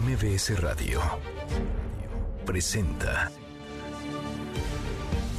MBS 0.00 0.60
Radio 0.60 1.00
presenta 2.44 3.30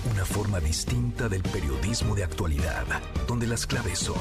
una 0.10 0.24
forma 0.24 0.62
distinta 0.62 1.28
del 1.28 1.44
periodismo 1.44 2.16
de 2.16 2.24
actualidad, 2.24 2.86
donde 3.28 3.48
las 3.48 3.68
claves 3.68 4.00
son 4.00 4.18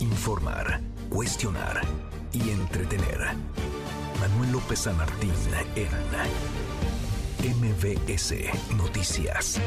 informar, 0.00 0.80
cuestionar 1.08 1.80
y 2.30 2.50
entretener. 2.50 3.20
Manuel 4.20 4.52
López 4.52 4.80
San 4.80 4.98
Martín 4.98 5.32
en 5.74 5.90
MBS 7.58 8.34
Noticias. 8.76 9.58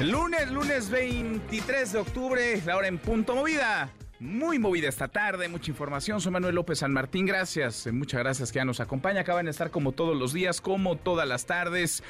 Lunes, 0.00 0.50
lunes 0.50 0.90
23 0.90 1.92
de 1.92 1.98
octubre, 1.98 2.62
la 2.66 2.76
hora 2.76 2.88
en 2.88 2.98
punto 2.98 3.34
movida. 3.34 3.90
Muy 4.20 4.58
movida 4.58 4.88
esta 4.88 5.06
tarde, 5.06 5.48
mucha 5.48 5.70
información. 5.70 6.20
Soy 6.20 6.32
Manuel 6.32 6.56
López 6.56 6.80
San 6.80 6.92
Martín, 6.92 7.24
gracias. 7.24 7.86
eh, 7.86 7.92
Muchas 7.92 8.18
gracias 8.20 8.50
que 8.50 8.56
ya 8.56 8.64
nos 8.64 8.80
acompaña. 8.80 9.20
Acaban 9.20 9.44
de 9.44 9.52
estar 9.52 9.70
como 9.70 9.92
todos 9.92 10.16
los 10.16 10.32
días, 10.32 10.60
como 10.60 10.96
todas 10.96 11.28
las 11.28 11.46
tardes, 11.46 12.02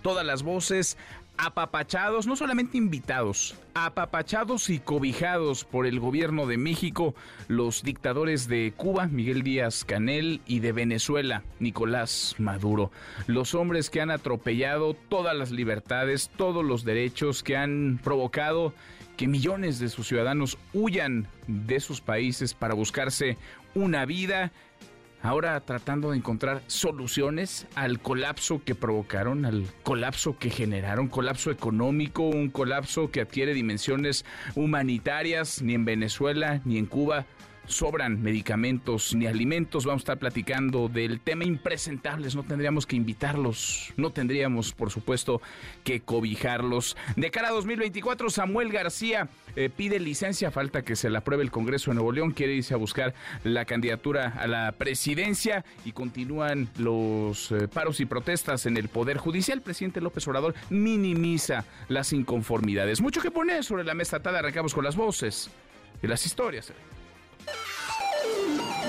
todas 0.00 0.24
las 0.24 0.42
voces, 0.42 0.96
apapachados, 1.36 2.26
no 2.26 2.34
solamente 2.34 2.78
invitados, 2.78 3.56
apapachados 3.74 4.70
y 4.70 4.78
cobijados 4.78 5.64
por 5.64 5.86
el 5.86 6.00
gobierno 6.00 6.46
de 6.46 6.56
México, 6.56 7.14
los 7.46 7.82
dictadores 7.82 8.48
de 8.48 8.72
Cuba, 8.74 9.06
Miguel 9.06 9.42
Díaz 9.42 9.84
Canel, 9.84 10.40
y 10.46 10.60
de 10.60 10.72
Venezuela, 10.72 11.42
Nicolás 11.58 12.36
Maduro. 12.38 12.90
Los 13.26 13.54
hombres 13.54 13.90
que 13.90 14.00
han 14.00 14.10
atropellado 14.10 14.94
todas 14.94 15.36
las 15.36 15.50
libertades, 15.50 16.30
todos 16.38 16.64
los 16.64 16.84
derechos, 16.84 17.42
que 17.42 17.58
han 17.58 18.00
provocado 18.02 18.72
que 19.20 19.28
millones 19.28 19.78
de 19.78 19.90
sus 19.90 20.06
ciudadanos 20.08 20.56
huyan 20.72 21.28
de 21.46 21.78
sus 21.80 22.00
países 22.00 22.54
para 22.54 22.72
buscarse 22.72 23.36
una 23.74 24.06
vida, 24.06 24.50
ahora 25.22 25.60
tratando 25.60 26.12
de 26.12 26.16
encontrar 26.16 26.62
soluciones 26.68 27.66
al 27.74 28.00
colapso 28.00 28.62
que 28.64 28.74
provocaron, 28.74 29.44
al 29.44 29.66
colapso 29.82 30.38
que 30.38 30.48
generaron, 30.48 31.08
colapso 31.08 31.50
económico, 31.50 32.22
un 32.22 32.48
colapso 32.48 33.10
que 33.10 33.20
adquiere 33.20 33.52
dimensiones 33.52 34.24
humanitarias, 34.54 35.60
ni 35.60 35.74
en 35.74 35.84
Venezuela 35.84 36.62
ni 36.64 36.78
en 36.78 36.86
Cuba 36.86 37.26
sobran 37.70 38.22
medicamentos 38.22 39.14
ni 39.14 39.26
alimentos. 39.26 39.84
Vamos 39.86 40.00
a 40.00 40.04
estar 40.04 40.18
platicando 40.18 40.88
del 40.88 41.20
tema 41.20 41.44
impresentables. 41.44 42.34
No 42.34 42.42
tendríamos 42.42 42.86
que 42.86 42.96
invitarlos, 42.96 43.92
no 43.96 44.10
tendríamos, 44.10 44.72
por 44.72 44.90
supuesto, 44.90 45.40
que 45.84 46.00
cobijarlos. 46.00 46.96
De 47.16 47.30
cara 47.30 47.48
a 47.48 47.52
2024, 47.52 48.30
Samuel 48.30 48.70
García 48.70 49.28
eh, 49.56 49.70
pide 49.74 49.98
licencia, 49.98 50.50
falta 50.50 50.82
que 50.82 50.96
se 50.96 51.10
la 51.10 51.20
apruebe 51.20 51.42
el 51.42 51.50
Congreso 51.50 51.90
de 51.90 51.96
Nuevo 51.96 52.12
León. 52.12 52.32
Quiere 52.32 52.54
irse 52.54 52.74
a 52.74 52.76
buscar 52.76 53.14
la 53.44 53.64
candidatura 53.64 54.34
a 54.38 54.46
la 54.46 54.72
presidencia 54.72 55.64
y 55.84 55.92
continúan 55.92 56.68
los 56.78 57.52
eh, 57.52 57.68
paros 57.68 58.00
y 58.00 58.06
protestas 58.06 58.66
en 58.66 58.76
el 58.76 58.88
Poder 58.88 59.18
Judicial. 59.18 59.62
Presidente 59.62 60.00
López 60.00 60.26
Obrador 60.28 60.54
minimiza 60.70 61.64
las 61.88 62.12
inconformidades. 62.12 63.00
Mucho 63.00 63.20
que 63.20 63.30
poner 63.30 63.64
sobre 63.64 63.84
la 63.84 63.94
mesa. 63.94 64.20
Tada, 64.20 64.40
arrancamos 64.40 64.74
con 64.74 64.84
las 64.84 64.96
voces 64.96 65.50
y 66.02 66.06
las 66.06 66.24
historias. 66.26 66.72
Thank 68.32 68.60
you. 68.74 68.79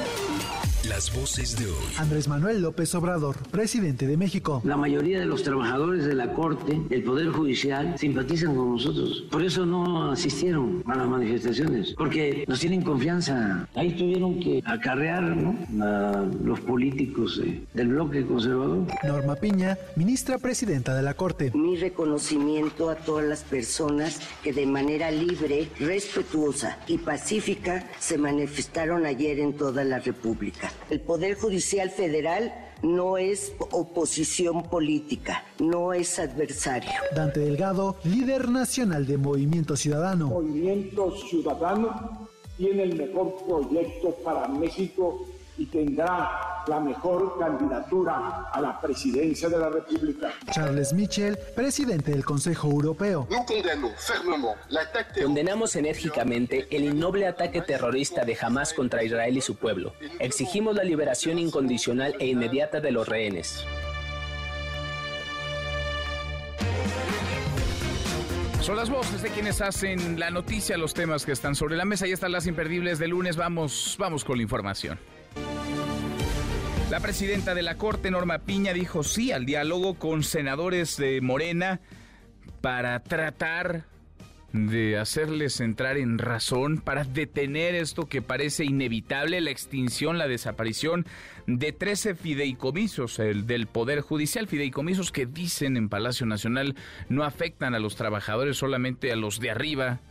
Las 0.90 1.16
voces 1.16 1.56
de 1.60 1.68
hoy. 1.68 1.94
Andrés 2.00 2.28
Manuel 2.28 2.64
López 2.64 2.96
Obrador, 2.96 3.36
presidente 3.52 4.08
de 4.08 4.18
México. 4.18 4.64
La 4.66 4.76
mayoría 4.78 5.20
de 5.20 5.28
los 5.28 5.44
trabajadores 5.44 6.06
de 6.06 6.16
la 6.16 6.34
Corte, 6.34 6.82
del 6.90 7.04
Poder 7.04 7.30
Judicial, 7.30 7.94
simpatizan 8.00 8.56
con 8.56 8.72
nosotros. 8.72 9.26
Por 9.30 9.44
eso 9.44 9.64
no 9.64 10.12
asistieron 10.12 10.84
a 10.88 10.96
las 10.96 11.08
manifestaciones, 11.08 11.94
porque 11.96 12.46
nos 12.48 12.60
tienen 12.60 12.82
confianza. 12.82 13.68
Ahí 13.76 13.96
tuvieron 13.96 14.40
que 14.40 14.64
acarrear 14.66 15.22
¿no? 15.22 15.56
a 15.86 16.26
los 16.44 16.60
políticos 16.62 17.40
eh, 17.46 17.62
del 17.76 17.90
bloque 17.90 18.26
conservador. 18.26 18.88
Norma 19.04 19.36
Piña, 19.36 19.78
ministra 19.96 20.40
presidenta 20.40 20.96
de 20.96 21.04
la 21.04 21.14
Corte. 21.14 21.52
Mi 21.54 21.78
reconocimiento 21.78 22.90
a 22.90 22.96
todas 22.96 23.26
las 23.26 23.44
personas 23.44 24.20
que 24.44 24.52
de 24.52 24.66
manera 24.66 25.12
libre, 25.12 25.70
respetuosa 25.80 26.80
y 26.88 26.98
pacífica 26.98 27.88
se 28.00 28.18
manifestaron 28.18 29.06
ayer 29.06 29.40
en 29.40 29.54
toda 29.54 29.84
la 29.84 30.00
República. 30.00 30.71
El 30.90 31.00
Poder 31.02 31.36
Judicial 31.36 31.90
Federal 31.90 32.54
no 32.84 33.18
es 33.18 33.54
oposición 33.72 34.64
política, 34.64 35.46
no 35.60 35.94
es 35.94 36.20
adversario. 36.20 36.92
Dante 37.16 37.40
Delgado, 37.40 37.98
líder 38.04 38.50
nacional 38.50 39.06
de 39.06 39.18
Movimiento 39.18 39.76
Ciudadano. 39.76 40.28
Movimiento 40.28 41.16
Ciudadano 41.18 42.28
tiene 42.58 42.84
el 42.84 42.96
mejor 42.96 43.36
proyecto 43.46 44.12
para 44.24 44.48
México 44.48 45.26
y 45.62 45.66
tendrá 45.68 46.64
la 46.68 46.80
mejor 46.80 47.38
candidatura 47.38 48.50
a 48.52 48.60
la 48.62 48.82
presidencia 48.82 49.48
de 49.48 49.60
la 49.60 49.70
República. 49.70 50.34
Charles 50.52 50.92
Michel, 50.92 51.38
presidente 51.56 52.12
del 52.12 52.26
Consejo 52.26 52.70
Europeo. 52.70 53.28
Condenamos 55.22 55.76
enérgicamente 55.76 56.68
el 56.72 56.86
innoble 56.86 57.28
ataque 57.28 57.62
terrorista 57.62 58.26
de 58.26 58.38
Hamas 58.42 58.74
contra 58.74 59.04
Israel 59.04 59.38
y 59.38 59.42
su 59.42 59.56
pueblo. 59.56 59.94
Exigimos 60.20 60.76
la 60.76 60.84
liberación 60.84 61.38
incondicional 61.38 62.16
e 62.20 62.28
inmediata 62.28 62.82
de 62.82 62.92
los 62.92 63.08
rehenes. 63.08 63.64
Son 68.62 68.78
las 68.78 68.90
voces 68.90 69.24
de 69.24 69.30
quienes 69.30 69.60
hacen 69.60 70.20
la 70.20 70.30
noticia, 70.30 70.78
los 70.78 70.94
temas 70.94 71.26
que 71.26 71.32
están 71.32 71.56
sobre 71.56 71.76
la 71.76 71.86
mesa. 71.86 72.08
Y 72.08 72.12
están 72.12 72.32
las 72.32 72.46
imperdibles 72.46 73.00
de 73.00 73.08
lunes. 73.08 73.36
Vamos, 73.36 73.96
vamos 74.00 74.24
con 74.24 74.38
la 74.38 74.44
información. 74.44 75.00
La 76.90 77.00
presidenta 77.00 77.56
de 77.56 77.62
la 77.62 77.78
Corte, 77.78 78.12
Norma 78.12 78.40
Piña, 78.40 78.74
dijo 78.74 79.04
sí 79.04 79.32
al 79.32 79.46
diálogo 79.46 79.96
con 79.96 80.24
senadores 80.24 80.98
de 80.98 81.22
Morena 81.22 81.80
para 82.60 83.00
tratar 83.02 83.86
de 84.54 84.98
hacerles 84.98 85.62
entrar 85.62 85.98
en 85.98 86.18
razón, 86.18 86.80
para 86.80 87.06
detener 87.06 87.76
esto 87.76 88.08
que 88.08 88.22
parece 88.22 88.66
inevitable, 88.66 89.40
la 89.40 89.52
extinción, 89.52 90.18
la 90.18 90.28
desaparición 90.28 91.06
de 91.48 91.72
13 91.72 92.16
fideicomisos 92.16 93.20
el 93.20 93.48
del 93.48 93.68
Poder 93.68 94.02
Judicial, 94.02 94.48
fideicomisos 94.48 95.12
que 95.12 95.26
dicen 95.26 95.78
en 95.78 95.90
Palacio 95.90 96.26
Nacional 96.26 96.76
no 97.08 97.24
afectan 97.24 97.74
a 97.74 97.80
los 97.80 97.96
trabajadores, 97.96 98.58
solamente 98.58 99.12
a 99.12 99.16
los 99.16 99.40
de 99.40 99.52
arriba, 99.52 100.02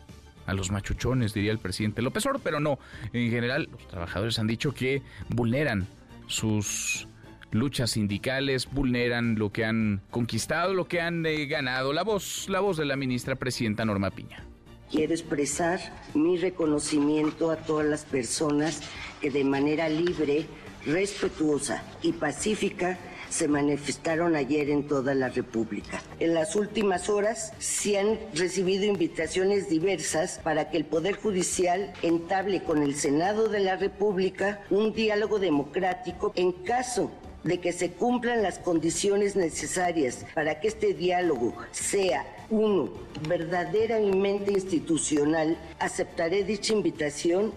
a 0.46 0.54
los 0.54 0.70
machuchones, 0.70 1.34
diría 1.34 1.52
el 1.52 1.58
presidente 1.58 2.02
López 2.02 2.24
Obrador, 2.26 2.42
pero 2.42 2.60
no, 2.60 2.78
en 3.12 3.30
general 3.30 3.68
los 3.70 3.86
trabajadores 3.88 4.38
han 4.38 4.46
dicho 4.46 4.72
que 4.72 5.02
vulneran 5.28 5.86
sus 6.26 7.06
luchas 7.52 7.90
sindicales, 7.90 8.70
vulneran 8.70 9.36
lo 9.38 9.50
que 9.50 9.64
han 9.64 10.02
conquistado, 10.10 10.74
lo 10.74 10.86
que 10.86 11.00
han 11.00 11.24
eh, 11.26 11.46
ganado. 11.46 11.92
La 11.92 12.02
voz, 12.02 12.48
la 12.48 12.60
voz 12.60 12.76
de 12.76 12.84
la 12.84 12.96
ministra 12.96 13.34
presidenta 13.34 13.84
Norma 13.84 14.10
Piña. 14.10 14.44
Quiero 14.90 15.12
expresar 15.12 15.80
mi 16.14 16.36
reconocimiento 16.36 17.50
a 17.50 17.56
todas 17.56 17.86
las 17.86 18.04
personas 18.04 18.82
que 19.20 19.30
de 19.30 19.44
manera 19.44 19.88
libre, 19.88 20.46
respetuosa 20.84 21.84
y 22.02 22.12
pacífica 22.12 22.98
se 23.30 23.48
manifestaron 23.48 24.36
ayer 24.36 24.68
en 24.68 24.86
toda 24.86 25.14
la 25.14 25.28
República. 25.28 26.02
En 26.18 26.34
las 26.34 26.56
últimas 26.56 27.08
horas 27.08 27.52
se 27.58 27.98
han 27.98 28.18
recibido 28.34 28.84
invitaciones 28.84 29.70
diversas 29.70 30.40
para 30.42 30.70
que 30.70 30.76
el 30.76 30.84
Poder 30.84 31.14
Judicial 31.14 31.92
entable 32.02 32.62
con 32.62 32.82
el 32.82 32.94
Senado 32.94 33.48
de 33.48 33.60
la 33.60 33.76
República 33.76 34.60
un 34.68 34.92
diálogo 34.92 35.38
democrático 35.38 36.32
en 36.34 36.52
caso 36.52 37.10
de 37.44 37.58
que 37.58 37.72
se 37.72 37.92
cumplan 37.92 38.42
las 38.42 38.58
condiciones 38.58 39.34
necesarias 39.36 40.26
para 40.34 40.60
que 40.60 40.68
este 40.68 40.92
diálogo 40.92 41.54
sea 41.70 42.26
uno 42.50 42.90
verdaderamente 43.28 44.52
institucional, 44.52 45.56
aceptaré 45.78 46.44
dicha 46.44 46.74
invitación 46.74 47.52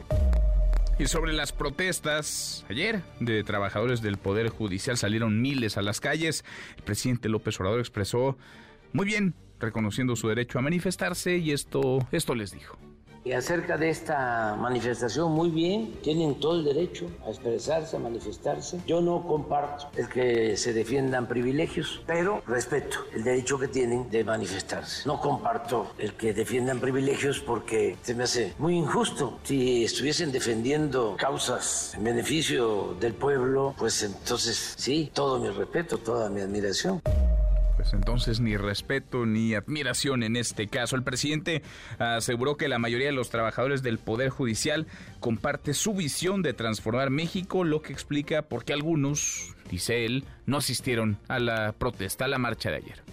Y 0.99 1.07
sobre 1.07 1.33
las 1.33 1.51
protestas, 1.51 2.65
ayer 2.69 3.01
de 3.19 3.43
trabajadores 3.43 4.01
del 4.01 4.17
Poder 4.17 4.49
Judicial 4.49 4.95
salieron 4.95 5.41
miles 5.41 5.77
a 5.77 5.81
las 5.81 5.99
calles. 5.99 6.45
El 6.77 6.83
presidente 6.83 7.29
López 7.29 7.59
Obrador 7.59 7.79
expresó 7.79 8.37
muy 8.91 9.07
bien, 9.07 9.33
reconociendo 9.59 10.15
su 10.15 10.27
derecho 10.27 10.59
a 10.59 10.61
manifestarse 10.61 11.37
y 11.37 11.51
esto, 11.51 12.07
esto 12.11 12.35
les 12.35 12.51
dijo. 12.51 12.77
Y 13.25 13.31
acerca 13.31 13.77
de 13.77 13.89
esta 13.89 14.57
manifestación, 14.59 15.31
muy 15.31 15.49
bien, 15.49 15.93
tienen 16.01 16.41
todo 16.41 16.59
el 16.59 16.65
derecho 16.65 17.07
a 17.25 17.29
expresarse, 17.29 17.95
a 17.95 17.99
manifestarse. 17.99 18.81
Yo 18.85 18.99
no 18.99 19.25
comparto 19.25 19.87
el 19.95 20.09
que 20.09 20.57
se 20.57 20.73
defiendan 20.73 21.27
privilegios, 21.27 22.01
pero 22.05 22.43
respeto 22.45 22.97
el 23.13 23.23
derecho 23.23 23.57
que 23.57 23.69
tienen 23.69 24.09
de 24.09 24.25
manifestarse. 24.25 25.07
No 25.07 25.21
comparto 25.21 25.93
el 25.97 26.15
que 26.15 26.33
defiendan 26.33 26.81
privilegios 26.81 27.39
porque 27.39 27.95
se 28.01 28.13
me 28.13 28.23
hace 28.23 28.53
muy 28.57 28.75
injusto. 28.75 29.39
Si 29.43 29.85
estuviesen 29.85 30.33
defendiendo 30.33 31.15
causas 31.17 31.93
en 31.95 32.03
beneficio 32.03 32.95
del 32.99 33.13
pueblo, 33.13 33.73
pues 33.77 34.03
entonces 34.03 34.75
sí, 34.77 35.11
todo 35.13 35.39
mi 35.39 35.47
respeto, 35.47 35.97
toda 35.97 36.29
mi 36.29 36.41
admiración. 36.41 37.01
Pues 37.83 37.95
entonces 37.95 38.39
ni 38.39 38.55
respeto 38.55 39.25
ni 39.25 39.55
admiración 39.55 40.23
en 40.23 40.37
este 40.37 40.69
caso. 40.69 40.95
El 40.95 41.03
presidente 41.03 41.63
aseguró 41.99 42.55
que 42.55 42.69
la 42.69 42.79
mayoría 42.79 43.07
de 43.07 43.13
los 43.13 43.29
trabajadores 43.29 43.83
del 43.83 43.97
Poder 43.97 44.29
Judicial 44.29 44.87
comparte 45.19 45.73
su 45.73 45.93
visión 45.93 46.43
de 46.43 46.53
transformar 46.53 47.09
México, 47.09 47.65
lo 47.65 47.81
que 47.81 47.91
explica 47.91 48.43
por 48.43 48.63
qué 48.63 48.71
algunos, 48.71 49.53
dice 49.69 50.05
él, 50.05 50.23
no 50.45 50.59
asistieron 50.59 51.17
a 51.27 51.39
la 51.39 51.73
protesta, 51.73 52.23
a 52.23 52.29
la 52.29 52.37
marcha 52.37 52.69
de 52.69 52.77
ayer. 52.77 53.12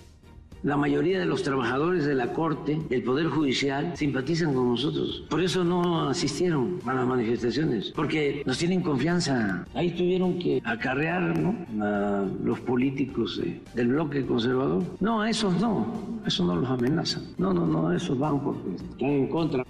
La 0.63 0.77
mayoría 0.77 1.19
de 1.19 1.25
los 1.25 1.43
trabajadores 1.43 2.05
de 2.05 2.15
la 2.15 2.35
Corte, 2.35 2.79
del 2.91 3.03
Poder 3.03 3.29
Judicial, 3.29 3.93
simpatizan 3.97 4.53
con 4.53 4.69
nosotros. 4.69 5.25
Por 5.31 5.43
eso 5.43 5.65
no 5.65 6.09
asistieron 6.11 6.79
a 6.85 6.93
las 6.93 7.07
manifestaciones, 7.07 7.93
porque 7.97 8.43
nos 8.45 8.59
tienen 8.59 8.83
confianza. 8.83 9.67
Ahí 9.75 9.91
tuvieron 9.93 10.39
que 10.39 10.61
acarrear 10.65 11.39
¿no? 11.39 11.55
a 11.83 12.27
los 12.45 12.61
políticos 12.61 13.41
del 13.75 13.89
bloque 13.89 14.27
conservador. 14.27 14.85
No, 15.01 15.23
a 15.23 15.31
esos 15.31 15.59
no, 15.61 16.21
eso 16.27 16.45
no 16.45 16.57
los 16.57 16.69
amenazan. 16.69 17.23
No, 17.39 17.55
no, 17.55 17.67
no, 17.67 17.93
esos 17.93 18.19
van 18.19 18.41
porque 18.41 18.75
están 18.75 19.09
en 19.09 19.29
contra 19.29 19.65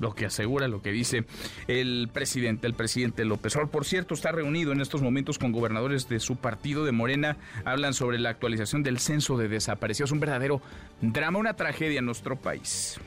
lo 0.00 0.14
que 0.14 0.26
asegura, 0.26 0.66
lo 0.66 0.82
que 0.82 0.90
dice 0.90 1.24
el 1.68 2.08
presidente, 2.12 2.66
el 2.66 2.74
presidente 2.74 3.24
López 3.24 3.54
Obrador. 3.54 3.70
Por 3.70 3.84
cierto, 3.84 4.14
está 4.14 4.32
reunido 4.32 4.72
en 4.72 4.80
estos 4.80 5.02
momentos 5.02 5.38
con 5.38 5.52
gobernadores 5.52 6.08
de 6.08 6.18
su 6.18 6.36
partido 6.36 6.84
de 6.84 6.92
Morena. 6.92 7.36
Hablan 7.64 7.94
sobre 7.94 8.18
la 8.18 8.30
actualización 8.30 8.82
del 8.82 8.98
censo 8.98 9.36
de 9.36 9.48
desaparecidos. 9.48 10.10
Un 10.10 10.20
verdadero 10.20 10.60
drama, 11.00 11.38
una 11.38 11.54
tragedia 11.54 12.00
en 12.00 12.06
nuestro 12.06 12.36
país. 12.36 12.98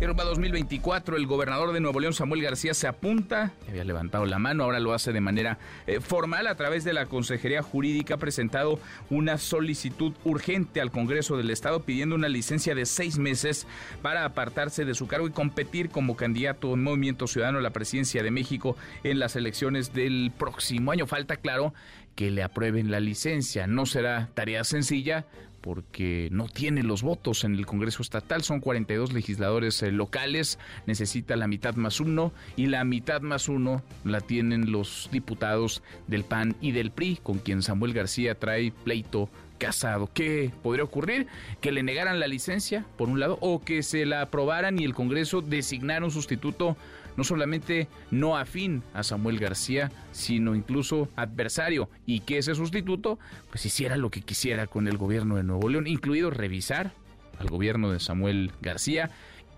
Rumba 0.00 0.24
2024, 0.24 1.16
el 1.16 1.26
gobernador 1.26 1.72
de 1.72 1.80
Nuevo 1.80 1.98
León, 1.98 2.12
Samuel 2.12 2.42
García, 2.42 2.74
se 2.74 2.86
apunta, 2.86 3.52
había 3.66 3.84
levantado 3.84 4.26
la 4.26 4.38
mano, 4.38 4.64
ahora 4.64 4.78
lo 4.78 4.92
hace 4.92 5.12
de 5.12 5.20
manera 5.20 5.58
eh, 5.86 6.00
formal 6.00 6.46
a 6.46 6.56
través 6.56 6.84
de 6.84 6.92
la 6.92 7.06
Consejería 7.06 7.62
Jurídica, 7.62 8.14
ha 8.14 8.18
presentado 8.18 8.78
una 9.08 9.38
solicitud 9.38 10.12
urgente 10.24 10.82
al 10.82 10.90
Congreso 10.90 11.38
del 11.38 11.48
Estado 11.48 11.80
pidiendo 11.80 12.16
una 12.16 12.28
licencia 12.28 12.74
de 12.74 12.84
seis 12.84 13.18
meses 13.18 13.66
para 14.02 14.26
apartarse 14.26 14.84
de 14.84 14.94
su 14.94 15.06
cargo 15.06 15.26
y 15.26 15.30
competir 15.30 15.88
como 15.88 16.16
candidato 16.16 16.74
en 16.74 16.82
Movimiento 16.82 17.26
Ciudadano 17.26 17.58
a 17.58 17.62
la 17.62 17.70
presidencia 17.70 18.22
de 18.22 18.30
México 18.30 18.76
en 19.04 19.18
las 19.18 19.36
elecciones 19.36 19.94
del 19.94 20.32
próximo 20.36 20.92
año. 20.92 21.06
Falta, 21.06 21.36
claro, 21.36 21.72
que 22.14 22.30
le 22.30 22.42
aprueben 22.42 22.90
la 22.90 23.00
licencia. 23.00 23.66
No 23.66 23.86
será 23.86 24.28
tarea 24.34 24.64
sencilla, 24.64 25.24
porque 25.64 26.28
no 26.30 26.46
tiene 26.46 26.82
los 26.82 27.02
votos 27.02 27.42
en 27.42 27.54
el 27.54 27.64
Congreso 27.64 28.02
Estatal. 28.02 28.42
Son 28.42 28.60
42 28.60 29.14
legisladores 29.14 29.82
eh, 29.82 29.90
locales, 29.90 30.58
necesita 30.86 31.36
la 31.36 31.48
mitad 31.48 31.74
más 31.76 32.00
uno 32.00 32.34
y 32.54 32.66
la 32.66 32.84
mitad 32.84 33.22
más 33.22 33.48
uno 33.48 33.82
la 34.04 34.20
tienen 34.20 34.70
los 34.70 35.08
diputados 35.10 35.82
del 36.06 36.24
PAN 36.24 36.54
y 36.60 36.72
del 36.72 36.90
PRI, 36.90 37.18
con 37.22 37.38
quien 37.38 37.62
Samuel 37.62 37.94
García 37.94 38.38
trae 38.38 38.72
pleito 38.72 39.30
casado. 39.56 40.10
¿Qué 40.12 40.50
podría 40.62 40.84
ocurrir? 40.84 41.28
Que 41.62 41.72
le 41.72 41.82
negaran 41.82 42.20
la 42.20 42.26
licencia, 42.26 42.84
por 42.98 43.08
un 43.08 43.18
lado, 43.18 43.38
o 43.40 43.64
que 43.64 43.82
se 43.82 44.04
la 44.04 44.20
aprobaran 44.20 44.78
y 44.78 44.84
el 44.84 44.92
Congreso 44.92 45.40
designara 45.40 46.04
un 46.04 46.10
sustituto 46.10 46.76
no 47.16 47.24
solamente 47.24 47.88
no 48.10 48.36
afín 48.36 48.82
a 48.92 49.02
Samuel 49.02 49.38
García, 49.38 49.90
sino 50.12 50.54
incluso 50.54 51.08
adversario, 51.16 51.88
y 52.06 52.20
que 52.20 52.38
ese 52.38 52.54
sustituto 52.54 53.18
pues 53.50 53.64
hiciera 53.66 53.96
lo 53.96 54.10
que 54.10 54.22
quisiera 54.22 54.66
con 54.66 54.88
el 54.88 54.98
gobierno 54.98 55.36
de 55.36 55.44
Nuevo 55.44 55.68
León, 55.68 55.86
incluido 55.86 56.30
revisar 56.30 56.92
al 57.38 57.48
gobierno 57.48 57.90
de 57.90 58.00
Samuel 58.00 58.52
García 58.60 59.10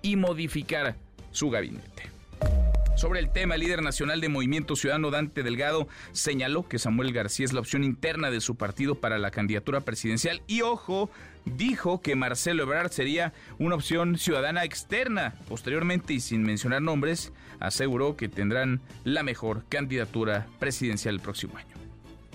y 0.03 0.17
modificar 0.17 0.97
su 1.31 1.51
gabinete. 1.51 2.11
Sobre 2.97 3.21
el 3.21 3.31
tema, 3.31 3.57
el 3.57 3.61
líder 3.61 3.83
nacional 3.83 4.23
de 4.23 4.31
Movimiento 4.31 4.75
Ciudadano 4.75 5.11
Dante 5.11 5.43
Delgado 5.43 5.87
señaló 6.13 6.67
que 6.67 6.79
Samuel 6.79 7.13
García 7.13 7.45
es 7.45 7.53
la 7.53 7.61
opción 7.61 7.85
interna 7.85 8.31
de 8.31 8.41
su 8.41 8.57
partido 8.57 8.95
para 8.95 9.19
la 9.19 9.31
candidatura 9.31 9.83
presidencial 9.83 10.41
y 10.47 10.63
ojo, 10.63 11.11
dijo 11.47 12.01
que 12.01 12.17
Marcelo 12.17 12.65
Ebrard 12.65 12.91
sería 12.91 13.33
una 13.59 13.77
opción 13.77 14.19
ciudadana 14.19 14.65
externa. 14.65 15.35
Posteriormente 15.49 16.13
y 16.13 16.21
sin 16.21 16.43
mencionar 16.43 16.83
nombres, 16.83 17.33
aseguró 17.61 18.17
que 18.17 18.29
tendrán 18.29 18.81
la 19.05 19.23
mejor 19.23 19.65
candidatura 19.69 20.47
presidencial 20.59 21.15
el 21.15 21.21
próximo 21.21 21.57
año. 21.57 21.77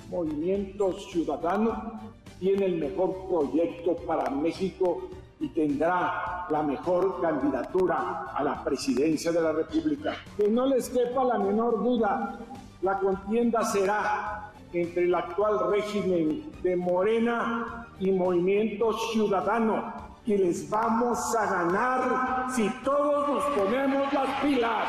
Movimiento 0.09 0.93
Ciudadano 0.99 2.01
tiene 2.39 2.65
el 2.65 2.77
mejor 2.77 3.27
proyecto 3.29 3.95
para 3.97 4.29
México 4.29 5.09
y 5.39 5.47
tendrá 5.49 6.47
la 6.49 6.63
mejor 6.63 7.21
candidatura 7.21 8.25
a 8.33 8.43
la 8.43 8.63
presidencia 8.63 9.31
de 9.31 9.41
la 9.41 9.51
República. 9.51 10.15
Que 10.37 10.47
no 10.47 10.67
les 10.67 10.89
quepa 10.89 11.23
la 11.23 11.39
menor 11.39 11.83
duda, 11.83 12.39
la 12.81 12.99
contienda 12.99 13.63
será 13.63 14.51
entre 14.73 15.03
el 15.03 15.15
actual 15.15 15.71
régimen 15.71 16.51
de 16.61 16.75
Morena 16.75 17.80
y 18.01 18.11
Movimiento 18.11 18.91
Ciudadano. 19.13 20.11
Y 20.25 20.37
les 20.37 20.69
vamos 20.69 21.35
a 21.35 21.45
ganar 21.45 22.51
si 22.53 22.69
todos 22.83 23.27
nos 23.29 23.43
ponemos 23.57 24.11
las 24.13 24.41
pilas. 24.41 24.87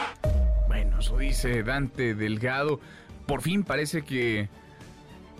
Bueno, 0.66 0.98
eso 0.98 1.16
dice 1.18 1.62
Dante 1.62 2.14
Delgado. 2.14 2.80
Por 3.26 3.40
fin 3.40 3.62
parece 3.62 4.02
que 4.02 4.48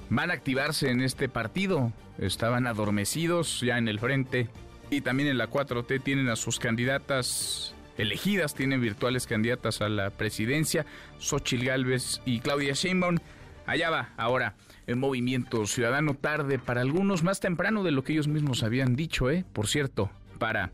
van 0.08 0.30
a 0.30 0.34
activarse 0.34 0.90
en 0.90 1.02
este 1.02 1.28
partido. 1.28 1.92
Estaban 2.18 2.66
adormecidos 2.66 3.60
ya 3.60 3.78
en 3.78 3.88
el 3.88 3.98
frente 3.98 4.48
y 4.90 5.00
también 5.00 5.28
en 5.28 5.38
la 5.38 5.50
4T 5.50 6.02
tienen 6.02 6.28
a 6.28 6.36
sus 6.36 6.58
candidatas 6.58 7.74
elegidas, 7.98 8.54
tienen 8.54 8.80
virtuales 8.80 9.26
candidatas 9.26 9.80
a 9.80 9.88
la 9.88 10.10
presidencia, 10.10 10.86
Xochil 11.18 11.64
Gálvez 11.64 12.20
y 12.24 12.40
Claudia 12.40 12.72
Sheinbaum. 12.74 13.18
Allá 13.66 13.90
va 13.90 14.10
ahora 14.16 14.54
el 14.86 14.96
movimiento 14.96 15.66
ciudadano 15.66 16.14
tarde 16.14 16.58
para 16.58 16.80
algunos, 16.80 17.22
más 17.22 17.40
temprano 17.40 17.82
de 17.82 17.92
lo 17.92 18.04
que 18.04 18.12
ellos 18.12 18.28
mismos 18.28 18.62
habían 18.62 18.96
dicho, 18.96 19.30
¿eh? 19.30 19.44
Por 19.52 19.66
cierto, 19.66 20.10
para, 20.42 20.72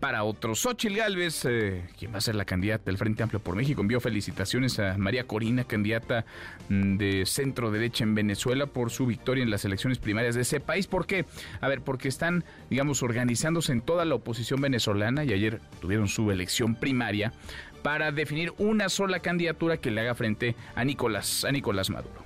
para 0.00 0.24
otros. 0.24 0.60
Xochitl 0.60 0.96
Gálvez, 0.96 1.44
eh, 1.44 1.84
quien 1.98 2.14
va 2.14 2.18
a 2.18 2.20
ser 2.22 2.36
la 2.36 2.46
candidata 2.46 2.84
del 2.86 2.96
Frente 2.96 3.22
Amplio 3.22 3.38
por 3.38 3.54
México, 3.54 3.82
envió 3.82 4.00
felicitaciones 4.00 4.78
a 4.78 4.96
María 4.96 5.26
Corina, 5.26 5.64
candidata 5.64 6.24
mm, 6.70 6.96
de 6.96 7.26
centro 7.26 7.70
derecha 7.70 8.02
en 8.02 8.14
Venezuela, 8.14 8.66
por 8.66 8.90
su 8.90 9.04
victoria 9.04 9.42
en 9.42 9.50
las 9.50 9.66
elecciones 9.66 9.98
primarias 9.98 10.34
de 10.34 10.40
ese 10.40 10.58
país. 10.58 10.86
¿Por 10.86 11.06
qué? 11.06 11.26
A 11.60 11.68
ver, 11.68 11.82
porque 11.82 12.08
están, 12.08 12.44
digamos, 12.70 13.02
organizándose 13.02 13.72
en 13.72 13.82
toda 13.82 14.06
la 14.06 14.14
oposición 14.14 14.62
venezolana 14.62 15.22
y 15.24 15.34
ayer 15.34 15.60
tuvieron 15.82 16.08
su 16.08 16.30
elección 16.30 16.74
primaria 16.74 17.34
para 17.82 18.10
definir 18.10 18.54
una 18.56 18.88
sola 18.88 19.20
candidatura 19.20 19.76
que 19.76 19.90
le 19.90 20.00
haga 20.00 20.14
frente 20.14 20.56
a 20.74 20.82
Nicolás, 20.82 21.44
a 21.44 21.52
Nicolás 21.52 21.90
Maduro. 21.90 22.23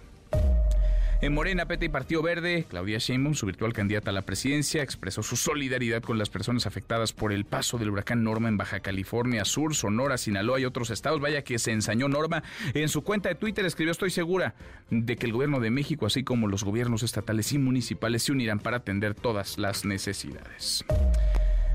En 1.21 1.35
Morena, 1.35 1.67
PT 1.67 1.87
y 1.87 1.89
Partido 1.89 2.23
Verde, 2.23 2.65
Claudia 2.71 2.99
Sheinbaum, 2.99 3.35
su 3.35 3.45
virtual 3.45 3.73
candidata 3.73 4.11
a 4.11 4.13
la 4.13 4.23
presidencia, 4.23 4.85
expresó 4.85 5.25
su 5.25 5.37
solidaridad 5.37 6.01
con 6.01 6.17
las 6.17 6.31
personas 6.31 6.65
afectadas 6.65 7.13
por 7.13 7.33
el 7.33 7.45
paso 7.45 7.77
del 7.77 7.91
huracán 7.91 8.23
Norma 8.23 8.49
en 8.49 8.57
Baja 8.57 8.79
California 8.79 9.45
Sur, 9.45 9.75
Sonora, 9.75 10.17
Sinaloa 10.17 10.61
y 10.61 10.65
otros 10.65 10.91
estados. 10.91 11.21
Vaya 11.21 11.43
que 11.43 11.59
se 11.59 11.73
ensañó 11.73 12.09
Norma. 12.09 12.45
En 12.73 12.89
su 12.89 13.03
cuenta 13.03 13.29
de 13.29 13.35
Twitter 13.35 13.67
escribió, 13.67 13.91
estoy 13.91 14.11
segura 14.11 14.55
de 14.91 15.17
que 15.17 15.27
el 15.27 15.33
gobierno 15.33 15.59
de 15.59 15.71
México, 15.71 16.07
así 16.07 16.23
como 16.23 16.47
los 16.47 16.63
gobiernos 16.63 17.03
estatales 17.03 17.53
y 17.53 17.59
municipales, 17.59 18.23
se 18.23 18.31
unirán 18.31 18.61
para 18.61 18.77
atender 18.77 19.17
todas 19.17 19.59
las 19.59 19.85
necesidades. 19.85 20.85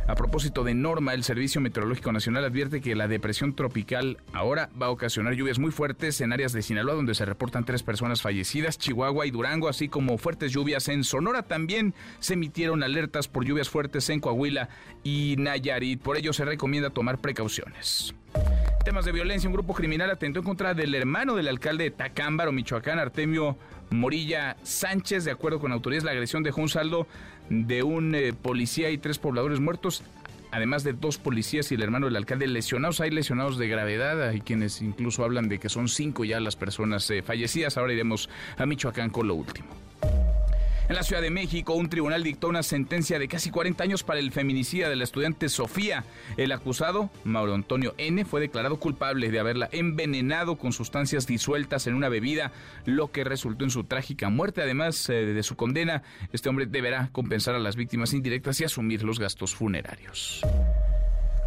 A 0.06 0.16
propósito 0.16 0.66
de 0.66 0.74
Norma, 0.74 1.14
el 1.14 1.24
Servicio 1.24 1.62
Meteorológico 1.62 2.12
Nacional 2.12 2.44
advierte 2.44 2.82
que 2.82 2.94
la 2.94 3.08
depresión 3.08 3.56
tropical 3.56 4.18
ahora 4.34 4.70
va 4.80 4.88
a 4.88 4.90
ocasionar 4.90 5.34
lluvias 5.34 5.60
muy 5.60 5.72
fuertes 5.72 6.20
en 6.20 6.34
áreas 6.34 6.52
de 6.52 6.62
Sinaloa, 6.62 6.96
donde 6.96 7.16
se 7.16 7.24
reportan 7.24 7.64
tres 7.64 7.84
personas 7.84 8.22
fallecidas, 8.22 8.78
Chihuahua 8.78 9.26
y 9.26 9.32
Durango, 9.32 9.70
así 9.70 9.88
como 9.88 10.18
fuertes 10.18 10.52
lluvias 10.52 10.90
en 10.90 11.06
Sonora. 11.06 11.44
También 11.44 11.94
se 12.20 12.34
emitieron 12.34 12.84
alertas 12.84 13.30
por 13.30 13.46
lluvias 13.46 13.70
fuertes 13.70 14.10
en 14.10 14.20
Coahuila 14.20 14.68
y 15.04 15.36
Nayarit. 15.40 16.02
Por 16.02 16.18
ello 16.18 16.34
se 16.34 16.44
recomienda 16.44 16.90
tomar 16.90 17.20
precauciones. 17.20 18.14
Temas 18.84 19.06
de 19.06 19.14
violencia. 19.14 19.48
Un 19.48 19.54
grupo 19.54 19.74
criminal 19.74 20.12
atentó 20.12 20.40
en 20.40 20.46
contra 20.46 20.74
del 20.74 20.94
hermano 20.96 21.36
del 21.36 21.48
alcalde 21.48 21.86
de 21.86 21.92
Tacámbaro, 21.92 22.52
Michoacán, 22.52 23.00
Artemio 23.00 23.58
Morilla 23.90 24.58
Sánchez. 24.64 25.24
De 25.24 25.32
acuerdo 25.32 25.60
con 25.62 25.72
autoridades, 25.72 26.04
la 26.04 26.12
agresión 26.12 26.44
dejó 26.44 26.60
un 26.60 26.68
saldo 26.68 27.08
de 27.50 27.84
un 27.84 28.16
eh, 28.16 28.34
policía 28.34 28.90
y 28.90 28.98
tres 28.98 29.20
pobladores 29.20 29.60
muertos 29.60 30.04
además 30.54 30.84
de 30.84 30.94
dos 30.94 31.18
policías 31.18 31.72
y 31.72 31.76
el 31.76 31.82
hermano 31.82 32.06
del 32.06 32.16
alcalde 32.16 32.46
lesionados. 32.48 33.02
Hay 33.02 33.10
lesionados 33.10 33.58
de 33.58 33.68
gravedad, 33.68 34.30
hay 34.30 34.40
quienes 34.40 34.84
incluso 34.84 35.24
hablan 35.24 35.50
de 35.50 35.58
que 35.58 35.68
son 35.68 35.88
cinco 35.88 36.26
ya 36.26 36.40
las 36.40 36.56
personas 36.56 37.10
eh, 37.10 37.24
fallecidas. 37.24 37.76
Ahora 37.78 37.94
iremos 37.94 38.30
a 38.58 38.68
Michoacán 38.68 39.10
con 39.10 39.28
lo 39.28 39.34
último. 39.34 39.68
En 40.90 40.96
la 40.96 41.04
Ciudad 41.04 41.22
de 41.22 41.30
México, 41.30 41.74
un 41.76 41.90
tribunal 41.90 42.24
dictó 42.24 42.50
una 42.50 42.62
sentencia 42.62 43.18
de 43.18 43.30
casi 43.30 43.50
40 43.52 43.82
años 43.86 44.04
para 44.04 44.20
el 44.20 44.34
feminicida 44.34 44.90
de 44.90 44.98
la 44.98 45.06
estudiante 45.06 45.48
Sofía. 45.48 46.04
El 46.36 46.52
acusado, 46.52 47.10
Mauro 47.24 47.54
Antonio 47.54 47.96
N., 47.98 48.26
fue 48.26 48.42
declarado 48.42 48.78
culpable 48.78 49.32
de 49.32 49.40
haberla 49.40 49.70
envenenado 49.72 50.58
con 50.58 50.74
sustancias 50.74 51.26
disueltas 51.26 51.88
en 51.88 51.94
una 51.94 52.10
bebida, 52.10 52.52
lo 52.86 53.12
que 53.12 53.24
resultó 53.24 53.64
en 53.64 53.72
su 53.72 53.86
trágica 53.86 54.28
muerte. 54.28 54.62
Además 54.62 55.08
eh, 55.10 55.14
de 55.14 55.44
su 55.44 55.56
condena, 55.56 56.04
este 56.34 56.50
hombre 56.50 56.66
deberá 56.66 57.10
compensar 57.14 57.56
a 57.56 57.60
las 57.60 57.78
víctimas 57.78 58.14
indirectas 58.14 58.60
y 58.60 58.66
asumir 58.66 59.04
los 59.04 59.20
gastos 59.20 59.56
funerarios. 59.56 60.42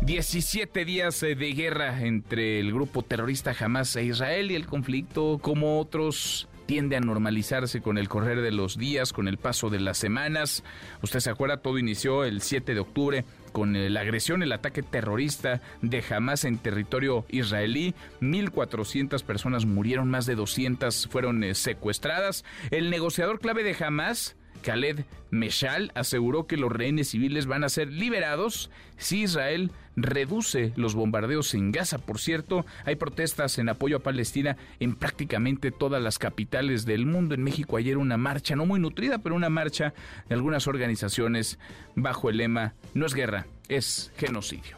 17 0.01 0.85
días 0.87 1.23
eh, 1.23 1.35
de 1.35 1.53
guerra 1.53 2.03
entre 2.03 2.61
el 2.61 2.73
grupo 2.73 3.03
terrorista 3.03 3.55
Hamas 3.59 3.97
e 3.97 4.05
Israel 4.05 4.51
y 4.51 4.55
el 4.55 4.67
conflicto, 4.67 5.39
como 5.43 5.79
otros 5.79 6.49
tiende 6.67 6.97
a 6.97 7.01
normalizarse 7.01 7.81
con 7.81 7.99
el 7.99 8.09
correr 8.09 8.41
de 8.43 8.53
los 8.53 8.77
días, 8.77 9.13
con 9.13 9.29
el 9.29 9.39
paso 9.39 9.71
de 9.71 9.81
las 9.81 9.99
semanas. 9.99 10.65
Usted 11.03 11.21
se 11.21 11.31
acuerda, 11.31 11.59
todo 11.59 11.79
inició 11.79 12.25
el 12.25 12.43
7 12.43 12.75
de 12.75 12.81
octubre 12.81 13.25
con 13.53 13.73
la 13.93 14.01
agresión, 14.01 14.43
el 14.43 14.53
ataque 14.53 14.83
terrorista 14.83 15.63
de 15.81 16.05
Hamas 16.11 16.45
en 16.45 16.59
territorio 16.59 17.25
israelí. 17.29 17.95
1.400 18.21 19.23
personas 19.23 19.65
murieron, 19.65 20.11
más 20.11 20.27
de 20.27 20.35
200 20.35 21.09
fueron 21.11 21.43
eh, 21.43 21.55
secuestradas. 21.55 22.45
El 22.71 22.91
negociador 22.91 23.41
clave 23.41 23.63
de 23.63 23.77
Hamas 23.83 24.37
Khaled 24.63 25.05
Meshal 25.31 25.93
aseguró 25.95 26.47
que 26.47 26.57
los 26.57 26.73
rehenes 26.73 27.11
civiles 27.11 27.47
van 27.47 27.65
a 27.65 27.69
ser 27.69 27.93
liberados 27.93 28.71
si 28.97 29.23
Israel 29.23 29.71
reduce 29.97 30.73
los 30.77 30.95
bombardeos 30.95 31.55
en 31.55 31.73
Gaza. 31.73 31.99
Por 31.99 32.19
cierto, 32.19 32.65
hay 32.85 32.97
protestas 32.97 33.59
en 33.59 33.69
apoyo 33.69 33.97
a 33.97 34.03
Palestina 34.03 34.57
en 34.79 34.95
prácticamente 34.95 35.71
todas 35.71 36.03
las 36.03 36.19
capitales 36.19 36.85
del 36.85 37.07
mundo. 37.07 37.35
En 37.35 37.43
México 37.43 37.77
ayer 37.77 37.97
una 37.97 38.17
marcha, 38.17 38.55
no 38.55 38.67
muy 38.67 38.79
nutrida, 38.79 39.19
pero 39.19 39.35
una 39.35 39.49
marcha 39.49 39.95
de 40.29 40.35
algunas 40.35 40.67
organizaciones 40.67 41.59
bajo 41.95 42.31
el 42.31 42.37
lema 42.39 42.75
No 42.95 43.07
es 43.07 43.15
guerra, 43.15 43.47
es 43.69 44.13
genocidio. 44.17 44.77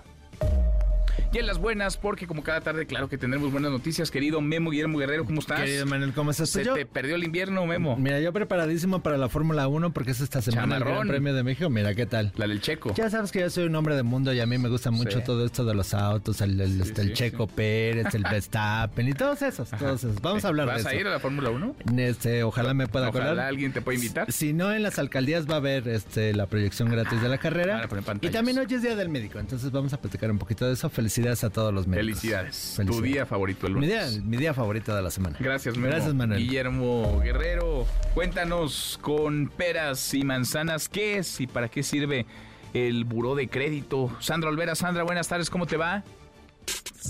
Y 1.32 1.38
en 1.38 1.46
las 1.46 1.58
buenas, 1.58 1.96
porque 1.96 2.26
como 2.26 2.42
cada 2.42 2.60
tarde, 2.60 2.86
claro 2.86 3.08
que 3.08 3.18
tendremos 3.18 3.52
buenas 3.52 3.70
noticias. 3.70 4.10
Querido 4.10 4.40
Memo 4.40 4.70
Guillermo 4.70 4.98
Guerrero, 4.98 5.24
¿cómo 5.24 5.40
estás? 5.40 5.60
Querido 5.60 5.86
Manuel, 5.86 6.12
¿cómo 6.14 6.30
estás? 6.30 6.50
¿Se 6.50 6.64
te 6.64 6.86
perdió 6.86 7.16
el 7.16 7.24
invierno, 7.24 7.66
Memo? 7.66 7.96
Mira, 7.96 8.20
yo 8.20 8.32
preparadísimo 8.32 9.02
para 9.02 9.18
la 9.18 9.28
Fórmula 9.28 9.68
1 9.68 9.92
porque 9.92 10.12
es 10.12 10.20
esta 10.20 10.40
semana 10.40 10.76
el 10.76 10.84
Gran 10.84 11.08
Premio 11.08 11.34
de 11.34 11.42
México. 11.42 11.68
Mira, 11.70 11.94
¿qué 11.94 12.06
tal? 12.06 12.32
La 12.36 12.46
del 12.46 12.60
Checo. 12.60 12.94
Ya 12.94 13.10
sabes 13.10 13.32
que 13.32 13.40
yo 13.40 13.50
soy 13.50 13.64
un 13.64 13.74
hombre 13.74 13.94
de 13.94 14.02
mundo 14.02 14.32
y 14.32 14.40
a 14.40 14.46
mí 14.46 14.58
me 14.58 14.68
gusta 14.68 14.90
mucho 14.90 15.22
todo 15.22 15.44
esto 15.44 15.64
de 15.64 15.74
los 15.74 15.94
autos, 15.94 16.40
el, 16.40 16.60
este, 16.60 17.12
Checo 17.12 17.46
Pérez, 17.46 18.14
el 18.14 18.22
Verstappen 18.30 19.08
y 19.08 19.12
todos 19.12 19.42
esos, 19.42 19.70
todos 19.70 20.04
esos. 20.04 20.20
Vamos 20.22 20.44
a 20.44 20.48
hablar 20.48 20.68
de 20.68 20.74
eso. 20.76 20.84
¿Vas 20.84 20.92
a 20.92 20.96
ir 20.96 21.06
a 21.06 21.10
la 21.10 21.20
Fórmula 21.20 21.50
1? 21.50 21.76
Este, 21.98 22.42
ojalá 22.42 22.74
me 22.74 22.86
pueda 22.86 23.08
ojalá 23.10 23.30
colar. 23.30 23.46
alguien 23.46 23.72
te 23.72 23.82
pueda 23.82 23.96
invitar. 23.96 24.30
Si 24.32 24.52
no, 24.52 24.72
en 24.72 24.82
las 24.82 24.98
alcaldías 24.98 25.48
va 25.48 25.54
a 25.54 25.58
haber 25.58 25.88
este, 25.88 26.32
la 26.34 26.46
proyección 26.46 26.90
gratis 26.90 27.20
de 27.20 27.28
la 27.28 27.38
carrera. 27.38 27.88
y 28.20 28.28
también 28.28 28.58
hoy 28.58 28.66
es 28.70 28.82
Día 28.82 28.96
del 28.96 29.08
Médico, 29.08 29.38
entonces 29.38 29.70
vamos 29.70 29.92
a 29.92 30.00
platicar 30.00 30.30
un 30.30 30.38
poquito 30.38 30.66
de 30.66 30.74
eso. 30.74 30.88
Felicidades 31.08 31.42
a 31.42 31.48
todos 31.48 31.72
los 31.72 31.86
médicos. 31.86 32.20
Felicidades. 32.20 32.80
Tu 32.86 33.00
día 33.00 33.24
favorito 33.24 33.66
el 33.66 33.72
lunes. 33.72 33.88
Mi 33.88 33.94
día, 33.94 34.22
mi 34.26 34.36
día 34.36 34.52
favorito 34.52 34.94
de 34.94 35.00
la 35.00 35.10
semana. 35.10 35.38
Gracias, 35.40 35.74
Memo. 35.74 35.88
Gracias, 35.88 36.14
Manuel. 36.14 36.38
Guillermo 36.38 37.20
Guerrero, 37.20 37.86
cuéntanos 38.12 38.98
con 39.00 39.48
peras 39.48 40.12
y 40.12 40.22
manzanas, 40.22 40.90
¿qué 40.90 41.16
es 41.16 41.40
y 41.40 41.46
para 41.46 41.70
qué 41.70 41.82
sirve 41.82 42.26
el 42.74 43.06
buró 43.06 43.34
de 43.34 43.48
crédito? 43.48 44.14
Sandra 44.20 44.50
Olvera, 44.50 44.74
Sandra, 44.74 45.02
buenas 45.02 45.28
tardes, 45.28 45.48
¿cómo 45.48 45.66
te 45.66 45.78
va? 45.78 46.04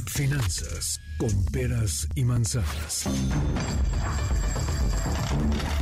Finanzas 0.07 1.01
con 1.19 1.45
peras 1.47 2.07
y 2.15 2.23
manzanas. 2.23 3.09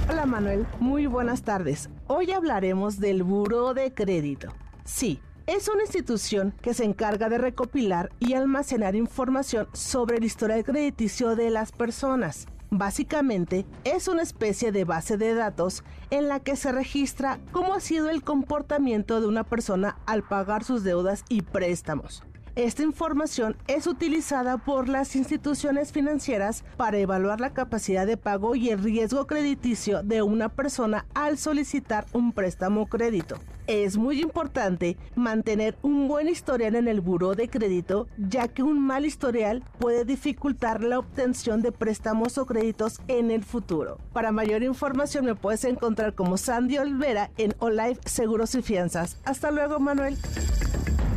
Hola 0.09 0.25
Manuel, 0.25 0.67
muy 0.81 1.05
buenas 1.05 1.43
tardes. 1.43 1.91
Hoy 2.07 2.33
hablaremos 2.33 2.99
del 2.99 3.25
buró 3.25 3.75
de 3.75 3.93
crédito. 3.93 4.55
Sí, 4.87 5.21
es 5.47 5.69
una 5.69 5.83
institución 5.83 6.53
que 6.61 6.75
se 6.75 6.85
encarga 6.85 7.29
de 7.29 7.39
recopilar 7.39 8.11
y 8.19 8.35
almacenar 8.35 8.97
información 8.97 9.69
sobre 9.73 10.17
el 10.17 10.25
historial 10.25 10.65
crediticio 10.65 11.37
de 11.37 11.51
las 11.51 11.71
personas. 11.71 12.47
Básicamente, 12.71 13.65
es 13.85 14.09
una 14.09 14.23
especie 14.23 14.73
de 14.73 14.85
base 14.85 15.17
de 15.17 15.35
datos 15.35 15.85
en 16.11 16.27
la 16.27 16.41
que 16.41 16.57
se 16.57 16.73
registra 16.73 17.39
cómo 17.53 17.75
ha 17.75 17.81
sido 17.81 18.11
el 18.11 18.25
comportamiento 18.25 19.21
de 19.21 19.29
una 19.29 19.45
persona 19.45 19.99
al 20.05 20.25
pagar 20.25 20.65
sus 20.65 20.83
deudas 20.83 21.25
y 21.29 21.43
préstamos. 21.43 22.25
Esta 22.57 22.83
información 22.83 23.57
es 23.69 23.87
utilizada 23.87 24.59
por 24.59 24.89
las 24.89 25.15
instituciones 25.15 25.93
financieras 25.93 26.65
para 26.77 26.99
evaluar 26.99 27.41
la 27.41 27.53
capacidad 27.53 28.07
de 28.07 28.17
pago 28.17 28.57
y 28.57 28.71
el 28.71 28.83
riesgo 28.83 29.27
crediticio 29.27 30.03
de 30.03 30.23
una 30.23 30.49
persona 30.49 31.07
al 31.15 31.39
solicitar 31.39 32.07
un 32.13 32.33
préstamo 32.33 32.87
crédito. 32.87 33.37
Es 33.67 33.97
muy 33.97 34.21
importante 34.23 34.97
mantener 35.17 35.77
un 35.83 36.07
buen 36.07 36.29
historial 36.29 36.77
en 36.77 36.87
el 36.87 37.01
buró 37.01 37.35
de 37.35 37.49
crédito, 37.49 38.07
ya 38.17 38.47
que 38.47 38.63
un 38.63 38.81
mal 38.81 39.05
historial 39.05 39.65
puede 39.79 40.05
dificultar 40.05 40.83
la 40.83 40.99
obtención 40.99 41.63
de 41.63 41.73
préstamos 41.73 42.39
o 42.39 42.47
créditos 42.47 43.01
en 43.09 43.31
el 43.31 43.43
futuro. 43.43 43.99
Para 44.13 44.31
mayor 44.31 44.63
información 44.63 45.25
me 45.25 45.35
puedes 45.35 45.65
encontrar 45.65 46.15
como 46.15 46.37
Sandy 46.37 46.79
Olvera 46.79 47.31
en 47.39 47.55
Olive 47.59 47.99
Seguros 48.05 48.55
y 48.55 48.63
Fianzas. 48.63 49.21
Hasta 49.25 49.51
luego, 49.51 49.81
Manuel. 49.81 50.17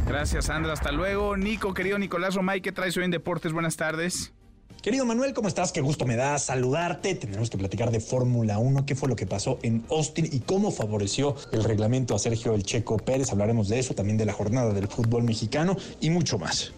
Gracias, 0.08 0.46
Sandra. 0.46 0.74
Hasta 0.74 0.92
luego. 0.92 1.38
Nico, 1.38 1.76
querido 1.76 2.00
Nicolás 2.00 2.34
Romay, 2.34 2.62
¿qué 2.62 2.72
traes 2.72 2.98
hoy 2.98 3.04
en 3.04 3.12
Deportes? 3.12 3.54
Buenas 3.54 3.78
tardes. 3.78 4.34
Querido 4.82 5.06
Manuel, 5.06 5.34
¿cómo 5.34 5.50
estás? 5.50 5.74
Qué 5.74 5.82
gusto 5.82 6.06
me 6.06 6.16
da 6.16 6.40
saludarte. 6.40 7.14
Tenemos 7.14 7.50
que 7.50 7.58
platicar 7.58 7.92
de 7.92 8.00
Fórmula 8.00 8.60
1, 8.60 8.86
qué 8.86 8.96
fue 8.96 9.10
lo 9.10 9.16
que 9.18 9.26
pasó 9.26 9.60
en 9.62 9.84
Austin 9.90 10.30
y 10.32 10.40
cómo 10.40 10.72
favoreció 10.72 11.36
el 11.52 11.66
reglamento 11.66 12.16
a 12.16 12.20
Sergio 12.20 12.56
El 12.56 12.64
Checo 12.64 12.96
Pérez. 12.96 13.30
Hablaremos 13.34 13.68
de 13.68 13.80
eso, 13.80 13.94
también 13.94 14.18
de 14.18 14.26
la 14.26 14.32
jornada 14.32 14.74
del 14.74 14.88
fútbol 14.88 15.24
mexicano 15.24 15.76
y 16.00 16.10
mucho 16.10 16.40
más. 16.40 16.72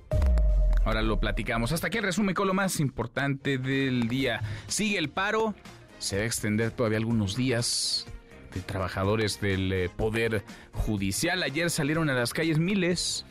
Ahora 0.83 1.03
lo 1.03 1.19
platicamos. 1.19 1.73
Hasta 1.73 1.87
aquí 1.87 1.99
el 1.99 2.03
resumen 2.03 2.33
con 2.33 2.47
lo 2.47 2.55
más 2.55 2.79
importante 2.79 3.59
del 3.59 4.07
día. 4.07 4.41
Sigue 4.67 4.97
el 4.97 5.09
paro, 5.09 5.53
se 5.99 6.17
va 6.17 6.23
a 6.23 6.25
extender 6.25 6.71
todavía 6.71 6.97
algunos 6.97 7.35
días 7.35 8.07
de 8.51 8.61
trabajadores 8.61 9.39
del 9.41 9.71
eh, 9.71 9.89
Poder 9.95 10.43
Judicial. 10.73 11.43
Ayer 11.43 11.69
salieron 11.69 12.09
a 12.09 12.13
las 12.13 12.33
calles 12.33 12.57
miles, 12.57 13.25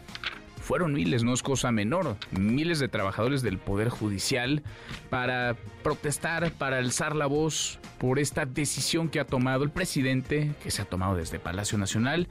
fueron 0.71 0.93
miles, 0.93 1.25
no 1.25 1.35
es 1.35 1.43
cosa 1.43 1.73
menor, 1.73 2.17
miles 2.31 2.79
de 2.79 2.87
trabajadores 2.87 3.43
del 3.43 3.59
Poder 3.59 3.89
Judicial 3.89 4.63
para 5.09 5.57
protestar, 5.83 6.53
para 6.53 6.79
alzar 6.79 7.17
la 7.17 7.27
voz 7.27 7.81
por 7.99 8.21
esta 8.21 8.47
decisión 8.47 9.09
que 9.09 9.19
ha 9.19 9.27
tomado 9.27 9.65
el 9.65 9.71
presidente, 9.71 10.53
que 10.63 10.71
se 10.71 10.83
ha 10.83 10.85
tomado 10.85 11.17
desde 11.17 11.41
Palacio 11.41 11.77
Nacional 11.77 12.29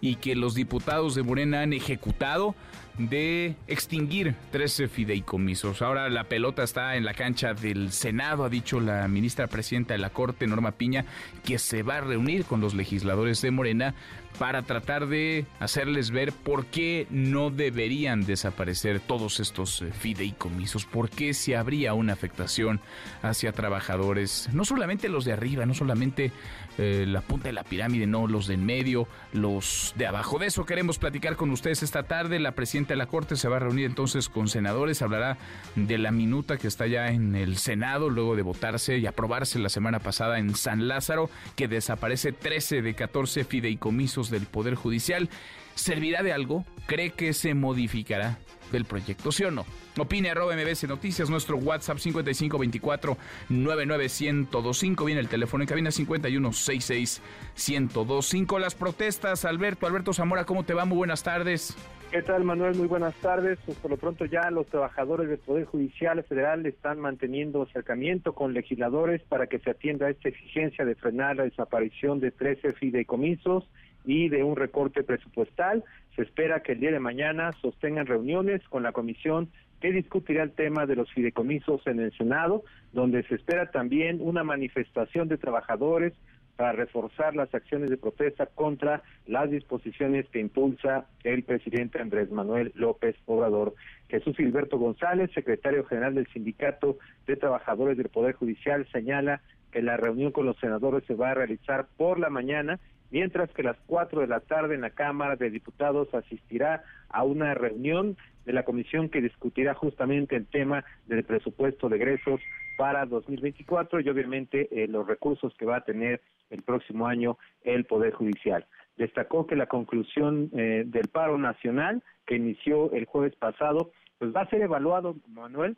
y 0.00 0.16
que 0.16 0.34
los 0.34 0.56
diputados 0.56 1.14
de 1.14 1.22
Morena 1.22 1.60
han 1.60 1.72
ejecutado 1.72 2.56
de 2.98 3.56
extinguir 3.66 4.34
13 4.52 4.88
fideicomisos. 4.88 5.82
Ahora 5.82 6.08
la 6.08 6.24
pelota 6.24 6.62
está 6.62 6.96
en 6.96 7.04
la 7.04 7.14
cancha 7.14 7.54
del 7.54 7.92
Senado, 7.92 8.44
ha 8.44 8.48
dicho 8.48 8.80
la 8.80 9.06
ministra 9.08 9.46
presidenta 9.46 9.94
de 9.94 9.98
la 9.98 10.10
Corte, 10.10 10.46
Norma 10.46 10.72
Piña, 10.72 11.04
que 11.44 11.58
se 11.58 11.82
va 11.82 11.96
a 11.96 12.00
reunir 12.00 12.44
con 12.44 12.60
los 12.60 12.74
legisladores 12.74 13.42
de 13.42 13.50
Morena 13.50 13.94
para 14.38 14.62
tratar 14.62 15.06
de 15.06 15.46
hacerles 15.60 16.10
ver 16.10 16.32
por 16.32 16.66
qué 16.66 17.06
no 17.10 17.50
deberían 17.50 18.24
desaparecer 18.24 19.00
todos 19.00 19.40
estos 19.40 19.82
eh, 19.82 19.92
fideicomisos, 19.92 20.84
por 20.84 21.08
qué 21.08 21.34
si 21.34 21.54
habría 21.54 21.94
una 21.94 22.12
afectación 22.12 22.80
hacia 23.22 23.52
trabajadores, 23.52 24.48
no 24.52 24.64
solamente 24.64 25.08
los 25.08 25.24
de 25.24 25.32
arriba, 25.32 25.66
no 25.66 25.74
solamente 25.74 26.32
eh, 26.78 27.04
la 27.06 27.20
punta 27.20 27.48
de 27.48 27.52
la 27.52 27.64
pirámide, 27.64 28.06
no 28.06 28.26
los 28.26 28.46
de 28.46 28.56
en 28.56 28.64
medio, 28.64 29.06
los 29.32 29.94
de 29.96 30.06
abajo. 30.06 30.38
De 30.38 30.46
eso 30.46 30.64
queremos 30.64 30.98
platicar 30.98 31.36
con 31.36 31.50
ustedes 31.50 31.82
esta 31.82 32.02
tarde. 32.04 32.40
La 32.40 32.52
presidenta 32.52 32.94
de 32.94 32.98
la 32.98 33.06
Corte 33.06 33.36
se 33.36 33.48
va 33.48 33.56
a 33.56 33.60
reunir 33.60 33.86
entonces 33.86 34.28
con 34.28 34.48
senadores, 34.48 35.02
hablará 35.02 35.38
de 35.74 35.98
la 35.98 36.10
minuta 36.10 36.56
que 36.56 36.68
está 36.68 36.86
ya 36.86 37.08
en 37.08 37.36
el 37.36 37.56
Senado 37.56 38.10
luego 38.10 38.36
de 38.36 38.42
votarse 38.42 38.98
y 38.98 39.06
aprobarse 39.06 39.58
la 39.58 39.68
semana 39.68 40.00
pasada 40.00 40.38
en 40.38 40.54
San 40.54 40.88
Lázaro, 40.88 41.30
que 41.54 41.68
desaparece 41.68 42.32
13 42.32 42.82
de 42.82 42.94
14 42.94 43.44
fideicomisos 43.44 44.30
del 44.30 44.46
Poder 44.46 44.74
Judicial. 44.74 45.28
¿Servirá 45.74 46.22
de 46.22 46.32
algo? 46.32 46.64
¿Cree 46.86 47.10
que 47.10 47.34
se 47.34 47.54
modificará 47.54 48.38
el 48.72 48.84
proyecto, 48.84 49.32
sí 49.32 49.44
o 49.44 49.50
no? 49.50 49.64
Opine 49.98 50.30
arroba 50.30 50.54
MBC 50.54 50.84
Noticias, 50.88 51.30
nuestro 51.30 51.56
WhatsApp 51.56 51.98
5524 51.98 53.16
99125. 53.48 55.04
Viene 55.04 55.20
el 55.20 55.28
teléfono 55.28 55.62
en 55.62 55.68
cabina 55.68 55.90
5166 55.90 57.22
1025. 57.54 58.58
Las 58.58 58.74
protestas, 58.74 59.44
Alberto, 59.44 59.86
Alberto 59.86 60.12
Zamora, 60.12 60.44
¿cómo 60.44 60.64
te 60.64 60.74
va? 60.74 60.84
Muy 60.84 60.98
buenas 60.98 61.22
tardes. 61.22 61.76
¿Qué 62.10 62.22
tal, 62.22 62.44
Manuel? 62.44 62.76
Muy 62.76 62.86
buenas 62.86 63.14
tardes. 63.16 63.58
Pues 63.66 63.76
por 63.78 63.90
lo 63.90 63.96
pronto 63.96 64.24
ya 64.24 64.50
los 64.50 64.66
trabajadores 64.66 65.28
del 65.28 65.38
Poder 65.38 65.64
Judicial 65.64 66.22
Federal 66.24 66.64
están 66.64 67.00
manteniendo 67.00 67.62
acercamiento 67.62 68.32
con 68.32 68.54
legisladores 68.54 69.22
para 69.22 69.48
que 69.48 69.58
se 69.58 69.70
atienda 69.70 70.06
a 70.06 70.10
esta 70.10 70.28
exigencia 70.28 70.84
de 70.84 70.94
frenar 70.94 71.36
la 71.36 71.44
desaparición 71.44 72.20
de 72.20 72.30
13 72.30 72.74
fideicomisos 72.74 73.68
y 74.04 74.28
de 74.28 74.44
un 74.44 74.56
recorte 74.56 75.02
presupuestal. 75.02 75.84
Se 76.16 76.22
espera 76.22 76.60
que 76.60 76.72
el 76.72 76.80
día 76.80 76.90
de 76.90 76.98
mañana 76.98 77.52
sostengan 77.60 78.06
reuniones 78.06 78.66
con 78.68 78.82
la 78.82 78.92
comisión 78.92 79.50
que 79.80 79.92
discutirá 79.92 80.42
el 80.42 80.52
tema 80.52 80.86
de 80.86 80.96
los 80.96 81.12
fideicomisos 81.12 81.86
en 81.86 82.00
el 82.00 82.16
Senado, 82.16 82.64
donde 82.92 83.22
se 83.24 83.34
espera 83.34 83.70
también 83.70 84.20
una 84.22 84.42
manifestación 84.42 85.28
de 85.28 85.36
trabajadores 85.36 86.14
para 86.56 86.72
reforzar 86.72 87.36
las 87.36 87.54
acciones 87.54 87.90
de 87.90 87.98
protesta 87.98 88.46
contra 88.46 89.02
las 89.26 89.50
disposiciones 89.50 90.26
que 90.30 90.40
impulsa 90.40 91.06
el 91.22 91.42
presidente 91.42 92.00
Andrés 92.00 92.30
Manuel 92.30 92.72
López 92.74 93.14
Obrador. 93.26 93.74
Jesús 94.08 94.34
Gilberto 94.38 94.78
González, 94.78 95.30
secretario 95.34 95.84
general 95.84 96.14
del 96.14 96.26
Sindicato 96.28 96.96
de 97.26 97.36
Trabajadores 97.36 97.98
del 97.98 98.08
Poder 98.08 98.34
Judicial, 98.34 98.88
señala 98.90 99.42
que 99.70 99.82
la 99.82 99.98
reunión 99.98 100.32
con 100.32 100.46
los 100.46 100.58
senadores 100.58 101.04
se 101.04 101.14
va 101.14 101.32
a 101.32 101.34
realizar 101.34 101.86
por 101.98 102.18
la 102.18 102.30
mañana 102.30 102.80
mientras 103.10 103.50
que 103.50 103.62
a 103.62 103.66
las 103.66 103.76
4 103.86 104.20
de 104.20 104.26
la 104.26 104.40
tarde 104.40 104.74
en 104.74 104.82
la 104.82 104.90
Cámara 104.90 105.36
de 105.36 105.50
Diputados 105.50 106.12
asistirá 106.14 106.84
a 107.08 107.24
una 107.24 107.54
reunión 107.54 108.16
de 108.44 108.52
la 108.52 108.64
comisión 108.64 109.08
que 109.08 109.20
discutirá 109.20 109.74
justamente 109.74 110.36
el 110.36 110.46
tema 110.46 110.84
del 111.06 111.24
presupuesto 111.24 111.88
de 111.88 111.96
egresos 111.96 112.40
para 112.76 113.06
2024 113.06 114.00
y 114.00 114.08
obviamente 114.08 114.68
eh, 114.70 114.86
los 114.86 115.06
recursos 115.06 115.54
que 115.58 115.66
va 115.66 115.76
a 115.76 115.84
tener 115.84 116.20
el 116.50 116.62
próximo 116.62 117.06
año 117.06 117.38
el 117.62 117.84
Poder 117.84 118.12
Judicial. 118.12 118.66
Destacó 118.96 119.46
que 119.46 119.56
la 119.56 119.66
conclusión 119.66 120.50
eh, 120.54 120.84
del 120.86 121.08
paro 121.08 121.38
nacional 121.38 122.02
que 122.26 122.36
inició 122.36 122.92
el 122.92 123.04
jueves 123.04 123.34
pasado, 123.36 123.90
pues 124.18 124.34
va 124.34 124.42
a 124.42 124.50
ser 124.50 124.62
evaluado, 124.62 125.16
Manuel, 125.28 125.76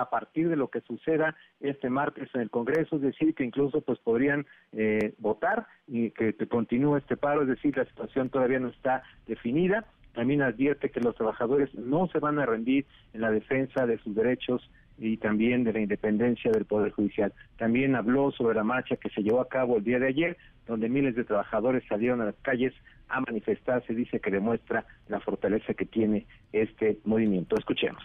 a 0.00 0.10
partir 0.10 0.48
de 0.48 0.56
lo 0.56 0.68
que 0.68 0.80
suceda 0.82 1.36
este 1.60 1.90
martes 1.90 2.28
en 2.34 2.40
el 2.42 2.50
Congreso, 2.50 2.96
es 2.96 3.02
decir, 3.02 3.34
que 3.34 3.44
incluso 3.44 3.80
pues 3.80 3.98
podrían 3.98 4.46
eh, 4.72 5.14
votar 5.18 5.66
y 5.86 6.10
que, 6.10 6.34
que 6.34 6.46
continúe 6.46 6.96
este 6.96 7.16
paro, 7.16 7.42
es 7.42 7.48
decir, 7.48 7.76
la 7.76 7.84
situación 7.84 8.30
todavía 8.30 8.60
no 8.60 8.68
está 8.68 9.02
definida 9.26 9.86
también 10.14 10.42
advierte 10.42 10.90
que 10.90 11.00
los 11.00 11.14
trabajadores 11.14 11.72
no 11.74 12.08
se 12.08 12.18
van 12.18 12.38
a 12.38 12.46
rendir 12.46 12.86
en 13.12 13.20
la 13.20 13.30
defensa 13.30 13.86
de 13.86 13.98
sus 13.98 14.14
derechos 14.14 14.68
y 14.98 15.16
también 15.16 15.64
de 15.64 15.72
la 15.72 15.80
independencia 15.80 16.50
del 16.50 16.66
Poder 16.66 16.92
Judicial. 16.92 17.32
También 17.56 17.94
habló 17.94 18.30
sobre 18.32 18.56
la 18.56 18.64
marcha 18.64 18.96
que 18.96 19.08
se 19.10 19.22
llevó 19.22 19.40
a 19.40 19.48
cabo 19.48 19.76
el 19.76 19.84
día 19.84 19.98
de 19.98 20.08
ayer, 20.08 20.36
donde 20.66 20.88
miles 20.88 21.14
de 21.14 21.24
trabajadores 21.24 21.84
salieron 21.88 22.20
a 22.20 22.26
las 22.26 22.36
calles 22.42 22.74
a 23.08 23.20
manifestarse, 23.20 23.94
dice 23.94 24.20
que 24.20 24.30
demuestra 24.30 24.84
la 25.08 25.20
fortaleza 25.20 25.74
que 25.74 25.86
tiene 25.86 26.26
este 26.52 26.98
movimiento. 27.04 27.56
Escuchemos. 27.56 28.02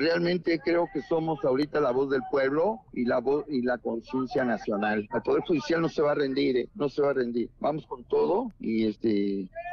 Realmente 0.00 0.58
creo 0.60 0.88
que 0.90 1.02
somos 1.02 1.44
ahorita 1.44 1.78
la 1.78 1.90
voz 1.90 2.08
del 2.08 2.22
pueblo 2.30 2.78
y 2.94 3.04
la 3.04 3.20
voz 3.20 3.44
y 3.50 3.60
la 3.60 3.76
conciencia 3.76 4.46
nacional. 4.46 5.06
El 5.12 5.20
poder 5.20 5.42
judicial 5.42 5.82
no 5.82 5.90
se 5.90 6.00
va 6.00 6.12
a 6.12 6.14
rendir, 6.14 6.56
eh, 6.56 6.68
no 6.74 6.88
se 6.88 7.02
va 7.02 7.10
a 7.10 7.12
rendir. 7.12 7.50
Vamos 7.60 7.86
con 7.86 8.04
todo 8.04 8.50
y 8.58 8.86
este 8.86 9.10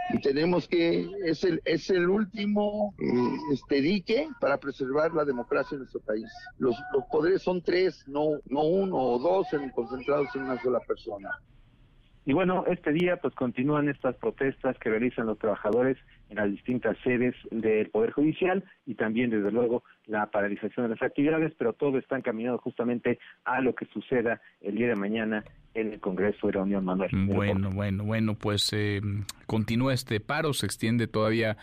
y 0.10 0.22
tenemos 0.22 0.68
que 0.68 1.10
es 1.24 1.46
el 1.46 1.62
es 1.64 1.90
el 1.92 2.10
último 2.10 2.94
eh, 3.00 3.54
este 3.54 3.80
dique 3.80 4.28
para 4.42 4.58
preservar 4.58 5.14
la 5.14 5.24
democracia 5.24 5.76
en 5.76 5.84
nuestro 5.84 6.02
país. 6.02 6.30
Los, 6.58 6.76
los 6.92 7.06
poderes 7.06 7.42
son 7.42 7.62
tres, 7.62 8.04
no 8.06 8.32
no 8.50 8.64
uno 8.64 8.98
o 8.98 9.20
dos 9.20 9.48
concentrados 9.74 10.28
en 10.36 10.42
una 10.42 10.62
sola 10.62 10.82
persona. 10.82 11.30
Y 12.26 12.34
bueno, 12.34 12.66
este 12.68 12.92
día 12.92 13.16
pues 13.16 13.34
continúan 13.34 13.88
estas 13.88 14.18
protestas 14.18 14.78
que 14.80 14.90
realizan 14.90 15.28
los 15.28 15.40
trabajadores 15.40 15.98
en 16.30 16.38
las 16.38 16.52
distintas 16.52 16.98
sedes 17.04 17.36
del 17.52 17.90
Poder 17.90 18.12
Judicial 18.12 18.64
y 18.86 18.96
también 18.96 19.30
desde 19.30 19.52
luego 19.52 19.84
la 20.06 20.28
paralización 20.28 20.86
de 20.86 20.96
las 20.96 21.02
actividades, 21.02 21.54
pero 21.58 21.74
todo 21.74 21.98
está 21.98 22.18
encaminado 22.18 22.58
justamente 22.58 23.20
a 23.46 23.62
lo 23.62 23.76
que 23.76 23.86
suceda 23.86 24.42
el 24.62 24.76
día 24.76 24.88
de 24.88 24.96
mañana 24.96 25.44
en 25.74 25.94
el 25.94 26.00
Congreso 26.00 26.48
de 26.48 26.54
la 26.54 26.64
Unión 26.64 26.86
Manuel. 26.86 27.12
Bueno, 27.28 27.70
bueno, 27.72 28.04
bueno, 28.04 28.36
pues 28.36 28.72
eh, 28.74 29.02
continúa 29.46 29.94
este 29.94 30.20
paro, 30.20 30.54
se 30.54 30.66
extiende 30.66 31.08
todavía 31.08 31.58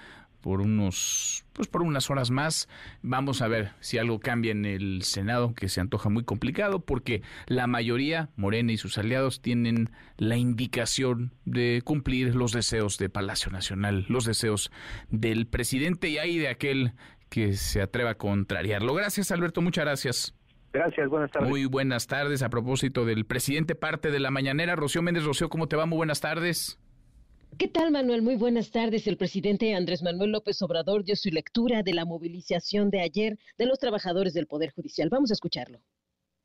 por 0.44 0.60
unos 0.60 1.46
pues 1.54 1.68
por 1.68 1.80
unas 1.80 2.10
horas 2.10 2.30
más. 2.30 2.68
Vamos 3.00 3.40
a 3.40 3.48
ver 3.48 3.70
si 3.80 3.96
algo 3.96 4.20
cambia 4.20 4.52
en 4.52 4.66
el 4.66 5.02
Senado, 5.02 5.54
que 5.54 5.70
se 5.70 5.80
antoja 5.80 6.10
muy 6.10 6.22
complicado, 6.22 6.80
porque 6.80 7.22
la 7.46 7.66
mayoría, 7.66 8.28
Morena 8.36 8.70
y 8.70 8.76
sus 8.76 8.98
aliados, 8.98 9.40
tienen 9.40 9.88
la 10.18 10.36
indicación 10.36 11.32
de 11.46 11.80
cumplir 11.82 12.34
los 12.34 12.52
deseos 12.52 12.98
de 12.98 13.08
Palacio 13.08 13.50
Nacional, 13.50 14.04
los 14.10 14.26
deseos 14.26 14.70
del 15.08 15.46
presidente 15.46 16.10
y 16.10 16.18
ahí 16.18 16.36
de 16.36 16.48
aquel 16.48 16.92
que 17.30 17.54
se 17.54 17.80
atreva 17.80 18.10
a 18.10 18.14
contrariarlo. 18.16 18.92
Gracias, 18.92 19.30
Alberto, 19.30 19.62
muchas 19.62 19.86
gracias. 19.86 20.34
Gracias, 20.74 21.08
buenas 21.08 21.30
tardes. 21.30 21.48
Muy 21.48 21.64
buenas 21.64 22.06
tardes. 22.06 22.42
A 22.42 22.50
propósito 22.50 23.06
del 23.06 23.24
presidente, 23.24 23.74
parte 23.74 24.10
de 24.10 24.20
la 24.20 24.30
mañanera, 24.30 24.76
Rocío 24.76 25.00
Méndez 25.00 25.24
Rocío, 25.24 25.48
¿cómo 25.48 25.68
te 25.68 25.76
va? 25.76 25.86
Muy 25.86 25.96
buenas 25.96 26.20
tardes. 26.20 26.78
¿Qué 27.58 27.68
tal, 27.68 27.92
Manuel? 27.92 28.22
Muy 28.22 28.36
buenas 28.36 28.70
tardes. 28.70 29.06
El 29.06 29.16
presidente 29.16 29.74
Andrés 29.74 30.02
Manuel 30.02 30.32
López 30.32 30.60
Obrador 30.62 31.04
dio 31.04 31.14
su 31.14 31.28
lectura 31.28 31.82
de 31.82 31.94
la 31.94 32.04
movilización 32.04 32.90
de 32.90 33.00
ayer 33.00 33.38
de 33.58 33.66
los 33.66 33.78
trabajadores 33.78 34.34
del 34.34 34.46
Poder 34.46 34.72
Judicial. 34.72 35.08
Vamos 35.08 35.30
a 35.30 35.34
escucharlo. 35.34 35.80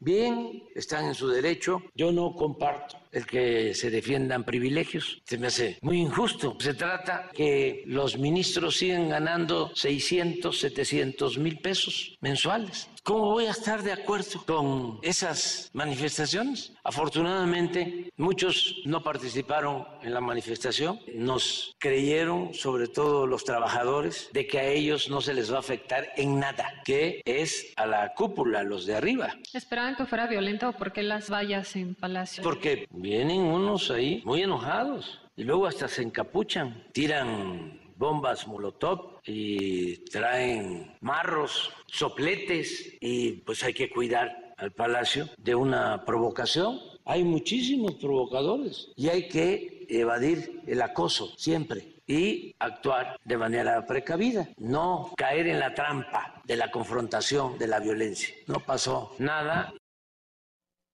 Bien, 0.01 0.63
están 0.75 1.05
en 1.07 1.15
su 1.15 1.27
derecho. 1.27 1.81
Yo 1.93 2.11
no 2.11 2.33
comparto 2.33 2.97
el 3.11 3.25
que 3.25 3.73
se 3.73 3.89
defiendan 3.89 4.45
privilegios. 4.45 5.21
Se 5.25 5.37
me 5.37 5.47
hace 5.47 5.77
muy 5.81 5.99
injusto. 5.99 6.55
Se 6.59 6.73
trata 6.73 7.29
que 7.33 7.83
los 7.85 8.17
ministros 8.17 8.77
siguen 8.77 9.09
ganando 9.09 9.75
600, 9.75 10.57
700 10.57 11.37
mil 11.37 11.59
pesos 11.59 12.17
mensuales. 12.21 12.87
¿Cómo 13.03 13.31
voy 13.31 13.45
a 13.45 13.51
estar 13.51 13.81
de 13.81 13.91
acuerdo 13.91 14.43
con 14.45 14.99
esas 15.01 15.69
manifestaciones? 15.73 16.73
Afortunadamente, 16.83 18.11
muchos 18.17 18.81
no 18.85 19.01
participaron 19.01 19.87
en 20.03 20.13
la 20.13 20.21
manifestación. 20.21 20.99
Nos 21.15 21.75
creyeron, 21.79 22.53
sobre 22.53 22.87
todo 22.87 23.25
los 23.25 23.43
trabajadores, 23.43 24.29
de 24.33 24.47
que 24.47 24.59
a 24.59 24.67
ellos 24.67 25.09
no 25.09 25.21
se 25.21 25.33
les 25.33 25.51
va 25.51 25.57
a 25.57 25.59
afectar 25.59 26.09
en 26.17 26.39
nada, 26.39 26.81
que 26.83 27.21
es 27.25 27.73
a 27.77 27.85
la 27.85 28.13
cúpula, 28.13 28.63
los 28.63 28.85
de 28.85 28.95
arriba. 28.95 29.35
¿Esperaban 29.53 29.95
que 29.95 30.05
fuera 30.05 30.27
violento 30.27 30.69
o 30.69 30.73
por 30.73 30.91
qué 30.91 31.03
las 31.03 31.31
vallas 31.31 31.75
en 31.75 31.95
Palacio? 31.95 32.43
Porque 32.43 32.87
vienen 32.91 33.41
unos 33.41 33.91
ahí 33.91 34.21
muy 34.25 34.41
enojados 34.41 35.19
y 35.35 35.43
luego 35.43 35.67
hasta 35.67 35.87
se 35.87 36.01
encapuchan, 36.01 36.83
tiran 36.91 37.78
bombas 37.99 38.47
molotov 38.47 39.19
y 39.25 39.97
traen 40.05 40.95
marros, 41.01 41.69
sopletes 41.87 42.97
y 43.01 43.33
pues 43.43 43.61
hay 43.63 43.73
que 43.73 43.89
cuidar 43.89 44.55
al 44.57 44.71
palacio 44.71 45.29
de 45.37 45.53
una 45.53 46.05
provocación. 46.05 46.79
Hay 47.05 47.23
muchísimos 47.23 47.95
provocadores 47.95 48.89
y 48.95 49.09
hay 49.09 49.27
que 49.27 49.85
evadir 49.89 50.61
el 50.65 50.81
acoso 50.81 51.33
siempre 51.37 51.95
y 52.07 52.55
actuar 52.57 53.19
de 53.23 53.37
manera 53.37 53.85
precavida, 53.85 54.49
no 54.57 55.11
caer 55.17 55.47
en 55.47 55.59
la 55.59 55.73
trampa 55.73 56.41
de 56.45 56.55
la 56.55 56.71
confrontación, 56.71 57.57
de 57.59 57.67
la 57.67 57.79
violencia. 57.79 58.33
No 58.47 58.59
pasó 58.61 59.13
nada 59.19 59.73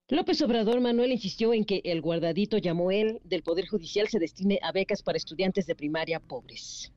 López 0.07 0.39
Obrador 0.43 0.81
Manuel 0.81 1.13
insistió 1.13 1.51
en 1.51 1.65
que 1.65 1.81
el 1.83 1.99
guardadito 1.99 2.59
llamó 2.59 2.91
él 2.91 3.21
del 3.23 3.41
Poder 3.41 3.65
Judicial 3.65 4.07
se 4.07 4.19
destine 4.19 4.59
a 4.61 4.71
becas 4.71 5.01
para 5.01 5.17
estudiantes 5.17 5.65
de 5.65 5.73
primaria 5.73 6.19
pobres. 6.19 6.91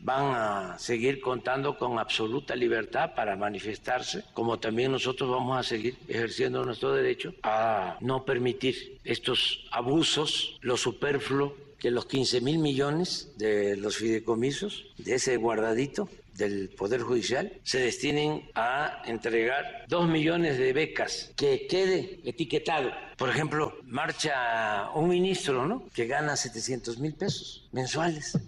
Van 0.00 0.34
a 0.34 0.78
seguir 0.78 1.20
contando 1.20 1.76
con 1.76 1.98
absoluta 1.98 2.54
libertad 2.54 3.14
para 3.14 3.36
manifestarse, 3.36 4.24
como 4.32 4.58
también 4.58 4.92
nosotros 4.92 5.30
vamos 5.30 5.58
a 5.58 5.62
seguir 5.62 5.96
ejerciendo 6.08 6.64
nuestro 6.64 6.94
derecho 6.94 7.34
a 7.42 7.96
no 8.00 8.24
permitir 8.24 8.98
estos 9.04 9.66
abusos, 9.70 10.58
lo 10.60 10.76
superfluo 10.76 11.54
que 11.78 11.90
los 11.90 12.06
15 12.06 12.40
mil 12.40 12.58
millones 12.58 13.32
de 13.36 13.76
los 13.76 13.96
fideicomisos, 13.96 14.86
de 14.98 15.14
ese 15.14 15.36
guardadito, 15.36 16.08
del 16.38 16.70
Poder 16.70 17.02
Judicial 17.02 17.52
se 17.64 17.80
destinen 17.80 18.48
a 18.54 19.02
entregar 19.04 19.84
dos 19.88 20.08
millones 20.08 20.56
de 20.56 20.72
becas, 20.72 21.32
que 21.36 21.66
quede 21.66 22.20
etiquetado. 22.24 22.90
Por 23.16 23.28
ejemplo, 23.28 23.76
marcha 23.84 24.88
un 24.94 25.08
ministro, 25.08 25.66
¿no? 25.66 25.88
Que 25.92 26.06
gana 26.06 26.36
700 26.36 26.98
mil 26.98 27.14
pesos 27.14 27.68
mensuales. 27.72 28.38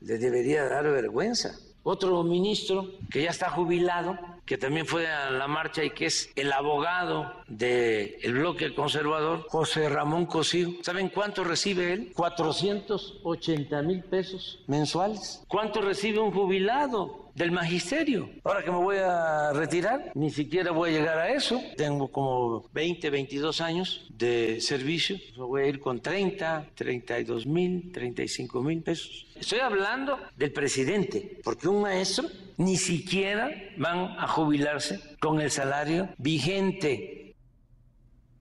Le 0.00 0.18
debería 0.18 0.64
dar 0.68 0.84
vergüenza. 0.84 1.58
Otro 1.82 2.22
ministro 2.22 2.86
que 3.10 3.22
ya 3.22 3.30
está 3.30 3.50
jubilado, 3.50 4.18
que 4.44 4.58
también 4.58 4.84
fue 4.84 5.06
a 5.06 5.30
la 5.30 5.48
marcha 5.48 5.82
y 5.82 5.90
que 5.90 6.06
es 6.06 6.30
el 6.36 6.52
abogado 6.52 7.32
del 7.46 8.32
bloque 8.34 8.74
conservador, 8.74 9.46
José 9.48 9.88
Ramón 9.88 10.26
Cosío. 10.26 10.70
¿Saben 10.82 11.08
cuánto 11.08 11.44
recibe 11.44 11.92
él? 11.92 12.12
480 12.14 13.82
mil 13.82 14.02
pesos 14.04 14.62
mensuales. 14.66 15.42
¿Cuánto 15.48 15.80
recibe 15.80 16.18
un 16.18 16.32
jubilado? 16.32 17.27
Del 17.38 17.52
magisterio. 17.52 18.28
Ahora 18.42 18.64
que 18.64 18.70
me 18.70 18.78
voy 18.78 18.96
a 18.96 19.52
retirar, 19.52 20.10
ni 20.14 20.30
siquiera 20.30 20.72
voy 20.72 20.90
a 20.90 20.98
llegar 20.98 21.18
a 21.18 21.32
eso. 21.32 21.62
Tengo 21.76 22.08
como 22.08 22.68
20, 22.72 23.08
22 23.10 23.60
años 23.60 24.06
de 24.10 24.60
servicio. 24.60 25.16
Voy 25.36 25.62
a 25.62 25.66
ir 25.66 25.78
con 25.78 26.00
30, 26.00 26.70
32 26.74 27.46
mil, 27.46 27.92
35 27.92 28.62
mil 28.62 28.82
pesos. 28.82 29.26
Estoy 29.36 29.60
hablando 29.60 30.18
del 30.36 30.52
presidente, 30.52 31.38
porque 31.44 31.68
un 31.68 31.82
maestro 31.82 32.28
ni 32.56 32.76
siquiera 32.76 33.50
van 33.76 34.16
a 34.18 34.26
jubilarse 34.26 35.00
con 35.20 35.40
el 35.40 35.52
salario 35.52 36.08
vigente. 36.18 37.17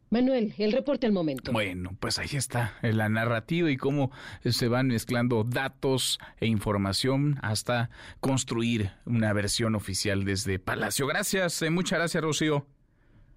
Manuel, 0.09 0.53
el 0.57 0.71
reporte 0.71 1.05
al 1.05 1.11
momento. 1.11 1.51
Bueno, 1.51 1.95
pues 1.99 2.17
ahí 2.17 2.29
está 2.33 2.75
la 2.81 3.09
narrativa 3.09 3.69
y 3.69 3.77
cómo 3.77 4.11
se 4.43 4.67
van 4.67 4.87
mezclando 4.87 5.43
datos 5.43 6.19
e 6.39 6.47
información 6.47 7.37
hasta 7.41 7.89
construir 8.21 8.91
una 9.05 9.33
versión 9.33 9.75
oficial 9.75 10.23
desde 10.23 10.59
Palacio. 10.59 11.07
Gracias, 11.07 11.61
eh, 11.61 11.69
muchas 11.69 11.99
gracias, 11.99 12.23
Rocío. 12.23 12.65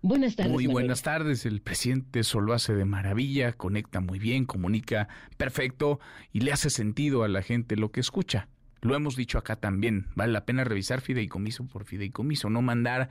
Buenas 0.02 0.36
tardes. 0.36 0.52
Muy 0.52 0.66
buenas 0.66 1.02
tardes. 1.02 1.44
El 1.44 1.60
presidente 1.60 2.22
solo 2.22 2.54
hace 2.54 2.72
de 2.74 2.84
maravilla, 2.84 3.52
conecta 3.52 4.00
muy 4.00 4.18
bien, 4.18 4.46
comunica 4.46 5.08
perfecto 5.36 6.00
y 6.32 6.40
le 6.40 6.52
hace 6.52 6.70
sentido 6.70 7.22
a 7.22 7.28
la 7.28 7.42
gente 7.42 7.76
lo 7.76 7.90
que 7.90 8.00
escucha. 8.00 8.48
Lo 8.80 8.94
hemos 8.94 9.14
dicho 9.14 9.36
acá 9.36 9.56
también. 9.56 10.06
Vale 10.14 10.32
la 10.32 10.46
pena 10.46 10.64
revisar 10.64 11.02
fideicomiso 11.02 11.66
por 11.66 11.84
fideicomiso, 11.84 12.48
no 12.48 12.62
mandar 12.62 13.10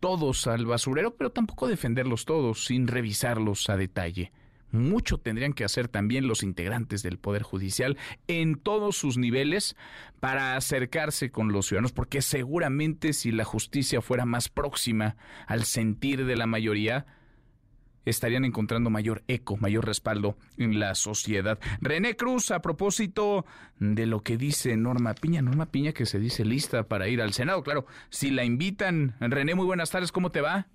todos 0.00 0.46
al 0.46 0.66
basurero, 0.66 1.14
pero 1.14 1.30
tampoco 1.30 1.68
defenderlos 1.68 2.24
todos 2.24 2.64
sin 2.64 2.88
revisarlos 2.88 3.68
a 3.70 3.76
detalle. 3.76 4.32
mucho 4.72 5.18
tendrían 5.18 5.52
que 5.52 5.64
hacer 5.64 5.88
también 5.88 6.28
los 6.28 6.44
integrantes 6.44 7.02
del 7.02 7.18
Poder 7.18 7.42
Judicial 7.42 7.98
en 8.28 8.54
todos 8.54 8.96
sus 8.96 9.18
niveles 9.18 9.76
para 10.20 10.56
acercarse 10.56 11.30
con 11.30 11.50
los 11.50 11.66
ciudadanos, 11.66 11.90
porque 11.92 12.22
seguramente 12.22 13.12
si 13.12 13.32
la 13.32 13.44
justicia 13.44 14.00
fuera 14.00 14.26
más 14.26 14.48
próxima 14.48 15.16
al 15.46 15.64
sentir 15.64 16.24
de 16.24 16.36
la 16.36 16.46
mayoría, 16.46 17.06
estarían 18.04 18.44
encontrando 18.44 18.90
mayor 18.90 19.22
eco, 19.28 19.56
mayor 19.56 19.86
respaldo 19.86 20.36
en 20.56 20.78
la 20.80 20.94
sociedad. 20.94 21.58
René 21.80 22.16
Cruz, 22.16 22.50
a 22.50 22.60
propósito 22.60 23.44
de 23.78 24.06
lo 24.06 24.22
que 24.22 24.36
dice 24.36 24.76
Norma 24.76 25.14
Piña, 25.14 25.42
Norma 25.42 25.66
Piña 25.66 25.92
que 25.92 26.06
se 26.06 26.18
dice 26.18 26.44
lista 26.44 26.84
para 26.84 27.08
ir 27.08 27.20
al 27.20 27.32
Senado, 27.32 27.62
claro, 27.62 27.86
si 28.08 28.30
la 28.30 28.44
invitan. 28.44 29.14
René, 29.20 29.54
muy 29.54 29.66
buenas 29.66 29.90
tardes, 29.90 30.12
¿cómo 30.12 30.30
te 30.30 30.40
va? 30.40 30.68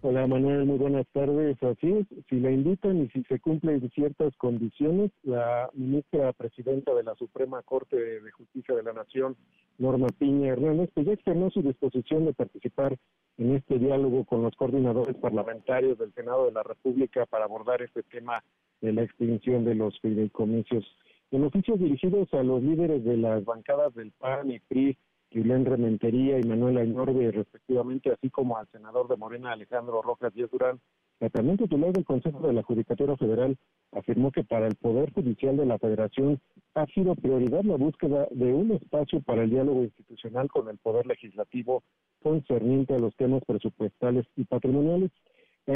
Hola 0.00 0.28
Manuel, 0.28 0.64
muy 0.64 0.78
buenas 0.78 1.08
tardes. 1.08 1.60
Así 1.60 1.92
es, 1.92 2.06
si 2.28 2.38
la 2.38 2.52
invitan 2.52 3.02
y 3.02 3.08
si 3.08 3.24
se 3.24 3.40
cumplen 3.40 3.80
ciertas 3.90 4.32
condiciones, 4.36 5.10
la 5.24 5.68
ministra 5.74 6.32
presidenta 6.34 6.94
de 6.94 7.02
la 7.02 7.16
Suprema 7.16 7.62
Corte 7.62 7.96
de 7.96 8.30
Justicia 8.30 8.76
de 8.76 8.84
la 8.84 8.92
Nación, 8.92 9.36
Norma 9.76 10.06
Piña 10.16 10.52
Hernández, 10.52 10.88
pues 10.94 11.04
ya 11.04 11.14
externó 11.14 11.50
su 11.50 11.62
disposición 11.62 12.26
de 12.26 12.32
participar 12.32 12.96
en 13.38 13.56
este 13.56 13.80
diálogo 13.80 14.24
con 14.24 14.42
los 14.42 14.54
coordinadores 14.54 15.16
parlamentarios 15.16 15.98
del 15.98 16.14
Senado 16.14 16.46
de 16.46 16.52
la 16.52 16.62
República 16.62 17.26
para 17.26 17.46
abordar 17.46 17.82
este 17.82 18.04
tema 18.04 18.44
de 18.80 18.92
la 18.92 19.02
extinción 19.02 19.64
de 19.64 19.74
los 19.74 19.98
fideicomisos. 19.98 20.84
En 21.32 21.42
oficios 21.42 21.80
dirigidos 21.80 22.32
a 22.34 22.44
los 22.44 22.62
líderes 22.62 23.04
de 23.04 23.16
las 23.16 23.44
bancadas 23.44 23.92
del 23.96 24.12
PAN 24.12 24.52
y 24.52 24.60
PRI, 24.60 24.96
Julián 25.32 25.64
Rementería 25.64 26.38
y 26.38 26.44
Manuel 26.44 26.78
Aynorbe, 26.78 27.30
respectivamente, 27.30 28.10
así 28.10 28.30
como 28.30 28.56
al 28.56 28.66
senador 28.68 29.08
de 29.08 29.16
Morena, 29.16 29.52
Alejandro 29.52 30.02
Rojas 30.02 30.32
Díaz 30.32 30.50
Durán, 30.50 30.80
el 31.20 31.32
también 31.32 31.56
titular 31.56 31.92
del 31.92 32.04
Consejo 32.04 32.46
de 32.46 32.52
la 32.52 32.62
Judicatura 32.62 33.16
Federal 33.16 33.56
afirmó 33.92 34.30
que 34.30 34.44
para 34.44 34.68
el 34.68 34.76
Poder 34.76 35.12
Judicial 35.12 35.56
de 35.56 35.66
la 35.66 35.78
Federación 35.78 36.40
ha 36.74 36.86
sido 36.86 37.16
prioridad 37.16 37.64
la 37.64 37.76
búsqueda 37.76 38.28
de 38.30 38.52
un 38.52 38.70
espacio 38.70 39.20
para 39.22 39.42
el 39.42 39.50
diálogo 39.50 39.82
institucional 39.82 40.48
con 40.48 40.68
el 40.68 40.78
Poder 40.78 41.06
Legislativo 41.06 41.82
concerniente 42.22 42.94
a 42.94 43.00
los 43.00 43.16
temas 43.16 43.42
presupuestales 43.44 44.26
y 44.36 44.44
patrimoniales. 44.44 45.10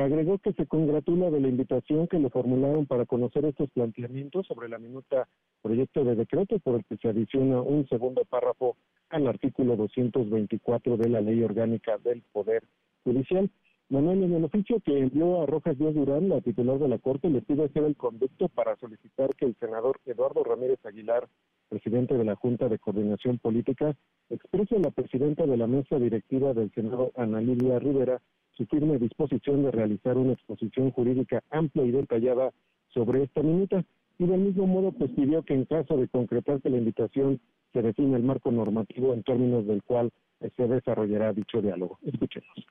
Agregó 0.01 0.39
que 0.39 0.55
se 0.55 0.67
congratula 0.67 1.31
de 1.31 1.39
la 1.39 1.49
invitación 1.49 2.09
que 2.09 2.19
le 2.19 2.31
formularon 2.31 2.87
para 2.87 3.05
conocer 3.05 3.45
estos 3.45 3.71
planteamientos 3.73 4.47
sobre 4.47 4.71
la 4.71 4.79
minuta 4.79 5.29
proyecto 5.61 6.03
de 6.03 6.15
decreto 6.15 6.59
por 6.61 6.77
el 6.77 6.85
que 6.87 6.97
se 6.97 7.09
adiciona 7.09 7.61
un 7.61 7.87
segundo 7.89 8.25
párrafo 8.25 8.77
al 9.11 9.27
artículo 9.27 9.77
224 9.77 10.97
de 10.97 11.09
la 11.11 11.21
Ley 11.21 11.43
Orgánica 11.43 11.99
del 11.99 12.23
Poder 12.33 12.63
Judicial. 13.05 13.51
Manuel, 13.91 14.23
en 14.23 14.33
el 14.33 14.45
oficio 14.45 14.81
que 14.81 14.99
envió 14.99 15.43
a 15.43 15.47
Rojas 15.47 15.77
Díaz 15.77 15.95
Durán, 15.95 16.31
la 16.31 16.41
titular 16.41 16.79
de 16.79 16.89
la 16.89 16.99
Corte, 16.99 17.29
le 17.29 17.43
pide 17.43 17.65
hacer 17.65 17.85
el 17.85 17.95
conducto 17.95 18.49
para 18.49 18.75
solicitar 18.77 19.29
que 19.37 19.45
el 19.45 19.55
senador 19.61 20.01
Eduardo 20.07 20.43
Ramírez 20.43 20.79
Aguilar, 20.87 21.29
presidente 21.69 22.17
de 22.17 22.25
la 22.25 22.35
Junta 22.37 22.71
de 22.71 22.79
Coordinación 22.79 23.39
Política, 23.39 23.95
exprese 24.31 24.77
a 24.77 24.79
la 24.79 24.91
presidenta 24.91 25.45
de 25.45 25.59
la 25.59 25.67
mesa 25.67 25.99
directiva 25.99 26.55
del 26.55 26.73
Senado, 26.73 27.13
Ana 27.15 27.43
Lilia 27.43 27.79
Rivera, 27.79 28.23
su 28.57 28.67
firme 28.67 28.99
disposición 28.99 29.63
de 29.63 29.71
realizar 29.71 30.17
una 30.17 30.33
exposición 30.33 30.91
jurídica 30.91 31.43
amplia 31.51 31.85
y 31.85 31.91
detallada 31.91 32.53
sobre 32.89 33.25
esta 33.25 33.43
minuta 33.43 33.85
y 34.19 34.27
del 34.27 34.41
mismo 34.41 34.67
modo 34.67 34.93
pues 34.93 35.11
pidió 35.13 35.43
que 35.43 35.55
en 35.55 35.65
caso 35.65 35.97
de 35.97 36.09
concretarse 36.09 36.71
la 36.71 36.79
invitación 36.79 37.41
se 37.73 37.83
define 37.83 38.17
el 38.17 38.23
marco 38.23 38.51
normativo 38.51 39.15
en 39.15 39.23
términos 39.23 39.67
del 39.67 39.83
cual 39.83 40.11
se 40.57 40.69
desarrollará 40.69 41.33
dicho 41.33 41.63
diálogo. 41.63 41.99
Escuchemos. 42.03 42.67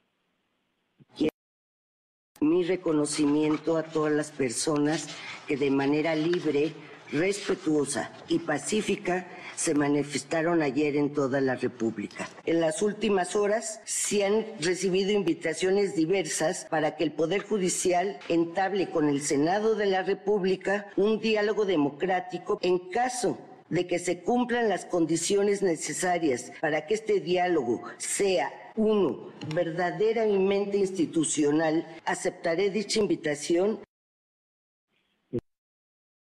Mi 2.41 2.63
reconocimiento 2.63 3.78
a 3.78 3.84
todas 3.84 4.12
las 4.12 4.32
personas 4.32 5.15
que 5.48 5.58
de 5.58 5.70
manera 5.70 6.15
libre, 6.15 6.72
respetuosa 7.12 8.12
y 8.28 8.39
pacífica 8.39 9.28
se 9.56 9.76
manifestaron 9.76 10.62
ayer 10.62 10.95
en 10.95 11.13
toda 11.13 11.39
la 11.41 11.56
República. 11.56 12.28
En 12.45 12.62
las 12.62 12.82
últimas 12.82 13.36
horas 13.36 13.82
se 13.86 14.26
han 14.26 14.45
recibido 14.60 15.12
invitaciones 15.12 15.95
diversas 15.95 16.65
para 16.69 16.95
que 16.95 17.04
el 17.04 17.12
Poder 17.12 17.43
Judicial 17.43 18.19
entable 18.28 18.89
con 18.89 19.08
el 19.08 19.21
Senado 19.21 19.76
de 19.76 19.86
la 19.86 20.04
República 20.04 20.88
un 20.95 21.19
diálogo 21.19 21.65
democrático 21.65 22.58
en 22.62 22.89
caso 22.89 23.38
de 23.69 23.88
que 23.88 24.00
se 24.00 24.21
cumplan 24.21 24.67
las 24.67 24.86
condiciones 24.86 25.62
necesarias 25.62 26.52
para 26.60 26.86
que 26.86 26.93
este 26.93 27.19
diálogo 27.19 27.84
sea 27.97 28.52
uno 28.76 29.32
verdaderamente 29.54 30.78
institucional, 30.78 31.88
aceptaré 32.06 32.69
dicha 32.69 33.00
invitación. 33.00 33.80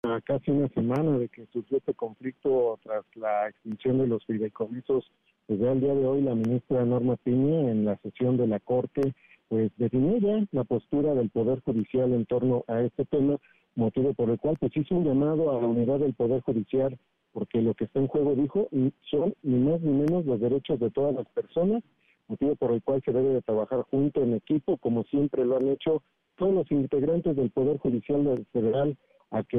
A 0.04 0.20
casi 0.20 0.50
una 0.50 0.66
semana 0.70 1.16
de 1.16 1.28
que 1.28 1.46
surgió 1.52 1.78
este 1.78 1.94
conflicto 1.94 2.76
tras 2.82 3.04
la 3.14 3.48
extinción 3.48 3.98
de 3.98 4.08
los 4.08 4.26
fideicomisos, 4.26 5.08
desde 5.46 5.70
el 5.70 5.80
día 5.80 5.94
de 5.94 6.04
hoy 6.04 6.22
la 6.22 6.34
ministra 6.34 6.84
Norma 6.84 7.14
Piña 7.16 7.70
en 7.70 7.84
la 7.84 7.96
sesión 7.98 8.36
de 8.36 8.48
la 8.48 8.58
Corte 8.58 9.14
pues 9.48 9.70
definió 9.76 10.16
ya 10.18 10.44
la 10.50 10.64
postura 10.64 11.14
del 11.14 11.30
Poder 11.30 11.60
Judicial 11.60 12.12
en 12.14 12.26
torno 12.26 12.64
a 12.66 12.80
este 12.80 13.04
tema, 13.04 13.36
motivo 13.76 14.12
por 14.14 14.30
el 14.30 14.40
cual 14.40 14.56
pues 14.58 14.76
hizo 14.76 14.96
un 14.96 15.04
llamado 15.04 15.56
a 15.56 15.60
la 15.60 15.68
unidad 15.68 16.00
del 16.00 16.14
Poder 16.14 16.42
Judicial 16.42 16.98
porque 17.32 17.62
lo 17.62 17.74
que 17.74 17.84
está 17.84 18.00
en 18.00 18.08
juego, 18.08 18.34
dijo, 18.34 18.68
son 19.08 19.34
ni 19.44 19.58
más 19.58 19.80
ni 19.82 19.92
menos 19.92 20.26
los 20.26 20.40
derechos 20.40 20.80
de 20.80 20.90
todas 20.90 21.14
las 21.14 21.28
personas, 21.28 21.84
motivo 22.26 22.56
por 22.56 22.72
el 22.72 22.82
cual 22.82 23.00
se 23.04 23.12
debe 23.12 23.34
de 23.34 23.42
trabajar 23.42 23.82
junto 23.82 24.20
en 24.20 24.34
equipo, 24.34 24.78
como 24.78 25.04
siempre 25.04 25.44
lo 25.44 25.58
han 25.58 25.68
hecho 25.68 26.02
todos 26.36 26.54
los 26.54 26.70
integrantes 26.72 27.36
del 27.36 27.50
Poder 27.50 27.78
Judicial 27.78 28.44
Federal, 28.52 28.96
a 29.32 29.42
que 29.42 29.58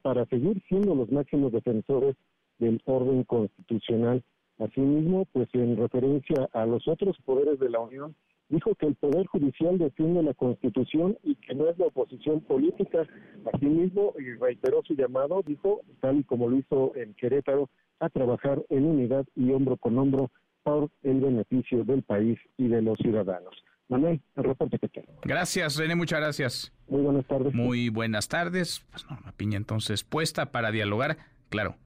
para 0.00 0.24
seguir 0.26 0.62
siendo 0.68 0.94
los 0.94 1.10
máximos 1.12 1.52
defensores 1.52 2.16
del 2.58 2.80
orden 2.86 3.24
constitucional. 3.24 4.22
Asimismo, 4.58 5.26
pues 5.32 5.48
en 5.54 5.76
referencia 5.76 6.48
a 6.52 6.64
los 6.66 6.86
otros 6.86 7.16
poderes 7.24 7.58
de 7.58 7.68
la 7.68 7.80
Unión, 7.80 8.14
dijo 8.48 8.74
que 8.76 8.86
el 8.86 8.94
Poder 8.94 9.26
Judicial 9.26 9.78
defiende 9.78 10.22
la 10.22 10.34
Constitución 10.34 11.18
y 11.24 11.34
que 11.36 11.54
no 11.54 11.68
es 11.68 11.78
la 11.78 11.86
oposición 11.86 12.40
política. 12.42 13.06
Asimismo, 13.52 14.14
y 14.18 14.34
reiteró 14.34 14.82
su 14.84 14.94
llamado, 14.94 15.42
dijo, 15.44 15.80
tal 16.00 16.18
y 16.18 16.24
como 16.24 16.48
lo 16.48 16.58
hizo 16.58 16.92
en 16.94 17.14
Querétaro, 17.14 17.68
a 17.98 18.08
trabajar 18.08 18.62
en 18.68 18.84
unidad 18.84 19.26
y 19.34 19.50
hombro 19.52 19.76
con 19.76 19.98
hombro 19.98 20.30
por 20.62 20.90
el 21.02 21.20
beneficio 21.20 21.82
del 21.84 22.02
país 22.02 22.38
y 22.56 22.68
de 22.68 22.82
los 22.82 22.96
ciudadanos. 22.98 23.54
Manuel, 23.92 24.22
el 24.36 24.44
reporte 24.44 24.78
que 24.78 24.88
tengo. 24.88 25.12
Gracias, 25.22 25.76
René, 25.76 25.94
muchas 25.94 26.20
gracias. 26.20 26.72
Muy 26.88 27.02
buenas 27.02 27.26
tardes. 27.26 27.54
Muy 27.54 27.88
buenas 27.90 28.28
tardes. 28.28 28.84
Pues 28.90 29.04
Norma 29.08 29.32
Piña 29.36 29.58
entonces 29.58 30.02
puesta 30.02 30.50
para 30.50 30.70
dialogar, 30.70 31.18
claro, 31.50 31.76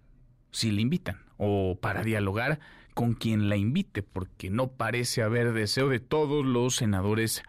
si 0.53 0.71
le 0.71 0.83
invitan, 0.83 1.17
o 1.37 1.79
para 1.81 2.03
dialogar 2.03 2.61
con 2.95 3.15
quien 3.15 3.49
la 3.49 3.57
invite, 3.57 4.03
porque 4.03 4.51
no 4.51 4.69
parece 4.69 5.23
haber 5.23 5.53
deseo 5.53 5.89
de 5.89 5.99
todos 5.99 6.47
los 6.47 6.77
senadores 6.77 7.43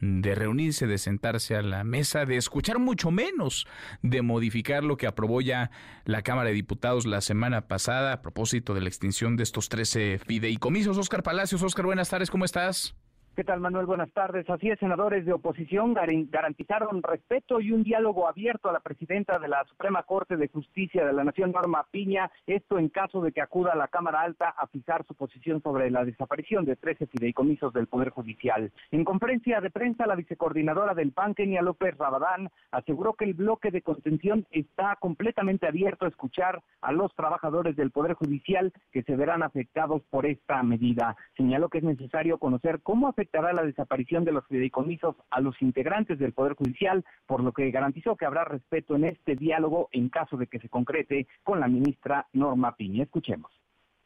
de 0.00 0.34
reunirse, 0.34 0.86
de 0.86 0.98
sentarse 0.98 1.54
a 1.54 1.62
la 1.62 1.84
mesa, 1.84 2.24
de 2.24 2.36
escuchar 2.36 2.78
mucho 2.78 3.10
menos, 3.10 3.66
de 4.02 4.22
modificar 4.22 4.82
lo 4.82 4.96
que 4.96 5.06
aprobó 5.06 5.40
ya 5.40 5.70
la 6.04 6.22
Cámara 6.22 6.48
de 6.48 6.54
Diputados 6.54 7.06
la 7.06 7.20
semana 7.20 7.68
pasada 7.68 8.14
a 8.14 8.22
propósito 8.22 8.74
de 8.74 8.80
la 8.80 8.88
extinción 8.88 9.36
de 9.36 9.44
estos 9.44 9.68
13 9.68 10.18
fideicomisos. 10.18 10.98
Oscar 10.98 11.22
Palacios, 11.22 11.62
Oscar, 11.62 11.86
buenas 11.86 12.08
tardes, 12.08 12.30
¿cómo 12.30 12.44
estás? 12.44 12.94
¿Qué 13.36 13.44
tal, 13.44 13.60
Manuel? 13.60 13.86
Buenas 13.86 14.10
tardes. 14.12 14.50
Así 14.50 14.68
es, 14.68 14.78
senadores 14.80 15.24
de 15.24 15.32
oposición 15.32 15.94
garantizaron 15.94 17.00
respeto 17.00 17.60
y 17.60 17.70
un 17.70 17.84
diálogo 17.84 18.28
abierto 18.28 18.68
a 18.68 18.72
la 18.72 18.80
presidenta 18.80 19.38
de 19.38 19.46
la 19.46 19.64
Suprema 19.66 20.02
Corte 20.02 20.36
de 20.36 20.48
Justicia 20.48 21.06
de 21.06 21.12
la 21.12 21.22
Nación, 21.22 21.52
Norma 21.52 21.86
Piña, 21.92 22.28
esto 22.46 22.76
en 22.78 22.88
caso 22.88 23.22
de 23.22 23.30
que 23.30 23.40
acuda 23.40 23.72
a 23.72 23.76
la 23.76 23.86
Cámara 23.86 24.22
Alta 24.22 24.48
a 24.48 24.66
fijar 24.66 25.06
su 25.06 25.14
posición 25.14 25.62
sobre 25.62 25.92
la 25.92 26.04
desaparición 26.04 26.64
de 26.64 26.74
13 26.74 27.06
fideicomisos 27.06 27.72
del 27.72 27.86
Poder 27.86 28.10
Judicial. 28.10 28.72
En 28.90 29.04
conferencia 29.04 29.60
de 29.60 29.70
prensa, 29.70 30.08
la 30.08 30.16
vicecoordinadora 30.16 30.94
del 30.94 31.12
PAN, 31.12 31.34
Kenia 31.34 31.62
López 31.62 31.96
Rabadán, 31.96 32.50
aseguró 32.72 33.14
que 33.14 33.26
el 33.26 33.34
bloque 33.34 33.70
de 33.70 33.80
contención 33.80 34.44
está 34.50 34.96
completamente 34.96 35.68
abierto 35.68 36.04
a 36.04 36.08
escuchar 36.08 36.62
a 36.80 36.90
los 36.90 37.14
trabajadores 37.14 37.76
del 37.76 37.92
Poder 37.92 38.14
Judicial 38.14 38.72
que 38.90 39.04
se 39.04 39.14
verán 39.14 39.44
afectados 39.44 40.02
por 40.10 40.26
esta 40.26 40.64
medida. 40.64 41.16
Señaló 41.36 41.68
que 41.68 41.78
es 41.78 41.84
necesario 41.84 42.38
conocer 42.38 42.80
cómo 42.82 43.08
afectará 43.20 43.52
la 43.52 43.64
desaparición 43.64 44.24
de 44.24 44.32
los 44.32 44.46
fideicomisos 44.46 45.14
a 45.28 45.40
los 45.40 45.60
integrantes 45.60 46.18
del 46.18 46.32
Poder 46.32 46.54
Judicial, 46.54 47.04
por 47.26 47.42
lo 47.42 47.52
que 47.52 47.70
garantizó 47.70 48.16
que 48.16 48.24
habrá 48.24 48.44
respeto 48.44 48.96
en 48.96 49.04
este 49.04 49.36
diálogo 49.36 49.90
en 49.92 50.08
caso 50.08 50.38
de 50.38 50.46
que 50.46 50.58
se 50.58 50.70
concrete 50.70 51.26
con 51.42 51.60
la 51.60 51.68
ministra 51.68 52.26
Norma 52.32 52.76
Piña. 52.76 53.02
Escuchemos. 53.02 53.52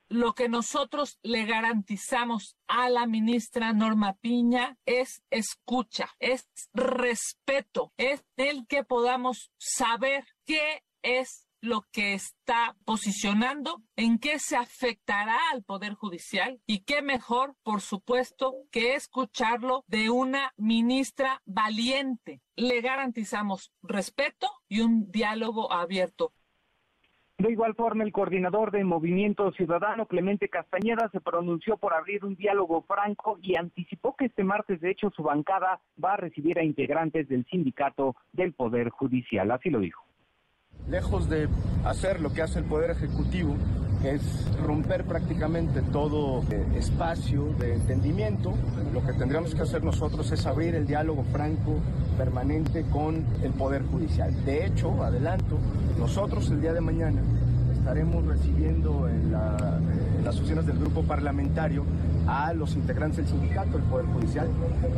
Lo 0.09 0.33
que 0.33 0.49
nosotros 0.49 1.21
le 1.23 1.47
garantizamos 1.47 2.57
a 2.67 2.91
la 2.91 3.07
ministra 3.07 3.73
Norma 3.73 4.15
Piña 4.21 4.77
es 4.85 5.23
escucha, 5.31 6.09
es 6.19 6.49
respeto, 6.73 7.93
es 7.97 8.25
el 8.37 8.67
que 8.67 8.83
podamos 8.83 9.53
saber 9.59 10.25
qué 10.45 10.83
es 11.03 11.44
lo 11.65 11.83
que 11.93 12.15
está 12.15 12.77
posicionando, 12.85 13.83
en 13.97 14.19
qué 14.19 14.39
se 14.39 14.57
afectará 14.57 15.39
al 15.53 15.63
Poder 15.63 15.95
Judicial 15.95 16.61
y 16.67 16.85
qué 16.85 17.03
mejor, 17.03 17.55
por 17.63 17.81
supuesto, 17.81 18.55
que 18.71 18.95
escucharlo 18.95 19.85
de 19.87 20.11
una 20.11 20.53
ministra 20.57 21.43
valiente. 21.45 22.41
Le 22.57 22.81
garantizamos 22.81 23.73
respeto 23.83 24.49
y 24.69 24.81
un 24.81 25.11
diálogo 25.11 25.73
abierto. 25.73 26.33
De 27.39 27.51
igual 27.51 27.75
forma, 27.75 28.05
el 28.05 28.13
coordinador 28.13 28.71
de 28.71 28.85
Movimiento 28.85 29.51
Ciudadano, 29.53 30.07
Clemente 30.07 30.49
Castañeda, 30.49 31.09
se 31.11 31.21
pronunció 31.21 31.77
por 31.77 31.93
abrir 31.93 32.25
un 32.25 32.37
diálogo 32.37 32.83
franco 32.83 33.39
y 33.43 33.57
anticipó 33.57 34.15
que 34.15 34.27
este 34.27 34.45
martes, 34.45 34.81
de 34.81 34.93
hecho, 34.93 35.11
su 35.11 35.25
bancada 35.25 35.81
va 36.03 36.15
a 36.15 36.17
recibir 36.17 36.59
a 36.61 36.65
integrantes 36.65 37.29
del 37.29 37.45
sindicato 37.47 38.15
del 38.33 38.53
Poder 38.53 38.91
Judicial. 38.91 39.51
Así 39.51 39.69
lo 39.69 39.81
dijo. 39.81 40.05
Lejos 40.89 41.31
de 41.31 41.49
hacer 41.85 42.21
lo 42.21 42.33
que 42.33 42.43
hace 42.43 42.59
el 42.59 42.67
Poder 42.67 42.91
Ejecutivo, 42.91 43.57
que 44.03 44.17
es 44.17 44.23
romper 44.63 45.05
prácticamente 45.05 45.81
todo 45.81 46.43
eh, 46.51 46.63
espacio 46.77 47.55
de 47.59 47.75
entendimiento, 47.75 48.53
lo 48.93 49.03
que 49.03 49.15
tendríamos 49.15 49.55
que 49.55 49.63
hacer 49.63 49.83
nosotros 49.83 50.31
es 50.31 50.45
abrir 50.45 50.75
el 50.75 50.87
diálogo 50.87 51.25
franco, 51.33 51.77
permanente 52.19 52.85
con 52.93 53.25
el 53.43 53.53
Poder 53.53 53.83
Judicial. 53.87 54.45
De 54.45 54.67
hecho, 54.67 55.03
adelanto, 55.03 55.57
nosotros 55.99 56.51
el 56.51 56.61
día 56.61 56.75
de 56.75 56.83
mañana 56.83 57.23
estaremos 57.85 58.25
recibiendo 58.25 59.07
en, 59.11 59.31
las 59.31 60.39
oficinas 60.39 60.67
del 60.67 60.79
grupo 60.79 61.03
parlamentario 61.03 61.85
a 62.27 62.55
los 62.55 62.75
integrantes 62.77 63.19
del 63.19 63.27
sindicato 63.27 63.73
del 63.73 63.83
Poder 63.83 64.07
Judicial. 64.07 64.49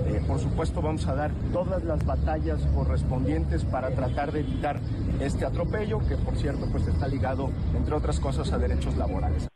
Eh, 0.07 0.23
por 0.25 0.39
supuesto, 0.39 0.81
vamos 0.81 1.05
a 1.09 1.17
dar 1.17 1.33
todas 1.53 1.83
las 1.83 2.07
batallas 2.07 2.65
correspondientes 2.77 3.65
para 3.65 3.91
tratar 3.91 4.31
de 4.31 4.41
evitar 4.41 4.79
este 5.21 5.45
atropello, 5.45 5.99
que 5.99 6.17
por 6.17 6.37
cierto, 6.37 6.69
pues 6.71 6.87
está 6.87 7.09
ligado, 7.09 7.51
entre 7.77 7.93
otras 7.93 8.21
cosas, 8.21 8.53
a 8.53 8.59
derechos 8.59 8.97
laborales. 8.97 9.49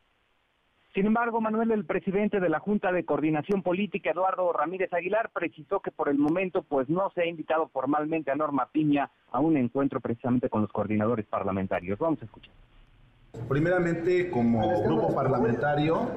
Sin 0.92 1.06
embargo, 1.06 1.40
Manuel, 1.40 1.70
el 1.70 1.84
presidente 1.84 2.40
de 2.40 2.48
la 2.48 2.58
Junta 2.58 2.90
de 2.90 3.04
Coordinación 3.04 3.62
Política, 3.62 4.10
Eduardo 4.10 4.52
Ramírez 4.52 4.92
Aguilar, 4.92 5.30
precisó 5.32 5.78
que 5.78 5.92
por 5.92 6.08
el 6.08 6.18
momento 6.18 6.62
pues 6.62 6.88
no 6.88 7.10
se 7.14 7.20
ha 7.20 7.26
invitado 7.26 7.68
formalmente 7.68 8.32
a 8.32 8.34
Norma 8.34 8.70
Piña 8.72 9.08
a 9.30 9.38
un 9.38 9.56
encuentro 9.56 10.00
precisamente 10.00 10.48
con 10.48 10.62
los 10.62 10.72
coordinadores 10.72 11.26
parlamentarios. 11.26 11.96
Vamos 11.96 12.20
a 12.22 12.24
escuchar. 12.24 12.52
Primeramente, 13.50 14.30
como 14.30 14.82
grupo 14.84 15.12
parlamentario, 15.12 16.08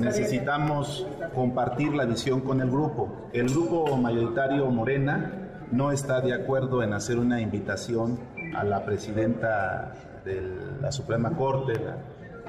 necesitamos 0.00 1.06
compartir 1.32 1.94
la 1.94 2.04
visión 2.04 2.40
con 2.40 2.60
el 2.60 2.70
grupo. 2.70 3.28
El 3.32 3.48
grupo 3.50 3.96
mayoritario 3.96 4.68
Morena 4.68 5.30
no 5.70 5.92
está 5.92 6.20
de 6.20 6.34
acuerdo 6.34 6.82
en 6.82 6.92
hacer 6.92 7.18
una 7.18 7.40
invitación 7.40 8.18
a 8.56 8.64
la 8.64 8.84
presidenta 8.84 9.92
de 10.24 10.42
la 10.80 10.90
Suprema 10.90 11.30
Corte, 11.36 11.74
la 11.74 11.98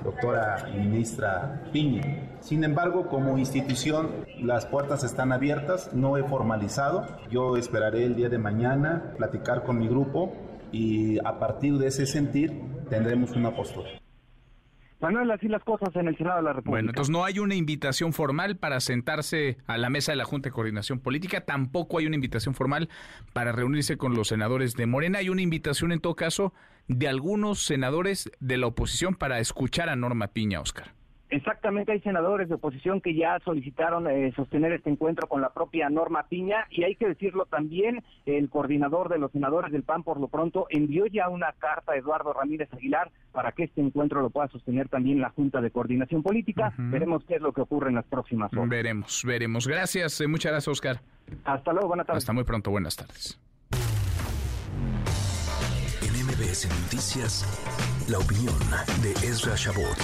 doctora 0.04 0.66
ministra 0.76 1.62
Piña. 1.72 2.38
Sin 2.40 2.64
embargo, 2.64 3.08
como 3.08 3.38
institución, 3.38 4.26
las 4.42 4.66
puertas 4.66 5.04
están 5.04 5.32
abiertas, 5.32 5.94
no 5.94 6.18
he 6.18 6.24
formalizado. 6.24 7.06
Yo 7.30 7.56
esperaré 7.56 8.04
el 8.04 8.16
día 8.16 8.30
de 8.30 8.40
mañana 8.40 9.14
platicar 9.16 9.64
con 9.64 9.80
mi 9.80 9.88
grupo 9.88 10.34
y 10.72 11.20
a 11.20 11.40
partir 11.40 11.78
de 11.78 11.88
ese 11.88 12.06
sentir 12.06 12.62
tendremos 12.90 13.32
una 13.32 13.56
postura. 13.56 14.03
Manuel, 15.04 15.30
así 15.32 15.50
las 15.50 15.64
cosas 15.66 15.94
en 15.96 16.08
el 16.08 16.18
Senado 16.18 16.38
de 16.38 16.44
la 16.44 16.54
República. 16.54 16.72
Bueno, 16.72 16.90
entonces 16.92 17.12
no 17.12 17.26
hay 17.26 17.40
una 17.40 17.56
invitación 17.56 18.14
formal 18.14 18.56
para 18.56 18.80
sentarse 18.80 19.58
a 19.68 19.78
la 19.78 19.90
mesa 19.90 20.14
de 20.14 20.16
la 20.16 20.24
Junta 20.24 20.48
de 20.48 20.54
Coordinación 20.54 21.00
Política, 21.00 21.42
tampoco 21.42 22.00
hay 22.00 22.08
una 22.08 22.16
invitación 22.16 22.56
formal 22.56 22.88
para 23.34 23.52
reunirse 23.52 23.98
con 23.98 24.16
los 24.16 24.30
senadores 24.30 24.76
de 24.76 24.86
Morena, 24.86 25.20
hay 25.20 25.28
una 25.28 25.42
invitación 25.42 25.92
en 25.92 26.00
todo 26.00 26.16
caso 26.16 26.54
de 26.88 27.10
algunos 27.10 27.66
senadores 27.66 28.32
de 28.40 28.58
la 28.58 28.68
oposición 28.68 29.14
para 29.14 29.40
escuchar 29.40 29.90
a 29.90 29.98
Norma 29.98 30.28
Piña, 30.28 30.62
Oscar. 30.62 30.94
Exactamente, 31.34 31.92
hay 31.92 32.00
senadores 32.02 32.48
de 32.48 32.56
oposición 32.56 33.02
que 33.02 33.16
ya 33.16 33.40
solicitaron 33.44 34.08
eh, 34.08 34.32
sostener 34.36 34.72
este 34.72 34.92
encuentro 34.92 35.28
con 35.28 35.42
la 35.42 35.50
propia 35.50 35.90
Norma 35.90 36.28
Piña 36.28 36.68
y 36.70 36.84
hay 36.84 36.96
que 36.96 37.08
decirlo 37.08 37.48
también, 37.48 38.04
el 38.28 38.52
coordinador 38.52 39.10
de 39.10 39.18
los 39.18 39.32
senadores 39.32 39.72
del 39.72 39.82
PAN 39.82 40.04
por 40.04 40.20
lo 40.20 40.28
pronto 40.28 40.68
envió 40.70 41.08
ya 41.08 41.30
una 41.30 41.52
carta 41.54 41.94
a 41.94 41.96
Eduardo 41.96 42.34
Ramírez 42.34 42.72
Aguilar 42.72 43.10
para 43.32 43.52
que 43.52 43.64
este 43.64 43.82
encuentro 43.82 44.22
lo 44.22 44.30
pueda 44.30 44.48
sostener 44.50 44.90
también 44.90 45.22
la 45.22 45.32
Junta 45.32 45.60
de 45.60 45.72
Coordinación 45.72 46.22
Política. 46.22 46.72
Veremos 46.78 47.24
qué 47.26 47.38
es 47.38 47.42
lo 47.42 47.52
que 47.52 47.62
ocurre 47.62 47.90
en 47.90 47.96
las 47.96 48.06
próximas 48.06 48.54
horas. 48.54 48.70
Veremos, 48.70 49.24
veremos. 49.26 49.68
Gracias, 49.68 50.22
eh, 50.22 50.28
muchas 50.28 50.52
gracias 50.52 50.72
Oscar. 50.72 51.02
Hasta 51.46 51.74
luego, 51.74 51.88
buenas 51.88 52.06
tardes. 52.06 52.22
Hasta 52.22 52.34
muy 52.34 52.44
pronto, 52.44 52.70
buenas 52.70 52.96
tardes. 52.96 53.40
En 56.04 56.14
MBS 56.28 56.70
Noticias, 56.84 58.08
la 58.08 58.20
opinión 58.20 58.60
de 59.02 59.14
Ezra 59.28 59.56
Shabot. 59.56 59.98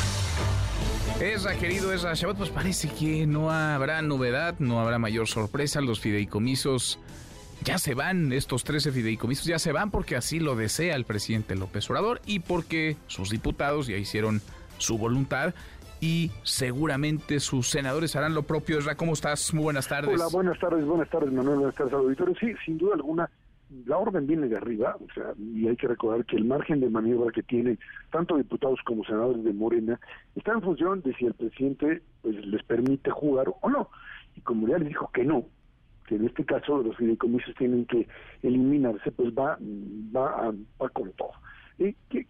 Esra, 1.21 1.53
querido 1.55 1.91
Esra 1.91 2.13
Shabot, 2.13 2.37
pues 2.37 2.49
parece 2.49 2.87
que 2.87 3.27
no 3.27 3.51
habrá 3.51 4.01
novedad, 4.01 4.55
no 4.59 4.79
habrá 4.79 4.99
mayor 4.99 5.27
sorpresa. 5.27 5.81
Los 5.81 5.99
fideicomisos 5.99 6.97
ya 7.61 7.77
se 7.77 7.93
van, 7.93 8.31
estos 8.31 8.63
13 8.63 8.93
fideicomisos 8.93 9.45
ya 9.45 9.59
se 9.59 9.73
van 9.73 9.91
porque 9.91 10.15
así 10.15 10.39
lo 10.39 10.55
desea 10.55 10.95
el 10.95 11.03
presidente 11.03 11.57
López 11.57 11.89
Obrador 11.89 12.21
y 12.25 12.39
porque 12.39 12.95
sus 13.07 13.29
diputados 13.29 13.87
ya 13.87 13.97
hicieron 13.97 14.41
su 14.77 14.97
voluntad 14.97 15.53
y 15.99 16.31
seguramente 16.43 17.41
sus 17.41 17.69
senadores 17.69 18.15
harán 18.15 18.33
lo 18.33 18.43
propio. 18.43 18.79
Esra, 18.79 18.95
¿cómo 18.95 19.11
estás? 19.11 19.53
Muy 19.53 19.63
buenas 19.63 19.89
tardes. 19.89 20.15
Hola, 20.15 20.29
buenas 20.31 20.57
tardes, 20.57 20.85
buenas 20.85 21.09
tardes, 21.09 21.33
Manuel, 21.33 21.57
buenas 21.57 21.75
tardes, 21.75 21.93
auditorio. 21.93 22.33
Sí, 22.39 22.53
sin 22.65 22.77
duda 22.77 22.95
alguna, 22.95 23.29
la 23.85 23.97
orden 23.97 24.25
viene 24.25 24.47
de 24.47 24.57
arriba, 24.57 24.97
o 24.99 25.13
sea, 25.13 25.33
y 25.37 25.67
hay 25.67 25.75
que 25.75 25.87
recordar 25.87 26.25
que 26.25 26.35
el 26.35 26.45
margen 26.45 26.79
de 26.79 26.89
maniobra 26.89 27.31
que 27.31 27.43
tienen 27.43 27.77
tanto 28.11 28.37
diputados 28.37 28.79
como 28.83 29.03
senadores 29.03 29.43
de 29.43 29.53
Morena 29.53 29.99
está 30.35 30.53
en 30.53 30.61
función 30.61 31.01
de 31.01 31.13
si 31.15 31.25
el 31.25 31.33
presidente 31.33 32.01
pues 32.21 32.43
les 32.45 32.63
permite 32.63 33.11
jugar 33.11 33.47
o 33.61 33.69
no. 33.69 33.89
Y 34.35 34.41
como 34.41 34.67
ya 34.67 34.77
les 34.79 34.87
dijo 34.87 35.09
que 35.13 35.23
no, 35.23 35.45
que 36.07 36.15
en 36.15 36.25
este 36.25 36.45
caso 36.45 36.81
los 36.81 36.97
fideicomisos 36.97 37.53
tienen 37.55 37.85
que 37.85 38.07
eliminarse, 38.41 39.11
pues 39.11 39.33
va 39.33 39.57
va, 40.15 40.51
va 40.81 40.89
con 40.89 41.11
todo. 41.13 41.31
¿Y 41.77 41.95
qué, 42.09 42.27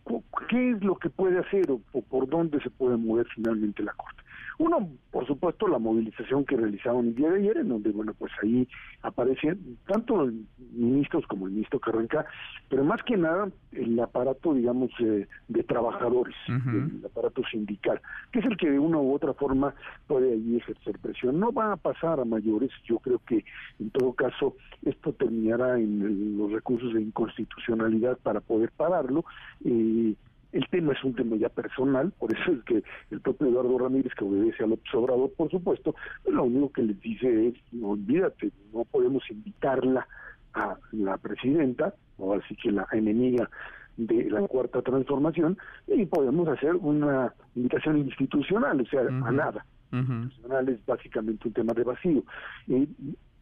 ¿Qué 0.49 0.71
es 0.71 0.83
lo 0.83 0.95
que 0.97 1.09
puede 1.09 1.39
hacer 1.39 1.71
o 1.71 2.01
por 2.01 2.27
dónde 2.27 2.59
se 2.61 2.69
puede 2.69 2.97
mover 2.97 3.25
finalmente 3.33 3.81
la 3.81 3.93
Corte? 3.93 4.21
Uno, 4.59 4.89
por 5.09 5.25
supuesto, 5.25 5.69
la 5.69 5.79
movilización 5.79 6.43
que 6.43 6.57
realizaron 6.57 7.07
el 7.07 7.15
día 7.15 7.29
de 7.29 7.39
ayer, 7.39 7.57
en 7.59 7.69
donde, 7.69 7.91
bueno, 7.91 8.13
pues 8.13 8.29
ahí 8.43 8.67
aparecen 9.01 9.77
tanto 9.87 10.29
ministros 10.73 11.25
como 11.27 11.47
el 11.47 11.53
ministro 11.53 11.79
Carranca, 11.79 12.25
pero 12.67 12.83
más 12.83 13.01
que 13.03 13.15
nada 13.15 13.49
el 13.71 13.97
aparato, 14.01 14.53
digamos, 14.53 14.91
eh, 14.99 15.27
de 15.47 15.63
trabajadores, 15.63 16.35
el 16.47 17.01
aparato 17.05 17.41
sindical, 17.49 18.01
que 18.33 18.39
es 18.39 18.45
el 18.45 18.57
que 18.57 18.69
de 18.69 18.79
una 18.79 18.97
u 18.97 19.13
otra 19.13 19.33
forma 19.33 19.73
puede 20.07 20.33
allí 20.33 20.57
ejercer 20.57 20.99
presión. 20.99 21.39
No 21.39 21.53
va 21.53 21.71
a 21.71 21.77
pasar 21.77 22.19
a 22.19 22.25
mayores, 22.25 22.71
yo 22.83 22.99
creo 22.99 23.21
que 23.25 23.45
en 23.79 23.91
todo 23.91 24.11
caso 24.11 24.57
esto 24.83 25.13
terminará 25.13 25.79
en 25.79 26.37
los 26.37 26.51
recursos 26.51 26.93
de 26.93 27.01
inconstitucionalidad 27.01 28.17
para 28.17 28.41
poder 28.41 28.71
pararlo. 28.75 29.23
Eh, 29.63 30.15
el 30.51 30.67
tema 30.69 30.93
es 30.93 31.03
un 31.03 31.13
tema 31.13 31.35
ya 31.35 31.49
personal, 31.49 32.11
por 32.17 32.33
eso 32.35 32.51
es 32.51 32.63
que 32.63 32.83
el 33.11 33.21
propio 33.21 33.47
Eduardo 33.47 33.77
Ramírez, 33.77 34.13
que 34.15 34.25
obedece 34.25 34.63
al 34.63 34.77
Obrador, 34.93 35.31
por 35.37 35.49
supuesto, 35.51 35.95
lo 36.25 36.43
único 36.43 36.71
que 36.71 36.83
les 36.83 36.99
dice 37.01 37.49
es, 37.49 37.55
no 37.71 37.89
olvídate, 37.89 38.51
no 38.73 38.83
podemos 38.85 39.23
invitarla 39.29 40.07
a 40.53 40.77
la 40.91 41.17
presidenta, 41.17 41.93
o 42.17 42.33
así 42.33 42.55
que 42.55 42.71
la 42.71 42.87
enemiga 42.91 43.49
de 43.97 44.29
la 44.29 44.41
cuarta 44.47 44.81
transformación, 44.81 45.57
y 45.87 46.05
podemos 46.05 46.47
hacer 46.47 46.75
una 46.75 47.33
invitación 47.55 47.99
institucional, 47.99 48.81
o 48.81 48.85
sea, 48.85 49.01
a 49.01 49.31
nada. 49.31 49.65
Institucional 49.91 50.69
es 50.69 50.85
básicamente 50.85 51.47
un 51.47 51.53
tema 51.53 51.73
de 51.73 51.83
vacío. 51.83 52.23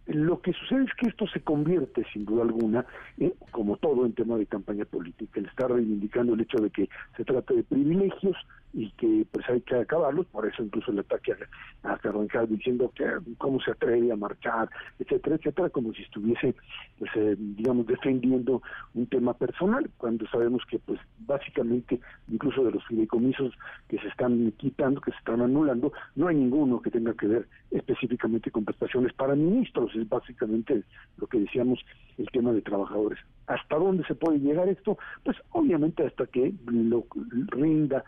Lo 0.08 0.42
que 0.42 0.54
sucede 0.54 0.86
es 0.86 0.94
que 0.96 1.10
esto 1.10 1.28
se 1.28 1.42
convierte, 1.42 2.06
sin 2.14 2.26
duda 2.26 2.44
alguna, 2.44 2.86
como 3.52 3.76
todo 3.78 4.06
en 4.06 4.14
tema 4.14 4.38
de 4.38 4.46
campaña 4.46 4.86
política. 4.86 5.40
El 5.40 5.48
está 5.48 5.68
reivindicando 5.68 6.34
el 6.34 6.42
hecho 6.42 6.58
de 6.58 6.70
que 6.70 6.90
se 7.18 7.26
trata 7.26 7.54
de 7.54 7.64
privilegios 7.64 8.38
y 8.74 8.92
que 8.92 9.26
pues 9.32 9.48
hay 9.50 9.62
que 9.62 9.76
acabarlos, 9.76 10.26
por 10.28 10.46
eso 10.46 10.64
incluso 10.64 10.92
el 10.92 11.00
ataque 11.00 11.34
a, 11.84 11.94
a 11.94 12.46
diciendo 12.46 12.92
que 12.96 13.06
cómo 13.38 13.60
se 13.62 13.72
atreve 13.72 14.12
a 14.12 14.16
marchar, 14.16 14.70
etcétera, 15.00 15.36
etcétera, 15.38 15.70
como 15.70 15.94
si 15.94 16.04
estuviese, 16.04 16.56
pues, 17.00 17.12
eh, 17.16 17.36
digamos, 17.38 17.88
defendiendo 17.88 18.62
un 18.94 19.08
tema 19.08 19.34
personal, 19.34 19.90
cuando 19.98 20.28
sabemos 20.28 20.64
que 20.70 20.80
pues 20.80 21.00
básicamente 21.20 22.00
incluso 22.28 22.64
de 22.64 22.72
los 22.72 22.86
fideicomisos 22.86 23.54
que 23.88 23.98
se 24.00 24.08
están 24.08 24.52
quitando, 24.58 25.02
que 25.02 25.12
se 25.12 25.18
están 25.18 25.42
anulando, 25.42 25.92
no 26.16 26.28
hay 26.28 26.36
ninguno 26.36 26.82
que 26.82 26.92
tenga 26.92 27.14
que 27.14 27.28
ver 27.28 27.48
específicamente 27.72 28.52
con 28.52 28.66
prestaciones 28.66 29.14
para 29.14 29.36
ministros, 29.36 29.96
es 29.96 30.08
básicamente 30.08 30.84
lo 31.18 31.28
que 31.28 31.40
decíamos 31.40 31.80
el 32.18 32.28
tema 32.32 32.52
de 32.52 32.62
trabajadores. 32.62 33.20
¿Hasta 33.48 33.78
dónde 33.78 34.04
se 34.06 34.16
puede 34.16 34.40
llegar 34.40 34.68
esto? 34.68 34.98
Pues 35.24 35.38
obviamente 35.52 36.06
hasta 36.06 36.26
que 36.26 36.54
lo 36.66 37.06
rinda 37.48 38.04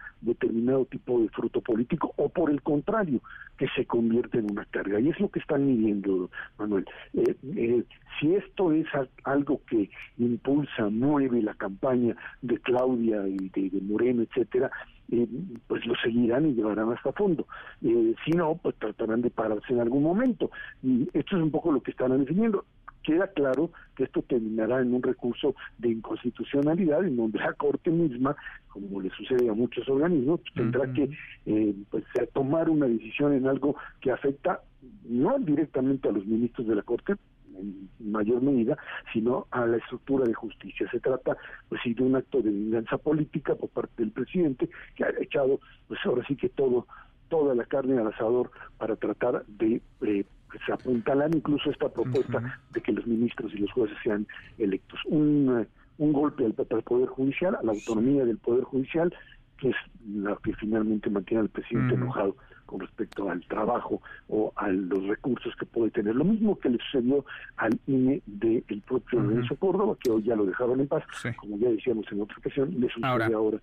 determinado 0.50 0.86
tipo 0.86 1.22
de 1.22 1.30
fruto 1.30 1.62
político 1.62 2.12
o 2.18 2.30
por 2.30 2.50
el 2.50 2.62
contrario, 2.62 3.22
que 3.58 3.68
se 3.76 3.86
convierte 3.86 4.40
en 4.40 4.52
una 4.52 4.66
carga. 4.66 5.00
Y 5.00 5.10
es 5.10 5.20
lo 5.20 5.30
que 5.30 5.40
están 5.40 5.66
midiendo, 5.66 6.30
Manuel. 6.58 6.86
Eh, 7.14 7.36
eh, 7.56 7.84
si 8.20 8.36
esto 8.36 8.72
es 8.72 8.88
algo 9.24 9.62
que 9.68 9.90
impulsa, 10.18 10.90
mueve 10.90 11.42
la 11.42 11.54
campaña 11.54 12.16
de 12.42 12.58
Claudia 12.60 13.28
y 13.28 13.50
de, 13.50 13.82
Moreno, 13.82 14.24
etcétera, 14.24 14.72
eh, 15.12 15.28
pues 15.68 15.86
lo 15.86 15.96
seguirán 15.96 16.48
y 16.48 16.54
llevarán 16.54 16.92
hasta 16.92 17.12
fondo. 17.14 17.48
Eh, 17.84 18.16
si 18.26 18.32
no, 18.32 18.56
pues 18.56 18.76
tratarán 18.76 19.22
de 19.22 19.30
pararse 19.30 19.74
en 19.74 19.82
algún 19.82 20.04
momento. 20.04 20.52
Y 20.82 21.08
esto 21.14 21.38
es 21.38 21.44
un 21.44 21.52
poco 21.52 21.72
lo 21.72 21.82
que 21.82 21.92
están 21.92 22.18
definiendo 22.18 22.66
queda 23.10 23.28
claro 23.28 23.72
que 23.96 24.04
esto 24.04 24.22
terminará 24.22 24.82
en 24.82 24.94
un 24.94 25.02
recurso 25.02 25.56
de 25.80 25.90
inconstitucionalidad 25.90 27.04
en 27.04 27.18
donde 27.18 27.40
la 27.40 27.54
Corte 27.54 27.90
misma, 27.90 28.36
como 28.68 29.02
le 29.02 29.10
sucede 29.10 29.50
a 29.50 29.54
muchos 29.54 29.90
organismos, 29.90 30.42
pues, 30.42 30.54
tendrá 30.54 30.94
que 30.94 31.10
eh, 31.48 31.76
pues, 31.90 32.04
tomar 32.34 32.70
una 32.70 32.86
decisión 32.86 33.34
en 33.34 33.48
algo 33.48 33.76
que 34.00 34.12
afecta 34.12 34.62
no 35.06 35.40
directamente 35.40 36.08
a 36.08 36.12
los 36.12 36.24
ministros 36.28 36.68
de 36.68 36.76
la 36.76 36.84
Corte, 36.84 37.16
en 37.56 37.90
mayor 38.00 38.44
medida, 38.44 38.78
sino 39.12 39.48
a 39.50 39.66
la 39.66 39.78
estructura 39.78 40.26
de 40.26 40.36
justicia. 40.36 40.88
Se 40.92 41.00
trata, 41.00 41.36
pues 41.68 41.82
sí, 41.84 41.96
de 41.96 42.04
un 42.04 42.16
acto 42.16 42.44
de 42.44 42.52
venganza 42.52 43.00
política 43.00 43.56
por 43.56 43.70
parte 43.70 44.04
del 44.04 44.12
presidente 44.12 44.70
que 44.96 45.04
ha 45.04 45.10
echado, 45.20 45.60
pues 45.88 46.00
ahora 46.06 46.24
sí 46.28 46.36
que 46.36 46.50
todo, 46.50 46.86
toda 47.28 47.56
la 47.56 47.66
carne 47.66 47.98
al 47.98 48.08
asador 48.08 48.52
para 48.78 48.96
tratar 48.96 49.46
de 49.48 49.82
eh, 50.02 50.26
se 50.66 50.74
apuntalan 50.74 51.34
incluso 51.34 51.70
esta 51.70 51.90
propuesta 51.90 52.60
de 52.72 52.82
que 52.82 52.92
los 52.92 53.06
ministros 53.06 53.54
y 53.54 53.58
los 53.58 53.72
jueces 53.72 53.98
sean 54.04 54.28
electos. 54.58 55.00
Un, 55.06 55.62
eh, 55.62 55.68
un 55.98 56.14
golpe 56.14 56.46
al, 56.46 56.54
Poder 56.54 57.08
Judicial, 57.10 57.56
a 57.56 57.64
la 57.64 57.74
autonomía 57.74 58.26
del 58.26 58.38
Poder 58.38 58.64
Judicial, 58.64 59.14
que 59.58 59.70
es 59.70 59.76
la 60.08 60.38
que 60.44 60.54
finalmente 60.56 61.10
mantiene 61.10 61.42
al 61.42 61.50
presidente 61.50 61.96
enojado 61.96 62.36
con 62.66 62.80
respecto 62.80 63.30
al 63.30 63.44
trabajo 63.48 64.02
o 64.28 64.54
a 64.56 64.70
los 64.70 65.04
recursos 65.08 65.56
que 65.56 65.66
puede 65.66 65.92
tener. 65.92 66.16
Lo 66.16 66.24
mismo 66.24 66.58
que 66.60 66.70
le 66.70 66.78
sucedió 66.78 67.26
al 67.58 67.78
INE 67.88 68.22
del 68.26 68.82
propio 68.88 69.20
Lorenzo 69.20 69.56
Córdoba, 69.56 69.98
que 70.02 70.12
hoy 70.12 70.24
ya 70.24 70.36
lo 70.36 70.46
dejaron 70.46 70.80
en 70.80 70.88
paz, 70.88 71.04
como 71.38 71.58
ya 71.58 71.70
decíamos 71.70 72.06
en 72.12 72.22
otra 72.22 72.38
ocasión, 72.38 72.74
le 72.80 72.88
sucede 72.88 73.08
ahora, 73.08 73.30
ahora 73.34 73.60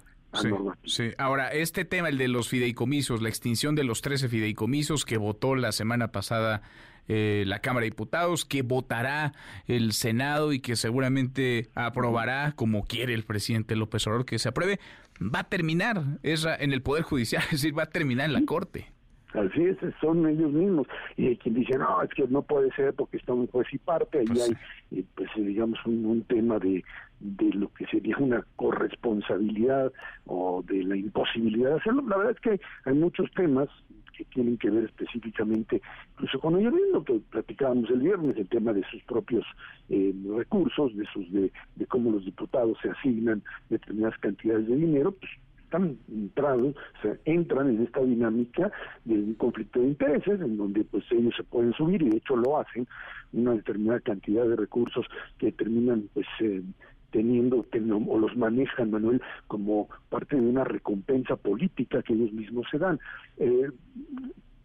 Sí, 0.84 1.10
Ahora, 1.18 1.48
este 1.48 1.84
tema, 1.84 2.08
el 2.08 2.18
de 2.18 2.28
los 2.28 2.48
fideicomisos, 2.48 3.22
la 3.22 3.28
extinción 3.28 3.74
de 3.74 3.84
los 3.84 4.02
13 4.02 4.28
fideicomisos 4.28 5.04
que 5.04 5.16
votó 5.16 5.54
la 5.54 5.72
semana 5.72 6.12
pasada 6.12 6.62
eh, 7.08 7.44
la 7.46 7.60
Cámara 7.60 7.84
de 7.84 7.90
Diputados, 7.90 8.44
que 8.44 8.62
votará 8.62 9.32
el 9.66 9.92
Senado 9.92 10.52
y 10.52 10.60
que 10.60 10.74
seguramente 10.74 11.70
aprobará, 11.74 12.52
como 12.56 12.84
quiere 12.84 13.14
el 13.14 13.24
presidente 13.24 13.76
López 13.76 14.06
Obrador, 14.06 14.26
que 14.26 14.38
se 14.38 14.48
apruebe, 14.48 14.80
va 15.20 15.40
a 15.40 15.48
terminar 15.48 16.02
en 16.22 16.72
el 16.72 16.82
Poder 16.82 17.04
Judicial, 17.04 17.42
es 17.46 17.62
decir, 17.62 17.78
va 17.78 17.84
a 17.84 17.90
terminar 17.90 18.26
en 18.26 18.32
la 18.32 18.44
Corte. 18.44 18.92
Así 19.34 19.64
es, 19.64 19.76
son 20.00 20.26
ellos 20.26 20.52
mismos. 20.52 20.86
Y 21.16 21.26
hay 21.26 21.36
quien 21.36 21.54
dice, 21.54 21.76
no, 21.78 22.02
es 22.02 22.10
que 22.10 22.26
no 22.28 22.42
puede 22.42 22.72
ser 22.72 22.94
porque 22.94 23.16
está 23.16 23.34
un 23.34 23.46
juez 23.48 23.66
y 23.72 23.78
parte. 23.78 24.20
Ahí 24.20 24.26
pues 24.26 24.42
hay, 24.42 24.98
eh, 24.98 25.04
pues 25.14 25.28
digamos, 25.36 25.78
un, 25.84 26.22
tema 26.28 26.58
de, 26.58 26.84
de 27.20 27.52
lo 27.52 27.68
que 27.74 27.86
sería 27.86 28.16
una 28.18 28.44
corresponsabilidad 28.56 29.92
o 30.26 30.62
de 30.66 30.82
la 30.84 30.96
imposibilidad 30.96 31.70
de 31.70 31.76
hacerlo. 31.76 32.04
La 32.08 32.16
verdad 32.16 32.32
es 32.32 32.40
que 32.40 32.60
hay 32.84 32.94
muchos 32.94 33.30
temas 33.32 33.68
que 34.16 34.24
tienen 34.24 34.56
que 34.56 34.70
ver 34.70 34.84
específicamente 34.84 35.82
incluso 36.14 36.40
con 36.40 36.58
ellos 36.58 36.72
lo 36.90 37.04
que 37.04 37.20
platicábamos 37.30 37.90
el 37.90 38.00
viernes, 38.00 38.36
el 38.38 38.48
tema 38.48 38.72
de 38.72 38.82
sus 38.90 39.02
propios 39.02 39.44
eh, 39.90 40.14
recursos, 40.34 40.96
de 40.96 41.04
sus 41.12 41.30
de, 41.30 41.52
de 41.74 41.86
cómo 41.86 42.10
los 42.10 42.24
diputados 42.24 42.78
se 42.80 42.88
asignan 42.88 43.42
determinadas 43.68 44.18
cantidades 44.20 44.66
de 44.66 44.76
dinero, 44.76 45.12
pues 45.12 45.30
están 45.66 45.98
entrados, 46.08 46.74
o 46.98 47.02
sea, 47.02 47.16
entran 47.24 47.68
en 47.68 47.82
esta 47.82 48.00
dinámica 48.00 48.70
de 49.04 49.14
un 49.14 49.34
conflicto 49.34 49.80
de 49.80 49.88
intereses 49.88 50.40
en 50.40 50.56
donde 50.56 50.84
pues 50.84 51.04
ellos 51.10 51.34
se 51.36 51.42
pueden 51.42 51.72
subir 51.72 52.02
y 52.02 52.10
de 52.10 52.16
hecho 52.18 52.36
lo 52.36 52.58
hacen. 52.58 52.86
Una 53.32 53.52
determinada 53.52 54.00
cantidad 54.00 54.46
de 54.46 54.56
recursos 54.56 55.04
que 55.38 55.52
terminan 55.52 56.08
pues 56.14 56.26
eh, 56.40 56.62
teniendo 57.10 57.64
o 58.08 58.18
los 58.18 58.36
manejan 58.36 58.90
Manuel 58.90 59.20
como 59.48 59.88
parte 60.08 60.36
de 60.36 60.42
una 60.42 60.64
recompensa 60.64 61.36
política 61.36 62.02
que 62.02 62.14
ellos 62.14 62.32
mismos 62.32 62.66
se 62.70 62.78
dan. 62.78 62.98
Eh, 63.38 63.68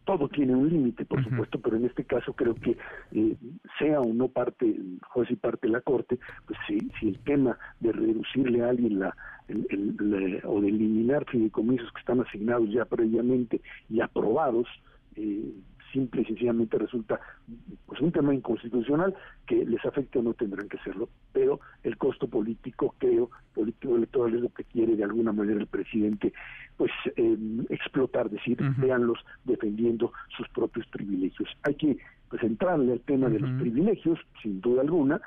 todo 0.05 0.27
tiene 0.29 0.55
un 0.55 0.67
límite, 0.67 1.05
por 1.05 1.23
supuesto, 1.23 1.59
pero 1.59 1.77
en 1.77 1.85
este 1.85 2.03
caso 2.03 2.33
creo 2.33 2.55
que 2.55 2.75
eh, 3.11 3.35
sea 3.79 4.01
o 4.01 4.13
no 4.13 4.27
parte, 4.27 4.75
juez 5.07 5.29
y 5.31 5.35
parte 5.35 5.67
la 5.67 5.81
Corte, 5.81 6.17
pues 6.47 6.59
si, 6.67 6.79
si 6.99 7.09
el 7.09 7.19
tema 7.19 7.57
de 7.79 7.91
reducirle 7.91 8.63
a 8.63 8.69
alguien 8.69 8.99
la, 8.99 9.15
o 10.45 10.61
de 10.61 10.67
eliminar 10.67 11.25
fideicomisos 11.25 11.91
que 11.93 11.99
están 11.99 12.21
asignados 12.21 12.69
ya 12.71 12.85
previamente 12.85 13.61
y 13.89 14.01
aprobados, 14.01 14.67
eh, 15.15 15.51
simple 15.91 16.21
y 16.21 16.25
sencillamente 16.25 16.77
resulta 16.77 17.19
pues 17.85 17.99
un 18.01 18.11
tema 18.11 18.33
inconstitucional 18.33 19.13
que 19.45 19.65
les 19.65 19.83
afecte 19.85 20.19
o 20.19 20.21
no 20.21 20.33
tendrán 20.33 20.69
que 20.69 20.77
hacerlo, 20.77 21.09
pero 21.33 21.59
el 21.83 21.97
costo 21.97 22.27
político, 22.27 22.95
creo, 22.97 23.29
político 23.53 23.95
electoral 23.95 24.35
es 24.35 24.41
lo 24.41 24.49
que 24.49 24.63
quiere 24.63 24.95
de 24.95 25.03
alguna 25.03 25.31
manera 25.31 25.59
el 25.59 25.67
presidente 25.67 26.33
pues 26.77 26.91
eh, 27.15 27.37
explotar, 27.69 28.29
decir, 28.29 28.57
veanlos 28.77 29.19
defendiendo 29.43 30.13
sus 30.35 30.47
propios 30.49 30.87
privilegios. 30.87 31.49
Hay 31.63 31.75
que 31.75 31.97
pues 32.29 32.41
entrarle 32.43 32.93
al 32.93 33.01
tema 33.01 33.29
de 33.29 33.39
los 33.39 33.51
privilegios, 33.59 34.17
sin 34.41 34.61
duda 34.61 34.81
alguna, 34.81 35.21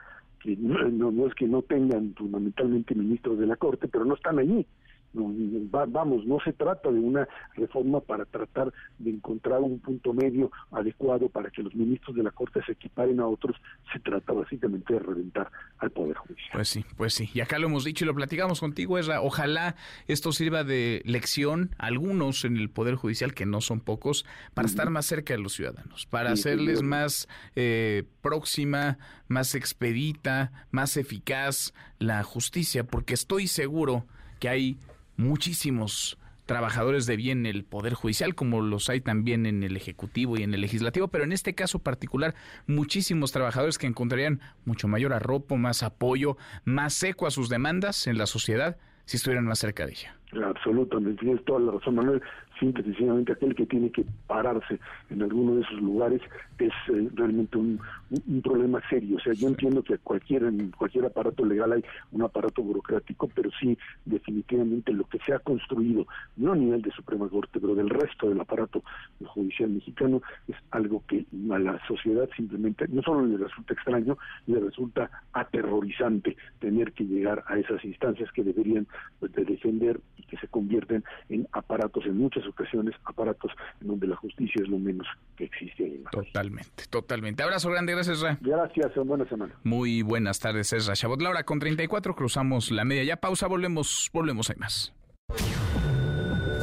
que 0.44 0.56
no, 0.56 1.10
no, 1.10 1.26
es 1.26 1.34
que 1.34 1.48
no 1.48 1.62
tengan 1.62 2.14
fundamentalmente 2.14 2.94
ministros 2.94 3.38
de 3.38 3.46
la 3.46 3.56
Corte, 3.56 3.88
pero 3.88 4.04
no 4.04 4.14
están 4.14 4.38
allí. 4.38 4.66
Vamos, 5.14 6.26
no 6.26 6.38
se 6.44 6.52
trata 6.52 6.90
de 6.90 6.98
una 6.98 7.28
reforma 7.54 8.00
para 8.00 8.24
tratar 8.24 8.72
de 8.98 9.10
encontrar 9.10 9.60
un 9.60 9.78
punto 9.78 10.12
medio 10.12 10.50
adecuado 10.72 11.28
para 11.28 11.50
que 11.50 11.62
los 11.62 11.74
ministros 11.74 12.16
de 12.16 12.22
la 12.22 12.30
Corte 12.30 12.60
se 12.64 12.72
equiparen 12.72 13.20
a 13.20 13.26
otros, 13.26 13.56
se 13.92 14.00
trata 14.00 14.32
básicamente 14.32 14.94
de 14.94 14.98
reventar 14.98 15.50
al 15.78 15.90
Poder 15.90 16.16
Judicial. 16.16 16.50
Pues 16.52 16.68
sí, 16.68 16.84
pues 16.96 17.14
sí, 17.14 17.30
y 17.32 17.40
acá 17.40 17.58
lo 17.58 17.68
hemos 17.68 17.84
dicho 17.84 18.04
y 18.04 18.06
lo 18.06 18.14
platicamos 18.14 18.60
contigo, 18.60 18.98
Esra, 18.98 19.20
ojalá 19.20 19.76
esto 20.06 20.32
sirva 20.32 20.64
de 20.64 21.02
lección 21.04 21.70
a 21.78 21.86
algunos 21.86 22.44
en 22.44 22.56
el 22.56 22.70
Poder 22.70 22.96
Judicial, 22.96 23.34
que 23.34 23.46
no 23.46 23.60
son 23.60 23.80
pocos, 23.80 24.26
para 24.54 24.66
estar 24.66 24.90
más 24.90 25.06
cerca 25.06 25.34
de 25.34 25.40
los 25.40 25.52
ciudadanos, 25.54 26.06
para 26.06 26.32
hacerles 26.32 26.82
más 26.82 27.28
eh, 27.54 28.04
próxima, 28.20 28.98
más 29.28 29.54
expedita, 29.54 30.52
más 30.70 30.96
eficaz 30.96 31.72
la 31.98 32.22
justicia, 32.22 32.84
porque 32.84 33.14
estoy 33.14 33.46
seguro 33.46 34.06
que 34.40 34.48
hay 34.48 34.78
muchísimos 35.16 36.18
trabajadores 36.46 37.06
de 37.06 37.16
bien 37.16 37.46
en 37.46 37.56
el 37.56 37.64
Poder 37.64 37.94
Judicial, 37.94 38.34
como 38.34 38.60
los 38.60 38.90
hay 38.90 39.00
también 39.00 39.46
en 39.46 39.62
el 39.62 39.76
Ejecutivo 39.76 40.36
y 40.36 40.42
en 40.42 40.54
el 40.54 40.60
Legislativo, 40.60 41.08
pero 41.08 41.24
en 41.24 41.32
este 41.32 41.54
caso 41.54 41.78
particular, 41.78 42.34
muchísimos 42.66 43.32
trabajadores 43.32 43.78
que 43.78 43.86
encontrarían 43.86 44.40
mucho 44.64 44.88
mayor 44.88 45.12
arropo, 45.12 45.56
más 45.56 45.82
apoyo, 45.82 46.36
más 46.64 47.02
eco 47.02 47.26
a 47.26 47.30
sus 47.30 47.48
demandas 47.48 48.06
en 48.06 48.18
la 48.18 48.26
sociedad 48.26 48.76
si 49.06 49.16
estuvieran 49.16 49.44
más 49.44 49.58
cerca 49.58 49.86
de 49.86 49.92
ella. 49.92 50.16
Absolutamente, 50.46 51.20
tienes 51.20 51.44
toda 51.44 51.60
la 51.60 51.72
razón, 51.72 51.94
Manuel 51.94 52.22
simple 52.58 52.82
y 52.82 52.86
sencillamente 52.86 53.32
aquel 53.32 53.54
que 53.54 53.66
tiene 53.66 53.90
que 53.90 54.04
pararse 54.26 54.78
en 55.10 55.22
alguno 55.22 55.56
de 55.56 55.62
esos 55.62 55.80
lugares 55.80 56.20
es 56.58 56.72
eh, 56.88 57.08
realmente 57.14 57.58
un, 57.58 57.80
un, 58.10 58.42
problema 58.42 58.80
serio. 58.88 59.16
O 59.16 59.20
sea, 59.20 59.32
yo 59.32 59.48
entiendo 59.48 59.82
que 59.82 59.98
cualquier, 59.98 60.44
en 60.44 60.70
cualquier 60.70 61.04
aparato 61.06 61.44
legal 61.44 61.72
hay 61.72 61.84
un 62.12 62.22
aparato 62.22 62.62
burocrático, 62.62 63.28
pero 63.34 63.50
sí 63.60 63.76
definitivamente 64.04 64.92
lo 64.92 65.04
que 65.04 65.18
se 65.20 65.32
ha 65.32 65.38
construido, 65.38 66.06
no 66.36 66.52
a 66.52 66.56
nivel 66.56 66.82
de 66.82 66.90
Suprema 66.92 67.28
Corte, 67.28 67.58
pero 67.60 67.74
del 67.74 67.90
resto 67.90 68.28
del 68.28 68.40
aparato 68.40 68.82
judicial 69.24 69.70
mexicano, 69.70 70.22
es 70.48 70.56
algo 70.70 71.02
que 71.06 71.24
a 71.50 71.58
la 71.58 71.84
sociedad 71.86 72.28
simplemente 72.36 72.86
no 72.88 73.02
solo 73.02 73.26
le 73.26 73.36
resulta 73.36 73.74
extraño, 73.74 74.16
le 74.46 74.60
resulta 74.60 75.10
aterrorizante 75.32 76.36
tener 76.60 76.92
que 76.92 77.04
llegar 77.04 77.42
a 77.46 77.58
esas 77.58 77.84
instancias 77.84 78.30
que 78.32 78.44
deberían 78.44 78.86
pues, 79.18 79.32
de 79.32 79.44
defender 79.44 80.00
y 80.18 80.22
que 80.22 80.36
se 80.36 80.48
convierten 80.48 81.04
en 81.28 81.46
aparatos 81.52 82.06
en 82.06 82.18
muchas 82.18 82.43
ocasiones 82.46 82.94
aparatos 83.04 83.52
en 83.80 83.88
donde 83.88 84.06
la 84.06 84.16
justicia 84.16 84.62
es 84.62 84.68
lo 84.68 84.78
menos 84.78 85.06
que 85.36 85.44
existe 85.44 85.84
ahí. 85.84 86.04
Totalmente, 86.10 86.84
totalmente. 86.90 87.42
Abrazo 87.42 87.70
grande, 87.70 87.92
gracias, 87.92 88.20
Ra. 88.20 88.38
Gracias, 88.40 88.94
buena 89.06 89.28
semana. 89.28 89.54
Muy 89.62 90.02
buenas 90.02 90.40
tardes, 90.40 90.72
Ezra 90.72 90.94
Chabot. 90.94 91.20
Laura, 91.20 91.44
con 91.44 91.58
34 91.58 92.14
cruzamos 92.14 92.70
la 92.70 92.84
media. 92.84 93.04
Ya 93.04 93.16
pausa, 93.16 93.46
volvemos, 93.46 94.10
volvemos, 94.12 94.50
hay 94.50 94.56
más. 94.56 94.94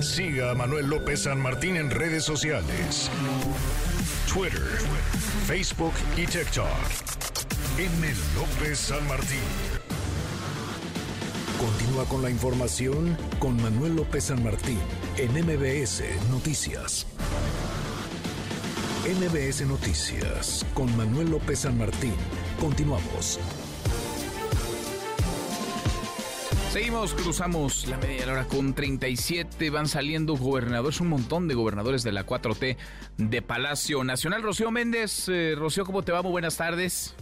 Siga 0.01 0.51
a 0.51 0.55
Manuel 0.55 0.89
López 0.89 1.23
San 1.23 1.41
Martín 1.41 1.75
en 1.75 1.91
redes 1.91 2.23
sociales. 2.23 3.11
Twitter, 4.33 4.61
Facebook 5.45 5.93
y 6.17 6.25
TikTok. 6.25 6.65
M. 7.77 8.07
López 8.35 8.79
San 8.79 9.07
Martín. 9.07 9.39
Continúa 11.59 12.05
con 12.05 12.23
la 12.23 12.29
información 12.31 13.15
con 13.39 13.61
Manuel 13.61 13.95
López 13.95 14.23
San 14.25 14.43
Martín 14.43 14.79
en 15.17 15.31
MBS 15.33 16.03
Noticias. 16.29 17.05
MBS 19.05 19.65
Noticias 19.65 20.65
con 20.73 20.95
Manuel 20.95 21.31
López 21.31 21.59
San 21.59 21.77
Martín. 21.77 22.13
Continuamos. 22.59 23.39
Seguimos, 26.71 27.13
cruzamos 27.13 27.87
la 27.87 27.97
media 27.97 28.31
hora 28.31 28.45
con 28.45 28.73
37. 28.73 29.69
Van 29.69 29.87
saliendo 29.87 30.37
gobernadores, 30.37 31.01
un 31.01 31.09
montón 31.09 31.47
de 31.47 31.55
gobernadores 31.55 32.03
de 32.03 32.13
la 32.13 32.25
4T 32.25 32.77
de 33.17 33.41
Palacio 33.41 34.03
Nacional. 34.03 34.41
Rocío 34.41 34.71
Méndez, 34.71 35.27
eh, 35.27 35.55
Rocío, 35.57 35.85
¿cómo 35.85 36.03
te 36.03 36.11
va? 36.11 36.21
Muy 36.21 36.31
buenas 36.31 36.55
tardes. 36.55 37.13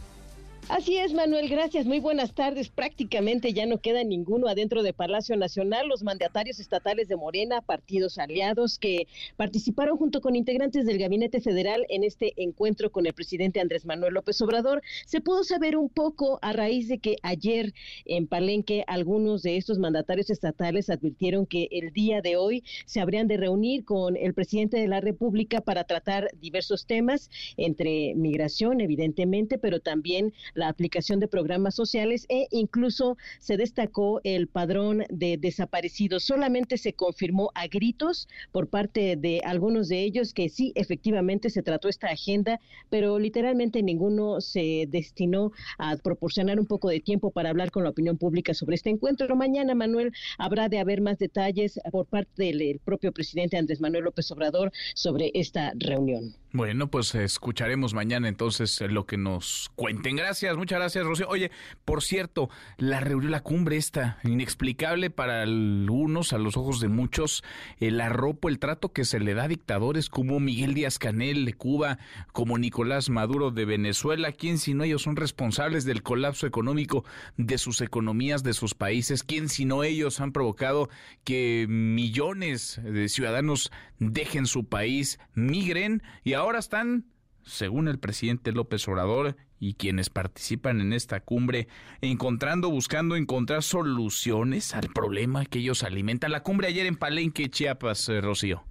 Así 0.70 0.98
es, 0.98 1.14
Manuel, 1.14 1.50
gracias. 1.50 1.88
Muy 1.88 2.00
buenas 2.00 2.36
tardes. 2.36 2.70
Prácticamente 2.70 3.54
ya 3.54 3.66
no 3.66 3.80
queda 3.80 4.04
ninguno 4.04 4.48
adentro 4.48 4.84
de 4.84 4.94
Palacio 4.94 5.36
Nacional. 5.36 5.88
Los 5.88 6.04
mandatarios 6.04 6.60
estatales 6.60 7.08
de 7.08 7.16
Morena, 7.16 7.62
partidos 7.62 8.20
aliados 8.20 8.78
que 8.78 9.08
participaron 9.36 9.98
junto 9.98 10.22
con 10.22 10.36
integrantes 10.36 10.86
del 10.86 11.00
Gabinete 11.00 11.42
Federal 11.42 11.88
en 11.90 12.04
este 12.04 12.34
encuentro 12.38 12.92
con 12.92 13.08
el 13.08 13.14
presidente 13.14 13.60
Andrés 13.60 13.84
Manuel 13.84 14.14
López 14.14 14.40
Obrador, 14.44 14.84
se 15.08 15.22
pudo 15.22 15.44
saber 15.44 15.76
un 15.76 15.90
poco 15.90 16.38
a 16.44 16.54
raíz 16.54 16.88
de 16.88 17.00
que 17.00 17.16
ayer 17.24 17.74
en 18.06 18.28
Palenque 18.28 18.84
algunos 18.86 19.42
de 19.42 19.58
estos 19.58 19.80
mandatarios 19.80 20.30
estatales 20.30 20.92
advirtieron 20.92 21.48
que 21.48 21.68
el 21.72 21.92
día 21.94 22.22
de 22.22 22.38
hoy 22.38 22.64
se 22.86 23.02
habrían 23.02 23.28
de 23.28 23.38
reunir 23.38 23.86
con 23.86 24.16
el 24.16 24.36
presidente 24.36 24.78
de 24.78 24.88
la 24.88 25.02
República 25.02 25.62
para 25.62 25.86
tratar 25.86 26.30
diversos 26.40 26.86
temas, 26.86 27.32
entre 27.58 28.14
migración, 28.14 28.82
evidentemente, 28.82 29.58
pero 29.58 29.80
también 29.80 30.32
la 30.60 30.70
aplicación 30.70 31.20
de 31.20 31.28
programas 31.28 31.74
sociales 31.74 32.26
e 32.30 32.48
incluso 32.52 33.18
se 33.40 33.58
destacó 33.58 34.22
el 34.24 34.48
padrón 34.48 35.06
de 35.10 35.38
desaparecidos. 35.38 36.24
Solamente 36.24 36.78
se 36.78 36.94
confirmó 36.94 37.52
a 37.56 37.68
gritos 37.68 38.28
por 38.52 38.68
parte 38.68 39.16
de 39.16 39.42
algunos 39.44 39.88
de 39.88 40.04
ellos 40.04 40.34
que 40.34 40.50
sí, 40.50 40.72
efectivamente 40.76 41.50
se 41.50 41.64
trató 41.64 41.90
esta 41.90 42.08
agenda, 42.08 42.60
pero 42.90 43.18
literalmente 43.20 43.82
ninguno 43.82 44.42
se 44.42 44.86
destinó 44.88 45.52
a 45.78 45.98
proporcionar 45.98 46.60
un 46.60 46.66
poco 46.66 46.90
de 46.90 47.00
tiempo 47.00 47.32
para 47.32 47.50
hablar 47.50 47.72
con 47.72 47.84
la 47.84 47.90
opinión 47.90 48.18
pública 48.18 48.54
sobre 48.54 48.76
este 48.76 48.90
encuentro. 48.90 49.36
Mañana, 49.36 49.76
Manuel, 49.76 50.12
habrá 50.38 50.70
de 50.70 50.80
haber 50.80 51.02
más 51.02 51.18
detalles 51.18 51.80
por 51.92 52.06
parte 52.06 52.44
del 52.44 52.80
propio 52.84 53.12
presidente 53.12 53.58
Andrés 53.58 53.82
Manuel 53.82 54.04
López 54.04 54.30
Obrador 54.32 54.72
sobre 54.94 55.32
esta 55.34 55.72
reunión. 55.76 56.36
Bueno, 56.52 56.90
pues 56.90 57.14
escucharemos 57.14 57.94
mañana 57.94 58.28
entonces 58.28 58.82
lo 58.82 59.06
que 59.06 59.18
nos 59.18 59.70
cuenten. 59.76 60.16
Gracias, 60.16 60.49
muchas 60.58 60.80
gracias, 60.80 61.06
Rocío. 61.06 61.28
Oye, 61.30 61.52
por 61.86 62.04
cierto, 62.04 62.50
la 62.78 63.00
reunión, 63.00 63.32
la 63.32 63.42
cumbre 63.42 63.78
esta, 63.78 64.20
inexplicable 64.24 65.10
para 65.10 65.44
algunos, 65.44 66.34
a 66.34 66.38
los 66.38 66.58
ojos 66.58 66.80
de 66.80 66.88
muchos, 66.88 67.44
el 67.80 68.02
arropo, 68.02 68.50
el 68.50 68.60
trato 68.60 68.92
que 68.94 69.06
se 69.06 69.20
le 69.20 69.34
da 69.34 69.44
a 69.44 69.48
dictadores 69.48 70.10
como 70.10 70.40
Miguel 70.40 70.74
Díaz 70.74 71.00
Canel 71.00 71.46
de 71.46 71.54
Cuba, 71.54 72.00
como 72.32 72.58
Nicolás 72.58 73.10
Maduro 73.10 73.52
de 73.52 73.66
Venezuela, 73.66 74.32
¿quién 74.32 74.58
si 74.58 74.74
no 74.74 74.84
ellos 74.84 75.04
son 75.04 75.16
responsables 75.16 75.86
del 75.86 76.04
colapso 76.04 76.48
económico 76.48 77.04
de 77.38 77.58
sus 77.58 77.82
economías, 77.82 78.44
de 78.44 78.54
sus 78.54 78.74
países? 78.74 79.24
¿Quién 79.24 79.50
si 79.50 79.66
no 79.66 79.84
ellos 79.84 80.20
han 80.20 80.32
provocado 80.32 80.90
que 81.24 81.66
millones 81.70 82.80
de 82.84 83.10
ciudadanos 83.10 83.72
dejen 84.00 84.46
su 84.46 84.66
país, 84.66 85.20
migren 85.34 86.04
y 86.24 86.34
ahora 86.34 86.60
están, 86.60 87.06
según 87.44 87.88
el 87.88 88.00
presidente 88.00 88.52
López 88.52 88.88
Obrador 88.88 89.36
y 89.60 89.74
quienes 89.74 90.10
participan 90.10 90.82
en 90.82 90.94
esta 90.94 91.20
cumbre, 91.20 91.68
encontrando, 92.02 92.70
buscando 92.70 93.16
encontrar 93.16 93.64
soluciones 93.64 94.74
al 94.74 94.90
problema 94.90 95.46
que 95.46 95.60
ellos 95.60 95.84
alimentan. 95.84 96.32
La 96.32 96.44
cumbre 96.44 96.68
ayer 96.68 96.86
en 96.86 96.96
Palenque, 96.96 97.50
Chiapas, 97.50 98.08
eh, 98.10 98.22
Rocío. 98.22 98.64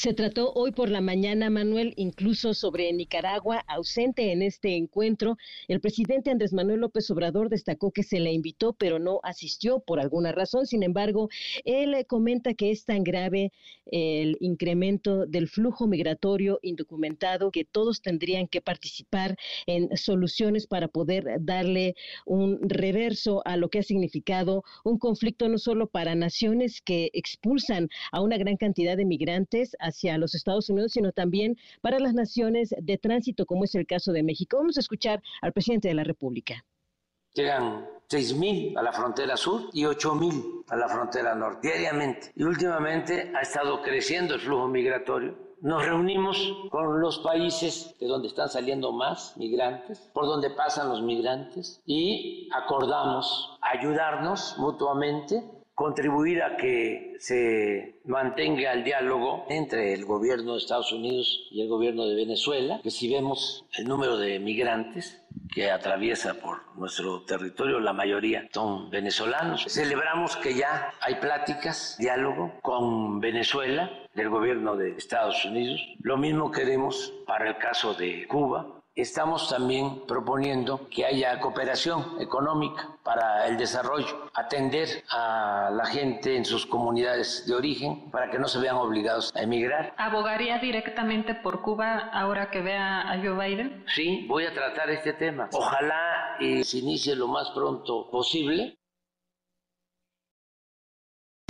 Se 0.00 0.14
trató 0.14 0.54
hoy 0.54 0.72
por 0.72 0.88
la 0.88 1.02
mañana, 1.02 1.50
Manuel, 1.50 1.92
incluso 1.98 2.54
sobre 2.54 2.90
Nicaragua, 2.90 3.62
ausente 3.68 4.32
en 4.32 4.40
este 4.40 4.74
encuentro. 4.74 5.36
El 5.68 5.82
presidente 5.82 6.30
Andrés 6.30 6.54
Manuel 6.54 6.80
López 6.80 7.10
Obrador 7.10 7.50
destacó 7.50 7.92
que 7.92 8.02
se 8.02 8.18
le 8.18 8.32
invitó, 8.32 8.72
pero 8.72 8.98
no 8.98 9.20
asistió 9.22 9.80
por 9.80 10.00
alguna 10.00 10.32
razón. 10.32 10.66
Sin 10.66 10.84
embargo, 10.84 11.28
él 11.66 11.94
comenta 12.06 12.54
que 12.54 12.70
es 12.70 12.86
tan 12.86 13.04
grave 13.04 13.52
el 13.92 14.38
incremento 14.40 15.26
del 15.26 15.48
flujo 15.48 15.86
migratorio 15.86 16.60
indocumentado 16.62 17.50
que 17.50 17.66
todos 17.66 18.00
tendrían 18.00 18.48
que 18.48 18.62
participar 18.62 19.36
en 19.66 19.94
soluciones 19.98 20.66
para 20.66 20.88
poder 20.88 21.26
darle 21.40 21.94
un 22.24 22.58
reverso 22.62 23.42
a 23.44 23.58
lo 23.58 23.68
que 23.68 23.80
ha 23.80 23.82
significado 23.82 24.64
un 24.82 24.98
conflicto 24.98 25.46
no 25.50 25.58
solo 25.58 25.88
para 25.88 26.14
naciones 26.14 26.80
que 26.80 27.10
expulsan 27.12 27.90
a 28.12 28.22
una 28.22 28.38
gran 28.38 28.56
cantidad 28.56 28.96
de 28.96 29.04
migrantes, 29.04 29.76
hacia 29.90 30.18
los 30.18 30.34
Estados 30.34 30.70
Unidos, 30.70 30.92
sino 30.92 31.12
también 31.12 31.56
para 31.82 31.98
las 31.98 32.14
naciones 32.14 32.74
de 32.80 32.98
tránsito, 32.98 33.46
como 33.46 33.64
es 33.64 33.74
el 33.74 33.86
caso 33.86 34.12
de 34.12 34.22
México. 34.22 34.56
Vamos 34.56 34.76
a 34.76 34.80
escuchar 34.80 35.22
al 35.42 35.52
presidente 35.52 35.88
de 35.88 35.94
la 35.94 36.04
República. 36.04 36.64
Llegan 37.34 37.86
6.000 38.08 38.76
a 38.76 38.82
la 38.82 38.92
frontera 38.92 39.36
sur 39.36 39.70
y 39.72 39.84
8.000 39.84 40.64
a 40.68 40.76
la 40.76 40.88
frontera 40.88 41.34
norte 41.34 41.68
diariamente. 41.68 42.32
Y 42.34 42.42
últimamente 42.42 43.30
ha 43.36 43.40
estado 43.42 43.82
creciendo 43.82 44.34
el 44.34 44.40
flujo 44.40 44.66
migratorio. 44.66 45.50
Nos 45.60 45.84
reunimos 45.84 46.56
con 46.70 47.00
los 47.00 47.18
países 47.18 47.94
de 48.00 48.06
donde 48.06 48.28
están 48.28 48.48
saliendo 48.48 48.92
más 48.92 49.36
migrantes, 49.36 50.10
por 50.14 50.24
donde 50.24 50.48
pasan 50.50 50.88
los 50.88 51.02
migrantes, 51.02 51.82
y 51.84 52.48
acordamos 52.50 53.58
ayudarnos 53.60 54.56
mutuamente 54.58 55.44
contribuir 55.80 56.42
a 56.42 56.58
que 56.58 57.16
se 57.20 58.02
mantenga 58.04 58.70
el 58.74 58.84
diálogo 58.84 59.46
entre 59.48 59.94
el 59.94 60.04
gobierno 60.04 60.52
de 60.52 60.58
Estados 60.58 60.92
Unidos 60.92 61.48
y 61.50 61.62
el 61.62 61.68
gobierno 61.68 62.04
de 62.04 62.16
Venezuela, 62.16 62.80
que 62.82 62.90
si 62.90 63.10
vemos 63.10 63.64
el 63.78 63.88
número 63.88 64.18
de 64.18 64.38
migrantes 64.40 65.22
que 65.50 65.70
atraviesa 65.70 66.34
por 66.34 66.58
nuestro 66.76 67.22
territorio, 67.22 67.80
la 67.80 67.94
mayoría 67.94 68.46
son 68.52 68.90
venezolanos. 68.90 69.64
Celebramos 69.68 70.36
que 70.36 70.54
ya 70.54 70.92
hay 71.00 71.14
pláticas, 71.14 71.96
diálogo 71.98 72.52
con 72.60 73.18
Venezuela 73.20 73.90
del 74.14 74.28
gobierno 74.28 74.76
de 74.76 74.90
Estados 74.98 75.46
Unidos. 75.46 75.80
Lo 76.02 76.18
mismo 76.18 76.50
queremos 76.50 77.14
para 77.26 77.48
el 77.48 77.56
caso 77.56 77.94
de 77.94 78.26
Cuba, 78.28 78.79
Estamos 78.96 79.48
también 79.48 80.04
proponiendo 80.06 80.88
que 80.88 81.06
haya 81.06 81.38
cooperación 81.38 82.20
económica 82.20 82.98
para 83.04 83.46
el 83.46 83.56
desarrollo, 83.56 84.30
atender 84.34 85.04
a 85.10 85.70
la 85.72 85.86
gente 85.86 86.36
en 86.36 86.44
sus 86.44 86.66
comunidades 86.66 87.46
de 87.46 87.54
origen 87.54 88.10
para 88.10 88.30
que 88.30 88.38
no 88.38 88.48
se 88.48 88.58
vean 88.58 88.76
obligados 88.76 89.32
a 89.36 89.42
emigrar. 89.42 89.94
¿Abogaría 89.96 90.58
directamente 90.58 91.36
por 91.36 91.62
Cuba 91.62 92.10
ahora 92.12 92.50
que 92.50 92.62
vea 92.62 93.12
a 93.12 93.16
Joe 93.18 93.48
Biden? 93.48 93.84
Sí, 93.94 94.26
voy 94.28 94.46
a 94.46 94.52
tratar 94.52 94.90
este 94.90 95.12
tema. 95.12 95.48
Ojalá 95.52 96.36
y 96.40 96.64
se 96.64 96.78
inicie 96.78 97.14
lo 97.14 97.28
más 97.28 97.50
pronto 97.50 98.10
posible 98.10 98.76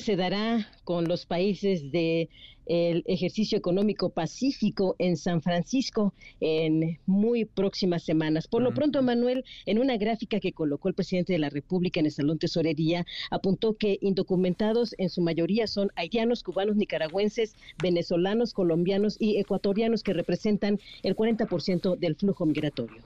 se 0.01 0.17
dará 0.17 0.67
con 0.85 1.07
los 1.07 1.27
países 1.27 1.93
de 1.93 2.31
el 2.71 3.03
ejercicio 3.09 3.59
económico 3.59 4.11
pacífico 4.11 4.95
en 5.01 5.17
San 5.17 5.43
Francisco 5.43 6.15
en 6.39 7.01
muy 7.05 7.45
próximas 7.45 8.05
semanas. 8.05 8.47
Por 8.47 8.63
lo 8.63 8.73
pronto, 8.73 9.03
Manuel, 9.03 9.45
en 9.67 9.81
una 9.81 9.97
gráfica 9.97 10.39
que 10.39 10.53
colocó 10.53 10.89
el 10.89 10.95
presidente 10.95 11.33
de 11.33 11.41
la 11.41 11.51
República 11.51 11.99
en 11.99 12.07
el 12.07 12.13
Salón 12.13 12.39
Tesorería, 12.39 13.05
apuntó 13.33 13.77
que 13.77 13.99
indocumentados 14.01 14.95
en 14.99 15.11
su 15.11 15.21
mayoría 15.21 15.67
son 15.67 15.91
haitianos, 15.97 16.45
cubanos, 16.45 16.77
nicaragüenses, 16.77 17.57
venezolanos, 17.83 18.55
colombianos 18.55 19.17
y 19.19 19.39
ecuatorianos 19.39 20.05
que 20.05 20.13
representan 20.13 20.79
el 21.03 21.17
40% 21.17 21.99
del 21.99 22.15
flujo 22.15 22.47
migratorio. 22.47 23.03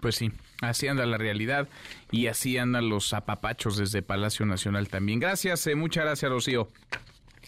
Pues 0.00 0.14
sí, 0.14 0.30
así 0.60 0.86
anda 0.86 1.06
la 1.06 1.18
realidad 1.18 1.66
y 2.12 2.28
así 2.28 2.56
andan 2.56 2.88
los 2.88 3.12
apapachos 3.14 3.78
desde 3.78 4.00
Palacio 4.02 4.46
Nacional 4.46 4.88
también. 4.88 5.18
Gracias, 5.18 5.66
eh, 5.66 5.74
muchas 5.74 6.04
gracias, 6.04 6.30
Rocío. 6.30 6.68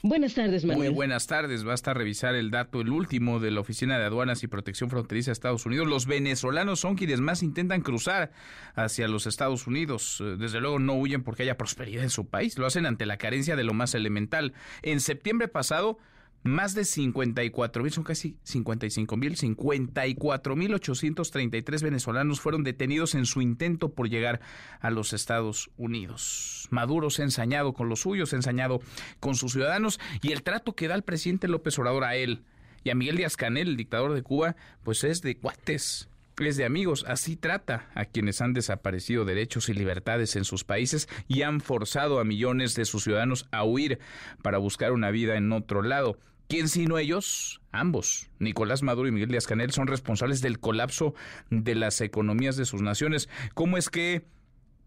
Buenas 0.03 0.35
tardes, 0.35 0.65
Manuel. 0.65 0.91
Muy 0.91 0.95
buenas 0.95 1.27
tardes. 1.27 1.65
Basta 1.65 1.95
revisar 1.95 2.35
el 2.35 2.51
dato, 2.51 2.81
el 2.81 2.91
último 2.91 3.41
de 3.41 3.51
la 3.51 3.61
Oficina 3.61 3.99
de 3.99 4.05
Aduanas 4.05 4.43
y 4.43 4.47
Protección 4.47 4.91
Fronteriza 4.91 5.31
de 5.31 5.33
Estados 5.33 5.67
Unidos. 5.67 5.87
Los 5.87 6.07
venezolanos 6.07 6.81
son 6.81 6.97
quienes 6.97 7.21
más 7.21 7.43
intentan 7.43 7.81
cruzar 7.81 8.31
hacia 8.75 9.09
los 9.09 9.27
Estados 9.27 9.67
Unidos. 9.67 10.21
Eh, 10.21 10.37
desde 10.39 10.61
luego 10.61 10.79
no 10.79 10.95
huyen 10.95 11.23
porque 11.23 11.43
haya 11.43 11.57
prosperidad 11.57 12.03
en 12.03 12.11
su 12.11 12.27
país. 12.27 12.59
Lo 12.59 12.67
hacen 12.67 12.87
ante 12.87 13.07
la 13.07 13.17
carencia 13.17 13.57
de 13.57 13.65
lo 13.65 13.75
más 13.75 13.95
elemental. 13.95 14.53
En 14.83 15.01
septiembre 15.01 15.49
pasado 15.49 15.99
más 16.47 16.75
de 16.75 16.85
54 16.85 17.83
mil, 17.83 17.93
son 17.93 18.05
casi 18.05 18.37
55 18.45 19.17
mil, 19.17 19.37
54 19.37 20.57
mil 20.57 20.75
833 20.75 21.83
venezolanos 21.83 22.41
fueron 22.41 22.65
detenidos 22.65 23.15
en 23.15 23.27
su 23.27 23.41
intento 23.41 23.91
por 23.91 24.09
llegar 24.09 24.41
a 24.81 24.91
los 24.91 25.13
Estados 25.13 25.71
Unidos. 25.77 26.69
Maduro 26.71 27.11
se 27.11 27.23
ha 27.23 27.25
ensañado 27.25 27.73
con 27.73 27.89
los 27.89 28.01
suyos, 28.01 28.31
se 28.31 28.37
ha 28.37 28.39
ensañado 28.39 28.81
con 29.21 29.35
sus 29.35 29.53
ciudadanos 29.53 30.01
y 30.23 30.33
el 30.33 30.43
trato 30.43 30.75
que 30.75 30.89
da 30.89 30.95
el 30.95 31.03
presidente 31.03 31.49
López 31.49 31.79
Obrador 31.79 32.05
a 32.05 32.17
él 32.17 32.45
y 32.85 32.91
a 32.91 32.95
Miguel 32.95 33.17
Díaz 33.17 33.37
Canel, 33.37 33.69
el 33.69 33.77
dictador 33.77 34.15
de 34.15 34.23
Cuba, 34.23 34.57
pues 34.85 35.05
es 35.05 35.23
de 35.23 35.37
cuates 35.37 36.09
es 36.45 36.57
de 36.57 36.67
amigos. 36.67 37.05
Así 37.09 37.37
trata 37.37 37.89
a 37.95 38.05
quienes 38.05 38.43
han 38.43 38.53
desaparecido 38.53 39.25
derechos 39.25 39.69
y 39.69 39.75
libertades 39.75 40.37
en 40.37 40.45
sus 40.45 40.65
países 40.65 41.09
y 41.29 41.43
han 41.43 41.61
forzado 41.61 42.21
a 42.21 42.25
millones 42.25 42.75
de 42.75 42.85
sus 42.85 43.05
ciudadanos 43.05 43.49
a 43.53 43.65
huir 43.65 43.99
para 44.43 44.59
buscar 44.59 44.93
una 44.93 45.11
vida 45.11 45.37
en 45.37 45.51
otro 45.53 45.83
lado. 45.83 46.19
¿Quién 46.49 46.69
sino 46.69 46.99
ellos? 46.99 47.61
Ambos, 47.73 48.31
Nicolás 48.39 48.83
Maduro 48.83 49.09
y 49.09 49.13
Miguel 49.13 49.31
Díaz 49.31 49.47
Canel, 49.47 49.73
son 49.73 49.89
responsables 49.89 50.41
del 50.43 50.61
colapso 50.61 51.15
de 51.51 51.75
las 51.75 52.01
economías 52.01 52.57
de 52.57 52.65
sus 52.65 52.83
naciones. 52.83 53.29
¿Cómo 53.55 53.77
es 53.77 53.91
que 53.91 54.25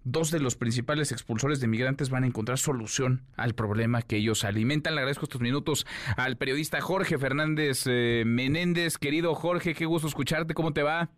dos 0.04 0.32
de 0.32 0.40
los 0.40 0.56
principales 0.56 1.12
expulsores 1.12 1.60
de 1.60 1.68
migrantes 1.68 2.10
van 2.10 2.24
a 2.24 2.28
encontrar 2.28 2.58
solución 2.58 3.24
al 3.36 3.54
problema 3.54 4.02
que 4.02 4.18
ellos 4.18 4.44
alimentan. 4.44 4.96
Le 4.96 5.02
agradezco 5.02 5.26
estos 5.26 5.42
minutos 5.42 5.86
al 6.18 6.38
periodista 6.38 6.82
Jorge 6.82 7.18
Fernández 7.18 7.84
eh, 7.86 8.24
Menéndez. 8.26 8.98
Querido 8.98 9.36
Jorge, 9.36 9.74
qué 9.76 9.86
gusto 9.86 10.08
escucharte. 10.08 10.54
¿Cómo 10.54 10.74
te 10.74 10.84
va? 10.84 11.10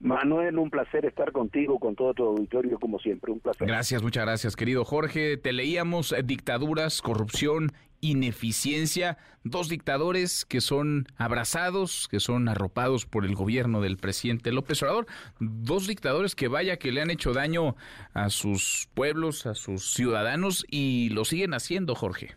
Manuel, 0.00 0.58
un 0.58 0.70
placer 0.70 1.06
estar 1.06 1.32
contigo, 1.32 1.78
con 1.78 1.94
todo 1.94 2.12
tu 2.12 2.24
auditorio, 2.24 2.78
como 2.78 2.98
siempre, 2.98 3.32
un 3.32 3.40
placer. 3.40 3.66
Gracias, 3.66 4.02
muchas 4.02 4.24
gracias, 4.24 4.56
querido 4.56 4.84
Jorge. 4.84 5.36
Te 5.36 5.52
leíamos 5.52 6.12
eh, 6.12 6.22
dictaduras, 6.22 7.00
corrupción, 7.00 7.72
ineficiencia, 8.00 9.16
dos 9.42 9.68
dictadores 9.68 10.44
que 10.44 10.60
son 10.60 11.06
abrazados, 11.16 12.08
que 12.10 12.20
son 12.20 12.48
arropados 12.48 13.06
por 13.06 13.24
el 13.24 13.34
gobierno 13.34 13.80
del 13.80 13.96
presidente 13.96 14.52
López 14.52 14.82
Obrador, 14.82 15.06
dos 15.40 15.86
dictadores 15.86 16.34
que 16.34 16.48
vaya 16.48 16.78
que 16.78 16.92
le 16.92 17.00
han 17.00 17.10
hecho 17.10 17.32
daño 17.32 17.74
a 18.12 18.28
sus 18.28 18.88
pueblos, 18.94 19.46
a 19.46 19.54
sus 19.54 19.94
ciudadanos 19.94 20.66
y 20.70 21.08
lo 21.10 21.24
siguen 21.24 21.54
haciendo, 21.54 21.94
Jorge. 21.94 22.36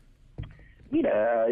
Mira, 0.91 1.45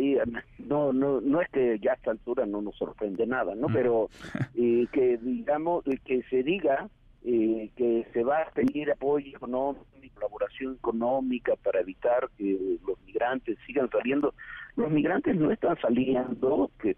no, 0.60 0.92
no, 0.92 1.22
no 1.22 1.42
es 1.42 1.50
que 1.50 1.80
ya 1.80 1.92
a 1.92 1.96
esta 1.96 2.12
altura 2.12 2.46
no 2.46 2.62
nos 2.62 2.76
sorprende 2.76 3.26
nada, 3.28 3.56
¿no? 3.56 3.70
Mm. 3.70 3.74
Pero 3.74 4.10
eh, 4.56 4.88
que 4.92 5.18
digamos, 5.18 5.84
que 6.06 6.24
se 6.24 6.44
diga 6.44 6.90
eh, 7.24 7.72
que 7.76 8.08
se 8.14 8.24
va 8.24 8.42
a 8.42 8.52
pedir 8.52 8.90
apoyo 8.92 9.36
económico 9.36 9.86
y 10.02 10.10
colaboración 10.12 10.76
económica 10.76 11.56
para 11.58 11.82
evitar 11.82 12.30
que 12.38 12.78
los 12.88 12.98
migrantes 13.06 13.58
sigan 13.66 13.90
saliendo. 13.90 14.34
Los 14.76 14.90
migrantes 14.92 15.36
no 15.36 15.52
están 15.52 15.76
saliendo, 15.82 16.72
que 16.80 16.96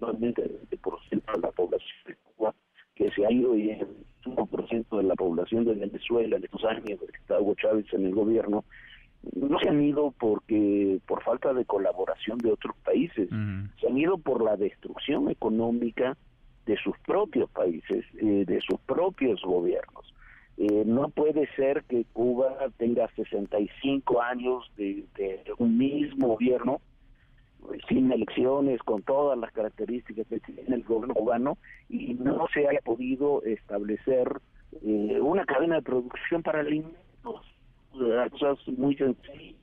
normalmente 0.00 0.42
el 0.42 0.80
20% 0.80 1.10
de 1.10 1.40
la 1.40 1.50
población 1.50 1.96
de 2.06 2.16
Cuba, 2.36 2.54
que 2.94 3.10
se 3.10 3.26
ha 3.26 3.30
ido 3.30 3.56
y 3.56 3.70
el 3.70 3.86
1% 4.24 4.96
de 4.96 5.02
la 5.02 5.14
población 5.16 5.64
de 5.64 5.74
Venezuela 5.74 6.36
en 6.36 6.44
estos 6.44 6.64
años 6.64 6.84
que 6.84 7.18
está 7.18 7.40
Hugo 7.40 7.54
Chávez 7.56 7.86
en 7.92 8.06
el 8.06 8.14
gobierno, 8.14 8.64
no 9.22 9.58
se 9.58 9.68
han 9.68 9.82
ido 9.82 10.12
porque 10.18 11.00
por 11.06 11.22
falta 11.22 11.52
de 11.52 11.64
colaboración 11.64 12.38
de 12.38 12.52
otros 12.52 12.76
países, 12.84 13.28
se 13.80 13.86
han 13.88 13.98
ido 13.98 14.18
por 14.18 14.42
la 14.42 14.56
destrucción 14.56 15.30
económica 15.30 16.16
de 16.66 16.76
sus 16.76 16.96
propios 17.00 17.50
países, 17.50 18.04
eh, 18.20 18.44
de 18.46 18.60
sus 18.60 18.78
propios 18.80 19.40
gobiernos. 19.42 20.14
Eh, 20.58 20.84
no 20.84 21.08
puede 21.08 21.48
ser 21.54 21.84
que 21.84 22.04
Cuba 22.12 22.56
tenga 22.76 23.08
65 23.14 24.20
años 24.20 24.70
de, 24.76 25.04
un 25.58 25.78
mismo 25.78 26.28
gobierno, 26.28 26.80
sin 27.88 28.12
elecciones, 28.12 28.80
con 28.82 29.02
todas 29.02 29.38
las 29.38 29.52
características 29.52 30.26
que 30.26 30.40
tiene 30.40 30.76
el 30.76 30.84
gobierno 30.84 31.14
cubano, 31.14 31.58
y 31.88 32.14
no 32.14 32.46
se 32.52 32.68
haya 32.68 32.80
podido 32.80 33.42
establecer 33.44 34.40
eh, 34.82 35.18
una 35.20 35.44
cadena 35.44 35.76
de 35.76 35.82
producción 35.82 36.42
para 36.42 36.60
alimentos 36.60 36.98
cosas 38.30 38.58
muy 38.76 38.96
sencillas. 38.96 39.56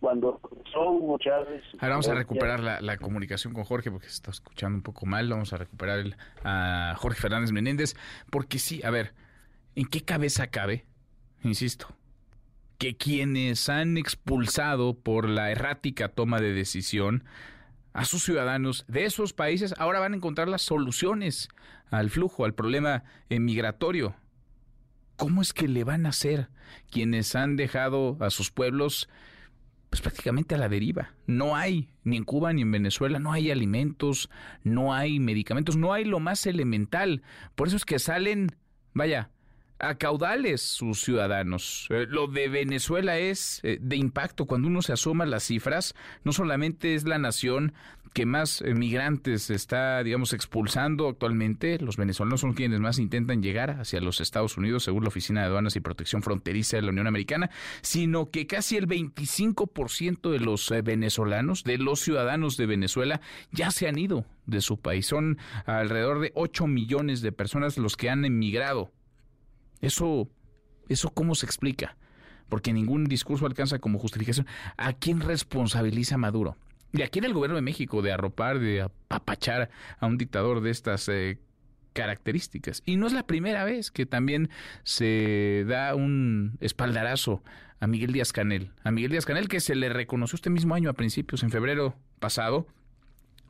Cuando 0.00 0.40
son 0.72 1.18
Chávez... 1.18 1.62
Ahora 1.80 1.94
vamos 1.94 2.08
a 2.08 2.14
recuperar 2.14 2.60
la, 2.60 2.96
comunicación 2.98 3.54
con 3.54 3.64
Jorge 3.64 3.90
porque 3.90 4.08
se 4.08 4.14
está 4.14 4.30
escuchando 4.30 4.76
un 4.76 4.82
poco 4.82 5.06
mal. 5.06 5.28
Vamos 5.28 5.52
a 5.52 5.56
recuperar 5.56 5.98
el, 5.98 6.16
a 6.44 6.94
Jorge 6.98 7.20
Fernández 7.20 7.50
Menéndez. 7.50 7.96
Porque 8.30 8.58
sí, 8.58 8.82
a 8.84 8.90
ver, 8.90 9.14
¿en 9.74 9.86
qué 9.86 10.02
cabeza 10.02 10.48
cabe? 10.48 10.84
Insisto, 11.42 11.88
que 12.78 12.96
quienes 12.96 13.68
han 13.68 13.96
expulsado 13.96 14.94
por 14.94 15.28
la 15.28 15.50
errática 15.50 16.08
toma 16.08 16.40
de 16.40 16.52
decisión 16.52 17.24
a 17.96 18.04
sus 18.04 18.22
ciudadanos 18.24 18.84
de 18.88 19.06
esos 19.06 19.32
países 19.32 19.74
ahora 19.78 20.00
van 20.00 20.12
a 20.12 20.16
encontrar 20.16 20.48
las 20.48 20.60
soluciones 20.60 21.48
al 21.90 22.10
flujo, 22.10 22.44
al 22.44 22.52
problema 22.52 23.04
migratorio. 23.30 24.14
¿Cómo 25.16 25.42
es 25.42 25.52
que 25.52 25.68
le 25.68 25.84
van 25.84 26.06
a 26.06 26.10
hacer 26.10 26.48
quienes 26.90 27.34
han 27.34 27.56
dejado 27.56 28.16
a 28.20 28.30
sus 28.30 28.50
pueblos 28.50 29.08
pues 29.90 30.02
prácticamente 30.02 30.54
a 30.54 30.58
la 30.58 30.68
deriva? 30.68 31.14
No 31.26 31.56
hay, 31.56 31.88
ni 32.04 32.16
en 32.16 32.24
Cuba 32.24 32.52
ni 32.52 32.62
en 32.62 32.72
Venezuela, 32.72 33.18
no 33.18 33.32
hay 33.32 33.50
alimentos, 33.50 34.30
no 34.62 34.94
hay 34.94 35.18
medicamentos, 35.20 35.76
no 35.76 35.92
hay 35.92 36.04
lo 36.04 36.20
más 36.20 36.46
elemental. 36.46 37.22
Por 37.54 37.68
eso 37.68 37.76
es 37.76 37.84
que 37.84 37.98
salen, 37.98 38.56
vaya, 38.92 39.30
a 39.78 39.96
caudales 39.96 40.62
sus 40.62 41.00
ciudadanos. 41.00 41.86
Eh, 41.90 42.06
lo 42.08 42.26
de 42.26 42.48
Venezuela 42.48 43.18
es 43.18 43.60
eh, 43.62 43.78
de 43.80 43.96
impacto. 43.96 44.46
Cuando 44.46 44.68
uno 44.68 44.82
se 44.82 44.92
asoma 44.92 45.26
las 45.26 45.44
cifras, 45.44 45.94
no 46.24 46.32
solamente 46.32 46.94
es 46.94 47.04
la 47.04 47.18
nación 47.18 47.74
que 48.16 48.24
más 48.24 48.62
eh, 48.62 48.72
migrantes 48.72 49.50
está, 49.50 50.02
digamos, 50.02 50.32
expulsando 50.32 51.06
actualmente. 51.06 51.78
Los 51.78 51.98
venezolanos 51.98 52.40
son 52.40 52.54
quienes 52.54 52.80
más 52.80 52.98
intentan 52.98 53.42
llegar 53.42 53.72
hacia 53.72 54.00
los 54.00 54.22
Estados 54.22 54.56
Unidos, 54.56 54.84
según 54.84 55.02
la 55.02 55.08
Oficina 55.08 55.42
de 55.42 55.48
Aduanas 55.48 55.76
y 55.76 55.80
Protección 55.80 56.22
Fronteriza 56.22 56.78
de 56.78 56.82
la 56.84 56.92
Unión 56.92 57.08
Americana, 57.08 57.50
sino 57.82 58.30
que 58.30 58.46
casi 58.46 58.78
el 58.78 58.88
25% 58.88 60.30
de 60.30 60.40
los 60.40 60.70
eh, 60.70 60.80
venezolanos, 60.80 61.62
de 61.62 61.76
los 61.76 62.00
ciudadanos 62.00 62.56
de 62.56 62.64
Venezuela, 62.64 63.20
ya 63.52 63.70
se 63.70 63.86
han 63.86 63.98
ido 63.98 64.24
de 64.46 64.62
su 64.62 64.80
país. 64.80 65.04
Son 65.04 65.36
alrededor 65.66 66.20
de 66.20 66.32
8 66.36 66.66
millones 66.68 67.20
de 67.20 67.32
personas 67.32 67.76
los 67.76 67.98
que 67.98 68.08
han 68.08 68.24
emigrado. 68.24 68.92
Eso, 69.82 70.30
eso 70.88 71.10
¿cómo 71.10 71.34
se 71.34 71.44
explica? 71.44 71.98
Porque 72.48 72.72
ningún 72.72 73.04
discurso 73.04 73.44
alcanza 73.44 73.78
como 73.78 73.98
justificación. 73.98 74.46
¿A 74.78 74.94
quién 74.94 75.20
responsabiliza 75.20 76.16
Maduro? 76.16 76.56
De 76.96 77.04
aquí 77.04 77.18
en 77.18 77.26
el 77.26 77.34
gobierno 77.34 77.56
de 77.56 77.62
México 77.62 78.02
de 78.02 78.12
arropar, 78.12 78.58
de 78.58 78.82
apapachar 78.82 79.70
a 79.98 80.06
un 80.06 80.18
dictador 80.18 80.60
de 80.62 80.70
estas 80.70 81.08
eh, 81.08 81.38
características. 81.92 82.82
Y 82.84 82.96
no 82.96 83.06
es 83.06 83.12
la 83.12 83.26
primera 83.26 83.64
vez 83.64 83.90
que 83.90 84.06
también 84.06 84.50
se 84.82 85.64
da 85.68 85.94
un 85.94 86.56
espaldarazo 86.60 87.42
a 87.80 87.86
Miguel 87.86 88.12
Díaz 88.12 88.32
Canel. 88.32 88.70
A 88.82 88.90
Miguel 88.90 89.10
Díaz 89.10 89.26
Canel 89.26 89.48
que 89.48 89.60
se 89.60 89.74
le 89.74 89.88
reconoció 89.88 90.36
este 90.36 90.50
mismo 90.50 90.74
año 90.74 90.90
a 90.90 90.94
principios, 90.94 91.42
en 91.42 91.50
febrero 91.50 91.96
pasado, 92.18 92.66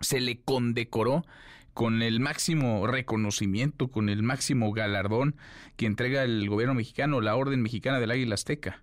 se 0.00 0.20
le 0.20 0.40
condecoró 0.40 1.24
con 1.72 2.02
el 2.02 2.20
máximo 2.20 2.86
reconocimiento, 2.86 3.88
con 3.88 4.08
el 4.08 4.22
máximo 4.22 4.72
galardón 4.72 5.36
que 5.76 5.86
entrega 5.86 6.24
el 6.24 6.48
gobierno 6.48 6.74
mexicano, 6.74 7.20
la 7.20 7.36
Orden 7.36 7.62
Mexicana 7.62 8.00
del 8.00 8.10
Águila 8.10 8.34
Azteca. 8.34 8.82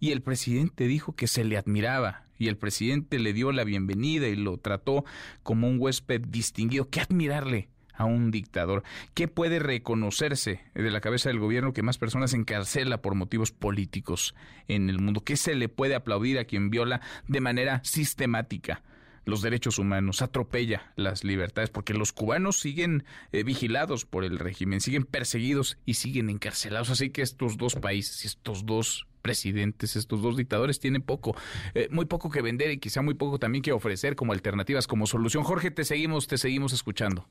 Y 0.00 0.10
el 0.10 0.20
presidente 0.20 0.88
dijo 0.88 1.14
que 1.14 1.28
se 1.28 1.44
le 1.44 1.56
admiraba 1.56 2.24
y 2.42 2.48
el 2.48 2.56
presidente 2.56 3.20
le 3.20 3.32
dio 3.32 3.52
la 3.52 3.62
bienvenida 3.62 4.26
y 4.26 4.34
lo 4.34 4.58
trató 4.58 5.04
como 5.44 5.68
un 5.68 5.76
huésped 5.78 6.20
distinguido. 6.22 6.88
¿Qué 6.90 7.00
admirarle? 7.00 7.68
a 7.94 8.06
un 8.06 8.30
dictador. 8.30 8.82
¿Qué 9.12 9.28
puede 9.28 9.58
reconocerse 9.58 10.62
de 10.74 10.90
la 10.90 11.02
cabeza 11.02 11.28
del 11.28 11.38
gobierno 11.38 11.74
que 11.74 11.82
más 11.82 11.98
personas 11.98 12.32
encarcela 12.32 13.02
por 13.02 13.14
motivos 13.14 13.52
políticos 13.52 14.34
en 14.66 14.88
el 14.88 14.98
mundo? 14.98 15.22
¿Qué 15.22 15.36
se 15.36 15.54
le 15.54 15.68
puede 15.68 15.94
aplaudir 15.94 16.38
a 16.38 16.46
quien 16.46 16.70
viola 16.70 17.02
de 17.28 17.40
manera 17.40 17.82
sistemática 17.84 18.82
los 19.26 19.42
derechos 19.42 19.78
humanos, 19.78 20.22
atropella 20.22 20.90
las 20.96 21.22
libertades? 21.22 21.68
Porque 21.68 21.92
los 21.92 22.14
cubanos 22.14 22.58
siguen 22.58 23.04
eh, 23.30 23.42
vigilados 23.44 24.06
por 24.06 24.24
el 24.24 24.38
régimen, 24.38 24.80
siguen 24.80 25.04
perseguidos 25.04 25.76
y 25.84 25.94
siguen 25.94 26.30
encarcelados. 26.30 26.88
Así 26.88 27.10
que 27.10 27.20
estos 27.20 27.58
dos 27.58 27.74
países, 27.74 28.24
estos 28.24 28.64
dos 28.64 29.06
presidentes, 29.22 29.96
estos 29.96 30.20
dos 30.20 30.36
dictadores, 30.36 30.80
tienen 30.80 31.02
poco, 31.02 31.34
eh, 31.74 31.88
muy 31.90 32.04
poco 32.04 32.30
que 32.30 32.42
vender 32.42 32.70
y 32.70 32.78
quizá 32.78 33.02
muy 33.02 33.14
poco 33.14 33.38
también 33.38 33.62
que 33.62 33.72
ofrecer 33.72 34.16
como 34.16 34.32
alternativas, 34.32 34.86
como 34.86 35.06
solución. 35.06 35.44
Jorge, 35.44 35.70
te 35.70 35.84
seguimos, 35.84 36.26
te 36.26 36.36
seguimos 36.36 36.72
escuchando. 36.72 37.26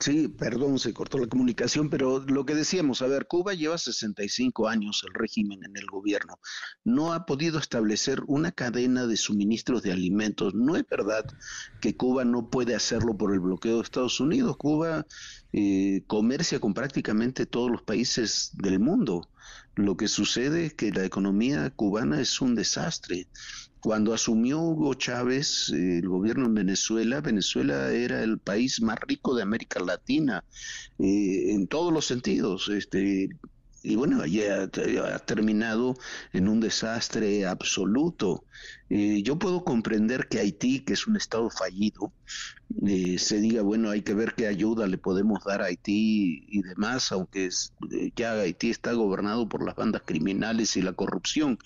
Sí, 0.00 0.28
perdón, 0.28 0.78
se 0.78 0.94
cortó 0.94 1.18
la 1.18 1.26
comunicación, 1.26 1.90
pero 1.90 2.20
lo 2.20 2.46
que 2.46 2.54
decíamos, 2.54 3.02
a 3.02 3.08
ver, 3.08 3.26
Cuba 3.26 3.54
lleva 3.54 3.78
65 3.78 4.68
años 4.68 5.02
el 5.04 5.12
régimen 5.12 5.64
en 5.64 5.76
el 5.76 5.86
gobierno. 5.86 6.38
No 6.84 7.12
ha 7.12 7.26
podido 7.26 7.58
establecer 7.58 8.22
una 8.28 8.52
cadena 8.52 9.08
de 9.08 9.16
suministros 9.16 9.82
de 9.82 9.90
alimentos. 9.90 10.54
No 10.54 10.76
es 10.76 10.84
verdad 10.88 11.24
que 11.80 11.96
Cuba 11.96 12.24
no 12.24 12.48
puede 12.48 12.76
hacerlo 12.76 13.16
por 13.16 13.34
el 13.34 13.40
bloqueo 13.40 13.78
de 13.78 13.82
Estados 13.82 14.20
Unidos. 14.20 14.56
Cuba 14.56 15.04
eh, 15.52 16.04
comercia 16.06 16.60
con 16.60 16.74
prácticamente 16.74 17.44
todos 17.44 17.68
los 17.68 17.82
países 17.82 18.50
del 18.54 18.78
mundo. 18.78 19.28
Lo 19.74 19.96
que 19.96 20.06
sucede 20.06 20.66
es 20.66 20.74
que 20.74 20.92
la 20.92 21.04
economía 21.04 21.70
cubana 21.70 22.20
es 22.20 22.40
un 22.40 22.54
desastre. 22.54 23.26
Cuando 23.80 24.12
asumió 24.12 24.60
Hugo 24.60 24.94
Chávez 24.94 25.70
eh, 25.70 25.98
el 25.98 26.08
gobierno 26.08 26.46
en 26.46 26.54
Venezuela, 26.54 27.20
Venezuela 27.20 27.90
era 27.92 28.22
el 28.22 28.38
país 28.38 28.80
más 28.82 28.98
rico 29.00 29.36
de 29.36 29.42
América 29.42 29.80
Latina 29.80 30.44
eh, 30.98 31.52
en 31.52 31.68
todos 31.68 31.92
los 31.92 32.06
sentidos. 32.06 32.68
Este, 32.68 33.28
y 33.88 33.96
bueno, 33.96 34.26
ya 34.26 34.64
ha, 34.64 35.18
terminado 35.20 35.96
en 36.34 36.48
un 36.48 36.60
desastre 36.60 37.46
absoluto. 37.46 38.44
Eh, 38.90 39.22
yo 39.22 39.38
puedo 39.38 39.64
comprender 39.64 40.28
que 40.28 40.40
Haití, 40.40 40.80
que 40.80 40.92
es 40.92 41.06
un 41.06 41.16
estado 41.16 41.48
fallido, 41.48 42.12
eh, 42.86 43.18
se 43.18 43.40
diga, 43.40 43.62
bueno, 43.62 43.88
hay 43.88 44.02
que 44.02 44.12
ver 44.12 44.34
qué 44.34 44.46
ayuda 44.46 44.86
le 44.86 44.98
podemos 44.98 45.42
dar 45.42 45.62
a 45.62 45.66
Haití 45.66 46.44
y 46.48 46.62
demás, 46.62 47.12
aunque 47.12 47.46
eh, 47.46 48.10
ya 48.14 48.32
Haití 48.32 48.68
está 48.68 48.92
gobernado 48.92 49.48
por 49.48 49.64
las 49.64 49.74
bandas 49.74 50.02
criminales 50.04 50.76
y 50.76 50.82
la 50.82 50.92
corrupción, 50.92 51.58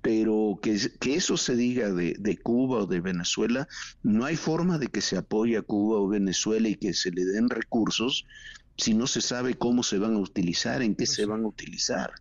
pero 0.00 0.58
que, 0.62 0.80
que 0.98 1.16
eso 1.16 1.36
se 1.36 1.56
diga 1.56 1.90
de, 1.90 2.16
de 2.18 2.38
Cuba 2.38 2.84
o 2.84 2.86
de 2.86 3.00
Venezuela, 3.00 3.68
no 4.02 4.24
hay 4.24 4.36
forma 4.36 4.78
de 4.78 4.86
que 4.86 5.02
se 5.02 5.18
apoye 5.18 5.58
a 5.58 5.62
Cuba 5.62 5.98
o 5.98 6.08
Venezuela 6.08 6.70
y 6.70 6.76
que 6.76 6.94
se 6.94 7.10
le 7.10 7.26
den 7.26 7.50
recursos 7.50 8.24
si 8.76 8.94
no 8.94 9.06
se 9.06 9.20
sabe 9.20 9.54
cómo 9.54 9.82
se 9.82 9.98
van 9.98 10.14
a 10.14 10.18
utilizar, 10.18 10.82
en 10.82 10.94
qué 10.94 11.04
Pues 11.04 11.14
se 11.14 11.26
van 11.26 11.44
a 11.44 11.48
utilizar? 11.48 12.12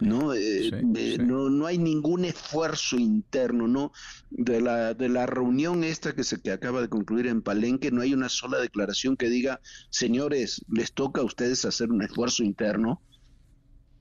¿no? 0.00 0.32
Eh, 0.32 0.70
eh, 0.96 1.18
no 1.18 1.50
no 1.50 1.66
hay 1.66 1.76
ningún 1.76 2.24
esfuerzo 2.24 2.96
interno 2.96 3.66
no 3.66 3.92
de 4.30 4.60
la 4.60 4.94
de 4.94 5.08
la 5.08 5.26
reunión 5.26 5.82
esta 5.82 6.14
que 6.14 6.24
se 6.24 6.40
que 6.40 6.52
acaba 6.52 6.80
de 6.80 6.88
concluir 6.88 7.26
en 7.26 7.42
Palenque 7.42 7.90
no 7.90 8.00
hay 8.00 8.14
una 8.14 8.28
sola 8.28 8.58
declaración 8.58 9.16
que 9.16 9.28
diga 9.28 9.60
señores 9.90 10.64
les 10.68 10.92
toca 10.92 11.20
a 11.20 11.24
ustedes 11.24 11.64
hacer 11.64 11.90
un 11.90 12.02
esfuerzo 12.02 12.44
interno 12.44 13.02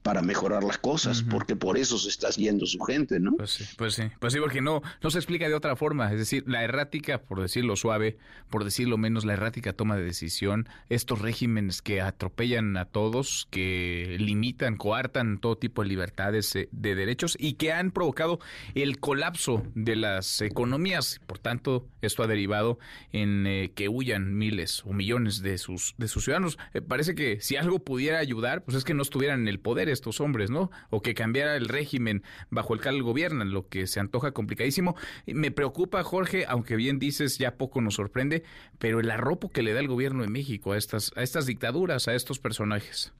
para 0.01 0.21
mejorar 0.21 0.63
las 0.63 0.77
cosas, 0.77 1.23
porque 1.23 1.55
por 1.55 1.77
eso 1.77 1.97
se 1.97 2.09
está 2.09 2.29
yendo 2.29 2.65
su 2.65 2.79
gente, 2.79 3.19
¿no? 3.19 3.35
Pues 3.35 3.51
sí, 3.51 3.65
pues 3.77 3.95
sí, 3.95 4.03
pues 4.19 4.33
sí, 4.33 4.39
porque 4.39 4.61
no, 4.61 4.81
no 5.01 5.11
se 5.11 5.17
explica 5.17 5.47
de 5.47 5.53
otra 5.53 5.75
forma. 5.75 6.11
Es 6.11 6.17
decir, 6.17 6.43
la 6.47 6.63
errática, 6.63 7.21
por 7.21 7.41
decirlo 7.41 7.75
suave, 7.75 8.17
por 8.49 8.63
decirlo 8.63 8.97
menos, 8.97 9.25
la 9.25 9.33
errática 9.33 9.73
toma 9.73 9.97
de 9.97 10.03
decisión, 10.03 10.69
estos 10.89 11.19
regímenes 11.19 11.81
que 11.81 12.01
atropellan 12.01 12.77
a 12.77 12.85
todos, 12.85 13.47
que 13.51 14.15
limitan, 14.19 14.77
coartan 14.77 15.39
todo 15.39 15.57
tipo 15.57 15.83
de 15.83 15.89
libertades 15.89 16.55
eh, 16.55 16.69
de 16.71 16.95
derechos 16.95 17.35
y 17.39 17.53
que 17.53 17.73
han 17.73 17.91
provocado 17.91 18.39
el 18.75 18.99
colapso 18.99 19.63
de 19.75 19.95
las 19.95 20.41
economías. 20.41 21.19
Por 21.25 21.39
tanto, 21.39 21.87
esto 22.01 22.23
ha 22.23 22.27
derivado 22.27 22.79
en 23.11 23.45
eh, 23.47 23.71
que 23.75 23.89
huyan 23.89 24.37
miles 24.37 24.83
o 24.85 24.93
millones 24.93 25.41
de 25.41 25.57
sus, 25.57 25.95
de 25.97 26.07
sus 26.07 26.23
ciudadanos. 26.23 26.57
Eh, 26.73 26.81
parece 26.81 27.15
que 27.15 27.41
si 27.41 27.57
algo 27.57 27.79
pudiera 27.79 28.19
ayudar, 28.19 28.63
pues 28.63 28.77
es 28.77 28.83
que 28.83 28.93
no 28.93 29.01
estuvieran 29.01 29.41
en 29.41 29.47
el 29.47 29.59
poder 29.59 29.88
estos 29.91 30.21
hombres, 30.21 30.49
¿no? 30.49 30.71
O 30.89 31.01
que 31.01 31.13
cambiara 31.13 31.55
el 31.55 31.67
régimen 31.67 32.23
bajo 32.49 32.73
el 32.73 32.81
cual 32.81 33.01
gobiernan, 33.01 33.51
lo 33.51 33.67
que 33.67 33.87
se 33.87 33.99
antoja 33.99 34.31
complicadísimo. 34.31 34.95
Me 35.25 35.51
preocupa, 35.51 36.03
Jorge, 36.03 36.45
aunque 36.47 36.75
bien 36.75 36.99
dices, 36.99 37.37
ya 37.37 37.57
poco 37.57 37.81
nos 37.81 37.95
sorprende, 37.95 38.43
pero 38.77 38.99
el 38.99 39.11
arropo 39.11 39.49
que 39.49 39.63
le 39.63 39.73
da 39.73 39.79
el 39.79 39.87
gobierno 39.87 40.23
de 40.23 40.29
México 40.29 40.73
a 40.73 40.77
estas, 40.77 41.11
a 41.15 41.23
estas 41.23 41.45
dictaduras, 41.45 42.07
a 42.07 42.15
estos 42.15 42.39
personajes. 42.39 43.13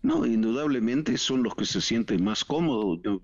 No, 0.00 0.24
indudablemente 0.24 1.18
son 1.18 1.42
los 1.42 1.54
que 1.54 1.66
se 1.66 1.80
sienten 1.80 2.24
más 2.24 2.44
cómodos. 2.44 3.20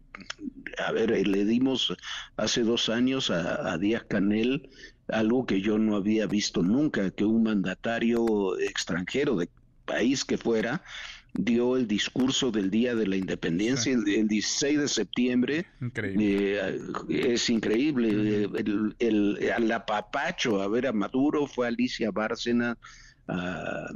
A 0.79 0.93
ver, 0.93 1.13
eh, 1.13 1.25
le 1.25 1.45
dimos 1.47 1.95
hace 2.37 2.63
dos 2.63 2.91
años 2.91 3.31
a, 3.31 3.73
a 3.73 3.79
Díaz 3.79 4.05
Canel 4.05 4.69
algo 5.09 5.47
que 5.47 5.61
yo 5.61 5.79
no 5.79 5.97
había 5.97 6.27
visto 6.27 6.63
nunca, 6.63 7.11
que 7.11 7.25
un 7.25 7.43
mandatario 7.43 8.59
extranjero 8.59 9.37
de 9.37 9.49
país 9.85 10.25
que 10.25 10.39
fuera 10.39 10.83
dio 11.35 11.77
el 11.77 11.87
discurso 11.89 12.51
del 12.51 12.71
Día 12.71 12.95
de 12.95 13.07
la 13.07 13.17
Independencia 13.17 13.93
el, 13.93 14.09
el 14.09 14.29
16 14.29 14.79
de 14.79 14.89
septiembre. 14.89 15.67
Eh, 15.97 16.79
es 17.09 17.51
increíble. 17.51 18.09
el, 18.45 18.95
el, 18.99 19.51
al 19.55 19.71
apapacho 19.73 20.63
a 20.63 20.69
ver 20.69 20.87
a 20.87 20.93
Maduro 20.93 21.47
fue 21.47 21.67
Alicia 21.67 22.11
Bárcena 22.13 22.79
a, 23.27 23.87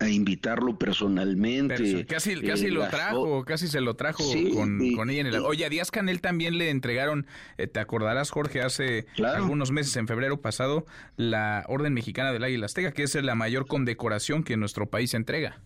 a 0.00 0.08
invitarlo 0.08 0.78
personalmente. 0.78 1.76
Perso 1.76 2.06
casi 2.08 2.40
casi 2.40 2.66
eh, 2.66 2.70
lo 2.70 2.80
las 2.80 2.90
trajo, 2.90 3.44
casi 3.44 3.66
se 3.68 3.80
lo 3.80 3.94
trajo 3.94 4.22
Sí, 4.22 4.52
con, 4.54 4.80
y- 4.80 4.94
con 4.94 5.10
ella 5.10 5.20
en 5.22 5.26
el... 5.26 5.36
Oye, 5.40 5.64
a 5.66 5.68
Díaz 5.68 5.90
Canel 5.90 6.20
también 6.20 6.56
le 6.56 6.70
entregaron, 6.70 7.26
eh, 7.58 7.66
te 7.66 7.80
acordarás, 7.80 8.30
Jorge, 8.30 8.62
hace 8.62 9.06
algunos 9.22 9.70
meses, 9.72 9.96
en 9.96 10.06
febrero 10.06 10.40
pasado, 10.40 10.86
la 11.16 11.64
Orden 11.68 11.92
Mexicana 11.94 12.32
del 12.32 12.44
Águila 12.44 12.66
Azteca, 12.66 12.92
que 12.92 13.02
es 13.02 13.14
la 13.16 13.34
mayor 13.34 13.66
condecoración 13.66 14.44
que 14.44 14.56
nuestro 14.56 14.88
país 14.88 15.14
entrega. 15.14 15.60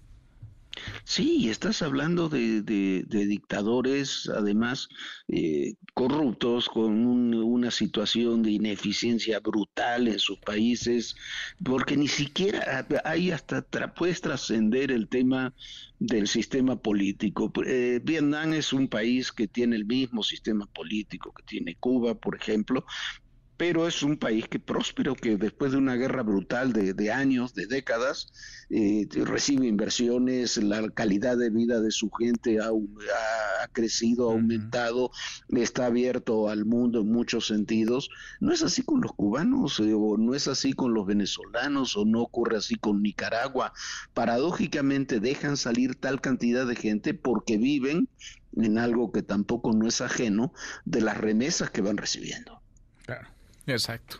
Sí, 1.05 1.49
estás 1.49 1.82
hablando 1.82 2.28
de, 2.28 2.62
de- 2.62 3.05
dictadores, 3.26 4.28
además, 4.28 4.89
eh, 5.28 5.74
corruptos, 5.95 6.68
con 6.68 7.07
un- 7.07 7.34
una 7.34 7.70
situación 7.70 8.43
de 8.43 8.53
ineficiencia 8.53 9.41
brutal 9.41 10.09
en 10.09 10.18
sus 10.18 10.39
países, 10.41 11.14
porque 11.64 11.97
ni 11.97 12.09
siquiera 12.09 12.87
hay 13.05 13.30
hasta, 13.30 13.68
tra- 13.68 13.93
puedes 13.95 14.20
trascender 14.20 14.91
el 14.93 15.09
tema 15.09 15.55
del 15.99 16.28
sistema 16.28 16.76
político. 16.80 17.51
Eh, 17.66 18.01
Vietnam 18.05 18.53
es 18.55 18.72
un 18.72 18.89
país 18.89 19.32
que 19.32 19.49
tiene 19.49 19.76
el 19.76 19.87
mismo 19.87 20.22
sistema 20.22 20.66
político 20.66 21.32
que 21.32 21.43
tiene 21.45 21.76
Cuba, 21.76 22.14
por 22.14 22.37
ejemplo, 22.37 22.84
pero 23.57 23.88
es 23.88 24.02
un 24.02 24.18
país 24.18 24.46
que 24.48 24.59
próspero, 24.61 25.14
que 25.14 25.36
después 25.36 25.72
de 25.72 25.78
una 25.78 25.94
guerra 25.94 26.22
brutal 26.22 26.72
de, 26.72 26.92
de 26.92 27.11
años, 27.11 27.54
de 27.54 27.66
décadas, 27.66 28.32
eh, 28.68 29.07
recibe 29.24 29.66
inversiones, 29.66 30.57
la 30.59 30.88
calidad 30.90 31.36
de 31.38 31.50
vida 31.50 31.80
de 31.80 31.90
su 31.90 32.11
gente 32.11 32.61
ha, 32.61 32.66
ha- 32.66 33.64
ha 33.64 33.68
crecido, 33.68 34.28
ha 34.30 34.34
aumentado, 34.34 35.11
está 35.48 35.86
abierto 35.86 36.48
al 36.48 36.64
mundo 36.66 37.00
en 37.00 37.09
muchos 37.12 37.46
sentidos. 37.46 38.11
No 38.40 38.52
es 38.52 38.62
así 38.62 38.82
con 38.82 39.00
los 39.00 39.12
cubanos, 39.12 39.80
eh, 39.80 39.92
o 39.94 40.16
no 40.18 40.34
es 40.34 40.48
así 40.48 40.72
con 40.74 40.92
los 40.92 41.07
venezolanos, 41.07 41.96
o 41.96 42.04
no 42.04 42.22
ocurre 42.22 42.59
así 42.59 42.74
con 42.74 43.02
Nicaragua. 43.02 43.72
Paradójicamente 44.12 45.20
dejan 45.20 45.57
salir 45.57 45.94
tal 45.94 46.20
cantidad 46.20 46.66
de 46.66 46.74
gente 46.76 47.14
porque 47.14 47.57
viven 47.57 48.09
en 48.57 48.78
algo 48.78 49.12
que 49.12 49.22
tampoco 49.22 49.72
no 49.72 49.86
es 49.86 50.00
ajeno 50.00 50.52
de 50.84 51.00
las 51.00 51.16
remesas 51.16 51.70
que 51.70 51.80
van 51.82 51.96
recibiendo. 51.96 52.61
Claro. 53.04 53.28
Exacto. 53.66 54.18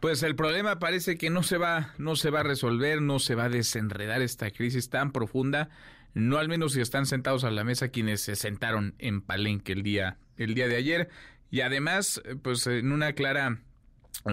Pues 0.00 0.22
el 0.22 0.34
problema 0.34 0.78
parece 0.78 1.18
que 1.18 1.30
no 1.30 1.42
se 1.42 1.58
va, 1.58 1.94
no 1.98 2.16
se 2.16 2.30
va 2.30 2.40
a 2.40 2.44
resolver, 2.44 3.02
no 3.02 3.18
se 3.18 3.34
va 3.34 3.44
a 3.44 3.48
desenredar 3.50 4.22
esta 4.22 4.50
crisis 4.50 4.88
tan 4.88 5.12
profunda, 5.12 5.68
no 6.14 6.38
al 6.38 6.48
menos 6.48 6.72
si 6.72 6.80
están 6.80 7.06
sentados 7.06 7.44
a 7.44 7.50
la 7.50 7.64
mesa 7.64 7.88
quienes 7.88 8.22
se 8.22 8.36
sentaron 8.36 8.94
en 8.98 9.20
Palenque 9.20 9.72
el 9.72 9.82
día, 9.82 10.18
el 10.36 10.54
día 10.54 10.66
de 10.68 10.76
ayer, 10.76 11.10
y 11.50 11.60
además, 11.60 12.22
pues 12.42 12.66
en 12.66 12.92
una 12.92 13.12
clara 13.12 13.60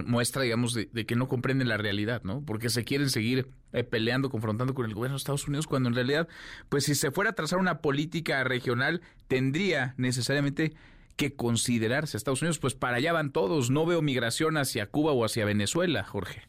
muestra, 0.05 0.41
digamos, 0.41 0.73
de, 0.73 0.89
de 0.91 1.05
que 1.05 1.15
no 1.15 1.27
comprenden 1.27 1.69
la 1.69 1.77
realidad, 1.77 2.21
¿no? 2.23 2.41
Porque 2.41 2.69
se 2.69 2.83
quieren 2.83 3.09
seguir 3.09 3.49
eh, 3.73 3.83
peleando, 3.83 4.29
confrontando 4.29 4.73
con 4.73 4.85
el 4.85 4.93
gobierno 4.93 5.15
de 5.15 5.19
Estados 5.19 5.47
Unidos, 5.47 5.67
cuando 5.67 5.89
en 5.89 5.95
realidad, 5.95 6.27
pues 6.69 6.85
si 6.85 6.95
se 6.95 7.11
fuera 7.11 7.31
a 7.31 7.33
trazar 7.33 7.59
una 7.59 7.81
política 7.81 8.43
regional, 8.43 9.01
tendría 9.27 9.93
necesariamente 9.97 10.73
que 11.17 11.35
considerarse 11.35 12.15
Estados 12.15 12.41
Unidos, 12.41 12.59
pues 12.59 12.75
para 12.75 12.97
allá 12.97 13.11
van 13.11 13.33
todos. 13.33 13.69
No 13.69 13.85
veo 13.85 14.01
migración 14.01 14.55
hacia 14.55 14.85
Cuba 14.85 15.11
o 15.11 15.25
hacia 15.25 15.45
Venezuela, 15.45 16.03
Jorge. 16.03 16.47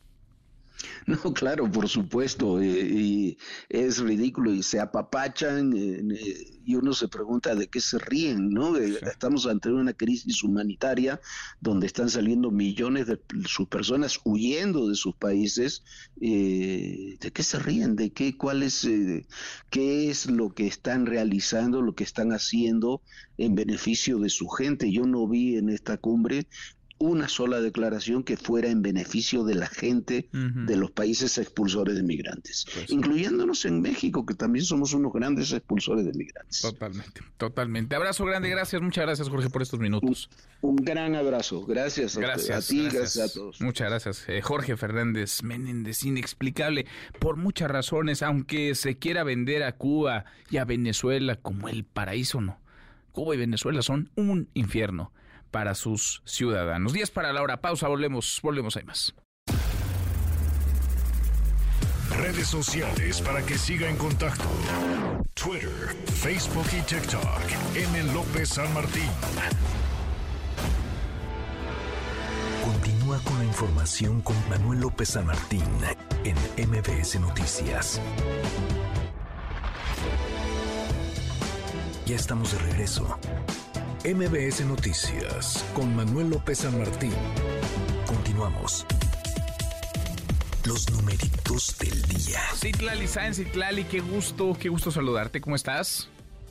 No, 1.06 1.32
claro, 1.32 1.70
por 1.70 1.88
supuesto, 1.88 2.60
eh, 2.60 2.68
y 2.68 3.38
es 3.68 3.98
ridículo 3.98 4.52
y 4.52 4.62
se 4.62 4.80
apapachan 4.80 5.72
eh, 5.76 6.02
eh, 6.14 6.60
y 6.64 6.74
uno 6.76 6.92
se 6.92 7.08
pregunta 7.08 7.54
de 7.54 7.68
qué 7.68 7.80
se 7.80 7.98
ríen, 7.98 8.50
¿no? 8.50 8.76
Estamos 8.76 9.46
ante 9.46 9.70
una 9.70 9.94
crisis 9.94 10.42
humanitaria 10.44 11.20
donde 11.60 11.86
están 11.86 12.10
saliendo 12.10 12.50
millones 12.50 13.06
de 13.06 13.18
sus 13.46 13.68
personas 13.68 14.20
huyendo 14.24 14.88
de 14.88 14.94
sus 14.94 15.16
países. 15.16 15.82
eh, 16.20 17.16
¿De 17.20 17.32
qué 17.32 17.42
se 17.42 17.58
ríen? 17.58 17.96
¿De 17.96 18.10
qué, 18.12 18.36
cuál 18.36 18.62
es, 18.62 18.86
qué 19.70 20.10
es 20.10 20.26
lo 20.30 20.50
que 20.50 20.66
están 20.66 21.06
realizando, 21.06 21.80
lo 21.82 21.94
que 21.94 22.04
están 22.04 22.32
haciendo 22.32 23.02
en 23.38 23.54
beneficio 23.54 24.18
de 24.18 24.28
su 24.28 24.46
gente? 24.48 24.92
Yo 24.92 25.06
no 25.06 25.26
vi 25.26 25.56
en 25.56 25.70
esta 25.70 25.96
cumbre 25.96 26.46
una 26.98 27.28
sola 27.28 27.60
declaración 27.60 28.22
que 28.24 28.36
fuera 28.36 28.68
en 28.68 28.82
beneficio 28.82 29.44
de 29.44 29.54
la 29.54 29.68
gente 29.68 30.28
de 30.32 30.76
los 30.76 30.90
países 30.90 31.38
expulsores 31.38 31.94
de 31.94 32.02
migrantes, 32.02 32.66
incluyéndonos 32.88 33.64
en 33.64 33.80
México, 33.80 34.26
que 34.26 34.34
también 34.34 34.64
somos 34.64 34.92
unos 34.92 35.12
grandes 35.12 35.52
expulsores 35.52 36.04
de 36.04 36.12
migrantes. 36.12 36.60
Totalmente, 36.60 37.20
totalmente. 37.36 37.94
Abrazo 37.94 38.24
grande, 38.24 38.48
gracias, 38.48 38.82
muchas 38.82 39.04
gracias 39.04 39.28
Jorge 39.28 39.48
por 39.48 39.62
estos 39.62 39.78
minutos. 39.78 40.28
Un 40.60 40.76
gran 40.76 41.14
abrazo, 41.14 41.64
gracias 41.64 42.16
a, 42.16 42.20
Gracias, 42.20 42.64
a 42.64 42.68
ti, 42.68 42.82
gracias. 42.82 43.16
gracias 43.16 43.30
a 43.30 43.34
todos. 43.34 43.60
Muchas 43.60 43.88
gracias. 43.88 44.28
Eh, 44.28 44.42
Jorge 44.42 44.76
Fernández 44.76 45.42
Menéndez, 45.44 46.02
inexplicable 46.04 46.86
por 47.20 47.36
muchas 47.36 47.70
razones, 47.70 48.22
aunque 48.22 48.74
se 48.74 48.98
quiera 48.98 49.22
vender 49.22 49.62
a 49.62 49.76
Cuba 49.76 50.24
y 50.50 50.56
a 50.56 50.64
Venezuela 50.64 51.36
como 51.36 51.68
el 51.68 51.84
paraíso, 51.84 52.40
no. 52.40 52.58
Cuba 53.12 53.34
y 53.34 53.38
Venezuela 53.38 53.82
son 53.82 54.10
un 54.16 54.48
infierno 54.54 55.12
para 55.50 55.74
sus 55.74 56.22
ciudadanos. 56.24 56.92
10 56.92 57.10
para 57.10 57.32
la 57.32 57.42
hora, 57.42 57.60
pausa, 57.60 57.88
volvemos, 57.88 58.40
volvemos, 58.42 58.76
hay 58.76 58.84
más. 58.84 59.14
Redes 62.10 62.48
sociales 62.48 63.20
para 63.20 63.42
que 63.44 63.58
siga 63.58 63.88
en 63.88 63.96
contacto: 63.96 64.44
Twitter, 65.34 65.94
Facebook 66.06 66.66
y 66.76 66.82
TikTok. 66.82 67.42
M. 67.74 68.12
López 68.12 68.48
San 68.48 68.72
Martín. 68.74 69.10
Continúa 72.64 73.18
con 73.20 73.38
la 73.38 73.44
información 73.44 74.20
con 74.22 74.36
Manuel 74.48 74.80
López 74.80 75.10
San 75.10 75.26
Martín 75.26 75.64
en 76.24 76.36
MBS 76.68 77.20
Noticias. 77.20 78.00
Ya 82.06 82.16
estamos 82.16 82.52
de 82.52 82.58
regreso. 82.58 83.18
MBS 84.04 84.64
Noticias 84.64 85.64
con 85.74 85.94
Manuel 85.96 86.30
López 86.30 86.58
San 86.58 86.78
Martín. 86.78 87.12
Continuamos. 88.06 88.86
Los 90.64 90.88
numeritos 90.92 91.76
del 91.78 92.00
día. 92.02 92.40
Citlali 92.54 93.08
Sáenz, 93.08 93.38
Citlali, 93.38 93.84
qué 93.84 93.98
gusto, 93.98 94.56
qué 94.58 94.68
gusto 94.68 94.92
saludarte, 94.92 95.40
¿cómo 95.40 95.56
estás? 95.56 96.08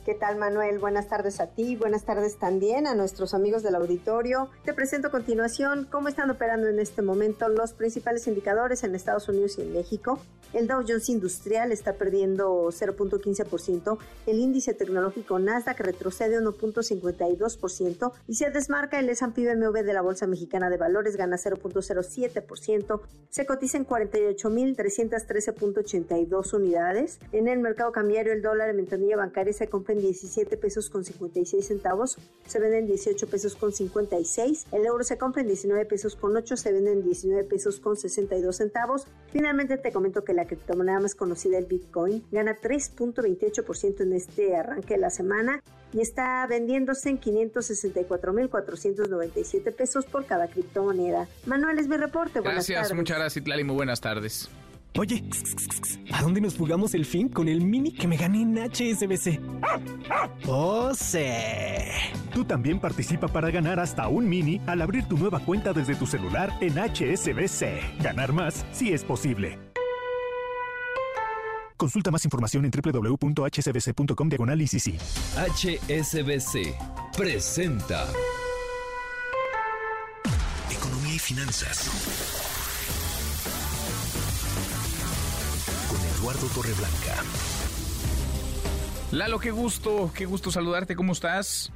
¿Qué 0.08 0.14
tal 0.14 0.38
Manuel? 0.38 0.78
Buenas 0.78 1.06
tardes 1.06 1.38
a 1.38 1.48
ti, 1.48 1.76
buenas 1.76 2.04
tardes 2.04 2.38
también 2.38 2.86
a 2.86 2.94
nuestros 2.94 3.34
amigos 3.34 3.62
del 3.62 3.74
auditorio. 3.74 4.48
Te 4.64 4.72
presento 4.72 5.08
a 5.08 5.10
continuación 5.10 5.86
cómo 5.90 6.08
están 6.08 6.30
operando 6.30 6.66
en 6.66 6.80
este 6.80 7.02
momento 7.02 7.46
los 7.50 7.74
principales 7.74 8.26
indicadores 8.26 8.84
en 8.84 8.94
Estados 8.94 9.28
Unidos 9.28 9.58
y 9.58 9.60
en 9.60 9.74
México. 9.74 10.18
El 10.54 10.66
Dow 10.66 10.82
Jones 10.88 11.10
Industrial 11.10 11.70
está 11.72 11.92
perdiendo 11.92 12.68
0.15%, 12.70 13.98
el 14.26 14.38
índice 14.38 14.72
tecnológico 14.72 15.38
Nasdaq 15.38 15.78
retrocede 15.80 16.40
1.52% 16.40 18.12
y 18.26 18.36
se 18.36 18.50
desmarca 18.50 18.98
el 18.98 19.10
S&P 19.10 19.42
BMW 19.42 19.82
de 19.82 19.92
la 19.92 20.00
Bolsa 20.00 20.26
Mexicana 20.26 20.70
de 20.70 20.78
Valores 20.78 21.18
gana 21.18 21.36
0.07%, 21.36 23.00
se 23.28 23.44
cotiza 23.44 23.76
en 23.76 23.86
48.313.82 23.86 26.54
unidades. 26.54 27.18
En 27.32 27.46
el 27.46 27.58
mercado 27.58 27.92
cambiario 27.92 28.32
el 28.32 28.40
dólar 28.40 28.70
en 28.70 28.78
ventanilla 28.78 29.18
bancaria 29.18 29.52
se 29.52 29.68
compra 29.68 29.97
17 30.00 30.56
pesos 30.56 30.90
con 30.90 31.04
56 31.04 31.66
centavos, 31.66 32.18
se 32.46 32.60
venden 32.60 32.86
18 32.86 33.26
pesos 33.28 33.56
con 33.56 33.72
56, 33.72 34.66
el 34.72 34.86
euro 34.86 35.04
se 35.04 35.18
compra 35.18 35.42
en 35.42 35.48
19 35.48 35.84
pesos 35.86 36.16
con 36.16 36.36
8, 36.36 36.56
se 36.56 36.72
vende 36.72 36.92
en 36.92 37.02
19 37.02 37.44
pesos 37.44 37.80
con 37.80 37.96
62 37.96 38.56
centavos. 38.56 39.06
Finalmente 39.32 39.78
te 39.78 39.92
comento 39.92 40.24
que 40.24 40.32
la 40.32 40.46
criptomoneda 40.46 41.00
más 41.00 41.14
conocida, 41.14 41.58
el 41.58 41.66
Bitcoin, 41.66 42.24
gana 42.30 42.56
3.28% 42.56 44.00
en 44.00 44.12
este 44.12 44.56
arranque 44.56 44.94
de 44.94 45.00
la 45.00 45.10
semana 45.10 45.62
y 45.92 46.00
está 46.00 46.46
vendiéndose 46.46 47.10
en 47.10 47.20
564.497 47.20 49.74
pesos 49.74 50.06
por 50.06 50.24
cada 50.26 50.48
criptomoneda. 50.48 51.28
Manuel 51.46 51.78
es 51.78 51.86
mi 51.88 51.96
reporte. 51.96 52.40
Buenas 52.40 52.68
gracias, 52.68 52.94
muchas 52.94 53.18
gracias, 53.18 53.42
Itlali. 53.42 53.64
Muy 53.64 53.76
buenas 53.76 54.00
tardes. 54.00 54.48
Oye, 54.98 55.22
¿a 56.12 56.22
dónde 56.22 56.40
nos 56.40 56.56
jugamos 56.56 56.92
el 56.92 57.04
fin 57.04 57.28
con 57.28 57.46
el 57.46 57.60
mini 57.60 57.92
que 57.92 58.08
me 58.08 58.16
gané 58.16 58.42
en 58.42 58.58
HSBC? 58.58 59.38
¡Oh, 60.48 60.92
sí! 60.92 61.24
Tú 62.34 62.44
también 62.44 62.80
participa 62.80 63.28
para 63.28 63.48
ganar 63.52 63.78
hasta 63.78 64.08
un 64.08 64.28
mini 64.28 64.60
al 64.66 64.82
abrir 64.82 65.04
tu 65.04 65.16
nueva 65.16 65.38
cuenta 65.38 65.72
desde 65.72 65.94
tu 65.94 66.04
celular 66.04 66.52
en 66.60 66.78
HSBC. 66.78 68.02
Ganar 68.02 68.32
más 68.32 68.66
si 68.72 68.92
es 68.92 69.04
posible. 69.04 69.60
Consulta 71.76 72.10
más 72.10 72.24
información 72.24 72.64
en 72.64 72.72
www.hsbc.com 72.72 74.28
diagonal 74.28 74.60
HSBC 74.60 76.74
presenta 77.16 78.04
Economía 80.72 81.14
y 81.14 81.18
Finanzas 81.20 81.88
Eduardo 86.28 86.46
Torreblanca. 86.48 87.24
Lalo, 89.12 89.38
qué 89.38 89.50
gusto, 89.50 90.12
qué 90.14 90.26
gusto 90.26 90.50
saludarte, 90.50 90.94
¿cómo 90.94 91.12
estás? 91.12 91.72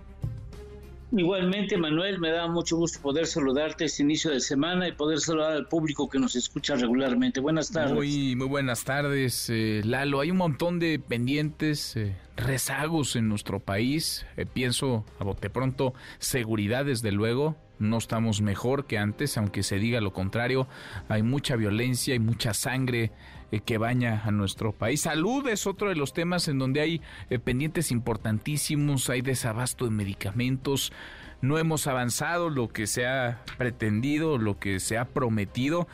Igualmente, 1.11 1.79
Manuel, 1.79 2.19
me 2.19 2.31
da 2.31 2.49
mucho 2.49 2.77
gusto 2.77 3.01
poder 3.01 3.27
saludarte 3.27 3.87
este 3.87 4.03
inicio 4.03 4.31
de 4.31 4.41
semana 4.41 4.89
y 4.89 4.93
poder 4.93 5.21
saludar 5.21 5.53
al 5.53 5.69
público 5.69 6.07
que 6.07 6.19
nos 6.19 6.37
escucha 6.37 6.75
regularmente. 6.77 7.41
Buenas 7.41 7.71
tardes. 7.71 7.95
Muy, 7.95 8.37
muy 8.37 8.47
buenas 8.47 8.85
tardes, 8.85 9.49
eh, 9.49 9.81
Lalo. 9.87 10.21
Hay 10.21 10.31
un 10.31 10.37
montón 10.37 10.79
de 10.79 10.99
pendientes, 10.99 11.97
eh, 11.97 12.15
rezagos 12.37 13.17
en 13.17 13.31
nuestro 13.31 13.59
país. 13.59 14.27
Eh, 14.37 14.45
pienso, 14.45 15.07
a 15.19 15.25
bote 15.25 15.49
pronto, 15.49 15.95
seguridad, 16.19 16.85
desde 16.85 17.11
luego. 17.11 17.57
No 17.79 17.97
estamos 17.97 18.43
mejor 18.43 18.87
que 18.87 18.99
antes, 18.99 19.39
aunque 19.39 19.63
se 19.63 19.79
diga 19.79 20.03
lo 20.03 20.13
contrario. 20.13 20.69
Hay 21.09 21.23
mucha 21.23 21.57
violencia, 21.57 22.13
hay 22.13 22.21
mucha 22.21 22.55
sangre 22.55 23.13
eh, 23.53 23.61
que 23.61 23.79
baña 23.79 24.23
a 24.25 24.33
nuestro 24.33 24.73
país. 24.73 25.03
Salud 25.03 25.47
es 25.47 25.69
otro 25.69 25.89
de 25.89 25.95
los 25.95 26.13
temas 26.13 26.49
en 26.49 26.59
donde 26.59 26.81
hay 26.81 27.01
eh, 27.31 27.39
pendientes 27.39 27.93
importantísimos, 27.93 29.09
hay 29.11 29.23
desabasto 29.23 29.85
de 29.85 29.93
medicamentos, 29.93 30.93
no 31.41 31.59
hemos 31.59 31.87
avanzado 31.87 32.51
lo 32.51 32.69
que 32.69 32.87
se 32.87 33.07
ha 33.07 33.43
pretendido, 33.59 34.39
lo 34.39 34.59
que 34.59 34.81
se 34.81 34.99
ha 34.99 35.05
prometido 35.05 35.87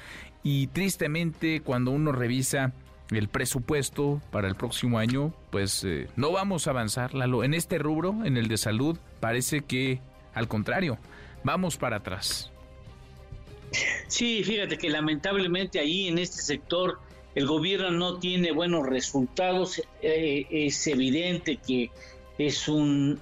y 0.42 0.68
tristemente 0.68 1.60
cuando 1.60 1.90
uno 1.90 2.12
revisa 2.12 2.72
el 3.10 3.28
presupuesto 3.28 4.20
para 4.30 4.48
el 4.48 4.54
próximo 4.54 4.98
año, 4.98 5.34
pues 5.50 5.82
eh, 5.84 6.08
no 6.16 6.32
vamos 6.32 6.66
a 6.66 6.70
avanzar. 6.70 7.10
En 7.14 7.54
este 7.54 7.78
rubro, 7.78 8.24
en 8.24 8.36
el 8.36 8.48
de 8.48 8.56
salud, 8.56 8.98
parece 9.20 9.62
que 9.62 10.00
al 10.34 10.46
contrario, 10.46 10.98
vamos 11.42 11.76
para 11.76 11.96
atrás. 11.96 12.52
Sí, 14.06 14.42
fíjate 14.44 14.78
que 14.78 14.88
lamentablemente 14.88 15.80
ahí 15.80 16.08
en 16.08 16.18
este 16.18 16.42
sector 16.42 17.00
el 17.38 17.46
gobierno 17.46 17.92
no 17.92 18.18
tiene 18.18 18.50
buenos 18.50 18.84
resultados, 18.84 19.80
eh, 20.02 20.44
es 20.50 20.84
evidente 20.88 21.56
que 21.56 21.88
es, 22.36 22.66
un, 22.66 23.20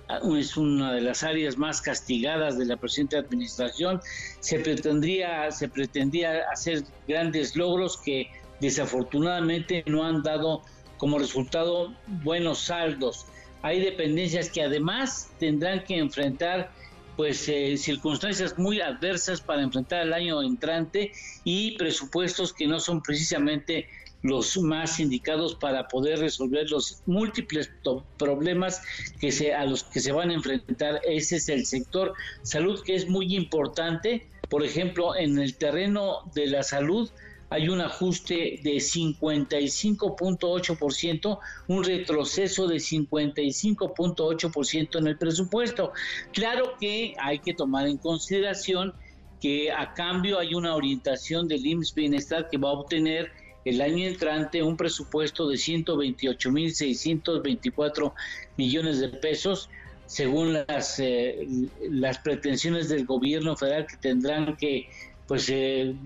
una 0.57 0.93
de 0.95 1.03
las 1.03 1.23
áreas 1.23 1.59
más 1.59 1.83
castigadas 1.83 2.57
de 2.57 2.65
la 2.65 2.79
presente 2.79 3.19
administración. 3.19 4.01
Se 4.41 4.59
pretendía, 4.61 5.51
se 5.51 5.69
pretendía 5.69 6.49
hacer 6.51 6.85
grandes 7.07 7.57
logros 7.57 7.99
que 7.99 8.31
desafortunadamente 8.59 9.85
no 9.87 10.03
han 10.03 10.23
dado 10.23 10.63
como 10.97 11.19
resultado 11.19 11.95
buenos 12.25 12.61
saldos. 12.61 13.27
Hay 13.61 13.81
dependencias 13.81 14.49
que 14.49 14.63
además 14.63 15.31
tendrán 15.39 15.85
que 15.85 15.99
enfrentar 15.99 16.71
pues 17.17 17.47
eh, 17.51 17.77
circunstancias 17.77 18.59
muy 18.59 18.81
adversas 18.81 19.43
para 19.43 19.61
enfrentar 19.61 20.07
el 20.07 20.15
año 20.15 20.43
entrante 20.43 21.13
y 21.45 21.77
presupuestos 21.77 22.55
que 22.55 22.67
no 22.67 22.81
son 22.81 23.03
precisamente 23.03 23.89
los 24.23 24.57
más 24.59 24.99
indicados 24.99 25.55
para 25.55 25.89
poder 25.89 26.19
resolver 26.19 26.71
los 26.71 27.03
múltiples 27.07 27.71
problemas 28.19 28.83
que 29.21 29.31
se, 29.31 29.55
a 29.55 29.65
los 29.65 29.85
que 29.85 30.01
se 30.01 30.13
van 30.13 30.31
a 30.31 30.35
enfrentar. 30.35 31.01
Ese 31.07 31.37
es 31.37 31.49
el 31.49 31.67
sector 31.67 32.15
salud 32.43 32.83
que 32.85 32.95
es 32.95 33.09
muy 33.09 33.37
importante. 33.37 34.27
Por 34.49 34.65
ejemplo, 34.65 35.17
en 35.17 35.39
el 35.39 35.57
terreno 35.57 36.23
de 36.35 36.47
la 36.47 36.63
salud 36.63 37.11
hay 37.49 37.69
un 37.69 37.81
ajuste 37.81 38.59
de 38.63 38.77
55.8%, 38.77 41.39
un 41.69 41.85
retroceso 41.85 42.67
de 42.67 42.77
55.8% 42.77 44.99
en 44.99 45.07
el 45.07 45.17
presupuesto. 45.17 45.93
Claro 46.33 46.75
que 46.81 47.15
hay 47.21 47.39
que 47.39 47.55
tomar 47.55 47.87
en 47.87 47.99
consideración 47.99 48.93
que 49.41 49.71
a 49.71 49.95
cambio 49.95 50.41
hay 50.41 50.55
una 50.55 50.75
orientación 50.75 51.47
del 51.47 51.65
IMSS 51.65 51.95
Bienestar 51.95 52.49
que 52.51 52.59
va 52.59 52.71
a 52.71 52.73
obtener 52.73 53.31
el 53.67 53.83
año 53.83 54.07
entrante 54.07 54.63
un 54.63 54.77
presupuesto 54.77 55.49
de 55.49 55.57
128.624 55.57 58.13
millones 58.57 59.01
de 59.01 59.09
pesos, 59.09 59.69
según 60.07 60.53
las, 60.53 61.01
eh, 61.01 61.49
las 61.91 62.19
pretensiones 62.19 62.89
del 62.89 63.05
gobierno 63.05 63.57
federal 63.57 63.89
que 63.89 63.97
tendrán 63.97 64.57
que 64.57 64.89
pues 65.27 65.49
eh, 65.49 65.97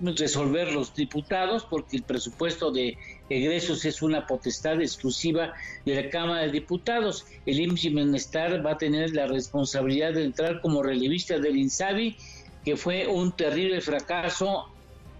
resolver 0.00 0.72
los 0.72 0.94
diputados, 0.94 1.66
porque 1.68 1.98
el 1.98 2.04
presupuesto 2.04 2.70
de 2.70 2.96
egresos 3.28 3.84
es 3.84 4.00
una 4.00 4.26
potestad 4.26 4.80
exclusiva 4.80 5.52
de 5.84 6.02
la 6.02 6.08
Cámara 6.08 6.44
de 6.44 6.52
Diputados. 6.52 7.26
El 7.44 7.60
IMSS 7.60 7.92
Bienestar 7.92 8.64
va 8.64 8.70
a 8.72 8.78
tener 8.78 9.14
la 9.14 9.26
responsabilidad 9.26 10.14
de 10.14 10.24
entrar 10.24 10.62
como 10.62 10.82
relevista 10.82 11.38
del 11.38 11.58
INSABI, 11.58 12.16
que 12.64 12.78
fue 12.78 13.06
un 13.06 13.32
terrible 13.32 13.82
fracaso 13.82 14.70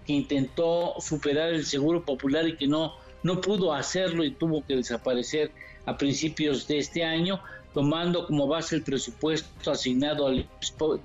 que 0.05 0.13
intentó 0.13 0.95
superar 0.99 1.53
el 1.53 1.65
Seguro 1.65 2.03
Popular 2.03 2.47
y 2.47 2.55
que 2.55 2.67
no, 2.67 2.93
no 3.23 3.41
pudo 3.41 3.73
hacerlo 3.73 4.23
y 4.23 4.31
tuvo 4.31 4.63
que 4.65 4.75
desaparecer 4.75 5.51
a 5.85 5.97
principios 5.97 6.67
de 6.67 6.79
este 6.79 7.03
año, 7.03 7.39
tomando 7.73 8.25
como 8.27 8.47
base 8.47 8.75
el 8.75 8.83
presupuesto 8.83 9.71
asignado 9.71 10.27
al 10.27 10.47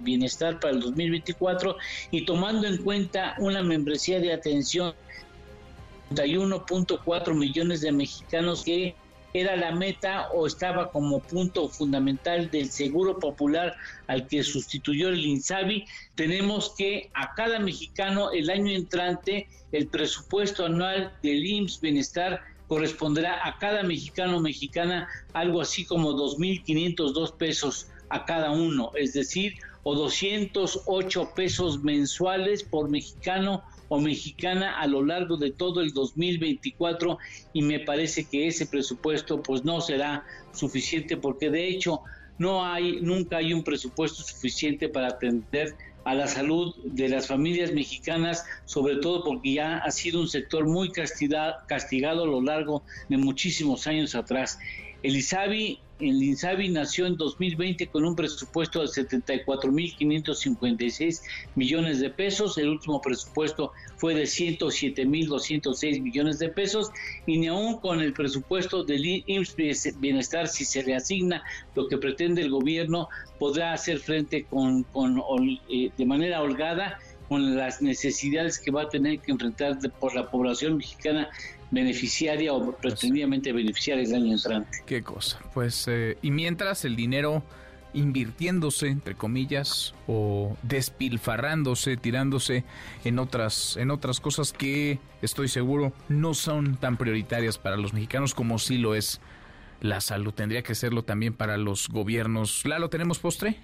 bienestar 0.00 0.60
para 0.60 0.74
el 0.74 0.80
2024 0.80 1.76
y 2.10 2.24
tomando 2.24 2.66
en 2.66 2.78
cuenta 2.78 3.34
una 3.38 3.62
membresía 3.62 4.20
de 4.20 4.32
atención 4.32 4.94
de 6.10 6.24
1.4 6.24 7.34
millones 7.34 7.80
de 7.80 7.92
mexicanos 7.92 8.62
que 8.62 8.94
era 9.32 9.56
la 9.56 9.72
meta 9.72 10.28
o 10.32 10.46
estaba 10.46 10.90
como 10.90 11.20
punto 11.20 11.68
fundamental 11.68 12.50
del 12.50 12.70
seguro 12.70 13.18
popular 13.18 13.76
al 14.06 14.26
que 14.26 14.42
sustituyó 14.42 15.08
el 15.08 15.24
INSABI, 15.24 15.84
tenemos 16.14 16.74
que 16.76 17.10
a 17.14 17.34
cada 17.34 17.58
mexicano 17.58 18.32
el 18.32 18.50
año 18.50 18.72
entrante 18.72 19.48
el 19.72 19.86
presupuesto 19.86 20.66
anual 20.66 21.12
del 21.22 21.44
IMSS 21.44 21.80
Bienestar 21.80 22.40
corresponderá 22.66 23.46
a 23.46 23.58
cada 23.58 23.82
mexicano 23.82 24.36
o 24.36 24.40
mexicana 24.40 25.08
algo 25.32 25.60
así 25.60 25.84
como 25.84 26.12
2.502 26.12 27.36
pesos 27.36 27.88
a 28.10 28.24
cada 28.24 28.50
uno, 28.52 28.90
es 28.94 29.12
decir, 29.12 29.54
o 29.82 29.94
208 29.94 31.32
pesos 31.34 31.82
mensuales 31.82 32.62
por 32.62 32.88
mexicano 32.88 33.62
o 33.90 34.00
mexicana 34.00 34.78
a 34.80 34.86
lo 34.86 35.04
largo 35.04 35.36
de 35.36 35.50
todo 35.50 35.80
el 35.80 35.92
2024 35.92 37.18
y 37.52 37.62
me 37.62 37.80
parece 37.80 38.24
que 38.24 38.46
ese 38.46 38.66
presupuesto 38.66 39.42
pues 39.42 39.64
no 39.64 39.80
será 39.80 40.24
suficiente 40.52 41.16
porque 41.16 41.50
de 41.50 41.68
hecho 41.68 42.00
no 42.38 42.64
hay 42.64 43.00
nunca 43.00 43.38
hay 43.38 43.52
un 43.52 43.64
presupuesto 43.64 44.22
suficiente 44.22 44.88
para 44.88 45.08
atender 45.08 45.74
a 46.04 46.14
la 46.14 46.28
salud 46.28 46.74
de 46.84 47.08
las 47.08 47.26
familias 47.26 47.72
mexicanas, 47.72 48.44
sobre 48.64 48.96
todo 48.96 49.24
porque 49.24 49.54
ya 49.54 49.78
ha 49.78 49.90
sido 49.90 50.20
un 50.20 50.28
sector 50.28 50.66
muy 50.66 50.92
castigado, 50.92 52.22
a 52.22 52.26
lo 52.26 52.40
largo 52.40 52.82
de 53.08 53.18
muchísimos 53.18 53.86
años 53.86 54.14
atrás. 54.14 54.58
El 55.02 55.16
ISABI 55.16 55.80
el 56.00 56.22
INSABI 56.22 56.68
nació 56.70 57.06
en 57.06 57.16
2020 57.16 57.88
con 57.88 58.04
un 58.04 58.14
presupuesto 58.16 58.80
de 58.80 58.86
74.556 58.88 61.20
millones 61.54 62.00
de 62.00 62.10
pesos. 62.10 62.58
El 62.58 62.68
último 62.68 63.00
presupuesto 63.00 63.72
fue 63.96 64.14
de 64.14 64.24
107.206 64.24 66.00
millones 66.00 66.38
de 66.38 66.48
pesos. 66.48 66.90
Y 67.26 67.38
ni 67.38 67.48
aún 67.48 67.78
con 67.78 68.00
el 68.00 68.12
presupuesto 68.12 68.84
del 68.84 69.22
IMSS 69.26 69.98
Bienestar, 70.00 70.46
si 70.48 70.64
se 70.64 70.82
le 70.82 70.96
asigna 70.96 71.42
lo 71.74 71.88
que 71.88 71.98
pretende 71.98 72.40
el 72.42 72.50
gobierno, 72.50 73.08
podrá 73.38 73.72
hacer 73.72 73.98
frente 73.98 74.44
con, 74.44 74.86
eh, 75.68 75.90
de 75.96 76.06
manera 76.06 76.42
holgada 76.42 76.98
con 77.28 77.56
las 77.56 77.80
necesidades 77.80 78.58
que 78.58 78.72
va 78.72 78.82
a 78.82 78.88
tener 78.88 79.20
que 79.20 79.30
enfrentar 79.30 79.78
por 80.00 80.16
la 80.16 80.28
población 80.30 80.78
mexicana 80.78 81.30
beneficiaria 81.70 82.52
o 82.52 82.72
pretendidamente 82.76 83.52
beneficiaria 83.52 84.04
el 84.04 84.14
año 84.14 84.32
entrante. 84.32 84.78
Qué 84.86 85.02
cosa. 85.02 85.38
Pues, 85.54 85.86
eh, 85.88 86.18
y 86.22 86.30
mientras 86.30 86.84
el 86.84 86.96
dinero 86.96 87.42
invirtiéndose, 87.92 88.88
entre 88.88 89.14
comillas, 89.14 89.94
o 90.06 90.56
despilfarrándose, 90.62 91.96
tirándose 91.96 92.64
en 93.04 93.18
otras, 93.18 93.76
en 93.76 93.90
otras 93.90 94.20
cosas 94.20 94.52
que 94.52 94.98
estoy 95.22 95.48
seguro 95.48 95.92
no 96.08 96.34
son 96.34 96.76
tan 96.76 96.96
prioritarias 96.96 97.58
para 97.58 97.76
los 97.76 97.92
mexicanos 97.92 98.34
como 98.34 98.58
sí 98.58 98.78
lo 98.78 98.94
es 98.94 99.20
la 99.80 100.00
salud. 100.00 100.32
Tendría 100.32 100.62
que 100.62 100.74
serlo 100.74 101.02
también 101.02 101.34
para 101.34 101.56
los 101.56 101.88
gobiernos. 101.88 102.64
¿Lalo, 102.64 102.90
tenemos 102.90 103.18
postre? 103.18 103.56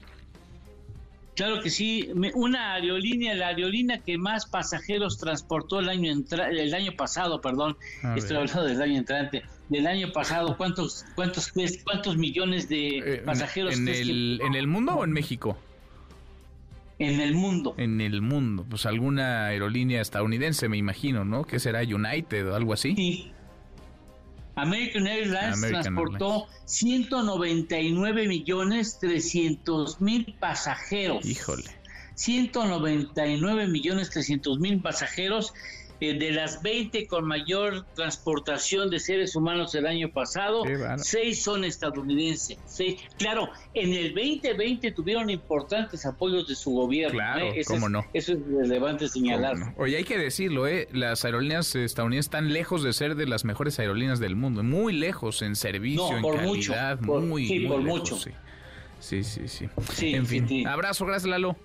Claro 1.37 1.61
que 1.61 1.69
sí, 1.69 2.09
una 2.35 2.73
aerolínea, 2.73 3.35
la 3.35 3.49
aerolínea 3.49 3.99
que 3.99 4.17
más 4.17 4.47
pasajeros 4.47 5.19
transportó 5.19 5.81
el 5.81 5.91
año 5.91 6.15
el 6.51 6.75
año 6.75 6.93
pasado, 6.97 7.43
perdón, 7.43 7.77
estoy 8.17 8.39
hablando 8.39 8.65
del 8.65 8.81
año 8.81 8.97
entrante, 8.97 9.43
del 9.69 9.87
año 9.87 10.13
pasado, 10.13 10.57
¿cuántos 10.57 11.05
cuántos 11.15 11.53
cuántos 11.85 12.17
millones 12.17 12.71
de 12.71 12.99
eh, 12.99 13.17
pasajeros 13.19 13.77
en, 13.77 13.87
el, 13.87 14.41
en 14.43 14.55
el 14.55 14.67
mundo 14.67 14.95
o 14.95 15.05
en 15.05 15.13
México? 15.13 15.59
En 16.99 17.21
el 17.21 17.35
mundo. 17.35 17.75
En 17.77 18.01
el 18.01 18.23
mundo, 18.23 18.65
pues 18.67 18.87
alguna 18.87 19.49
aerolínea 19.49 20.01
estadounidense, 20.01 20.71
me 20.71 20.79
imagino, 20.79 21.27
¿no? 21.27 21.45
¿Qué 21.45 21.61
será 21.61 21.83
United 21.83 22.49
o 22.49 22.57
algo 22.57 22.73
así? 22.73 22.95
Sí. 22.97 23.33
American 24.57 25.07
Airlines 25.07 25.61
transportó 25.61 26.49
199 26.65 28.27
millones 28.27 28.99
300 28.99 30.01
mil 30.01 30.35
pasajeros. 30.41 31.25
Híjole. 31.27 31.65
199 32.15 33.69
millones 33.69 34.11
300 34.11 34.59
mil 34.59 34.81
pasajeros 34.81 35.53
de 36.01 36.31
las 36.31 36.63
20 36.63 37.07
con 37.07 37.25
mayor 37.25 37.85
transportación 37.95 38.91
de 38.91 39.01
seres 39.01 39.35
humanos 39.37 39.75
el 39.75 39.87
año 39.87 40.11
pasado, 40.11 40.65
6 40.97 41.43
son 41.43 41.65
estadounidenses. 41.65 42.59
Claro, 43.19 43.49
en 43.75 43.93
el 43.93 44.15
2020 44.15 44.93
tuvieron 44.93 45.31
importantes 45.31 46.05
apoyos 46.07 46.49
de 46.49 46.55
su 46.55 46.73
gobierno. 46.73 47.19
Claro, 47.19 47.47
¿eh? 47.47 47.63
cómo 47.67 47.89
no. 47.89 48.05
Eso 48.13 48.33
es 48.33 48.39
relevante 48.47 49.09
señalar. 49.09 49.57
Oye, 49.77 49.97
hay 49.97 50.05
que 50.05 50.19
decirlo, 50.19 50.67
¿eh? 50.67 50.89
las 50.93 51.25
aerolíneas 51.25 51.75
estadounidenses 51.75 52.27
están 52.27 52.53
lejos 52.53 52.83
de 52.83 52.93
ser 52.93 53.15
de 53.15 53.27
las 53.27 53.45
mejores 53.45 53.79
aerolíneas 53.79 54.19
del 54.19 54.37
mundo, 54.37 54.63
muy 54.63 54.93
lejos 54.93 55.43
en 55.43 55.57
servicio, 55.57 56.17
en 56.17 56.23
calidad, 56.23 57.01
muy, 57.01 57.47
sí, 57.47 57.61
por 57.61 57.81
mucho. 57.81 58.19
Sí, 58.99 59.23
sí, 59.23 59.49
sí. 59.49 59.69
en 60.15 60.27
fin, 60.27 60.67
abrazo, 60.67 61.07
gracias 61.07 61.31
Lalo. 61.31 61.57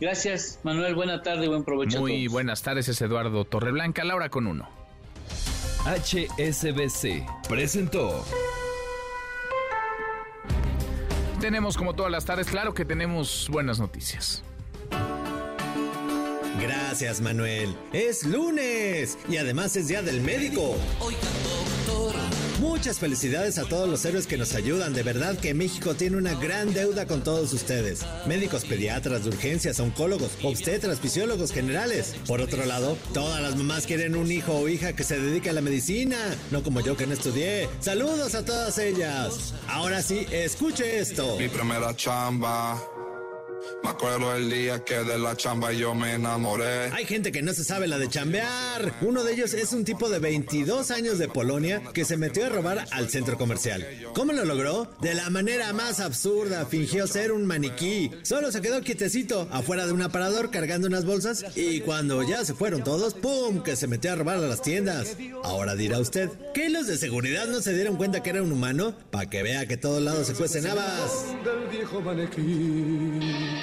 Gracias, 0.00 0.60
Manuel. 0.62 0.94
Buena 0.94 1.22
tarde, 1.22 1.48
buen 1.48 1.64
provecho. 1.64 2.00
Muy 2.00 2.28
buenas 2.28 2.62
tardes, 2.62 2.88
es 2.88 3.00
Eduardo 3.00 3.44
Torreblanca, 3.44 4.04
Laura 4.04 4.28
con 4.28 4.46
uno. 4.46 4.68
HSBC 5.84 7.24
presentó. 7.48 8.24
Tenemos 11.40 11.76
como 11.76 11.94
todas 11.94 12.12
las 12.12 12.24
tardes, 12.24 12.48
claro 12.48 12.74
que 12.74 12.84
tenemos 12.84 13.48
buenas 13.50 13.78
noticias. 13.78 14.42
Gracias, 16.60 17.20
Manuel. 17.20 17.76
Es 17.92 18.24
lunes 18.24 19.16
y 19.28 19.36
además 19.36 19.76
es 19.76 19.88
día 19.88 20.02
del 20.02 20.20
médico. 20.20 20.76
Oiga, 21.00 21.18
doctor. 21.20 21.57
Muchas 22.60 22.98
felicidades 22.98 23.56
a 23.58 23.64
todos 23.64 23.88
los 23.88 24.04
héroes 24.04 24.26
que 24.26 24.36
nos 24.36 24.54
ayudan. 24.54 24.92
De 24.92 25.04
verdad 25.04 25.38
que 25.38 25.54
México 25.54 25.94
tiene 25.94 26.16
una 26.16 26.34
gran 26.34 26.74
deuda 26.74 27.06
con 27.06 27.22
todos 27.22 27.52
ustedes. 27.52 28.04
Médicos, 28.26 28.64
pediatras, 28.64 29.22
de 29.22 29.30
urgencias, 29.30 29.78
oncólogos, 29.78 30.32
obstetras, 30.42 30.98
fisiólogos 30.98 31.52
generales. 31.52 32.16
Por 32.26 32.40
otro 32.40 32.66
lado, 32.66 32.98
todas 33.14 33.40
las 33.40 33.54
mamás 33.54 33.86
quieren 33.86 34.16
un 34.16 34.32
hijo 34.32 34.54
o 34.54 34.68
hija 34.68 34.94
que 34.94 35.04
se 35.04 35.20
dedique 35.20 35.50
a 35.50 35.52
la 35.52 35.60
medicina, 35.60 36.16
no 36.50 36.64
como 36.64 36.80
yo 36.80 36.96
que 36.96 37.06
no 37.06 37.14
estudié. 37.14 37.68
Saludos 37.78 38.34
a 38.34 38.44
todas 38.44 38.76
ellas. 38.78 39.54
Ahora 39.68 40.02
sí, 40.02 40.26
escuche 40.32 40.98
esto. 40.98 41.36
Mi 41.38 41.48
primera 41.48 41.94
chamba 41.94 42.82
me 43.82 43.90
acuerdo 43.90 44.34
el 44.34 44.50
día 44.50 44.84
que 44.84 45.04
de 45.04 45.18
la 45.18 45.36
chamba 45.36 45.72
yo 45.72 45.94
me 45.94 46.14
enamoré. 46.14 46.90
Hay 46.92 47.04
gente 47.04 47.32
que 47.32 47.42
no 47.42 47.52
se 47.52 47.64
sabe 47.64 47.86
la 47.86 47.98
de 47.98 48.08
chambear. 48.08 48.94
Uno 49.00 49.24
de 49.24 49.32
ellos 49.32 49.54
es 49.54 49.72
un 49.72 49.84
tipo 49.84 50.08
de 50.08 50.18
22 50.18 50.90
años 50.90 51.18
de 51.18 51.28
Polonia 51.28 51.82
que 51.92 52.04
se 52.04 52.16
metió 52.16 52.46
a 52.46 52.48
robar 52.48 52.86
al 52.90 53.08
centro 53.08 53.38
comercial. 53.38 53.86
¿Cómo 54.14 54.32
lo 54.32 54.44
logró? 54.44 54.90
De 55.00 55.14
la 55.14 55.30
manera 55.30 55.72
más 55.72 56.00
absurda. 56.00 56.66
Fingió 56.66 57.06
ser 57.06 57.32
un 57.32 57.46
maniquí. 57.46 58.10
Solo 58.22 58.52
se 58.52 58.60
quedó 58.60 58.80
quietecito 58.82 59.48
afuera 59.50 59.86
de 59.86 59.92
un 59.92 60.02
aparador 60.02 60.50
cargando 60.50 60.86
unas 60.86 61.04
bolsas 61.04 61.44
y 61.56 61.80
cuando 61.80 62.22
ya 62.22 62.44
se 62.44 62.54
fueron 62.54 62.84
todos, 62.84 63.14
¡pum! 63.14 63.62
que 63.62 63.76
se 63.76 63.86
metió 63.86 64.12
a 64.12 64.16
robar 64.16 64.36
a 64.36 64.40
las 64.40 64.62
tiendas. 64.62 65.16
Ahora 65.44 65.74
dirá 65.74 65.98
usted, 65.98 66.30
¿qué 66.54 66.68
los 66.68 66.86
de 66.86 66.98
seguridad 66.98 67.46
no 67.46 67.60
se 67.60 67.74
dieron 67.74 67.96
cuenta 67.96 68.22
que 68.22 68.30
era 68.30 68.42
un 68.42 68.52
humano? 68.52 68.94
Para 69.10 69.28
que 69.28 69.42
vea 69.42 69.66
que 69.66 69.76
todos 69.76 70.02
lados 70.02 70.26
se 70.26 70.34
cuecen 70.34 70.66
habas. 70.66 71.24
Del 71.44 71.68
viejo 71.70 72.00
maniquí. 72.00 73.57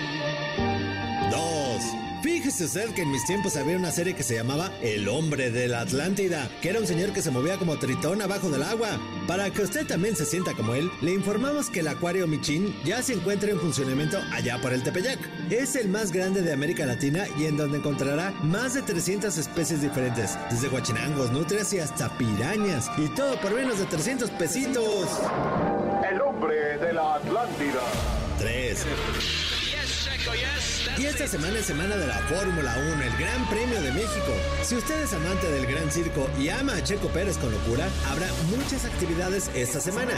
Fíjese 2.26 2.66
usted 2.66 2.96
que 2.96 3.04
en 3.04 3.12
mis 3.12 3.24
tiempos 3.26 3.56
había 3.56 3.78
una 3.78 3.92
serie 3.92 4.16
que 4.16 4.24
se 4.24 4.34
llamaba 4.34 4.72
El 4.82 5.08
hombre 5.10 5.52
de 5.52 5.68
la 5.68 5.82
Atlántida, 5.82 6.50
que 6.62 6.70
era 6.70 6.80
un 6.80 6.88
señor 6.88 7.14
que 7.14 7.22
se 7.22 7.30
movía 7.30 7.58
como 7.58 7.78
tritón 7.78 8.20
abajo 8.22 8.50
del 8.50 8.64
agua. 8.64 9.00
Para 9.28 9.52
que 9.52 9.62
usted 9.62 9.86
también 9.86 10.16
se 10.16 10.26
sienta 10.26 10.54
como 10.54 10.74
él, 10.74 10.90
le 11.02 11.12
informamos 11.12 11.70
que 11.70 11.82
el 11.82 11.88
acuario 11.88 12.26
Michin 12.26 12.76
ya 12.84 13.04
se 13.04 13.14
encuentra 13.14 13.52
en 13.52 13.60
funcionamiento 13.60 14.20
allá 14.32 14.60
por 14.60 14.74
el 14.74 14.82
Tepeyac. 14.82 15.20
Es 15.52 15.76
el 15.76 15.88
más 15.88 16.12
grande 16.12 16.42
de 16.42 16.52
América 16.52 16.86
Latina 16.88 17.26
y 17.38 17.46
en 17.46 17.58
donde 17.58 17.78
encontrará 17.78 18.32
más 18.42 18.74
de 18.74 18.82
300 18.82 19.38
especies 19.38 19.84
diferentes, 19.84 20.36
desde 20.50 20.70
guachinangos, 20.70 21.32
nutrias 21.32 21.74
y 21.74 21.80
hasta 21.80 22.16
pirañas. 22.18 22.90
Y 22.98 23.08
todo 23.10 23.40
por 23.40 23.54
menos 23.54 23.78
de 23.78 23.86
300 23.86 24.32
pesitos. 24.32 25.10
El 26.12 26.22
hombre 26.22 26.80
de 26.80 26.94
la 26.94 27.16
Atlántida. 27.16 27.82
3. 28.40 29.45
Y 30.98 31.06
esta 31.06 31.28
semana 31.28 31.60
es 31.60 31.66
semana 31.66 31.96
de 31.98 32.08
la 32.08 32.18
Fórmula 32.20 32.76
1, 32.94 33.04
el 33.04 33.18
Gran 33.18 33.50
Premio 33.50 33.82
de 33.82 33.92
México. 33.92 34.34
Si 34.64 34.76
usted 34.76 35.04
es 35.04 35.14
amante 35.14 35.52
del 35.52 35.66
Gran 35.68 35.92
Circo 35.92 36.30
y 36.40 36.50
ama 36.50 36.76
a 36.76 36.84
Checo 36.84 37.10
Pérez 37.10 37.38
con 37.38 37.52
locura, 37.52 37.88
habrá 38.10 38.28
muchas 38.50 38.86
actividades 38.86 39.52
esta 39.54 39.80
semana. 39.80 40.14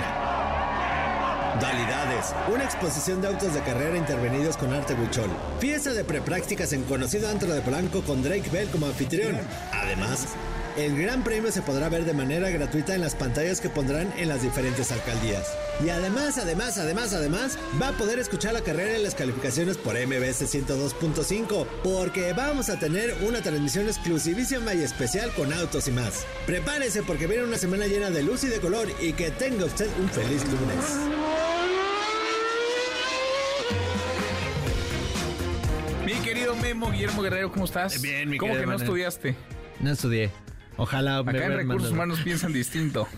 Dualidades, 1.60 2.34
una 2.54 2.64
exposición 2.64 3.22
de 3.22 3.28
autos 3.28 3.54
de 3.54 3.62
carrera 3.62 3.98
intervenidos 3.98 4.56
con 4.56 4.72
arte 4.72 4.94
huichol. 4.94 5.30
Fiesta 5.60 5.94
de 5.94 6.04
preprácticas 6.04 6.72
en 6.74 6.84
conocido 6.84 7.28
antro 7.30 7.52
de 7.52 7.62
Polanco 7.62 8.02
con 8.04 8.22
Drake 8.22 8.50
Bell 8.52 8.70
como 8.70 8.86
anfitrión. 8.86 9.40
Además, 9.74 10.28
el 10.78 10.96
Gran 10.96 11.24
Premio 11.24 11.52
se 11.52 11.64
podrá 11.64 11.90
ver 11.90 12.06
de 12.06 12.14
manera 12.14 12.52
gratuita 12.52 12.94
en 12.94 13.02
las 13.02 13.16
pantallas 13.16 13.60
que 13.60 13.70
pondrán 13.70 14.14
en 14.16 14.30
las 14.30 14.44
diferentes 14.44 14.92
alcaldías. 14.92 15.52
Y 15.84 15.90
además, 15.90 16.38
además, 16.38 16.78
además, 16.78 17.14
además, 17.14 17.58
va 17.82 17.90
a 17.90 17.94
poder 17.94 18.20
escuchar 18.20 18.54
la 18.54 18.62
carrera 18.62 18.96
en 18.96 19.02
las 19.02 19.16
calificaciones 19.16 19.76
por 19.76 19.96
MBS 19.96 20.44
102.5, 20.44 21.66
porque 21.84 22.34
vamos 22.34 22.70
a 22.70 22.78
tener 22.78 23.16
una 23.28 23.42
transmisión 23.42 23.88
exclusivísima 23.88 24.76
y 24.76 24.84
especial 24.84 25.32
con 25.34 25.52
autos 25.52 25.88
y 25.88 25.92
más. 25.92 26.28
Prepárese 26.46 27.02
porque 27.02 27.26
viene 27.26 27.44
una 27.44 27.58
semana 27.58 27.88
llena 27.88 28.12
de 28.12 28.22
luz 28.22 28.44
y 28.44 28.48
de 28.48 28.60
color 28.60 28.88
y 29.02 29.14
que 29.14 29.32
tenga 29.32 29.66
usted 29.66 29.90
un 30.00 30.10
feliz 30.10 30.44
lunes. 30.46 30.86
Mi 36.06 36.14
querido 36.24 36.56
Memo 36.56 36.92
Guillermo 36.92 37.24
Guerrero, 37.24 37.52
¿cómo 37.52 37.66
estás? 37.66 38.00
Bien, 38.00 38.30
mi 38.30 38.38
¿Cómo 38.38 38.54
que 38.54 38.66
no 38.68 38.76
estudiaste? 38.76 39.36
No 39.80 39.92
estudié. 39.92 40.47
Ojalá 40.78 41.18
Acá 41.20 41.46
en 41.46 41.58
recursos 41.58 41.92
humanos 41.92 42.20
piensan 42.24 42.54
distinto. 42.54 43.08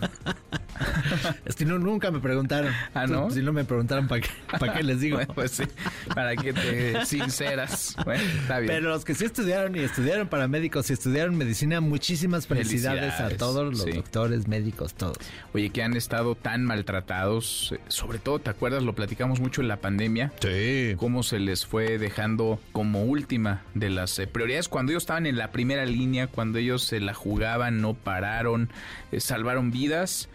es 1.44 1.56
que 1.56 1.64
no, 1.64 1.78
nunca 1.78 2.10
me 2.10 2.20
preguntaron. 2.20 2.72
Ah, 2.94 3.06
¿no? 3.06 3.30
Si 3.30 3.42
no 3.42 3.52
me 3.52 3.64
preguntaron, 3.64 4.08
¿para 4.08 4.20
qué, 4.22 4.30
para 4.58 4.74
qué 4.74 4.82
les 4.82 5.00
digo? 5.00 5.18
pues 5.34 5.52
sí, 5.52 5.64
para 6.14 6.36
que 6.36 6.52
te 6.52 7.04
sinceras. 7.06 7.96
Bueno, 8.04 8.22
está 8.22 8.58
bien. 8.58 8.72
Pero 8.72 8.90
los 8.90 9.04
que 9.04 9.14
sí 9.14 9.24
estudiaron 9.24 9.76
y 9.76 9.80
estudiaron 9.80 10.28
para 10.28 10.48
médicos 10.48 10.90
y 10.90 10.94
estudiaron 10.94 11.36
medicina, 11.36 11.80
muchísimas 11.80 12.46
felicidades, 12.46 13.20
a 13.20 13.30
todos 13.30 13.78
los 13.78 13.94
doctores, 13.94 14.48
médicos, 14.48 14.94
todos. 14.94 15.16
Oye, 15.52 15.70
que 15.70 15.82
han 15.82 15.96
estado 15.96 16.34
tan 16.34 16.64
maltratados, 16.64 17.74
sobre 17.88 18.18
todo, 18.18 18.38
¿te 18.38 18.50
acuerdas? 18.50 18.82
Lo 18.82 18.94
platicamos 18.94 19.40
mucho 19.40 19.60
en 19.60 19.68
la 19.68 19.76
pandemia. 19.76 20.32
Sí. 20.40 20.94
Cómo 20.96 21.22
se 21.22 21.38
les 21.38 21.66
fue 21.66 21.98
dejando 21.98 22.60
como 22.72 23.04
última 23.04 23.62
de 23.74 23.90
las 23.90 24.18
eh, 24.18 24.26
prioridades 24.26 24.68
cuando 24.68 24.92
ellos 24.92 25.02
estaban 25.02 25.26
en 25.26 25.36
la 25.36 25.50
primera 25.52 25.84
línea, 25.84 26.26
cuando 26.26 26.58
ellos 26.58 26.82
se 26.84 27.00
la 27.00 27.14
jugaban, 27.14 27.80
no 27.80 27.94
pararon, 27.94 28.70
eh, 29.12 29.20
salvaron 29.20 29.70
vidas 29.70 30.28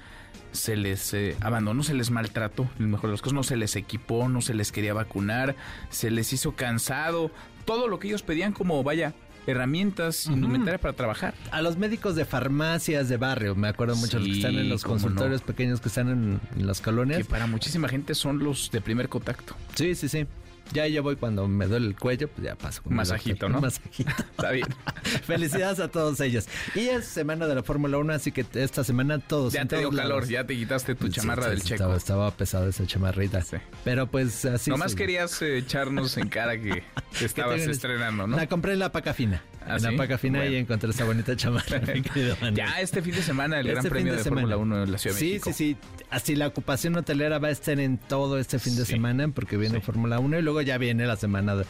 se 0.55 0.75
les 0.75 1.13
eh, 1.13 1.35
abandonó, 1.41 1.83
se 1.83 1.93
les 1.93 2.11
maltrató, 2.11 2.69
en 2.79 2.91
mejor 2.91 3.09
de 3.09 3.13
los 3.13 3.21
casos, 3.21 3.33
no 3.33 3.43
se 3.43 3.57
les 3.57 3.75
equipó, 3.75 4.27
no 4.29 4.41
se 4.41 4.53
les 4.53 4.71
quería 4.71 4.93
vacunar, 4.93 5.55
se 5.89 6.11
les 6.11 6.33
hizo 6.33 6.53
cansado, 6.53 7.31
todo 7.65 7.87
lo 7.87 7.99
que 7.99 8.07
ellos 8.07 8.23
pedían 8.23 8.53
como, 8.53 8.83
vaya, 8.83 9.13
herramientas, 9.47 10.27
indumentaria 10.27 10.79
para 10.79 10.93
trabajar. 10.93 11.33
A 11.51 11.61
los 11.61 11.77
médicos 11.77 12.15
de 12.15 12.25
farmacias 12.25 13.09
de 13.09 13.17
barrio, 13.17 13.55
me 13.55 13.67
acuerdo 13.67 13.95
mucho, 13.95 14.19
los 14.19 14.27
que 14.27 14.33
están 14.35 14.55
en 14.55 14.69
los 14.69 14.83
consultorios 14.83 15.41
pequeños 15.41 15.81
que 15.81 15.89
están 15.89 16.09
en, 16.09 16.39
en, 16.57 16.67
las 16.67 16.81
colonias. 16.81 17.19
Que 17.19 17.25
para 17.25 17.47
muchísima 17.47 17.87
gente 17.87 18.15
son 18.15 18.39
los 18.39 18.71
de 18.71 18.81
primer 18.81 19.09
contacto. 19.09 19.55
Sí, 19.75 19.95
sí, 19.95 20.09
sí. 20.09 20.25
Ya 20.73 20.87
yo 20.87 21.03
voy 21.03 21.15
cuando 21.15 21.47
me 21.47 21.67
duele 21.67 21.87
el 21.87 21.95
cuello, 21.95 22.27
pues 22.27 22.45
ya 22.45 22.55
paso. 22.55 22.83
Con 22.83 22.95
masajito, 22.95 23.49
¿no? 23.49 23.61
Masajito. 23.65 24.11
Está 24.31 24.51
bien. 24.51 24.67
Felicidades 25.25 25.79
a 25.79 25.87
todos 25.87 26.19
ellos. 26.19 26.47
Y 26.73 26.87
es 26.87 27.05
semana 27.05 27.47
de 27.47 27.55
la 27.55 27.63
Fórmula 27.63 27.97
1, 27.97 28.13
así 28.13 28.31
que 28.31 28.45
esta 28.53 28.83
semana 28.83 29.19
todos. 29.19 29.53
Ya 29.53 29.65
te 29.65 29.77
dio 29.77 29.91
calor, 29.91 30.27
ya 30.27 30.45
te 30.45 30.55
quitaste 30.55 30.95
tu 30.95 31.09
chamarra 31.09 31.49
del 31.49 31.61
checo. 31.61 31.75
Estaba, 31.75 31.97
estaba 31.97 32.31
pesada 32.31 32.69
esa 32.69 32.85
chamarrita. 32.85 33.41
Sí. 33.41 33.57
Pero 33.83 34.07
pues 34.07 34.45
así. 34.45 34.69
Nomás 34.69 34.95
querías 34.95 35.41
eh, 35.41 35.57
echarnos 35.57 36.17
en 36.17 36.29
cara 36.29 36.57
que, 36.57 36.83
que 37.17 37.25
estabas 37.25 37.61
estrenando, 37.61 38.27
¿no? 38.27 38.37
La 38.37 38.47
compré 38.47 38.73
en 38.73 38.79
la 38.79 38.91
paca 38.91 39.13
fina. 39.13 39.41
¿Ah, 39.67 39.77
en 39.77 39.83
la 39.83 39.91
paca 39.97 40.17
fina 40.17 40.45
y 40.45 40.55
encontré 40.55 40.89
esa 40.89 41.05
bonita 41.05 41.35
chamarra. 41.35 41.81
ya 42.53 42.79
este 42.81 43.01
fin 43.01 43.15
de 43.15 43.21
semana, 43.21 43.59
el 43.59 43.67
este 43.67 43.81
Gran 43.81 43.89
Premio 43.89 44.11
de, 44.13 44.17
de 44.19 44.23
Fórmula 44.23 44.57
1 44.57 44.83
en 44.83 44.91
la 44.91 44.97
Ciudad 44.97 45.15
de 45.15 45.19
sí, 45.19 45.25
México. 45.25 45.49
Sí, 45.51 45.53
sí, 45.53 45.77
sí. 45.97 46.05
Así 46.09 46.35
la 46.35 46.47
ocupación 46.47 46.95
hotelera 46.95 47.39
va 47.39 47.47
a 47.47 47.51
estar 47.51 47.79
en 47.79 47.97
todo 47.97 48.37
este 48.37 48.59
fin 48.59 48.75
de 48.75 48.85
semana 48.85 49.27
porque 49.29 49.57
viene 49.57 49.81
Fórmula 49.81 50.19
1 50.19 50.39
y 50.39 50.41
luego 50.41 50.61
ya 50.61 50.77
viene 50.77 51.05
la 51.07 51.15
semana 51.15 51.55
de, 51.55 51.65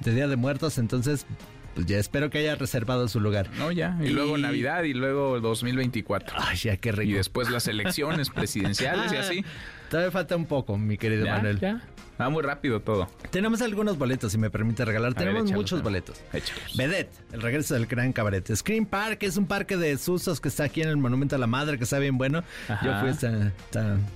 de 0.00 0.14
Día 0.14 0.28
de 0.28 0.36
Muertos. 0.36 0.78
Entonces, 0.78 1.26
pues 1.74 1.86
ya 1.86 1.98
espero 1.98 2.28
que 2.28 2.38
haya 2.38 2.56
reservado 2.56 3.06
su 3.06 3.20
lugar. 3.20 3.50
No, 3.56 3.70
ya. 3.70 3.96
Y, 4.02 4.08
luego 4.08 4.36
Navidad 4.36 4.82
y 4.82 4.94
luego 4.94 5.40
2024. 5.40 6.36
Ay, 6.38 6.56
ya 6.56 6.76
qué 6.76 6.90
rico. 6.90 7.12
Y 7.12 7.14
después 7.14 7.50
las 7.50 7.68
elecciones 7.68 8.30
presidenciales 8.34 9.12
y 9.12 9.16
así. 9.16 9.44
Todavía 9.90 10.10
falta 10.10 10.36
un 10.36 10.46
poco, 10.46 10.76
mi 10.76 10.98
querido 10.98 11.24
¿Ya? 11.26 11.34
Manuel. 11.36 11.60
Ya. 11.60 11.82
Va 12.20 12.28
muy 12.30 12.42
rápido 12.42 12.80
todo. 12.80 13.06
Tenemos 13.30 13.62
algunos 13.62 13.96
boletos, 13.96 14.32
si 14.32 14.38
me 14.38 14.50
permite 14.50 14.84
regalar. 14.84 15.12
A 15.12 15.14
Tenemos 15.14 15.34
ver, 15.34 15.44
échalos, 15.44 15.56
muchos 15.62 15.82
boletos. 15.84 16.20
Échalos. 16.32 16.76
Vedette, 16.76 17.12
el 17.32 17.40
regreso 17.40 17.74
del 17.74 17.86
gran 17.86 18.12
cabaret. 18.12 18.44
Screen 18.56 18.86
Park 18.86 19.18
es 19.22 19.36
un 19.36 19.46
parque 19.46 19.76
de 19.76 19.96
susos 19.98 20.40
que 20.40 20.48
está 20.48 20.64
aquí 20.64 20.82
en 20.82 20.88
el 20.88 20.96
Monumento 20.96 21.36
a 21.36 21.38
la 21.38 21.46
Madre, 21.46 21.78
que 21.78 21.84
está 21.84 22.00
bien 22.00 22.18
bueno. 22.18 22.42
Ajá. 22.68 22.84
Yo 22.84 23.00
fui 23.00 23.10
esta 23.10 23.30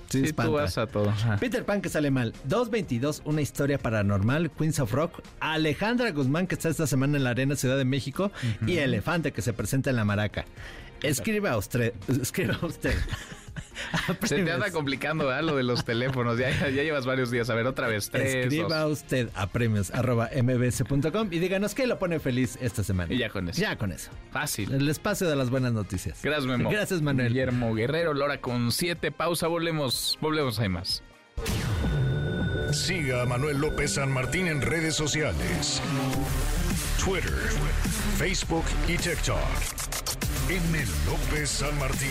sí, 0.09 0.19
Sí, 0.19 0.23
espanta. 0.25 0.49
tú 0.49 0.55
vas 0.57 0.77
a 0.77 0.85
todo. 0.87 1.09
Ajá. 1.11 1.37
Peter 1.37 1.63
Pan 1.63 1.81
que 1.81 1.87
sale 1.87 2.11
mal. 2.11 2.33
222, 2.43 3.21
una 3.23 3.39
historia 3.39 3.77
paranormal. 3.77 4.51
Queens 4.51 4.81
of 4.81 4.91
Rock. 4.91 5.21
Alejandra 5.39 6.11
Guzmán 6.11 6.45
que 6.47 6.55
está 6.55 6.67
esta 6.67 6.87
semana 6.87 7.15
en 7.15 7.23
la 7.23 7.29
Arena 7.29 7.55
Ciudad 7.55 7.77
de 7.77 7.85
México. 7.85 8.33
Y 8.67 8.79
Elefante 8.79 9.31
que 9.31 9.41
se 9.41 9.53
presenta 9.53 9.89
en 9.91 9.95
la 9.95 10.03
Maraca. 10.03 10.43
Escriba 11.03 11.57
usted. 11.57 11.93
Escriba 12.07 12.57
usted. 12.61 12.95
Se 14.23 14.43
te 14.43 14.51
anda 14.51 14.71
complicando 14.71 15.27
¿verdad? 15.27 15.43
lo 15.43 15.55
de 15.55 15.63
los 15.63 15.83
teléfonos. 15.85 16.37
Ya, 16.37 16.49
ya, 16.49 16.69
llevas 16.69 17.05
varios 17.05 17.31
días. 17.31 17.49
A 17.49 17.55
ver, 17.55 17.67
otra 17.67 17.87
vez. 17.87 18.09
Tres, 18.09 18.35
Escriba 18.35 18.79
dos. 18.79 19.03
usted 19.03 19.29
a 19.35 19.47
premios 19.47 19.91
arroba 19.91 20.29
mbs.com 20.33 21.31
y 21.31 21.39
díganos 21.39 21.75
qué 21.75 21.87
lo 21.87 21.99
pone 21.99 22.19
feliz 22.19 22.57
esta 22.61 22.83
semana. 22.83 23.13
Y 23.13 23.17
ya 23.17 23.29
con 23.29 23.49
eso. 23.49 23.61
Ya 23.61 23.77
con 23.77 23.91
eso. 23.91 24.11
Fácil. 24.31 24.73
El 24.73 24.89
espacio 24.89 25.27
de 25.27 25.35
las 25.35 25.49
buenas 25.49 25.73
noticias. 25.73 26.19
Gracias, 26.23 26.45
Memo. 26.45 26.69
Gracias, 26.69 27.01
Manuel. 27.01 27.29
Guillermo 27.29 27.73
Guerrero, 27.73 28.13
Lora 28.13 28.41
con 28.41 28.71
siete. 28.71 29.11
Pausa, 29.11 29.47
volvemos. 29.47 30.17
Volvemos, 30.21 30.59
hay 30.59 30.69
más. 30.69 31.03
Siga 32.71 33.21
a 33.21 33.25
Manuel 33.25 33.57
López 33.57 33.93
San 33.93 34.11
Martín 34.11 34.47
en 34.47 34.61
redes 34.61 34.95
sociales. 34.95 35.81
Twitter, 37.03 37.33
Facebook 38.17 38.65
y 38.87 38.97
TikTok. 38.97 39.37
M. 40.49 40.85
López 41.07 41.49
San 41.49 41.79
Martín. 41.79 42.09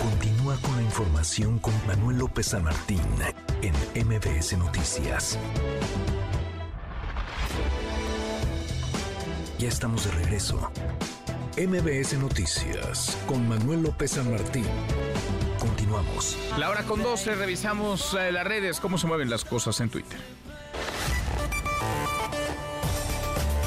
Continúa 0.00 0.56
con 0.58 0.76
la 0.76 0.82
información 0.82 1.58
con 1.58 1.74
Manuel 1.88 2.18
López 2.18 2.46
San 2.46 2.62
Martín 2.62 3.00
en 3.62 4.06
MBS 4.06 4.56
Noticias. 4.58 5.36
Ya 9.58 9.68
estamos 9.68 10.04
de 10.04 10.12
regreso. 10.12 10.70
MBS 11.58 12.16
Noticias 12.18 13.18
con 13.26 13.48
Manuel 13.48 13.82
López 13.82 14.12
San 14.12 14.30
Martín. 14.30 14.66
Continuamos. 15.58 16.38
La 16.58 16.70
hora 16.70 16.84
con 16.84 17.02
12, 17.02 17.34
revisamos 17.34 18.14
eh, 18.14 18.30
las 18.30 18.46
redes, 18.46 18.78
cómo 18.78 18.98
se 18.98 19.08
mueven 19.08 19.28
las 19.28 19.44
cosas 19.44 19.80
en 19.80 19.90
Twitter. 19.90 20.18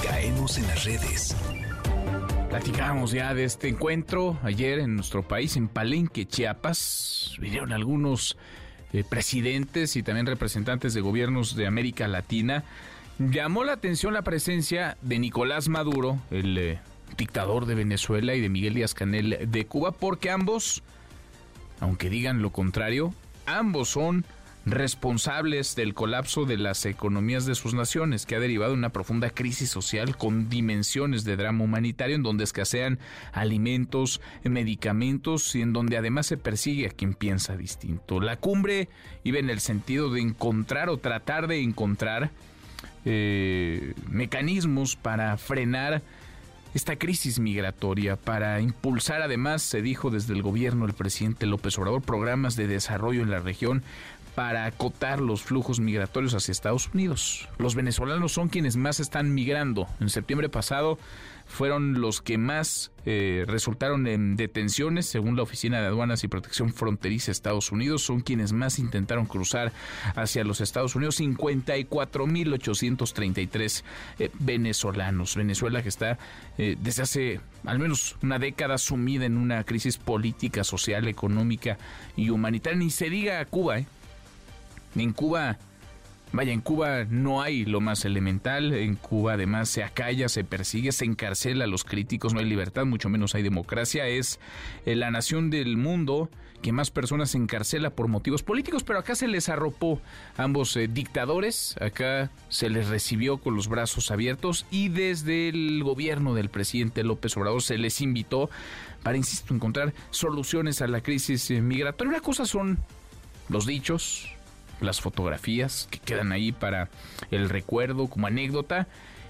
Caemos 0.02 0.58
en 0.58 0.68
las 0.68 0.86
redes. 0.86 1.36
Platicábamos 2.50 3.12
ya 3.12 3.36
de 3.36 3.44
este 3.44 3.68
encuentro 3.68 4.40
ayer 4.42 4.80
en 4.80 4.96
nuestro 4.96 5.22
país, 5.22 5.56
en 5.56 5.68
Palenque, 5.68 6.26
Chiapas. 6.26 7.36
Vinieron 7.40 7.72
algunos 7.72 8.38
eh, 8.92 9.04
presidentes 9.08 9.96
y 9.96 10.02
también 10.02 10.26
representantes 10.26 10.96
de 10.96 11.02
gobiernos 11.02 11.56
de 11.56 11.68
América 11.68 12.08
Latina. 12.08 12.64
Llamó 13.20 13.64
la 13.64 13.74
atención 13.74 14.16
la 14.16 14.24
presencia 14.24 14.98
de 15.04 15.20
Nicolás 15.20 15.70
Maduro, 15.70 16.18
el 16.32 16.58
eh, 16.58 16.80
dictador 17.18 17.68
de 17.68 17.76
Venezuela, 17.76 18.34
y 18.34 18.42
de 18.42 18.50
Miguel 18.50 18.74
Díaz 18.74 18.96
Canel 18.96 19.48
de 19.52 19.66
Cuba, 19.68 19.92
porque 19.92 20.32
ambos, 20.32 20.82
aunque 21.80 22.10
digan 22.10 22.42
lo 22.42 22.52
contrario, 22.52 23.14
ambos 23.46 23.90
son 23.90 24.26
responsables 24.66 25.76
del 25.76 25.94
colapso 25.94 26.46
de 26.46 26.58
las 26.58 26.86
economías 26.86 27.46
de 27.46 27.56
sus 27.56 27.74
naciones, 27.74 28.26
que 28.26 28.36
ha 28.36 28.40
derivado 28.40 28.74
en 28.74 28.80
una 28.80 28.90
profunda 28.90 29.30
crisis 29.30 29.70
social 29.70 30.18
con 30.18 30.50
dimensiones 30.50 31.24
de 31.24 31.36
drama 31.36 31.64
humanitario, 31.64 32.16
en 32.16 32.24
donde 32.24 32.44
escasean 32.44 33.00
alimentos, 33.32 34.22
medicamentos 34.44 35.56
y 35.56 35.62
en 35.62 35.74
donde 35.74 35.98
además 35.98 36.28
se 36.28 36.38
persigue 36.38 36.88
a 36.88 36.92
quien 36.92 37.14
piensa 37.14 37.58
distinto. 37.58 38.20
La 38.20 38.38
cumbre 38.38 38.90
iba 39.24 39.40
en 39.40 39.50
el 39.50 39.60
sentido 39.60 40.12
de 40.12 40.22
encontrar 40.22 40.90
o 40.90 40.98
tratar 40.98 41.48
de 41.48 41.62
encontrar 41.62 42.32
eh, 43.06 43.94
mecanismos 44.10 44.96
para 44.96 45.38
frenar 45.38 46.02
esta 46.74 46.98
crisis 46.98 47.40
migratoria 47.40 48.16
para 48.16 48.62
impulsar 48.62 49.22
además, 49.22 49.64
se 49.64 49.82
dijo 49.82 50.12
desde 50.12 50.34
el 50.34 50.44
gobierno 50.44 50.86
del 50.86 50.96
presidente 50.96 51.48
López 51.48 51.78
Obrador, 51.80 52.02
programas 52.02 52.56
de 52.56 52.68
desarrollo 52.68 53.24
en 53.24 53.32
la 53.32 53.40
región 53.40 53.82
para 54.36 54.66
acotar 54.66 55.20
los 55.20 55.42
flujos 55.42 55.80
migratorios 55.80 56.34
hacia 56.34 56.52
Estados 56.52 56.90
Unidos. 56.94 57.48
Los 57.58 57.76
venezolanos 57.76 58.32
son 58.32 58.50
quienes 58.50 58.78
más 58.78 59.00
están 59.00 59.34
migrando. 59.34 59.88
En 60.00 60.10
septiembre 60.10 60.50
pasado 60.50 60.98
fueron 61.50 62.00
los 62.00 62.22
que 62.22 62.38
más 62.38 62.92
eh, 63.06 63.44
resultaron 63.48 64.06
en 64.08 64.38
detenciones, 64.38 65.08
según 65.08 65.36
la 65.36 65.42
Oficina 65.42 65.82
de 65.82 65.88
Aduanas 65.88 66.24
y 66.24 66.28
Protección 66.28 66.72
Fronteriza 66.72 67.26
de 67.28 67.32
Estados 67.34 67.72
Unidos, 67.72 68.04
son 68.04 68.22
quienes 68.22 68.54
más 68.54 68.78
intentaron 68.78 69.26
cruzar 69.26 69.72
hacia 70.16 70.44
los 70.44 70.62
Estados 70.62 70.96
Unidos, 70.96 71.20
54.833 71.20 73.84
eh, 74.20 74.30
venezolanos. 74.40 75.36
Venezuela 75.36 75.82
que 75.82 75.90
está 75.90 76.20
eh, 76.58 76.78
desde 76.80 77.02
hace 77.02 77.42
al 77.66 77.80
menos 77.80 78.16
una 78.22 78.38
década 78.38 78.78
sumida 78.78 79.26
en 79.26 79.38
una 79.38 79.64
crisis 79.64 79.98
política, 79.98 80.64
social, 80.64 81.08
económica 81.08 81.80
y 82.16 82.30
humanitaria. 82.30 82.78
Ni 82.78 82.92
se 82.92 83.10
diga 83.10 83.44
Cuba, 83.46 83.80
¿eh? 83.80 83.88
En 84.96 85.14
Cuba 85.14 85.58
Vaya, 86.32 86.54
en 86.54 86.62
Cuba 86.62 87.06
no 87.10 87.42
hay 87.42 87.66
lo 87.66 87.82
más 87.82 88.06
elemental, 88.06 88.72
en 88.74 88.96
Cuba 88.96 89.34
además 89.34 89.68
se 89.68 89.84
acalla, 89.84 90.30
se 90.30 90.44
persigue, 90.44 90.92
se 90.92 91.06
encarcela 91.06 91.64
a 91.64 91.68
los 91.68 91.84
críticos, 91.84 92.36
no 92.36 92.40
hay 92.40 92.46
libertad, 92.46 92.86
mucho 92.86 93.10
menos 93.10 93.34
hay 93.34 93.42
democracia, 93.42 94.08
es 94.08 94.40
eh, 94.86 94.96
la 94.96 95.10
nación 95.10 95.50
del 95.50 95.76
mundo 95.76 96.30
que 96.62 96.72
más 96.72 96.92
personas 96.92 97.34
encarcela 97.34 97.90
por 97.90 98.10
motivos 98.10 98.44
políticos, 98.44 98.84
pero 98.84 99.00
acá 99.00 99.16
se 99.16 99.28
les 99.28 99.50
arropó 99.50 100.02
ambos 100.38 100.76
eh, 100.76 100.88
dictadores, 100.88 101.76
acá 101.82 102.30
se 102.50 102.70
les 102.70 102.90
recibió 102.90 103.38
con 103.38 103.56
los 103.56 103.68
brazos 103.68 104.12
abiertos 104.12 104.68
y 104.70 104.90
desde 104.90 105.50
el 105.50 105.84
gobierno 105.84 106.36
del 106.36 106.50
presidente 106.50 107.04
López 107.04 107.36
Obrador 107.38 107.64
se 107.64 107.80
les 107.80 108.02
invitó 108.02 108.52
para, 109.02 109.18
insisto, 109.18 109.52
encontrar 109.56 109.94
soluciones 110.12 110.84
a 110.84 110.88
la 110.88 111.02
crisis 111.02 111.50
eh, 111.50 111.60
migratoria. 111.60 112.12
Una 112.12 112.22
cosa 112.22 112.46
son 112.46 112.78
los 113.48 113.66
dichos, 113.66 114.36
las 114.82 115.02
fotografías 115.02 115.88
que 115.92 116.00
quedan 116.00 116.32
ahí 116.32 116.52
para 116.52 116.90
el 117.32 117.50
recuerdo 117.50 118.08
como 118.08 118.28
anécdota 118.28 118.88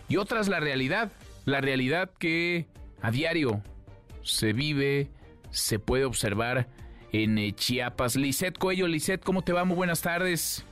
y 0.07 0.17
otras 0.17 0.47
la 0.47 0.59
realidad, 0.59 1.11
la 1.45 1.61
realidad 1.61 2.09
que 2.17 2.65
a 3.01 3.11
diario 3.11 3.61
se 4.23 4.53
vive, 4.53 5.07
se 5.51 5.79
puede 5.79 6.05
observar 6.05 6.67
en 7.11 7.37
eh, 7.37 7.53
Chiapas. 7.53 8.15
Lisette 8.15 8.57
Coello, 8.57 8.87
Lisette, 8.87 9.23
¿cómo 9.23 9.41
te 9.41 9.53
va? 9.53 9.65
Muy 9.65 9.75
buenas 9.75 10.01
tardes. 10.01 10.63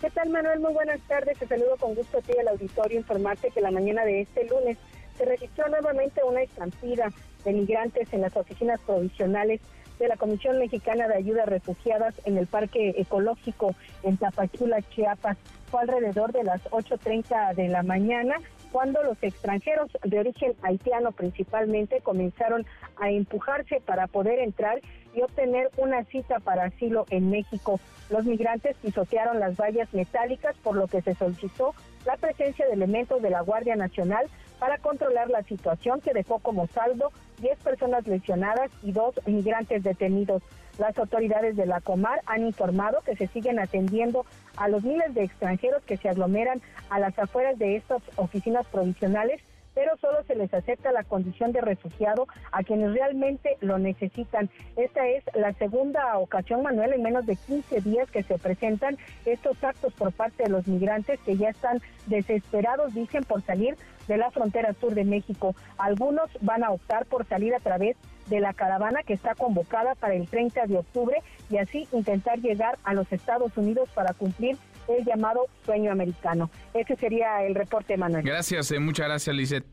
¿Qué 0.00 0.10
tal, 0.10 0.30
Manuel? 0.30 0.60
Muy 0.60 0.72
buenas 0.72 1.00
tardes. 1.08 1.38
Te 1.38 1.46
saludo 1.46 1.76
con 1.76 1.94
gusto 1.94 2.18
a 2.18 2.20
ti 2.22 2.32
al 2.38 2.48
auditorio. 2.48 2.98
Informarte 2.98 3.50
que 3.50 3.60
la 3.60 3.70
mañana 3.70 4.04
de 4.04 4.22
este 4.22 4.46
lunes 4.46 4.78
se 5.16 5.24
registró 5.24 5.68
nuevamente 5.68 6.20
una 6.24 6.42
estampida 6.42 7.10
de 7.44 7.52
migrantes 7.52 8.12
en 8.12 8.20
las 8.20 8.36
oficinas 8.36 8.80
provisionales 8.80 9.60
de 9.98 10.08
la 10.08 10.16
Comisión 10.16 10.58
Mexicana 10.58 11.08
de 11.08 11.16
Ayuda 11.16 11.42
a 11.42 11.46
Refugiadas 11.46 12.14
en 12.24 12.38
el 12.38 12.46
Parque 12.46 12.94
Ecológico 12.96 13.74
en 14.02 14.16
Tapachula, 14.16 14.80
Chiapas. 14.82 15.36
Fue 15.70 15.82
alrededor 15.82 16.32
de 16.32 16.44
las 16.44 16.62
8.30 16.70 17.54
de 17.54 17.68
la 17.68 17.82
mañana 17.82 18.36
cuando 18.72 19.02
los 19.02 19.16
extranjeros 19.22 19.90
de 20.02 20.18
origen 20.18 20.54
haitiano 20.62 21.12
principalmente 21.12 22.00
comenzaron 22.00 22.66
a 23.00 23.10
empujarse 23.10 23.80
para 23.84 24.06
poder 24.06 24.38
entrar 24.38 24.80
y 25.14 25.22
obtener 25.22 25.70
una 25.76 26.04
cita 26.04 26.38
para 26.38 26.64
asilo 26.64 27.06
en 27.10 27.30
México. 27.30 27.80
Los 28.10 28.24
migrantes 28.24 28.76
pisotearon 28.76 29.40
las 29.40 29.56
vallas 29.56 29.92
metálicas, 29.92 30.56
por 30.58 30.76
lo 30.76 30.86
que 30.86 31.02
se 31.02 31.14
solicitó 31.14 31.74
la 32.04 32.16
presencia 32.16 32.66
de 32.66 32.72
elementos 32.72 33.20
de 33.22 33.30
la 33.30 33.40
Guardia 33.40 33.76
Nacional 33.76 34.26
para 34.58 34.78
controlar 34.78 35.28
la 35.30 35.42
situación 35.42 36.00
que 36.00 36.12
dejó 36.12 36.38
como 36.38 36.66
saldo 36.68 37.12
10 37.40 37.58
personas 37.58 38.06
lesionadas 38.06 38.70
y 38.82 38.92
dos 38.92 39.14
migrantes 39.26 39.82
detenidos. 39.82 40.42
Las 40.78 40.96
autoridades 40.98 41.56
de 41.56 41.66
la 41.66 41.80
Comar 41.80 42.20
han 42.26 42.46
informado 42.46 43.00
que 43.04 43.16
se 43.16 43.26
siguen 43.28 43.58
atendiendo 43.58 44.24
a 44.56 44.68
los 44.68 44.82
miles 44.84 45.12
de 45.14 45.24
extranjeros 45.24 45.82
que 45.84 45.96
se 45.96 46.08
aglomeran 46.08 46.60
a 46.90 46.98
las 46.98 47.18
afueras 47.18 47.58
de 47.58 47.76
estas 47.76 48.02
oficinas 48.16 48.66
provisionales 48.66 49.40
pero 49.74 49.96
solo 49.98 50.22
se 50.24 50.34
les 50.34 50.52
acepta 50.52 50.92
la 50.92 51.04
condición 51.04 51.52
de 51.52 51.60
refugiado 51.60 52.26
a 52.52 52.62
quienes 52.62 52.92
realmente 52.92 53.56
lo 53.60 53.78
necesitan. 53.78 54.50
Esta 54.76 55.06
es 55.06 55.24
la 55.34 55.52
segunda 55.54 56.18
ocasión, 56.18 56.62
Manuel, 56.62 56.92
en 56.92 57.02
menos 57.02 57.26
de 57.26 57.36
15 57.36 57.80
días 57.80 58.10
que 58.10 58.22
se 58.22 58.38
presentan 58.38 58.98
estos 59.24 59.62
actos 59.62 59.92
por 59.94 60.12
parte 60.12 60.44
de 60.44 60.50
los 60.50 60.66
migrantes 60.66 61.20
que 61.20 61.36
ya 61.36 61.50
están 61.50 61.80
desesperados, 62.06 62.94
dicen, 62.94 63.24
por 63.24 63.42
salir 63.42 63.76
de 64.08 64.16
la 64.16 64.30
frontera 64.30 64.72
sur 64.74 64.94
de 64.94 65.04
México. 65.04 65.54
Algunos 65.76 66.30
van 66.40 66.64
a 66.64 66.70
optar 66.70 67.06
por 67.06 67.26
salir 67.26 67.54
a 67.54 67.60
través 67.60 67.96
de 68.28 68.40
la 68.40 68.52
caravana 68.52 69.02
que 69.02 69.14
está 69.14 69.34
convocada 69.34 69.94
para 69.94 70.14
el 70.14 70.28
30 70.28 70.66
de 70.66 70.78
octubre 70.78 71.22
y 71.50 71.58
así 71.58 71.88
intentar 71.92 72.38
llegar 72.40 72.78
a 72.84 72.94
los 72.94 73.10
Estados 73.12 73.56
Unidos 73.56 73.88
para 73.94 74.12
cumplir 74.14 74.56
el 74.88 75.04
llamado 75.04 75.46
sueño 75.64 75.92
americano. 75.92 76.50
Ese 76.74 76.96
sería 76.96 77.42
el 77.44 77.54
reporte, 77.54 77.96
Manuel. 77.96 78.24
Gracias, 78.24 78.70
eh, 78.72 78.78
muchas 78.78 79.06
gracias, 79.06 79.34
Lizeth. 79.34 79.64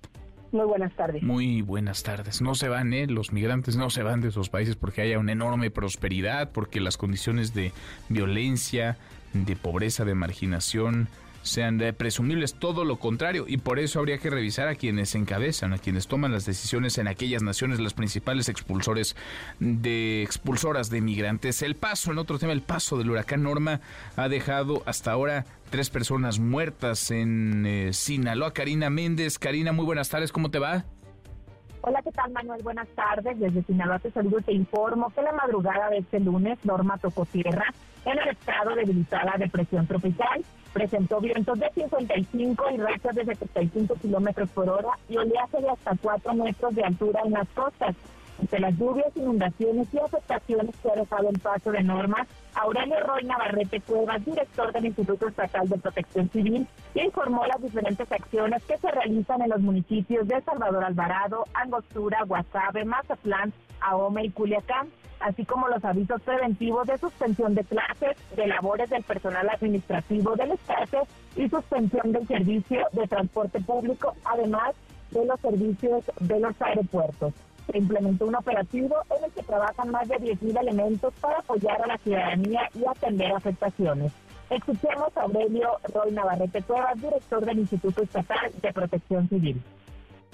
Muy 0.52 0.66
buenas 0.66 0.94
tardes. 0.94 1.22
Muy 1.22 1.62
buenas 1.62 2.04
tardes. 2.04 2.42
No 2.42 2.56
se 2.56 2.70
van, 2.70 2.94
¿eh? 2.94 3.08
Los 3.08 3.34
migrantes 3.34 3.76
no 3.76 3.90
se 3.90 4.04
van 4.04 4.22
de 4.22 4.30
esos 4.30 4.50
países 4.50 4.76
porque 4.76 5.02
haya 5.02 5.20
una 5.20 5.34
enorme 5.34 5.70
prosperidad, 5.70 6.52
porque 6.52 6.80
las 6.80 6.98
condiciones 6.98 7.54
de 7.54 7.74
violencia, 8.08 8.98
de 9.34 9.56
pobreza, 9.56 10.06
de 10.06 10.16
marginación, 10.16 11.10
sean 11.46 11.80
presumibles, 11.98 12.56
todo 12.56 12.84
lo 12.84 12.98
contrario, 12.98 13.46
y 13.48 13.58
por 13.58 13.80
eso 13.80 14.00
habría 14.00 14.18
que 14.18 14.30
revisar 14.30 14.68
a 14.68 14.76
quienes 14.76 15.16
encabezan, 15.16 15.74
a 15.74 15.78
quienes 15.78 16.08
toman 16.08 16.32
las 16.32 16.46
decisiones 16.46 16.98
en 16.98 17.08
aquellas 17.08 17.44
naciones, 17.44 17.80
las 17.80 17.94
principales 17.94 18.50
expulsores 18.50 19.16
de 19.60 20.24
expulsoras 20.24 20.90
de 20.90 21.02
migrantes. 21.02 21.62
El 21.62 21.76
paso, 21.76 22.12
en 22.12 22.18
otro 22.18 22.40
tema, 22.40 22.52
el 22.52 22.62
paso 22.62 22.98
del 22.98 23.12
huracán 23.12 23.44
Norma 23.44 23.80
ha 24.16 24.28
dejado 24.28 24.84
hasta 24.86 25.12
ahora 25.12 25.46
tres 25.70 25.90
personas 25.90 26.40
muertas 26.40 27.12
en 27.12 27.66
eh, 27.66 27.94
Sinaloa. 27.94 28.54
Karina 28.54 28.90
Méndez, 28.90 29.40
Karina, 29.40 29.72
muy 29.72 29.86
buenas 29.86 30.10
tardes, 30.10 30.32
¿cómo 30.32 30.50
te 30.50 30.60
va? 30.60 30.86
Hola, 31.82 32.02
¿qué 32.02 32.12
tal 32.12 32.32
Manuel? 32.32 32.64
Buenas 32.64 32.88
tardes. 32.96 33.40
Desde 33.40 33.62
Sinaloa 33.62 34.00
te 34.00 34.10
saludo 34.10 34.42
te 34.42 34.54
informo 34.54 35.12
que 35.12 35.22
la 35.22 35.34
madrugada 35.34 35.90
de 35.92 36.00
este 36.00 36.20
lunes 36.20 36.58
Norma 36.66 36.98
tocó 36.98 37.26
tierra 37.26 37.66
en 38.06 38.18
el 38.18 38.30
estado 38.30 38.76
debilitada 38.76 39.36
depresión 39.38 39.86
tropical 39.86 40.44
presentó 40.76 41.22
vientos 41.22 41.58
de 41.58 41.72
55 41.74 42.66
y 42.74 42.78
rachas 42.78 43.16
de 43.16 43.24
75 43.24 43.96
kilómetros 43.96 44.50
por 44.50 44.70
hora 44.70 44.90
y 45.08 45.16
oleaje 45.16 45.62
de 45.62 45.70
hasta 45.70 45.96
4 46.02 46.34
metros 46.34 46.76
de 46.76 46.84
altura 46.84 47.22
en 47.24 47.32
las 47.32 47.48
costas. 47.50 47.96
Entre 48.42 48.60
las 48.60 48.78
lluvias, 48.78 49.16
inundaciones 49.16 49.88
y 49.94 50.00
afectaciones 50.00 50.76
que 50.84 50.92
ha 50.92 50.96
dejado 50.96 51.30
el 51.30 51.40
paso 51.40 51.72
de 51.72 51.82
normas, 51.82 52.28
Aurelio 52.56 53.00
Roy 53.00 53.24
Navarrete 53.24 53.80
Cuevas, 53.80 54.26
director 54.26 54.74
del 54.74 54.88
Instituto 54.88 55.30
Estatal 55.30 55.70
de 55.70 55.78
Protección 55.78 56.30
Civil, 56.32 56.68
informó 56.94 57.46
las 57.46 57.62
diferentes 57.62 58.12
acciones 58.12 58.62
que 58.66 58.78
se 58.78 58.92
realizan 58.92 59.42
en 59.44 59.52
los 59.52 59.62
municipios 59.62 60.28
de 60.28 60.42
Salvador 60.42 60.84
Alvarado, 60.84 61.46
Angostura, 61.54 62.26
Guasave, 62.28 62.84
Mazatlán, 62.84 63.54
Ahome 63.80 64.26
y 64.26 64.30
Culiacán 64.32 64.90
así 65.20 65.46
como 65.46 65.68
los 65.68 65.84
avisos 65.84 66.22
preventivos 66.22 66.88
de 66.88 66.98
suspensión 66.98 67.56
de 67.56 67.64
clases, 67.64 68.18
de 68.36 68.48
labores 68.48 68.90
del 68.90 69.04
personal 69.04 69.50
administrativo 69.50 70.36
del 70.36 70.52
Estado 70.52 71.08
y 71.36 71.50
suspensión 71.50 72.12
del 72.12 72.28
servicio 72.28 72.86
de 72.92 73.08
transporte 73.08 73.60
público, 73.62 74.14
además 74.26 74.76
de 75.12 75.26
los 75.26 75.40
servicios 75.40 76.04
de 76.20 76.40
los 76.40 76.62
aeropuertos. 76.62 77.34
Se 77.72 77.78
implementó 77.78 78.26
un 78.26 78.36
operativo 78.36 78.96
en 79.18 79.26
el 79.26 79.32
que 79.32 79.44
trabajan 79.44 79.90
más 79.90 80.08
de 80.08 80.18
10.000 80.18 80.60
elementos 80.62 81.14
para 81.20 81.40
apoyar 81.40 81.82
a 81.82 81.88
la 81.88 81.98
ciudadanía 81.98 82.70
y 82.76 82.86
atender 82.86 83.32
afectaciones. 83.34 84.12
Escuchemos 84.52 85.16
a 85.18 85.22
Aurelio 85.24 85.70
Roy 85.92 86.12
Navarrete 86.12 86.62
Cuevas, 86.62 87.02
director 87.02 87.44
del 87.44 87.60
Instituto 87.60 88.04
Estatal 88.04 88.52
de 88.62 88.74
Protección 88.74 89.28
Civil 89.28 89.62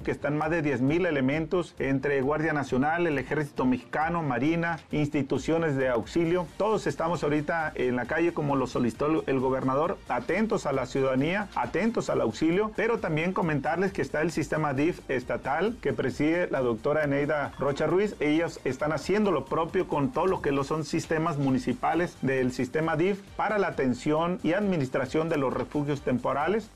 que 0.02 0.12
están 0.12 0.38
más 0.38 0.50
de 0.50 0.64
10.000 0.64 1.08
elementos 1.08 1.76
entre 1.80 2.22
Guardia 2.22 2.54
Nacional, 2.54 3.08
el 3.08 3.18
Ejército 3.18 3.66
Mexicano, 3.66 4.22
Marina, 4.22 4.80
instituciones 4.92 5.76
de 5.76 5.90
auxilio. 5.90 6.48
Todos 6.58 6.88
estamos 6.88 7.24
ahorita 7.24 7.72
en 7.76 7.96
la 7.96 8.06
calle 8.06 8.34
como 8.34 8.56
lo 8.56 8.68
solicitó 8.68 9.24
el 9.28 9.40
gobernador, 9.40 9.98
atentos 10.10 10.66
a 10.66 10.72
la 10.72 10.86
ciudadanía, 10.86 11.50
atentos 11.56 12.10
al 12.10 12.22
auxilio, 12.22 12.72
pero 12.76 13.00
también 13.00 13.34
comentarles 13.34 13.92
que 13.92 14.02
está 14.02 14.22
el 14.22 14.32
sistema 14.32 14.74
DIF 14.74 15.00
estatal 15.10 15.78
que 15.82 15.94
preside 15.94 16.50
la 16.50 16.62
doctora 16.62 17.04
Eneida 17.04 17.54
Rocha 17.60 17.88
Ruiz. 17.88 18.16
Ellos 18.20 18.60
están 18.64 18.92
haciendo 18.92 19.32
lo 19.32 19.46
propio 19.46 19.88
con 19.88 20.12
todo 20.12 20.28
lo 20.28 20.42
que 20.42 20.52
lo 20.52 20.64
son 20.64 20.86
sistemas 20.86 21.38
municipales 21.38 22.18
del 22.22 22.52
sistema 22.52 22.96
DIF 22.96 23.22
para 23.36 23.58
la 23.58 23.68
atención 23.68 24.40
y 24.44 24.54
administración 24.54 25.30
de 25.30 25.38
los 25.38 25.54
refugios 25.54 26.02
temporales. 26.02 26.70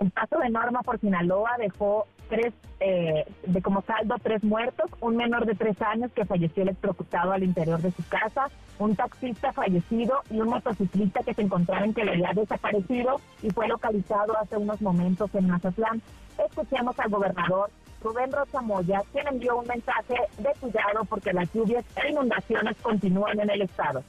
El 0.00 0.10
paso 0.10 0.38
de 0.38 0.50
norma 0.50 0.82
por 0.82 1.00
Sinaloa 1.00 1.52
dejó 1.58 2.06
tres, 2.28 2.52
eh, 2.80 3.24
de 3.46 3.62
como 3.62 3.82
saldo 3.82 4.16
tres 4.22 4.44
muertos, 4.44 4.90
un 5.00 5.16
menor 5.16 5.46
de 5.46 5.54
tres 5.54 5.80
años 5.80 6.12
que 6.12 6.24
falleció 6.24 6.62
electrocutado 6.62 7.32
al 7.32 7.42
interior 7.42 7.80
de 7.80 7.92
su 7.92 8.06
casa, 8.08 8.48
un 8.78 8.94
taxista 8.94 9.52
fallecido 9.52 10.20
y 10.30 10.40
un 10.40 10.48
motociclista 10.48 11.20
que 11.22 11.34
se 11.34 11.42
encontraba 11.42 11.84
en 11.84 11.94
que 11.94 12.04
le 12.04 12.12
había 12.12 12.32
desaparecido 12.34 13.20
y 13.42 13.50
fue 13.50 13.68
localizado 13.68 14.36
hace 14.38 14.56
unos 14.56 14.82
momentos 14.82 15.34
en 15.34 15.48
Mazatlán. 15.48 16.02
Escuchemos 16.38 16.98
al 17.00 17.10
gobernador 17.10 17.70
Rubén 18.02 18.30
Rocha 18.30 18.60
Moya, 18.60 19.02
quien 19.12 19.26
envió 19.26 19.58
un 19.58 19.66
mensaje 19.66 20.16
de 20.38 20.52
cuidado 20.60 21.04
porque 21.08 21.32
las 21.32 21.50
lluvias 21.54 21.84
e 21.96 22.10
inundaciones 22.10 22.76
continúan 22.82 23.40
en 23.40 23.50
el 23.50 23.62
estado. 23.62 24.04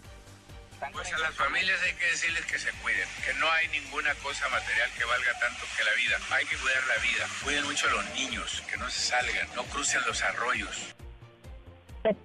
Pues 0.91 1.13
a 1.13 1.17
las 1.17 1.33
familias 1.33 1.79
hay 1.83 1.93
que 1.93 2.05
decirles 2.05 2.45
que 2.45 2.59
se 2.59 2.71
cuiden, 2.83 3.07
que 3.25 3.33
no 3.39 3.49
hay 3.51 3.67
ninguna 3.69 4.13
cosa 4.15 4.47
material 4.49 4.89
que 4.97 5.05
valga 5.05 5.33
tanto 5.39 5.65
que 5.75 5.83
la 5.83 5.93
vida. 5.93 6.17
Hay 6.31 6.45
que 6.45 6.55
cuidar 6.57 6.83
la 6.87 7.01
vida. 7.01 7.25
Cuiden 7.43 7.65
mucho 7.65 7.87
a 7.87 7.91
los 7.91 8.05
niños, 8.13 8.63
que 8.69 8.77
no 8.77 8.89
se 8.89 8.99
salgan, 8.99 9.47
no 9.55 9.63
crucen 9.65 10.01
los 10.05 10.21
arroyos. 10.23 10.95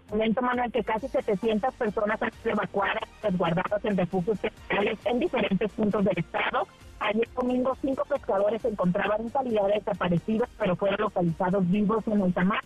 Comento, 0.09 0.43
Manuel, 0.43 0.71
que 0.71 0.85
casi 0.85 1.09
700 1.09 1.75
personas 1.75 2.23
han 2.23 2.33
sido 2.35 2.53
evacuadas, 2.53 3.03
resguardadas 3.23 3.85
en 3.85 3.97
refugios 3.97 4.39
temporales 4.39 4.99
en 5.07 5.19
diferentes 5.19 5.73
puntos 5.73 6.05
del 6.05 6.19
estado. 6.19 6.69
Ayer 7.01 7.29
domingo, 7.35 7.77
cinco 7.81 8.05
pescadores 8.05 8.63
se 8.63 8.69
encontraban 8.69 9.23
en 9.23 9.29
calidad 9.31 9.67
de 9.67 9.75
desaparecidos, 9.75 10.49
pero 10.59 10.77
fueron 10.77 11.01
localizados 11.01 11.69
vivos 11.69 12.07
en 12.07 12.21
el 12.21 12.33
Tamar. 12.33 12.63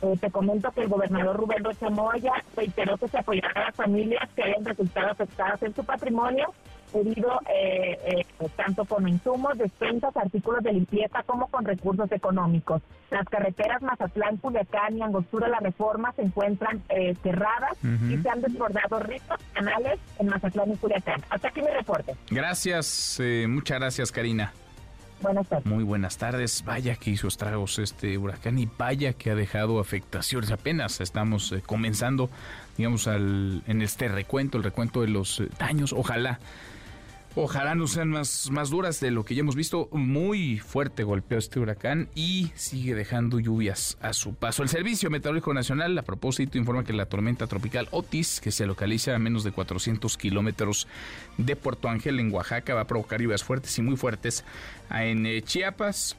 Eh, 0.00 0.16
te 0.20 0.30
comento 0.30 0.70
que 0.70 0.82
el 0.82 0.88
gobernador 0.88 1.36
Rubén 1.36 1.64
Rocha 1.64 1.90
Moya 1.90 2.32
reiteró 2.56 2.96
que 2.96 3.08
se 3.08 3.18
apoyará 3.18 3.62
a 3.62 3.64
las 3.66 3.74
familias 3.74 4.28
que 4.36 4.44
hayan 4.44 4.64
resultado 4.64 5.10
afectadas 5.10 5.60
en 5.62 5.74
su 5.74 5.84
patrimonio 5.84 6.54
debido 6.92 7.40
eh, 7.52 7.98
eh, 8.40 8.48
tanto 8.56 8.84
con 8.84 9.06
insumos, 9.08 9.58
despensas, 9.58 10.16
artículos 10.16 10.62
de 10.62 10.72
limpieza 10.72 11.22
como 11.24 11.48
con 11.48 11.64
recursos 11.64 12.10
económicos. 12.12 12.80
Las 13.10 13.26
carreteras 13.26 13.82
Mazatlán, 13.82 14.36
Culiacán 14.36 14.96
y 14.96 15.02
Angostura 15.02 15.48
La 15.48 15.58
Reforma 15.58 16.12
se 16.12 16.22
encuentran 16.22 16.82
cerradas 17.22 17.76
y 17.82 18.16
se 18.18 18.28
han 18.28 18.40
desbordado 18.40 19.00
ricos 19.00 19.38
canales 19.52 19.98
en 20.18 20.28
Mazatlán 20.28 20.72
y 20.72 20.76
Culiacán. 20.76 21.22
Hasta 21.28 21.48
aquí 21.48 21.60
mi 21.60 21.68
reporte. 21.68 22.14
Gracias, 22.30 23.20
muchas 23.48 23.78
gracias 23.78 24.12
Karina. 24.12 24.52
Buenas 25.20 25.48
tardes. 25.48 25.66
Muy 25.66 25.84
buenas 25.84 26.16
tardes. 26.16 26.62
Vaya 26.64 26.94
que 26.96 27.10
hizo 27.10 27.28
estragos 27.28 27.78
este 27.78 28.16
huracán 28.18 28.58
y 28.58 28.68
vaya 28.78 29.12
que 29.12 29.30
ha 29.30 29.34
dejado 29.34 29.80
afectaciones. 29.80 30.50
Apenas 30.50 31.00
estamos 31.00 31.52
eh, 31.52 31.62
comenzando, 31.64 32.30
digamos, 32.76 33.08
al, 33.08 33.62
en 33.66 33.82
este 33.82 34.08
recuento, 34.08 34.58
el 34.58 34.64
recuento 34.64 35.00
de 35.00 35.08
los 35.08 35.40
eh, 35.40 35.48
daños. 35.58 35.92
Ojalá 35.92 36.38
Ojalá 37.40 37.76
no 37.76 37.86
sean 37.86 38.08
más, 38.08 38.50
más 38.50 38.68
duras 38.68 38.98
de 38.98 39.12
lo 39.12 39.24
que 39.24 39.36
ya 39.36 39.42
hemos 39.42 39.54
visto. 39.54 39.88
Muy 39.92 40.58
fuerte 40.58 41.04
golpeó 41.04 41.38
este 41.38 41.60
huracán 41.60 42.08
y 42.16 42.50
sigue 42.56 42.96
dejando 42.96 43.38
lluvias 43.38 43.96
a 44.00 44.12
su 44.12 44.34
paso. 44.34 44.64
El 44.64 44.68
Servicio 44.68 45.08
Meteorológico 45.08 45.54
Nacional, 45.54 45.96
a 45.96 46.02
propósito, 46.02 46.58
informa 46.58 46.82
que 46.82 46.92
la 46.92 47.06
tormenta 47.06 47.46
tropical 47.46 47.86
Otis, 47.92 48.40
que 48.40 48.50
se 48.50 48.66
localiza 48.66 49.14
a 49.14 49.20
menos 49.20 49.44
de 49.44 49.52
400 49.52 50.16
kilómetros 50.16 50.88
de 51.36 51.54
Puerto 51.54 51.88
Ángel, 51.88 52.18
en 52.18 52.34
Oaxaca, 52.34 52.74
va 52.74 52.80
a 52.80 52.86
provocar 52.88 53.20
lluvias 53.22 53.44
fuertes 53.44 53.78
y 53.78 53.82
muy 53.82 53.96
fuertes 53.96 54.44
en 54.90 55.24
eh, 55.24 55.40
Chiapas, 55.42 56.16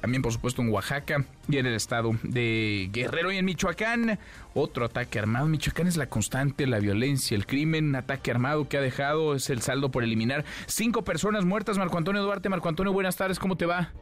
también 0.00 0.22
por 0.22 0.32
supuesto 0.32 0.62
en 0.62 0.70
Oaxaca 0.70 1.24
y 1.48 1.58
en 1.58 1.66
el 1.66 1.74
estado 1.74 2.12
de 2.22 2.88
Guerrero 2.92 3.32
y 3.32 3.36
en 3.36 3.44
Michoacán. 3.44 4.18
Otro 4.54 4.84
ataque 4.84 5.18
armado. 5.18 5.46
Michoacán 5.46 5.86
es 5.86 5.96
la 5.96 6.08
constante, 6.08 6.66
la 6.66 6.78
violencia, 6.78 7.36
el 7.36 7.46
crimen, 7.46 7.94
ataque 7.94 8.30
armado 8.30 8.68
que 8.68 8.78
ha 8.78 8.80
dejado, 8.80 9.34
es 9.34 9.50
el 9.50 9.62
saldo 9.62 9.90
por 9.90 10.02
eliminar. 10.02 10.44
Cinco 10.66 11.04
personas 11.04 11.44
muertas. 11.44 11.78
Marco 11.78 11.98
Antonio 11.98 12.22
Duarte, 12.22 12.48
Marco 12.48 12.68
Antonio, 12.68 12.92
buenas 12.92 13.16
tardes, 13.16 13.38
¿cómo 13.38 13.56
te 13.56 13.66
va? 13.66 13.92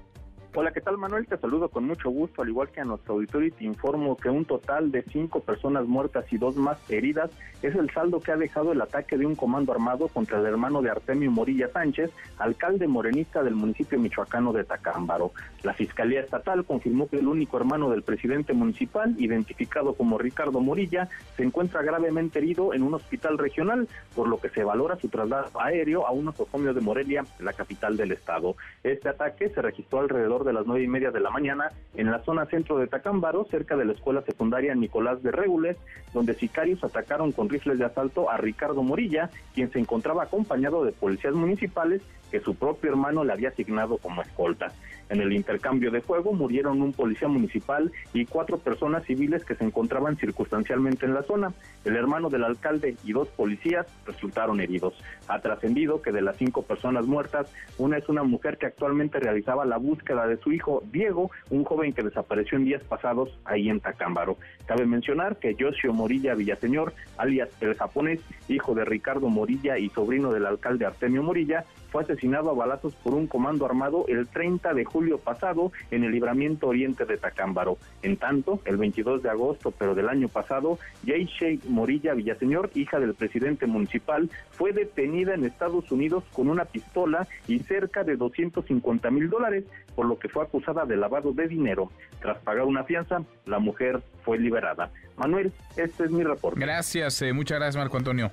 Hola, 0.54 0.72
¿qué 0.72 0.80
tal 0.80 0.96
Manuel? 0.96 1.26
Te 1.26 1.36
saludo 1.36 1.68
con 1.68 1.84
mucho 1.84 2.08
gusto, 2.08 2.40
al 2.40 2.48
igual 2.48 2.70
que 2.70 2.80
a 2.80 2.84
nuestro 2.84 3.14
auditorio 3.14 3.48
y 3.48 3.50
te 3.50 3.64
informo 3.64 4.16
que 4.16 4.30
un 4.30 4.46
total 4.46 4.90
de 4.90 5.02
cinco 5.02 5.40
personas 5.40 5.86
muertas 5.86 6.24
y 6.32 6.38
dos 6.38 6.56
más 6.56 6.78
heridas 6.90 7.30
es 7.60 7.74
el 7.74 7.90
saldo 7.90 8.20
que 8.20 8.32
ha 8.32 8.36
dejado 8.36 8.72
el 8.72 8.80
ataque 8.80 9.18
de 9.18 9.26
un 9.26 9.34
comando 9.34 9.72
armado 9.72 10.08
contra 10.08 10.38
el 10.38 10.46
hermano 10.46 10.80
de 10.80 10.90
Artemio 10.90 11.30
Morilla 11.30 11.68
Sánchez, 11.68 12.10
alcalde 12.38 12.88
morenista 12.88 13.42
del 13.42 13.56
municipio 13.56 13.98
michoacano 13.98 14.52
de 14.52 14.64
Tacámbaro. 14.64 15.32
La 15.64 15.74
Fiscalía 15.74 16.20
Estatal 16.20 16.64
confirmó 16.64 17.08
que 17.08 17.18
el 17.18 17.28
único 17.28 17.58
hermano 17.58 17.90
del 17.90 18.02
presidente 18.02 18.54
municipal, 18.54 19.14
identificado 19.18 19.94
como 19.94 20.16
Ricardo 20.16 20.60
Morilla, 20.60 21.08
se 21.36 21.44
encuentra 21.44 21.82
gravemente 21.82 22.38
herido 22.38 22.72
en 22.72 22.82
un 22.82 22.94
hospital 22.94 23.36
regional, 23.36 23.86
por 24.14 24.28
lo 24.28 24.40
que 24.40 24.48
se 24.48 24.64
valora 24.64 24.96
su 24.96 25.08
traslado 25.08 25.60
aéreo 25.60 26.06
a 26.06 26.12
un 26.12 26.24
nosocomio 26.24 26.72
de 26.72 26.80
Morelia, 26.80 27.24
la 27.38 27.52
capital 27.52 27.96
del 27.96 28.12
estado. 28.12 28.56
Este 28.82 29.08
ataque 29.08 29.50
se 29.50 29.60
registró 29.60 30.00
alrededor 30.00 30.44
de 30.44 30.47
las 30.52 30.66
nueve 30.66 30.84
y 30.84 30.88
media 30.88 31.10
de 31.10 31.20
la 31.20 31.30
mañana 31.30 31.70
en 31.94 32.10
la 32.10 32.20
zona 32.20 32.46
centro 32.46 32.78
de 32.78 32.86
Tacámbaro, 32.86 33.46
cerca 33.50 33.76
de 33.76 33.84
la 33.84 33.92
escuela 33.92 34.22
secundaria 34.22 34.74
Nicolás 34.74 35.22
de 35.22 35.30
Regules, 35.30 35.76
donde 36.12 36.34
sicarios 36.34 36.82
atacaron 36.84 37.32
con 37.32 37.48
rifles 37.48 37.78
de 37.78 37.84
asalto 37.84 38.30
a 38.30 38.36
Ricardo 38.36 38.82
Morilla, 38.82 39.30
quien 39.54 39.70
se 39.70 39.78
encontraba 39.78 40.24
acompañado 40.24 40.84
de 40.84 40.92
policías 40.92 41.34
municipales 41.34 42.02
que 42.30 42.40
su 42.40 42.54
propio 42.54 42.90
hermano 42.90 43.24
le 43.24 43.32
había 43.32 43.48
asignado 43.48 43.98
como 43.98 44.22
escolta. 44.22 44.72
En 45.10 45.20
el 45.20 45.32
intercambio 45.32 45.90
de 45.90 46.02
fuego 46.02 46.32
murieron 46.32 46.82
un 46.82 46.92
policía 46.92 47.28
municipal 47.28 47.90
y 48.12 48.26
cuatro 48.26 48.58
personas 48.58 49.04
civiles 49.04 49.44
que 49.44 49.54
se 49.54 49.64
encontraban 49.64 50.16
circunstancialmente 50.16 51.06
en 51.06 51.14
la 51.14 51.22
zona. 51.22 51.52
El 51.84 51.96
hermano 51.96 52.28
del 52.28 52.44
alcalde 52.44 52.96
y 53.04 53.12
dos 53.12 53.28
policías 53.28 53.86
resultaron 54.06 54.60
heridos. 54.60 54.94
Ha 55.28 55.40
trascendido 55.40 56.02
que 56.02 56.12
de 56.12 56.20
las 56.20 56.36
cinco 56.36 56.62
personas 56.62 57.06
muertas, 57.06 57.50
una 57.78 57.96
es 57.96 58.08
una 58.08 58.22
mujer 58.22 58.58
que 58.58 58.66
actualmente 58.66 59.18
realizaba 59.18 59.64
la 59.64 59.78
búsqueda 59.78 60.26
de 60.26 60.36
su 60.36 60.52
hijo 60.52 60.82
Diego, 60.92 61.30
un 61.50 61.64
joven 61.64 61.92
que 61.92 62.02
desapareció 62.02 62.58
en 62.58 62.64
días 62.64 62.82
pasados 62.84 63.38
ahí 63.44 63.70
en 63.70 63.80
Tacámbaro. 63.80 64.36
Cabe 64.66 64.84
mencionar 64.86 65.36
que 65.36 65.54
Yoshio 65.54 65.92
Morilla 65.92 66.34
Villaseñor, 66.34 66.92
alias 67.16 67.48
el 67.60 67.74
japonés, 67.74 68.20
hijo 68.48 68.74
de 68.74 68.84
Ricardo 68.84 69.28
Morilla 69.28 69.78
y 69.78 69.88
sobrino 69.88 70.32
del 70.32 70.46
alcalde 70.46 70.86
Artemio 70.86 71.22
Morilla, 71.22 71.64
fue 71.90 72.02
asesinado 72.02 72.50
a 72.50 72.54
balazos 72.54 72.94
por 72.94 73.14
un 73.14 73.26
comando 73.26 73.66
armado 73.66 74.04
el 74.08 74.26
30 74.28 74.74
de 74.74 74.84
julio 74.84 75.18
pasado 75.18 75.72
en 75.90 76.04
el 76.04 76.12
libramiento 76.12 76.68
oriente 76.68 77.04
de 77.04 77.16
Tacámbaro. 77.16 77.78
En 78.02 78.16
tanto, 78.16 78.60
el 78.64 78.76
22 78.76 79.22
de 79.22 79.30
agosto, 79.30 79.70
pero 79.70 79.94
del 79.94 80.08
año 80.08 80.28
pasado, 80.28 80.78
Yeishei 81.04 81.60
Morilla 81.68 82.14
Villaseñor, 82.14 82.70
hija 82.74 83.00
del 83.00 83.14
presidente 83.14 83.66
municipal, 83.66 84.30
fue 84.50 84.72
detenida 84.72 85.34
en 85.34 85.44
Estados 85.44 85.90
Unidos 85.90 86.24
con 86.32 86.48
una 86.48 86.64
pistola 86.64 87.26
y 87.46 87.60
cerca 87.60 88.04
de 88.04 88.16
250 88.16 89.10
mil 89.10 89.30
dólares, 89.30 89.64
por 89.94 90.06
lo 90.06 90.18
que 90.18 90.28
fue 90.28 90.44
acusada 90.44 90.84
de 90.84 90.96
lavado 90.96 91.32
de 91.32 91.48
dinero. 91.48 91.90
Tras 92.20 92.38
pagar 92.38 92.64
una 92.64 92.84
fianza, 92.84 93.22
la 93.46 93.58
mujer 93.58 94.00
fue 94.24 94.38
liberada. 94.38 94.90
Manuel, 95.16 95.52
este 95.76 96.04
es 96.04 96.10
mi 96.10 96.22
reporte. 96.22 96.60
Gracias, 96.60 97.22
eh, 97.22 97.32
muchas 97.32 97.58
gracias 97.58 97.76
Marco 97.76 97.96
Antonio. 97.96 98.30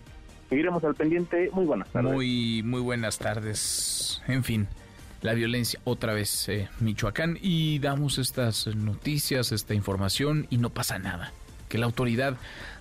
Seguiremos 0.50 0.84
al 0.84 0.96
pendiente. 0.96 1.50
Muy 1.54 1.66
buenas 1.66 1.90
tardes. 1.90 2.12
Muy, 2.12 2.62
muy 2.64 2.82
buenas 2.82 3.18
tardes. 3.18 4.22
En 4.28 4.44
fin, 4.44 4.68
la 5.22 5.34
violencia 5.34 5.80
otra 5.84 6.14
vez, 6.14 6.48
eh, 6.50 6.70
Michoacán. 6.80 7.38
Y 7.42 7.80
damos 7.80 8.18
estas 8.18 8.68
noticias, 8.68 9.52
esta 9.52 9.74
información 9.74 10.48
y 10.50 10.58
no 10.58 10.70
pasa 10.70 11.00
nada. 11.00 11.34
Que 11.68 11.80
la 11.80 11.88
autoridad 11.88 12.38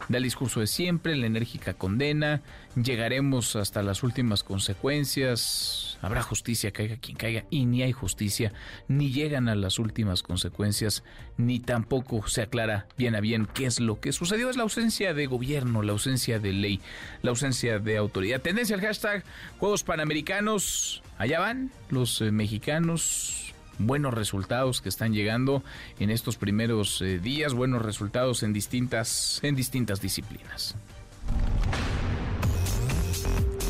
da 0.09 0.19
el 0.19 0.25
discurso 0.25 0.61
de 0.61 0.67
siempre, 0.67 1.17
la 1.17 1.27
enérgica 1.27 1.75
condena, 1.75 2.43
llegaremos 2.75 3.57
hasta 3.57 3.83
las 3.83 4.03
últimas 4.03 4.43
consecuencias, 4.43 5.99
habrá 6.03 6.23
justicia, 6.23 6.73
caiga 6.73 6.97
quien 6.97 7.17
caiga, 7.17 7.45
y 7.51 7.67
ni 7.67 7.83
hay 7.83 7.93
justicia, 7.93 8.53
ni 8.89 9.13
llegan 9.13 9.49
a 9.49 9.55
las 9.55 9.79
últimas 9.79 10.23
consecuencias, 10.23 11.05
ni 11.37 11.61
tampoco 11.61 12.27
se 12.29 12.43
aclara 12.43 12.87
bien 12.97 13.15
a 13.15 13.21
bien 13.21 13.47
qué 13.53 13.67
es 13.67 13.81
lo 13.81 14.01
que 14.01 14.13
sucedió. 14.13 14.51
Es 14.51 14.57
la 14.57 14.63
ausencia 14.65 15.15
de 15.15 15.27
gobierno, 15.27 15.83
la 15.83 15.93
ausencia 15.93 16.39
de 16.39 16.53
ley, 16.53 16.81
la 17.23 17.31
ausencia 17.31 17.79
de 17.79 17.97
autoridad. 17.97 18.41
Tendencia 18.41 18.77
al 18.77 18.83
hashtag 18.83 19.25
Juegos 19.59 19.85
Panamericanos, 19.85 21.03
allá 21.19 21.41
van 21.41 21.71
los 21.91 22.21
eh, 22.21 22.31
mexicanos 22.31 23.44
buenos 23.79 24.15
resultados 24.15 24.81
que 24.81 24.89
están 24.89 25.13
llegando 25.13 25.63
en 25.99 26.11
estos 26.11 26.37
primeros 26.37 27.01
eh, 27.03 27.19
días, 27.19 27.55
buenos 27.55 27.83
resultados 27.83 28.43
en 28.43 28.53
distintas, 28.53 29.41
en 29.43 29.55
distintas 29.55 30.01
disciplinas. 30.01 30.77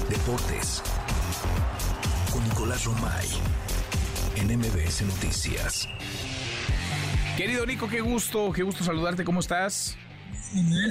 Deportes 0.09 0.82
con 2.32 2.44
Nicolás 2.44 2.85
Romay 2.85 3.28
en 4.36 4.59
MBS 4.59 5.02
Noticias. 5.02 5.89
Querido 7.36 7.66
Nico, 7.66 7.89
qué 7.89 8.01
gusto, 8.01 8.52
qué 8.52 8.62
gusto 8.62 8.85
saludarte, 8.85 9.24
¿cómo 9.24 9.40
estás? 9.40 9.97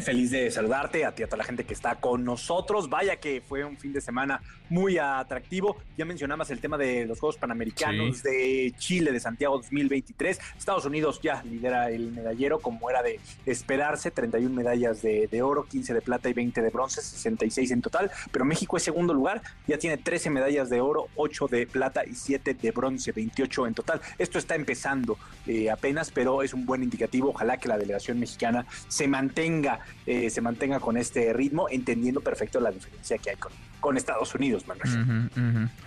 Feliz 0.04 0.32
de 0.32 0.52
saludarte 0.52 1.06
a 1.06 1.14
ti, 1.14 1.24
a 1.24 1.28
toda 1.28 1.38
la 1.38 1.44
gente 1.44 1.64
que 1.64 1.74
está 1.74 1.96
con 1.96 2.24
nosotros. 2.24 2.90
Vaya 2.90 3.18
que 3.18 3.42
fue 3.42 3.64
un 3.64 3.78
fin 3.78 3.94
de 3.94 4.02
semana 4.02 4.42
muy 4.70 4.98
atractivo. 4.98 5.78
Ya 5.98 6.06
mencionabas 6.06 6.50
el 6.52 6.60
tema 6.60 6.78
de 6.78 7.06
los 7.06 7.20
Juegos 7.20 7.38
Panamericanos 7.38 8.24
de 8.24 8.74
Chile 8.78 9.12
de 9.12 9.20
Santiago 9.20 9.58
2023. 9.58 10.40
Estados 10.58 10.86
Unidos 10.86 11.20
ya 11.22 11.44
lidera 11.44 11.90
el 11.90 12.12
medallero 12.12 12.60
como 12.60 12.90
era 12.90 13.04
de 13.04 13.20
esperarse, 13.46 14.12
31 14.12 14.54
medallas 14.54 15.02
de, 15.02 15.28
de, 15.28 15.42
oro, 15.42 15.66
15 15.66 15.94
de 15.94 16.02
plata 16.02 16.30
y 16.30 16.34
20 16.34 16.62
de 16.62 16.70
bronce, 16.70 17.02
66 17.02 17.72
en 17.72 17.82
total. 17.82 18.12
Pero 18.32 18.46
México 18.46 18.78
es 18.78 18.84
segundo 18.84 19.14
lugar, 19.14 19.42
ya 19.68 19.78
tiene 19.78 19.98
13 19.98 20.30
medallas 20.30 20.70
de 20.70 20.82
oro, 20.82 21.08
8 21.16 21.48
de 21.48 21.68
plata 21.68 22.04
y 22.06 22.16
7 22.16 22.54
de 22.56 22.72
bronce, 22.72 23.12
28 23.12 23.68
en 23.68 23.74
total. 23.74 24.02
Esto 24.18 24.40
está 24.40 24.56
empezando 24.56 25.18
eh, 25.48 25.70
apenas, 25.70 26.12
pero 26.12 26.44
es 26.44 26.54
un 26.54 26.66
buen 26.66 26.84
indicativo. 26.84 27.30
Ojalá 27.30 27.58
que 27.58 27.68
la 27.68 27.78
delegación 27.78 28.20
mexicana 28.20 28.66
se 28.88 29.08
mantenga, 29.08 29.33
eh, 29.36 30.30
se 30.30 30.42
mantenga 30.42 30.80
con 30.80 30.98
este 30.98 31.34
ritmo, 31.34 31.68
entendiendo 31.70 32.22
perfecto 32.22 32.60
la 32.60 32.72
diferencia 32.72 33.18
que 33.18 33.32
hay 33.32 33.36
con, 33.80 33.98
Estados 33.98 34.34
Unidos, 34.36 34.66
Manuel. 34.68 35.30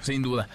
Sin 0.00 0.22
duda. 0.22 0.48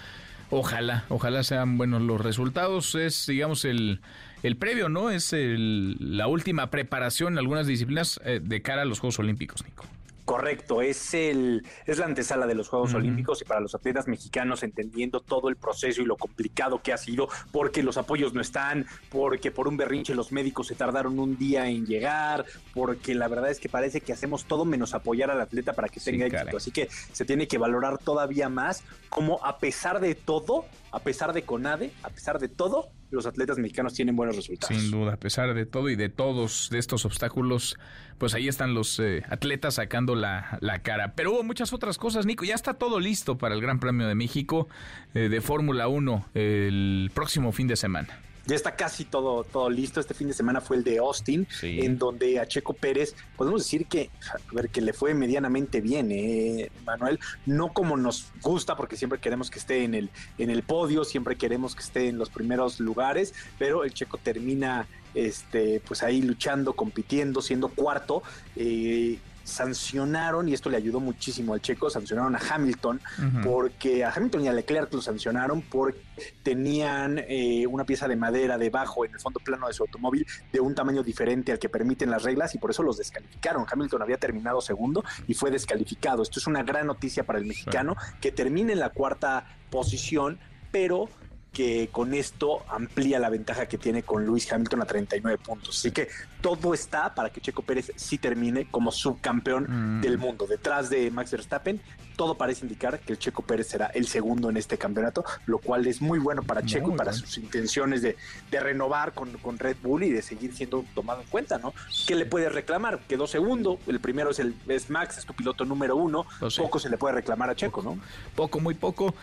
Ojalá, 0.50 1.04
ojalá 1.08 1.42
sean 1.42 1.78
buenos 1.78 2.02
los 2.02 2.20
resultados. 2.20 2.94
Es, 2.94 3.26
digamos, 3.26 3.64
el, 3.64 4.00
el 4.42 4.56
previo, 4.56 4.90
¿no? 4.90 5.10
Es 5.10 5.32
el, 5.32 5.96
la 5.98 6.26
última 6.26 6.70
preparación 6.70 7.32
en 7.34 7.38
algunas 7.38 7.66
disciplinas 7.66 8.20
eh, 8.24 8.38
de 8.42 8.60
cara 8.60 8.82
a 8.82 8.84
los 8.84 9.00
Juegos 9.00 9.18
Olímpicos, 9.18 9.64
Nico. 9.64 9.86
Correcto, 10.24 10.82
es 10.82 11.14
el 11.14 11.66
es 11.84 11.98
la 11.98 12.06
antesala 12.06 12.46
de 12.46 12.54
los 12.54 12.68
Juegos 12.68 12.94
Olímpicos 12.94 13.42
y 13.42 13.44
para 13.44 13.60
los 13.60 13.74
atletas 13.74 14.06
mexicanos 14.06 14.62
entendiendo 14.62 15.20
todo 15.20 15.48
el 15.48 15.56
proceso 15.56 16.00
y 16.00 16.04
lo 16.04 16.16
complicado 16.16 16.80
que 16.80 16.92
ha 16.92 16.96
sido, 16.96 17.28
porque 17.50 17.82
los 17.82 17.96
apoyos 17.96 18.32
no 18.32 18.40
están, 18.40 18.86
porque 19.10 19.50
por 19.50 19.66
un 19.66 19.76
berrinche 19.76 20.14
los 20.14 20.30
médicos 20.30 20.68
se 20.68 20.76
tardaron 20.76 21.18
un 21.18 21.36
día 21.36 21.68
en 21.68 21.86
llegar, 21.86 22.44
porque 22.72 23.16
la 23.16 23.26
verdad 23.26 23.50
es 23.50 23.58
que 23.58 23.68
parece 23.68 24.00
que 24.00 24.12
hacemos 24.12 24.44
todo 24.44 24.64
menos 24.64 24.94
apoyar 24.94 25.30
al 25.30 25.40
atleta 25.40 25.72
para 25.72 25.88
que 25.88 25.98
tenga 25.98 26.26
éxito. 26.26 26.56
Así 26.56 26.70
que 26.70 26.88
se 27.12 27.24
tiene 27.24 27.48
que 27.48 27.58
valorar 27.58 27.98
todavía 27.98 28.48
más 28.48 28.84
como 29.08 29.44
a 29.44 29.58
pesar 29.58 29.98
de 29.98 30.14
todo, 30.14 30.66
a 30.92 31.00
pesar 31.00 31.32
de 31.32 31.42
CONADE, 31.42 31.92
a 32.04 32.10
pesar 32.10 32.38
de 32.38 32.48
todo, 32.48 32.90
los 33.12 33.26
atletas 33.26 33.58
mexicanos 33.58 33.94
tienen 33.94 34.16
buenos 34.16 34.36
resultados. 34.36 34.76
Sin 34.76 34.90
duda, 34.90 35.14
a 35.14 35.16
pesar 35.16 35.54
de 35.54 35.66
todo 35.66 35.88
y 35.88 35.96
de 35.96 36.08
todos 36.08 36.68
de 36.70 36.78
estos 36.78 37.04
obstáculos, 37.04 37.78
pues 38.18 38.34
ahí 38.34 38.48
están 38.48 38.74
los 38.74 38.98
eh, 38.98 39.22
atletas 39.28 39.74
sacando 39.74 40.14
la, 40.14 40.58
la, 40.60 40.80
cara. 40.80 41.14
Pero 41.14 41.32
hubo 41.32 41.42
muchas 41.42 41.72
otras 41.72 41.98
cosas, 41.98 42.26
Nico. 42.26 42.44
Ya 42.44 42.54
está 42.54 42.74
todo 42.74 43.00
listo 43.00 43.38
para 43.38 43.54
el 43.54 43.60
Gran 43.60 43.78
Premio 43.78 44.06
de 44.06 44.14
México 44.14 44.68
eh, 45.14 45.28
de 45.28 45.40
Fórmula 45.40 45.88
1 45.88 46.30
el 46.34 47.10
próximo 47.14 47.52
fin 47.52 47.68
de 47.68 47.76
semana 47.76 48.18
ya 48.46 48.56
está 48.56 48.74
casi 48.76 49.04
todo, 49.04 49.44
todo 49.44 49.70
listo. 49.70 50.00
Este 50.00 50.14
fin 50.14 50.28
de 50.28 50.34
semana 50.34 50.60
fue 50.60 50.76
el 50.76 50.84
de 50.84 50.98
Austin, 50.98 51.46
sí. 51.50 51.80
en 51.80 51.98
donde 51.98 52.40
a 52.40 52.46
Checo 52.46 52.74
Pérez, 52.74 53.14
podemos 53.36 53.62
decir 53.62 53.86
que, 53.86 54.10
a 54.28 54.54
ver, 54.54 54.68
que 54.68 54.80
le 54.80 54.92
fue 54.92 55.14
medianamente 55.14 55.80
bien, 55.80 56.10
eh, 56.10 56.70
Manuel. 56.84 57.18
No 57.46 57.72
como 57.72 57.96
nos 57.96 58.32
gusta, 58.42 58.76
porque 58.76 58.96
siempre 58.96 59.20
queremos 59.20 59.50
que 59.50 59.58
esté 59.58 59.84
en 59.84 59.94
el, 59.94 60.10
en 60.38 60.50
el 60.50 60.62
podio, 60.62 61.04
siempre 61.04 61.36
queremos 61.36 61.74
que 61.74 61.82
esté 61.82 62.08
en 62.08 62.18
los 62.18 62.30
primeros 62.30 62.80
lugares, 62.80 63.34
pero 63.58 63.84
el 63.84 63.94
Checo 63.94 64.18
termina 64.18 64.88
este, 65.14 65.80
pues 65.86 66.02
ahí 66.02 66.22
luchando, 66.22 66.74
compitiendo, 66.74 67.42
siendo 67.42 67.68
cuarto. 67.68 68.22
Eh, 68.56 69.18
sancionaron, 69.44 70.48
y 70.48 70.54
esto 70.54 70.70
le 70.70 70.76
ayudó 70.76 71.00
muchísimo 71.00 71.54
al 71.54 71.60
checo, 71.60 71.90
sancionaron 71.90 72.36
a 72.36 72.40
Hamilton, 72.40 73.00
uh 73.18 73.22
-huh. 73.22 73.42
porque 73.42 74.04
a 74.04 74.12
Hamilton 74.12 74.44
y 74.44 74.48
a 74.48 74.52
Leclerc 74.52 74.92
lo 74.92 75.02
sancionaron 75.02 75.62
porque 75.62 76.00
tenían 76.42 77.18
eh, 77.28 77.66
una 77.66 77.84
pieza 77.84 78.08
de 78.08 78.16
madera 78.16 78.58
debajo 78.58 79.04
en 79.04 79.12
el 79.12 79.20
fondo 79.20 79.40
plano 79.40 79.68
de 79.68 79.74
su 79.74 79.82
automóvil 79.82 80.26
de 80.52 80.60
un 80.60 80.74
tamaño 80.74 81.02
diferente 81.02 81.52
al 81.52 81.58
que 81.58 81.68
permiten 81.68 82.10
las 82.10 82.22
reglas 82.22 82.54
y 82.54 82.58
por 82.58 82.70
eso 82.70 82.82
los 82.82 82.98
descalificaron. 82.98 83.66
Hamilton 83.70 84.02
había 84.02 84.18
terminado 84.18 84.60
segundo 84.60 85.04
y 85.26 85.34
fue 85.34 85.50
descalificado. 85.50 86.22
Esto 86.22 86.38
es 86.38 86.46
una 86.46 86.62
gran 86.62 86.86
noticia 86.86 87.24
para 87.24 87.38
el 87.38 87.46
mexicano 87.46 87.96
sí. 87.98 88.14
que 88.20 88.32
termine 88.32 88.72
en 88.72 88.80
la 88.80 88.90
cuarta 88.90 89.46
posición, 89.70 90.38
pero 90.70 91.08
que 91.52 91.88
con 91.92 92.14
esto 92.14 92.62
amplía 92.68 93.18
la 93.18 93.28
ventaja 93.28 93.66
que 93.66 93.76
tiene 93.78 94.02
con 94.02 94.24
Luis 94.24 94.50
Hamilton 94.50 94.82
a 94.82 94.86
39 94.86 95.38
puntos. 95.38 95.78
Así 95.78 95.90
que 95.90 96.08
todo 96.40 96.72
está 96.72 97.14
para 97.14 97.30
que 97.30 97.40
Checo 97.40 97.62
Pérez 97.62 97.92
sí 97.94 98.16
termine 98.18 98.68
como 98.70 98.90
subcampeón 98.90 99.98
Mm. 99.98 100.00
del 100.00 100.18
mundo. 100.18 100.46
Detrás 100.46 100.88
de 100.88 101.10
Max 101.10 101.30
Verstappen, 101.30 101.80
todo 102.16 102.36
parece 102.36 102.64
indicar 102.64 103.00
que 103.00 103.12
el 103.12 103.18
Checo 103.18 103.42
Pérez 103.42 103.68
será 103.68 103.86
el 103.86 104.06
segundo 104.06 104.50
en 104.50 104.56
este 104.56 104.78
campeonato, 104.78 105.24
lo 105.46 105.58
cual 105.58 105.86
es 105.86 106.00
muy 106.00 106.18
bueno 106.18 106.42
para 106.42 106.64
Checo 106.64 106.92
y 106.92 106.96
para 106.96 107.12
sus 107.12 107.38
intenciones 107.38 108.02
de, 108.02 108.16
de 108.50 108.60
renovar 108.60 109.12
con, 109.12 109.32
con 109.38 109.58
Red 109.58 109.76
Bull 109.82 110.04
y 110.04 110.10
de 110.10 110.22
seguir 110.22 110.54
siendo 110.54 110.84
tomado 110.94 111.22
en 111.22 111.28
cuenta, 111.28 111.58
¿no? 111.58 111.74
¿Qué 112.06 112.14
le 112.14 112.26
puedes 112.26 112.52
reclamar? 112.52 113.00
Quedó 113.08 113.26
segundo, 113.26 113.78
el 113.86 114.00
primero 114.00 114.30
es, 114.30 114.38
el, 114.38 114.54
es 114.68 114.90
Max, 114.90 115.18
es 115.18 115.26
tu 115.26 115.34
piloto 115.34 115.64
número 115.64 115.96
uno, 115.96 116.26
poco 116.56 116.78
se 116.78 116.88
le 116.88 116.98
puede 116.98 117.14
reclamar 117.14 117.50
a 117.50 117.54
Checo, 117.54 117.82
¿no? 117.82 117.98
Poco, 118.34 118.60
muy 118.60 118.74
poco. 118.74 119.14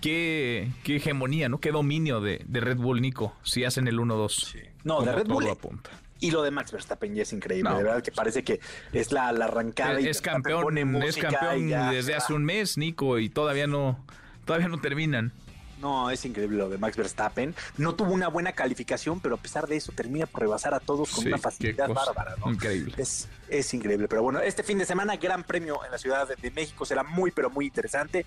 Qué, 0.00 0.70
qué 0.84 0.96
hegemonía, 0.96 1.48
¿no? 1.48 1.60
Qué 1.60 1.72
dominio 1.72 2.20
de, 2.20 2.42
de 2.46 2.60
Red 2.60 2.78
Bull, 2.78 3.00
Nico, 3.00 3.34
si 3.42 3.64
hacen 3.64 3.88
el 3.88 3.98
1-2. 3.98 4.70
No, 4.84 5.02
de 5.02 5.12
Red 5.12 5.26
Bull. 5.26 5.44
todo 5.44 5.52
apunta. 5.52 5.90
Y 6.22 6.30
lo 6.30 6.42
de 6.42 6.52
Max 6.52 6.70
Verstappen 6.70 7.14
ya 7.16 7.22
es 7.22 7.32
increíble, 7.32 7.68
No. 7.68 7.76
de 7.78 7.82
verdad 7.82 8.00
que 8.02 8.12
parece 8.12 8.44
que 8.44 8.60
es 8.92 9.10
la, 9.10 9.32
la 9.32 9.46
arrancada. 9.46 10.00
y 10.00 10.06
Es 10.06 10.20
campeón, 10.22 10.62
pone 10.62 10.82
es 11.08 11.16
campeón 11.16 11.68
ya 11.68 11.90
desde 11.90 12.14
hace 12.14 12.32
un 12.32 12.44
mes, 12.44 12.78
Nico, 12.78 13.18
y 13.18 13.28
todavía 13.28 13.66
no, 13.66 13.98
todavía 14.44 14.68
no 14.68 14.80
terminan. 14.80 15.32
No, 15.80 16.10
es 16.10 16.24
increíble 16.24 16.58
lo 16.58 16.68
de 16.68 16.78
Max 16.78 16.96
Verstappen. 16.96 17.56
No 17.76 17.96
tuvo 17.96 18.12
una 18.12 18.28
buena 18.28 18.52
calificación, 18.52 19.18
pero 19.18 19.34
a 19.34 19.38
pesar 19.38 19.66
de 19.66 19.74
eso 19.74 19.90
termina 19.90 20.26
por 20.26 20.42
rebasar 20.42 20.74
a 20.74 20.78
todos 20.78 21.10
con 21.10 21.22
Sí, 21.24 21.28
una 21.28 21.38
facilidad 21.38 21.88
bárbara, 21.88 22.36
¿no? 22.38 22.52
Increíble. 22.52 22.94
Es, 22.98 23.28
es 23.48 23.74
increíble. 23.74 24.06
Pero 24.06 24.22
bueno, 24.22 24.38
este 24.38 24.62
fin 24.62 24.78
de 24.78 24.86
semana, 24.86 25.16
gran 25.16 25.42
premio 25.42 25.84
en 25.84 25.90
la 25.90 25.98
Ciudad 25.98 26.28
de 26.40 26.50
México, 26.52 26.84
será 26.84 27.02
muy, 27.02 27.32
pero 27.32 27.50
muy 27.50 27.64
interesante. 27.64 28.24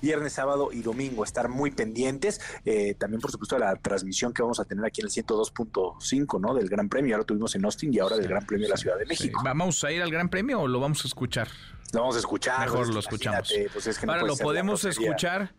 Viernes, 0.00 0.32
sábado 0.32 0.70
y 0.72 0.82
domingo, 0.82 1.24
estar 1.24 1.48
muy 1.48 1.70
pendientes. 1.70 2.40
Eh, 2.64 2.94
también, 2.94 3.20
por 3.20 3.30
supuesto, 3.30 3.58
la 3.58 3.74
transmisión 3.76 4.32
que 4.32 4.42
vamos 4.42 4.60
a 4.60 4.64
tener 4.64 4.84
aquí 4.84 5.00
en 5.00 5.06
el 5.06 5.12
102.5, 5.12 6.40
¿no? 6.40 6.54
Del 6.54 6.68
Gran 6.68 6.88
Premio. 6.88 7.10
Ya 7.10 7.18
lo 7.18 7.24
tuvimos 7.24 7.54
en 7.54 7.64
Austin 7.64 7.92
y 7.92 7.98
ahora 7.98 8.16
del 8.16 8.28
Gran 8.28 8.46
Premio 8.46 8.66
de 8.66 8.70
la 8.70 8.76
Ciudad 8.76 8.98
de 8.98 9.06
México. 9.06 9.40
Sí. 9.40 9.44
¿Vamos 9.44 9.82
a 9.84 9.92
ir 9.92 10.02
al 10.02 10.10
Gran 10.10 10.28
Premio 10.28 10.60
o 10.60 10.68
lo 10.68 10.80
vamos 10.80 11.04
a 11.04 11.08
escuchar? 11.08 11.48
Lo 11.92 12.00
vamos 12.00 12.16
a 12.16 12.18
escuchar. 12.18 12.60
Mejor 12.60 12.78
pues, 12.78 12.88
lo 12.90 13.00
escuchamos. 13.00 13.54
pues, 13.72 13.86
es 13.86 13.98
que 13.98 14.06
no 14.06 14.12
Ahora 14.12 14.26
lo 14.26 14.36
podemos 14.36 14.84
escuchar 14.84 15.52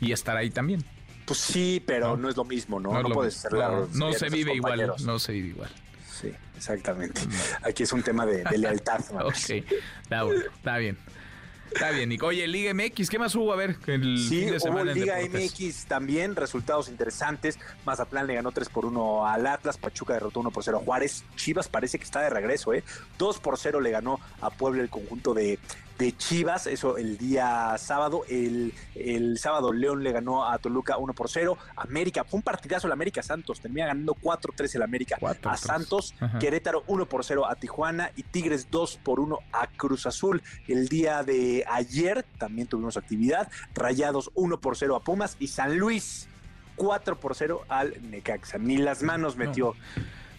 y 0.00 0.12
estar 0.12 0.36
ahí 0.36 0.50
también. 0.50 0.84
Pues 1.24 1.40
sí, 1.40 1.82
pero 1.86 2.16
no, 2.16 2.30
es 2.30 2.36
lo 2.36 2.44
mismo, 2.44 2.80
¿no? 2.80 3.02
No, 3.02 3.10
puedes 3.10 3.34
ser 3.34 3.52
No, 3.52 4.12
se 4.12 4.30
vive 4.30 4.54
igual, 4.54 4.94
no 5.04 5.18
se 5.18 5.32
vive 5.32 5.48
igual. 5.48 5.70
Sí, 6.10 6.32
exactamente. 6.56 7.20
Aquí 7.62 7.82
es 7.82 7.92
un 7.92 8.02
tema 8.02 8.26
de, 8.26 8.42
de 8.44 8.58
lealtad. 8.58 9.00
Ok, 9.20 9.34
está 10.02 10.22
bueno, 10.24 10.42
está 10.56 10.78
bien. 10.78 10.98
Está 11.72 11.90
bien, 11.90 12.08
Nico. 12.08 12.26
Oye, 12.26 12.46
Liga 12.46 12.72
MX, 12.74 13.08
¿qué 13.10 13.18
más 13.18 13.34
hubo? 13.34 13.52
A 13.52 13.56
ver, 13.56 13.76
el 13.86 14.18
Sí, 14.18 14.40
fin 14.40 14.46
de 14.46 14.52
hubo 14.52 14.60
semana 14.60 14.92
en 14.92 14.98
Liga 15.00 15.16
deportes. 15.16 15.52
MX 15.52 15.84
también, 15.86 16.34
resultados 16.36 16.88
interesantes. 16.88 17.58
Mazatlán 17.84 18.26
le 18.26 18.34
ganó 18.34 18.52
3 18.52 18.68
por 18.68 18.84
1 18.86 19.26
al 19.26 19.46
Atlas, 19.46 19.76
Pachuca 19.78 20.14
derrotó 20.14 20.40
1 20.40 20.50
por 20.50 20.64
0 20.64 20.78
a 20.78 20.84
Juárez. 20.84 21.24
Chivas 21.36 21.68
parece 21.68 21.98
que 21.98 22.04
está 22.04 22.20
de 22.20 22.30
regreso, 22.30 22.72
¿eh? 22.74 22.82
2 23.18 23.38
por 23.40 23.58
0 23.58 23.80
le 23.80 23.90
ganó 23.90 24.18
a 24.40 24.50
Puebla 24.50 24.82
el 24.82 24.90
conjunto 24.90 25.34
de, 25.34 25.58
de 25.98 26.16
Chivas, 26.16 26.68
eso 26.68 26.96
el 26.96 27.18
día 27.18 27.74
sábado. 27.76 28.22
El, 28.28 28.72
el 28.94 29.36
sábado 29.38 29.72
León 29.72 30.04
le 30.04 30.12
ganó 30.12 30.48
a 30.48 30.58
Toluca 30.58 30.96
1 30.96 31.12
por 31.12 31.28
0. 31.28 31.58
América, 31.76 32.24
fue 32.24 32.38
un 32.38 32.42
partidazo 32.42 32.86
el 32.86 32.92
América 32.92 33.22
Santos, 33.22 33.60
termina 33.60 33.88
ganando 33.88 34.14
4-3 34.14 34.76
el 34.76 34.82
América 34.82 35.18
a 35.44 35.56
Santos. 35.56 36.14
Ajá. 36.20 36.38
Querétaro 36.38 36.84
1 36.86 37.06
por 37.06 37.24
0 37.24 37.46
a 37.46 37.56
Tijuana 37.56 38.12
y 38.14 38.22
Tigres 38.22 38.70
2 38.70 39.00
por 39.02 39.18
1 39.18 39.38
a 39.52 39.66
Cruz 39.66 40.06
Azul. 40.06 40.42
El 40.68 40.88
día 40.88 41.24
de 41.24 41.64
ayer 41.68 42.24
también 42.38 42.68
tuvimos 42.68 42.96
actividad. 42.96 43.50
Rayados 43.74 44.30
1 44.34 44.60
por 44.60 44.76
0 44.76 44.94
a 44.94 45.00
Pumas 45.00 45.36
y 45.40 45.48
San 45.48 45.78
Luis 45.78 46.28
4 46.76 47.18
por 47.18 47.34
0 47.34 47.62
al 47.68 48.10
Necaxa. 48.10 48.58
Ni 48.58 48.76
las 48.76 49.02
manos 49.02 49.36
metió. 49.36 49.74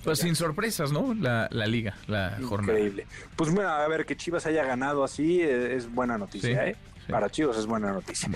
Pues 0.03 0.19
sin 0.19 0.35
sorpresas, 0.35 0.91
¿no? 0.91 1.13
La, 1.13 1.47
la 1.51 1.67
liga, 1.67 1.95
la 2.07 2.37
jornada. 2.43 2.73
Increíble. 2.79 3.05
Pues 3.35 3.51
bueno, 3.53 3.69
a 3.69 3.87
ver 3.87 4.05
que 4.05 4.15
Chivas 4.15 4.45
haya 4.45 4.63
ganado 4.63 5.03
así 5.03 5.41
eh, 5.41 5.75
es 5.75 5.91
buena 5.93 6.17
noticia, 6.17 6.63
Sí, 6.65 6.71
¿eh? 6.71 6.75
Para 7.09 7.29
Chivas 7.29 7.57
es 7.57 7.65
buena 7.65 7.91
noticia. 7.91 8.29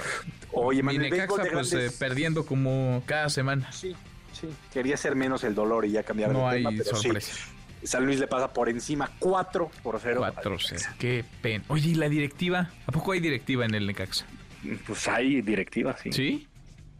Oye, 0.51 0.81
Mi 0.81 0.93
Manuel, 0.97 1.11
béisbol 1.11 1.37
Necaxa, 1.39 1.43
de 1.43 1.51
pues 1.51 1.69
grandes- 1.71 1.93
eh, 1.93 1.95
perdiendo 1.99 2.45
como 2.45 3.03
cada 3.05 3.29
semana. 3.29 3.71
Sí, 3.71 3.95
sí. 4.33 4.47
Quería 4.73 4.97
ser 4.97 5.15
menos 5.15 5.43
el 5.43 5.53
dolor 5.55 5.85
y 5.85 5.91
ya 5.91 6.03
cambiar 6.03 6.31
No 6.31 6.39
de 6.39 6.45
hay 6.47 6.63
tema, 6.63 6.71
pero 6.83 6.95
sí. 6.97 7.03
sorpresa. 7.03 7.33
San 7.83 8.05
Luis 8.05 8.19
le 8.19 8.27
pasa 8.27 8.51
por 8.51 8.69
encima 8.69 9.11
4 9.19 9.69
por 9.83 9.99
0. 10.01 10.21
4-0. 10.41 10.95
Qué 10.97 11.23
pena. 11.41 11.63
Oye, 11.67 11.89
¿y 11.89 11.95
la 11.95 12.07
directiva? 12.09 12.69
¿A 12.87 12.91
poco 12.91 13.11
hay 13.11 13.19
directiva 13.19 13.65
en 13.65 13.75
el 13.75 13.85
Necaxa? 13.85 14.25
Pues 14.87 15.07
hay 15.07 15.41
directiva, 15.41 15.95
sí. 16.01 16.11
¿Sí? 16.13 16.47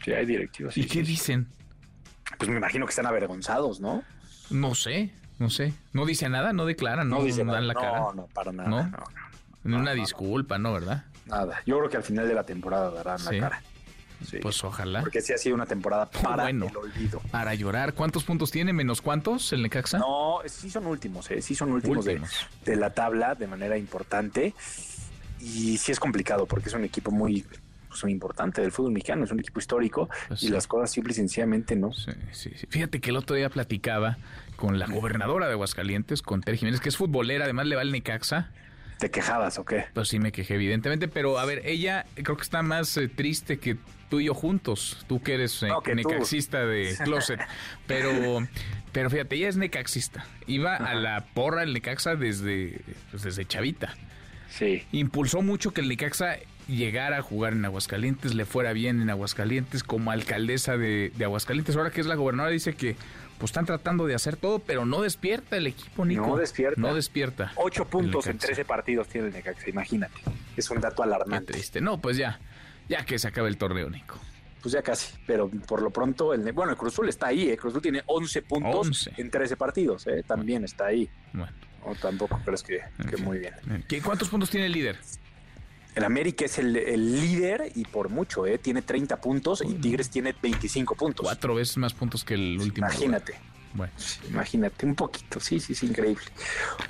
Sí, 0.03 0.11
hay 0.11 0.25
directiva, 0.25 0.71
sí. 0.71 0.81
¿Y 0.81 0.85
qué 0.85 1.01
dicen? 1.01 1.47
Pues 2.37 2.49
me 2.49 2.57
imagino 2.57 2.85
que 2.85 2.89
están 2.91 3.05
avergonzados, 3.05 3.79
¿no? 3.79 4.03
No 4.53 4.75
sé, 4.75 5.11
no 5.39 5.49
sé. 5.49 5.73
No 5.91 6.05
dice 6.05 6.29
nada, 6.29 6.53
no 6.53 6.65
declaran, 6.65 7.09
no, 7.09 7.19
No 7.19 7.23
dice 7.25 7.39
dan 7.39 7.47
nada. 7.47 7.61
la 7.61 7.73
No, 7.73 7.79
cara. 7.79 7.99
no, 8.15 8.27
para 8.33 8.51
nada, 8.51 8.69
¿No? 8.69 8.91
no, 9.63 9.77
una 9.77 9.93
disculpa, 9.93 10.57
¿no? 10.57 10.73
¿Verdad? 10.73 11.05
Nada. 11.25 11.59
Yo 11.65 11.77
creo 11.79 11.89
que 11.89 11.97
al 11.97 12.03
final 12.03 12.27
de 12.27 12.33
la 12.33 12.43
temporada 12.45 12.91
darán 12.91 13.19
Sí. 13.19 13.35
la 13.35 13.49
cara. 13.49 13.61
Pues 14.41 14.63
ojalá. 14.63 15.01
Porque 15.01 15.19
sí 15.21 15.33
ha 15.33 15.37
sido 15.37 15.55
una 15.55 15.65
temporada 15.65 16.05
para 16.23 16.43
Bueno. 16.43 16.67
el 16.67 16.77
olvido. 16.77 17.19
Para 17.31 17.53
llorar. 17.55 17.93
¿Cuántos 17.93 18.23
puntos 18.23 18.51
tiene? 18.51 18.71
¿Menos 18.71 19.01
cuántos 19.01 19.51
el 19.51 19.61
Necaxa? 19.63 19.97
No, 19.97 20.37
sí 20.45 20.69
son 20.69 20.85
últimos, 20.85 21.29
¿eh? 21.31 21.41
sí 21.41 21.55
son 21.55 21.71
últimos, 21.73 22.05
de- 22.05 22.13
Últimos. 22.13 22.31
De, 22.63 22.75
la 22.77 22.91
tabla 22.93 23.35
de 23.35 23.47
manera 23.47 23.77
importante. 23.77 24.53
Y 25.41 25.77
sí 25.77 25.91
es 25.91 25.99
complicado 25.99 26.45
porque 26.45 26.69
es 26.69 26.75
un 26.75 26.85
equipo 26.85 27.11
muy, 27.11 27.45
pues, 27.89 28.01
muy 28.03 28.13
importante 28.13 28.61
del 28.61 28.71
fútbol 28.71 28.93
mexicano, 28.93 29.25
es 29.25 29.31
un 29.31 29.39
equipo 29.41 29.59
histórico 29.59 30.07
Pues 30.29 30.41
y 30.43 30.47
sí. 30.47 30.51
las 30.53 30.67
cosas 30.67 30.89
simple 30.91 31.11
y 31.11 31.15
sencillamente 31.15 31.75
no. 31.75 31.91
Sí, 31.91 32.11
sí, 32.31 32.51
sí. 32.55 32.65
Fíjate 32.69 33.01
que 33.01 33.09
el 33.09 33.17
otro 33.17 33.35
día 33.35 33.49
platicaba 33.49 34.17
con 34.55 34.79
la 34.79 34.87
gobernadora 34.87 35.47
de 35.47 35.53
Aguascalientes, 35.53 36.21
con 36.21 36.41
Ter 36.41 36.55
Jiménez, 36.57 36.79
que 36.81 36.89
es 36.89 36.97
futbolera, 36.97 37.45
además 37.45 37.67
le 37.67 37.75
va 37.75 37.81
el 37.81 37.91
Necaxa. 37.91 38.51
¿Te 38.99 39.09
quejabas 39.11 39.57
o 39.59 39.65
qué? 39.65 39.85
Pues 39.93 40.07
sí 40.09 40.19
me 40.19 40.31
quejé, 40.31 40.55
evidentemente, 40.55 41.07
pero 41.07 41.37
a 41.39 41.45
ver, 41.45 41.61
ella 41.65 42.05
creo 42.13 42.37
que 42.37 42.43
está 42.43 42.61
más 42.61 42.95
eh, 42.97 43.07
triste 43.09 43.57
que 43.59 43.75
tú 44.09 44.19
y 44.19 44.25
yo 44.25 44.33
juntos. 44.33 45.03
Tú 45.07 45.21
que 45.21 45.33
eres 45.33 45.61
eh, 45.63 45.67
No, 45.67 45.81
que 45.81 45.91
tú. 45.91 46.07
necaxista 46.09 46.65
de 46.65 46.95
closet. 47.03 47.39
Pero, 47.87 48.47
pero 48.91 49.09
fíjate, 49.09 49.35
ella 49.35 49.49
es 49.49 49.57
necaxista. 49.57 50.25
Iba 50.47 50.75
a 50.77 50.93
la 50.95 51.25
porra 51.33 51.61
del 51.61 51.73
Necaxa 51.73 52.15
desde, 52.15 52.79
pues, 53.11 53.23
desde 53.23 53.45
chavita. 53.45 53.93
Sí. 54.49 54.83
Impulsó 54.91 55.41
mucho 55.41 55.71
que 55.73 55.81
el 55.81 55.89
Necaxa 55.89 56.37
llegara 56.67 57.17
a 57.17 57.21
jugar 57.21 57.53
en 57.53 57.65
Aguascalientes, 57.65 58.35
le 58.35 58.45
fuera 58.45 58.71
bien 58.71 59.01
en 59.01 59.09
Aguascalientes, 59.09 59.83
como 59.83 60.11
alcaldesa 60.11 60.77
de, 60.77 61.11
de 61.17 61.25
Aguascalientes. 61.25 61.75
Ahora 61.75 61.89
que 61.89 61.99
es 61.99 62.07
la 62.07 62.15
gobernadora, 62.15 62.53
dice 62.53 62.73
que 62.75 62.95
pues 63.37 63.49
están 63.51 63.65
tratando 63.65 64.05
de 64.05 64.15
hacer 64.15 64.35
todo, 64.37 64.59
pero 64.59 64.85
no 64.85 65.01
despierta 65.01 65.57
el 65.57 65.67
equipo, 65.67 66.05
Nico. 66.05 66.25
No 66.27 66.37
despierta. 66.37 66.79
No 66.79 66.93
despierta. 66.95 67.51
Ocho 67.55 67.85
puntos 67.85 68.25
El 68.25 68.31
en 68.31 68.35
Necaxa. 68.37 68.47
13 68.53 68.65
partidos 68.65 69.07
tiene 69.07 69.27
el 69.27 69.33
Necaxa, 69.33 69.69
imagínate. 69.69 70.13
Es 70.55 70.69
un 70.69 70.79
dato 70.81 70.97
Qué 70.97 71.03
alarmante. 71.03 71.51
triste. 71.53 71.81
No, 71.81 71.99
pues 71.99 72.17
ya, 72.17 72.39
ya 72.89 73.05
que 73.05 73.19
se 73.19 73.27
acabe 73.27 73.49
el 73.49 73.57
torneo, 73.57 73.89
Nico. 73.89 74.17
Pues 74.61 74.71
ya 74.73 74.81
casi, 74.81 75.13
pero 75.27 75.49
por 75.67 75.81
lo 75.81 75.89
pronto, 75.89 76.33
el, 76.33 76.49
bueno, 76.53 76.71
el 76.71 76.77
Cruz 76.77 76.93
Azul 76.93 77.09
está 77.09 77.27
ahí, 77.27 77.49
¿eh? 77.49 77.57
Cruz 77.57 77.73
Azul 77.73 77.81
tiene 77.81 78.01
11 78.05 78.41
puntos 78.43 78.87
11. 78.87 79.11
en 79.17 79.29
13 79.29 79.57
partidos, 79.57 80.07
¿eh? 80.07 80.23
también 80.25 80.63
está 80.63 80.85
ahí. 80.85 81.09
Bueno. 81.33 81.51
O 81.85 81.93
tampoco 81.95 82.39
crees 82.45 82.63
que, 82.63 82.79
que 83.09 83.17
muy 83.17 83.39
bien. 83.39 83.53
¿Qué- 83.89 84.01
¿Cuántos 84.01 84.29
puntos 84.29 84.49
tiene 84.49 84.67
el 84.67 84.71
líder? 84.71 84.97
El 85.95 86.03
América 86.03 86.45
es 86.45 86.57
el, 86.57 86.75
el 86.75 87.21
líder 87.21 87.71
y 87.75 87.85
por 87.85 88.09
mucho, 88.09 88.45
¿eh? 88.47 88.57
tiene 88.57 88.81
30 88.81 89.21
puntos 89.21 89.63
y 89.67 89.73
Tigres 89.75 90.09
tiene 90.09 90.35
25 90.41 90.95
puntos. 90.95 91.23
Cuatro 91.25 91.55
veces 91.55 91.77
más 91.77 91.93
puntos 91.93 92.23
que 92.23 92.33
el 92.33 92.59
último. 92.59 92.87
Imagínate. 92.87 93.35
Bueno. 93.73 93.91
Imagínate, 94.29 94.85
un 94.85 94.93
poquito, 94.93 95.39
sí, 95.39 95.59
sí, 95.59 95.73
sí, 95.73 95.87
increíble. 95.87 96.23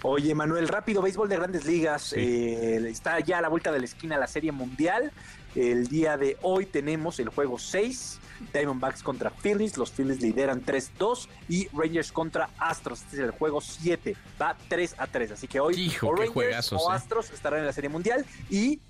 Oye, 0.02 0.36
Manuel, 0.36 0.68
rápido, 0.68 1.02
béisbol 1.02 1.30
de 1.30 1.38
grandes 1.38 1.66
ligas. 1.66 2.14
eh, 2.14 2.76
está 2.90 3.20
ya 3.22 3.38
a 3.38 3.42
la 3.42 3.48
vuelta 3.48 3.72
de 3.72 3.80
la 3.80 3.86
esquina 3.86 4.18
la 4.18 4.28
Serie 4.28 4.52
Mundial. 4.52 5.12
El 5.56 5.88
día 5.88 6.18
de 6.18 6.38
hoy 6.42 6.66
tenemos 6.66 7.20
el 7.20 7.30
juego 7.30 7.60
6, 7.60 8.20
Diamondbacks 8.54 9.04
contra 9.04 9.30
Phillies. 9.30 9.78
Los 9.78 9.92
Phillies 9.92 10.22
lideran 10.22 10.66
3-2 10.66 11.28
y 11.48 11.68
Rangers 11.70 12.12
contra 12.12 12.50
Astros. 12.58 13.02
Este 13.02 13.18
es 13.18 13.24
el 13.24 13.32
juego 13.32 13.62
7, 13.62 14.16
va 14.42 14.58
3 14.68 14.96
a 14.98 15.08
3. 15.08 15.32
Así 15.32 15.48
que 15.48 15.60
hoy 15.60 15.76
Hijo, 15.80 16.08
o 16.08 16.16
qué 16.16 16.22
Rangers 16.24 16.34
juegazos, 16.34 16.82
o 16.84 16.92
eh. 16.92 16.96
Astros 16.96 17.32
estarán 17.32 17.60
en 17.60 17.68
la 17.68 17.74
Serie 17.74 17.90
Mundial 17.90 18.26
y 18.50 18.82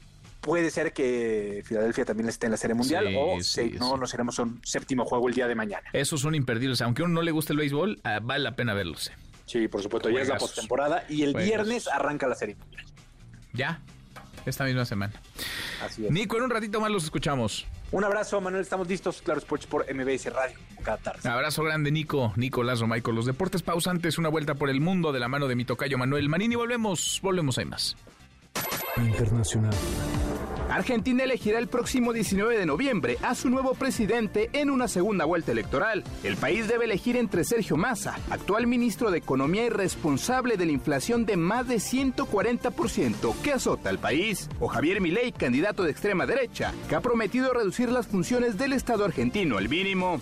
puede 0.44 0.70
ser 0.70 0.94
que 0.94 1.64
Filadelfia 1.66 2.06
también 2.06 2.30
esté 2.30 2.46
en 2.48 2.52
la 2.52 2.58
Serie 2.58 2.76
Mundial 2.76 3.08
Sí, 3.08 3.16
o 3.18 3.36
sí, 3.42 3.72
si 3.72 3.80
no, 3.80 3.98
nos 3.98 4.14
iremos 4.14 4.38
a 4.38 4.44
un 4.44 4.60
séptimo 4.64 5.06
juego 5.06 5.28
el 5.30 5.34
día 5.34 5.48
de 5.48 5.56
mañana. 5.56 5.90
Esos 5.94 6.22
son 6.22 6.36
imperdibles. 6.36 6.82
Aunque 6.82 7.02
a 7.02 7.06
uno 7.06 7.16
no 7.16 7.22
le 7.22 7.32
guste 7.32 7.54
el 7.54 7.60
béisbol, 7.60 8.00
ah, 8.04 8.20
vale 8.22 8.44
la 8.44 8.56
pena 8.56 8.74
verlos. 8.74 9.12
Sí, 9.46 9.68
por 9.68 9.82
supuesto, 9.82 10.10
ya 10.10 10.22
es 10.22 10.28
la 10.28 10.38
postemporada 10.38 11.06
y 11.10 11.24
el 11.24 11.32
Juegazos. 11.32 11.48
viernes 11.48 11.88
arranca 11.88 12.28
la 12.28 12.36
serie. 12.36 12.56
mundial. 12.56 12.86
Ya, 13.54 13.82
esta 14.46 14.66
misma 14.66 14.86
semana. 14.86 15.14
Así 15.84 16.06
es. 16.06 16.12
Nico, 16.12 16.38
en 16.38 16.44
un 16.44 16.50
ratito 16.50 16.80
más 16.82 16.92
los 16.92 17.04
escuchamos. 17.06 17.66
Un 17.92 18.04
abrazo, 18.04 18.42
Manuel, 18.42 18.64
estamos 18.64 18.88
listos. 18.88 19.22
Claro 19.22 19.40
Sports 19.40 19.68
por 19.68 19.86
MBS 19.94 20.26
Radio, 20.34 20.58
cada 20.84 20.98
tarde. 20.98 21.30
Abrazo 21.30 21.64
grande, 21.64 21.92
Nico. 21.92 22.34
Nicolás 22.36 22.80
Romay 22.80 23.02
con 23.02 23.16
los 23.16 23.26
deportes 23.26 23.62
pausantes. 23.62 24.18
Una 24.18 24.30
vuelta 24.30 24.56
por 24.56 24.70
el 24.70 24.82
mundo 24.82 25.12
de 25.12 25.20
la 25.20 25.28
mano 25.28 25.48
de 25.48 25.56
mi 25.56 25.64
tocayo 25.66 25.98
Manuel 25.98 26.28
Manini. 26.28 26.56
Volvemos, 26.56 27.20
volvemos, 27.22 27.58
hay 27.60 27.66
más. 27.66 27.96
Internacional. 28.98 29.74
Argentina 30.70 31.24
elegirá 31.24 31.60
el 31.60 31.68
próximo 31.68 32.14
19 32.14 32.58
de 32.58 32.66
noviembre 32.66 33.18
a 33.22 33.36
su 33.36 33.50
nuevo 33.50 33.76
presidente 33.76 34.50
en 34.54 34.72
una 34.72 34.88
segunda 34.88 35.26
vuelta 35.26 35.52
electoral. 35.52 36.04
El 36.24 36.36
país 36.36 36.68
debe 36.68 36.86
elegir 36.86 37.16
entre 37.16 37.44
Sergio 37.44 37.78
Massa, 37.78 38.18
actual 38.32 38.66
ministro 38.66 39.12
de 39.12 39.20
Economía 39.20 39.66
y 39.66 39.70
responsable 39.70 40.58
de 40.58 40.66
la 40.66 40.72
inflación 40.72 41.26
de 41.26 41.38
más 41.38 41.68
de 41.68 41.76
140% 41.76 43.36
que 43.44 43.54
azota 43.54 43.90
al 43.90 44.00
país, 44.00 44.50
o 44.60 44.68
Javier 44.68 45.00
Milei, 45.00 45.32
candidato 45.32 45.84
de 45.84 45.92
extrema 45.92 46.26
derecha, 46.26 46.74
que 46.90 46.96
ha 46.96 47.02
prometido 47.02 47.54
reducir 47.54 47.92
las 47.92 48.08
funciones 48.08 48.58
del 48.58 48.74
Estado 48.74 49.06
argentino 49.06 49.58
al 49.58 49.70
mínimo. 49.70 50.20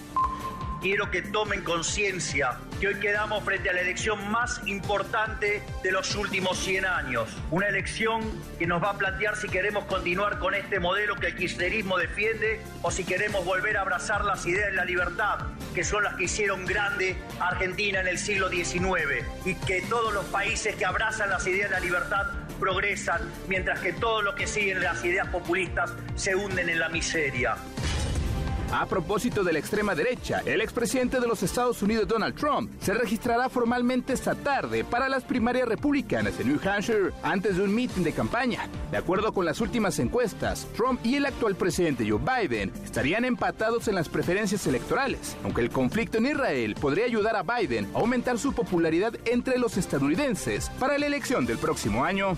Quiero 0.82 1.12
que 1.12 1.22
tomen 1.22 1.64
conciencia 1.64 2.58
que 2.80 2.88
hoy 2.88 2.96
quedamos 2.96 3.44
frente 3.44 3.70
a 3.70 3.74
la 3.74 3.82
elección 3.82 4.32
más 4.32 4.60
importante 4.66 5.62
de 5.84 5.92
los 5.92 6.16
últimos 6.16 6.58
100 6.58 6.86
años. 6.86 7.30
Una 7.52 7.68
elección 7.68 8.22
que 8.58 8.66
nos 8.66 8.82
va 8.82 8.90
a 8.90 8.98
plantear 8.98 9.38
si 9.38 9.48
queremos 9.48 9.86
continuar 9.86 10.40
con 10.40 10.56
este 10.56 10.80
modelo 10.80 11.18
que 11.18 11.28
el 11.28 11.36
kirchnerismo 11.36 12.00
defiende 12.00 12.62
o 12.82 12.90
si 12.90 13.04
queremos 13.04 13.46
volver 13.46 13.78
a 13.78 13.82
abrazar 13.82 14.26
las 14.26 14.44
ideas 14.48 14.72
de 14.72 14.76
la 14.76 14.86
libertad, 14.86 15.42
que 15.76 15.84
son 15.84 16.04
las 16.04 16.16
que 16.16 16.24
hicieron 16.24 16.66
grande 16.66 17.16
Argentina 17.40 18.00
en 18.00 18.08
el 18.08 18.18
siglo 18.18 18.50
XIX 18.50 19.24
y 19.46 19.54
que 19.54 19.84
todos 19.84 20.12
los 20.12 20.26
países 20.26 20.76
que 20.78 20.86
abrazan 20.86 21.30
las 21.30 21.46
ideas 21.46 21.70
de 21.70 21.76
la 21.76 21.80
libertad 21.80 22.26
progresan, 22.60 23.22
mientras 23.48 23.80
que 23.82 23.94
todos 23.94 24.24
los 24.24 24.34
que 24.34 24.48
siguen 24.48 24.82
las 24.82 25.06
ideas 25.06 25.28
populistas 25.28 25.94
se 26.16 26.36
hunden 26.36 26.70
en 26.70 26.80
la 26.80 26.90
miseria. 26.90 27.56
A 28.72 28.86
propósito 28.86 29.44
de 29.44 29.52
la 29.52 29.60
extrema 29.60 29.96
derecha, 29.96 30.42
el 30.46 30.62
expresidente 30.62 31.20
de 31.20 31.28
los 31.28 31.44
Estados 31.44 31.82
Unidos 31.82 32.08
Donald 32.08 32.36
Trump 32.36 32.72
se 32.80 32.94
registrará 32.94 33.50
formalmente 33.50 34.14
esta 34.14 34.34
tarde 34.34 34.86
para 34.86 35.10
las 35.10 35.24
primarias 35.26 35.68
republicanas 35.68 36.40
en 36.40 36.48
New 36.48 36.60
Hampshire 36.64 37.12
antes 37.22 37.58
de 37.58 37.64
un 37.64 37.76
mitin 37.76 38.04
de 38.04 38.14
campaña. 38.14 38.70
De 38.90 38.96
acuerdo 38.96 39.34
con 39.34 39.46
las 39.46 39.60
últimas 39.60 40.00
encuestas, 40.00 40.68
Trump 40.74 41.06
y 41.06 41.16
el 41.16 41.26
actual 41.26 41.56
presidente 41.56 42.10
Joe 42.10 42.20
Biden 42.20 42.72
estarían 42.86 43.26
empatados 43.26 43.90
en 43.90 43.96
las 43.96 44.08
preferencias 44.08 44.66
electorales, 44.66 45.36
aunque 45.44 45.62
el 45.62 45.70
conflicto 45.70 46.20
en 46.20 46.28
Israel 46.28 46.76
podría 46.80 47.06
ayudar 47.06 47.36
a 47.36 47.44
Biden 47.44 47.90
a 47.94 48.00
aumentar 48.00 48.40
su 48.40 48.54
popularidad 48.54 49.14
entre 49.26 49.60
los 49.60 49.76
estadounidenses 49.76 50.70
para 50.80 50.98
la 50.98 51.08
elección 51.08 51.46
del 51.46 51.58
próximo 51.58 52.06
año. 52.06 52.38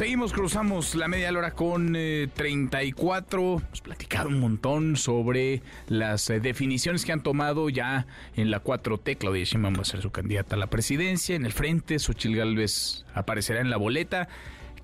Seguimos, 0.00 0.32
cruzamos 0.32 0.94
la 0.94 1.08
media 1.08 1.28
hora 1.28 1.50
con 1.50 1.92
34. 1.92 3.58
Hemos 3.58 3.80
platicado 3.82 4.30
un 4.30 4.40
montón 4.40 4.96
sobre 4.96 5.60
las 5.88 6.30
eh, 6.30 6.40
definiciones 6.40 7.04
que 7.04 7.12
han 7.12 7.22
tomado 7.22 7.68
ya 7.68 8.06
en 8.34 8.50
la 8.50 8.64
4T. 8.64 9.18
Claudia 9.18 9.44
Sheinbaum 9.44 9.76
va 9.76 9.82
a 9.82 9.84
ser 9.84 10.00
su 10.00 10.10
candidata 10.10 10.56
a 10.56 10.58
la 10.58 10.68
presidencia. 10.68 11.36
En 11.36 11.44
el 11.44 11.52
frente, 11.52 11.98
Xochil 11.98 12.34
Gálvez 12.34 13.04
aparecerá 13.12 13.60
en 13.60 13.68
la 13.68 13.76
boleta. 13.76 14.28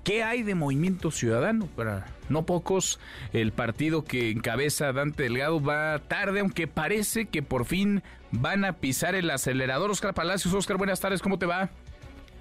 ¿Qué 0.03 0.21
hay 0.21 0.43
de 0.43 0.53
Movimiento 0.53 1.09
Ciudadano? 1.09 1.65
Para 1.65 2.05
no 2.29 2.45
pocos, 2.45 2.99
el 3.33 3.53
partido 3.53 4.03
que 4.03 4.29
encabeza 4.29 4.93
Dante 4.93 5.23
Delgado 5.23 5.59
va 5.59 5.97
tarde, 5.97 6.41
aunque 6.41 6.67
parece 6.67 7.25
que 7.25 7.41
por 7.41 7.65
fin 7.65 8.03
van 8.29 8.65
a 8.65 8.73
pisar 8.73 9.15
el 9.15 9.31
acelerador. 9.31 9.89
Oscar 9.89 10.13
Palacios, 10.13 10.53
Oscar, 10.53 10.77
buenas 10.77 10.99
tardes, 10.99 11.23
¿cómo 11.23 11.39
te 11.39 11.47
va? 11.47 11.71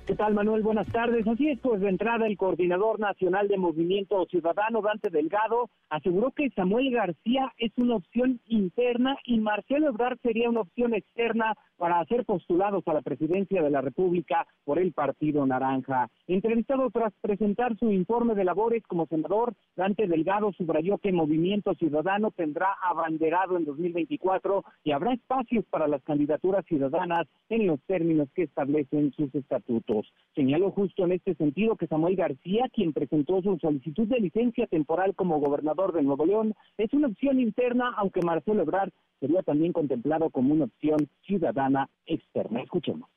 ¿Qué 0.06 0.14
tal, 0.14 0.34
Manuel? 0.34 0.62
Buenas 0.62 0.86
tardes. 0.92 1.26
Así 1.26 1.48
es, 1.48 1.58
pues 1.58 1.80
de 1.80 1.88
entrada 1.88 2.28
el 2.28 2.36
coordinador 2.36 3.00
nacional 3.00 3.48
de 3.48 3.58
Movimiento 3.58 4.24
Ciudadano, 4.26 4.80
Dante 4.80 5.10
Delgado, 5.10 5.68
aseguró 5.90 6.30
que 6.30 6.48
Samuel 6.50 6.92
García 6.92 7.52
es 7.58 7.72
una 7.76 7.96
opción 7.96 8.40
interna 8.46 9.18
y 9.24 9.40
Marcelo 9.40 9.88
Ebrard 9.88 10.20
sería 10.22 10.48
una 10.48 10.60
opción 10.60 10.94
externa 10.94 11.54
para 11.76 12.04
ser 12.06 12.24
postulados 12.24 12.86
a 12.86 12.94
la 12.94 13.02
presidencia 13.02 13.62
de 13.62 13.70
la 13.70 13.80
República 13.80 14.46
por 14.64 14.78
el 14.78 14.92
Partido 14.92 15.44
Naranja. 15.44 16.08
Entrevistado 16.26 16.88
tras 16.90 17.12
presentar 17.20 17.76
su 17.76 17.90
informe 17.90 18.34
de 18.34 18.44
labores 18.44 18.82
como 18.86 19.06
senador, 19.06 19.54
Dante 19.74 20.06
Delgado 20.06 20.52
subrayó 20.52 20.98
que 20.98 21.12
Movimiento 21.12 21.74
Ciudadano 21.74 22.30
tendrá 22.30 22.76
abanderado 22.80 23.56
en 23.56 23.64
2024 23.64 24.64
y 24.84 24.92
habrá 24.92 25.12
espacios 25.12 25.64
para 25.66 25.88
las 25.88 26.02
candidaturas 26.04 26.64
ciudadanas 26.66 27.26
en 27.48 27.66
los 27.66 27.80
términos 27.82 28.28
que 28.34 28.44
establecen 28.44 29.12
sus 29.12 29.34
estatutos. 29.34 29.95
Señaló 30.34 30.70
justo 30.70 31.04
en 31.04 31.12
este 31.12 31.34
sentido 31.34 31.76
que 31.76 31.86
Samuel 31.86 32.14
García, 32.14 32.68
quien 32.70 32.92
presentó 32.92 33.40
su 33.40 33.56
solicitud 33.58 34.06
de 34.06 34.20
licencia 34.20 34.66
temporal 34.66 35.14
como 35.14 35.40
gobernador 35.40 35.94
de 35.94 36.02
Nuevo 36.02 36.26
León, 36.26 36.54
es 36.76 36.92
una 36.92 37.08
opción 37.08 37.40
interna, 37.40 37.94
aunque 37.96 38.20
Marcelo 38.20 38.62
Ebrard 38.62 38.90
sería 39.18 39.42
también 39.42 39.72
contemplado 39.72 40.28
como 40.28 40.52
una 40.52 40.66
opción 40.66 41.08
ciudadana 41.22 41.88
externa. 42.04 42.60
Escuchemos. 42.60 43.08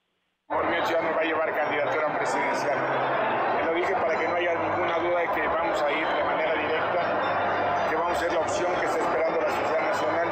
Movimiento 0.47 0.87
Ciudadano 0.87 1.15
va 1.15 1.21
a 1.21 1.25
llevar 1.25 1.55
candidatura 1.55 2.17
presidencial. 2.17 2.77
Te 3.59 3.65
lo 3.65 3.73
dije 3.75 3.93
para 3.93 4.17
que 4.17 4.27
no 4.27 4.35
haya 4.35 4.53
ninguna 4.55 4.97
duda 4.99 5.19
de 5.19 5.27
que 5.35 5.47
vamos 5.47 5.81
a 5.83 5.91
ir 5.91 6.07
de 6.07 6.23
manera 6.23 6.53
directa, 6.55 7.89
que 7.89 7.95
vamos 7.95 8.11
a 8.13 8.15
ser 8.15 8.31
la 8.31 8.39
opción 8.39 8.71
que 8.79 8.85
está 8.85 8.99
esperando 8.99 9.41
la 9.41 9.51
sociedad 9.51 9.83
nacional 9.91 10.27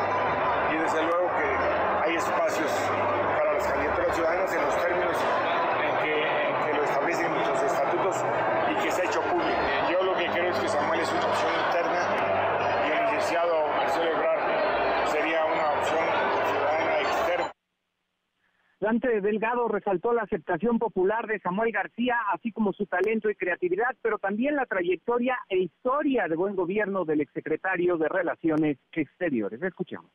y 0.72 0.78
desde 0.80 1.03
luego 1.03 1.28
que 1.36 1.48
hay 2.07 2.15
espacios 2.15 2.72
para 3.38 3.53
las 3.53 3.68
candidaturas 3.68 4.15
ciudadanas 4.15 4.56
en 4.56 4.61
los 4.61 4.76
términos 4.82 5.18
y 8.69 8.76
que 8.84 8.91
se 8.91 9.02
ha 9.02 9.06
hecho 9.06 9.22
público. 9.22 9.60
Yo 9.91 10.03
lo 10.03 10.15
que 10.15 10.28
creo 10.28 10.52
es 10.52 10.60
que 10.60 10.68
Samuel 10.69 10.99
es 10.99 11.11
una 11.11 11.26
opción 11.26 11.52
interna 11.68 12.02
y 12.88 12.91
el 12.91 13.06
licenciado 13.06 13.68
Marcelo 13.78 14.11
Ebrard 14.11 15.07
sería 15.07 15.45
una 15.45 15.72
opción 15.72 16.06
ciudadana 16.45 16.99
externa. 16.99 17.52
Dante 18.80 19.22
Delgado 19.22 19.68
resaltó 19.68 20.14
la 20.14 20.24
aceptación 20.24 20.78
popular 20.78 21.26
de 21.26 21.40
Samuel 21.40 21.72
García, 21.72 22.16
así 22.34 22.52
como 22.52 22.74
su 22.74 22.86
talento 22.86 23.30
y 23.30 23.36
creatividad, 23.36 23.95
pero 24.02 24.20
también 24.20 24.56
la 24.56 24.66
trayectoria 24.66 25.40
e 25.49 25.58
historia 25.58 26.28
de 26.28 26.36
buen 26.36 26.56
gobierno 26.56 27.04
del 27.04 27.22
exsecretario 27.22 27.98
de 27.98 28.08
Relaciones 28.08 28.78
Exteriores. 28.91 29.62
Escuchamos. 29.62 30.12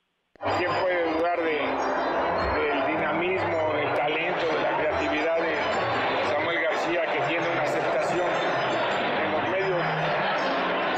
¿Quién 0.58 0.70
puede 0.82 1.12
dudar 1.14 1.38
de, 1.38 1.54
del 2.58 2.86
dinamismo, 2.86 3.74
del 3.74 3.94
talento, 3.94 4.46
de 4.46 4.62
la 4.62 4.76
creatividad 4.76 5.38
Samuel 6.32 6.62
García, 6.62 7.02
que 7.12 7.20
tiene 7.28 7.46
una 7.48 7.62
aceptación 7.62 8.26
en 9.22 9.32
los 9.32 9.42
medios 9.50 9.78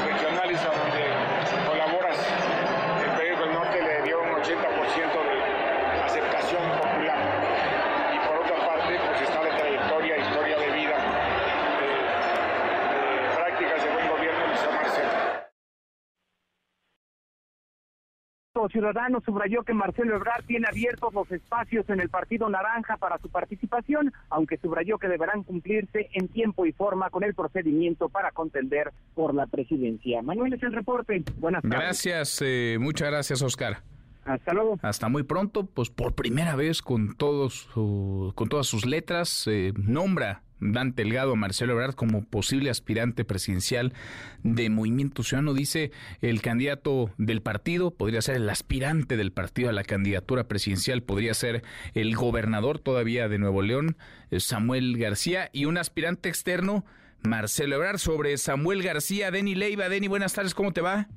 regionales 0.05 0.65
a 0.65 0.69
donde 0.73 1.67
colaboras? 1.67 2.17
El 3.05 3.11
periódico 3.17 3.43
El 3.43 3.53
Norte 3.53 3.81
le 3.81 4.01
dio 4.01 4.19
un 4.19 4.29
80% 4.29 4.53
de 5.29 6.03
aceptación 6.05 6.63
popular. 6.81 7.19
Y 8.15 8.27
por 8.27 8.37
otra 8.37 8.65
parte, 8.65 8.97
pues 8.97 9.21
está 9.21 9.43
la 9.43 9.57
trayectoria, 9.57 10.17
historia 10.17 10.57
de 10.57 10.71
vida, 10.71 10.97
de, 11.79 11.89
de 12.95 13.35
prácticas 13.35 13.83
de 13.83 13.89
buen 13.93 14.07
gobierno 14.09 14.49
de 14.49 14.57
San 14.57 14.73
Marcelo. 14.73 15.45
Ciudadano 18.69 19.21
subrayó 19.25 19.63
que 19.63 19.73
Marcelo 19.73 20.15
Ebrard 20.15 20.43
tiene 20.45 20.67
abiertos 20.69 21.13
los 21.13 21.31
espacios 21.31 21.89
en 21.89 21.99
el 21.99 22.09
Partido 22.09 22.49
Naranja 22.49 22.97
para 22.97 23.17
su 23.19 23.29
participación, 23.29 24.13
aunque 24.29 24.57
subrayó 24.57 24.97
que 24.97 25.07
deberán 25.07 25.43
cumplirse 25.43 26.09
en 26.13 26.27
tiempo 26.27 26.65
y 26.65 26.71
forma 26.71 27.09
con 27.09 27.23
el 27.23 27.33
procedimiento 27.33 28.09
para 28.09 28.31
contender 28.31 28.91
por 29.13 29.33
la 29.33 29.47
presidencia. 29.47 30.21
Manuel 30.21 30.53
es 30.53 30.63
el 30.63 30.73
reporte. 30.73 31.23
Buenas 31.37 31.61
tardes. 31.63 31.79
Gracias, 31.79 32.41
eh, 32.43 32.77
muchas 32.79 33.09
gracias, 33.09 33.41
Oscar. 33.41 33.77
Hasta 34.25 34.53
luego. 34.53 34.79
Hasta 34.81 35.07
muy 35.07 35.21
pronto, 35.23 35.67
pues 35.67 35.89
por 35.91 36.13
primera 36.15 36.55
vez 36.55 36.81
con 36.81 37.15
todos 37.15 37.67
su- 37.73 38.31
con 38.35 38.49
todas 38.49 38.65
sus 38.65 38.85
letras 38.87 39.45
eh, 39.47 39.71
nombra 39.77 40.41
Dante 40.59 41.03
Delgado 41.03 41.33
a 41.33 41.35
Marcelo 41.35 41.73
Ebrard 41.73 41.95
como 41.95 42.23
posible 42.23 42.69
aspirante 42.69 43.25
presidencial 43.25 43.93
de 44.43 44.69
Movimiento 44.69 45.23
Ciudadano. 45.23 45.53
Dice 45.53 45.91
el 46.21 46.41
candidato 46.41 47.11
del 47.17 47.41
partido, 47.41 47.91
podría 47.91 48.21
ser 48.21 48.35
el 48.35 48.49
aspirante 48.49 49.17
del 49.17 49.31
partido 49.31 49.69
a 49.69 49.73
la 49.73 49.83
candidatura 49.83 50.47
presidencial, 50.47 51.03
podría 51.03 51.33
ser 51.33 51.63
el 51.93 52.15
gobernador 52.15 52.79
todavía 52.79 53.27
de 53.27 53.37
Nuevo 53.37 53.61
León, 53.61 53.97
eh, 54.31 54.39
Samuel 54.39 54.97
García, 54.97 55.49
y 55.53 55.65
un 55.65 55.77
aspirante 55.77 56.29
externo, 56.29 56.85
Marcelo 57.21 57.75
Ebrard. 57.75 57.97
Sobre 57.97 58.37
Samuel 58.37 58.83
García, 58.83 59.31
Deni 59.31 59.55
Leiva. 59.55 59.89
Deni, 59.89 60.07
buenas 60.07 60.33
tardes, 60.33 60.53
¿cómo 60.53 60.73
te 60.73 60.81
va? 60.81 61.07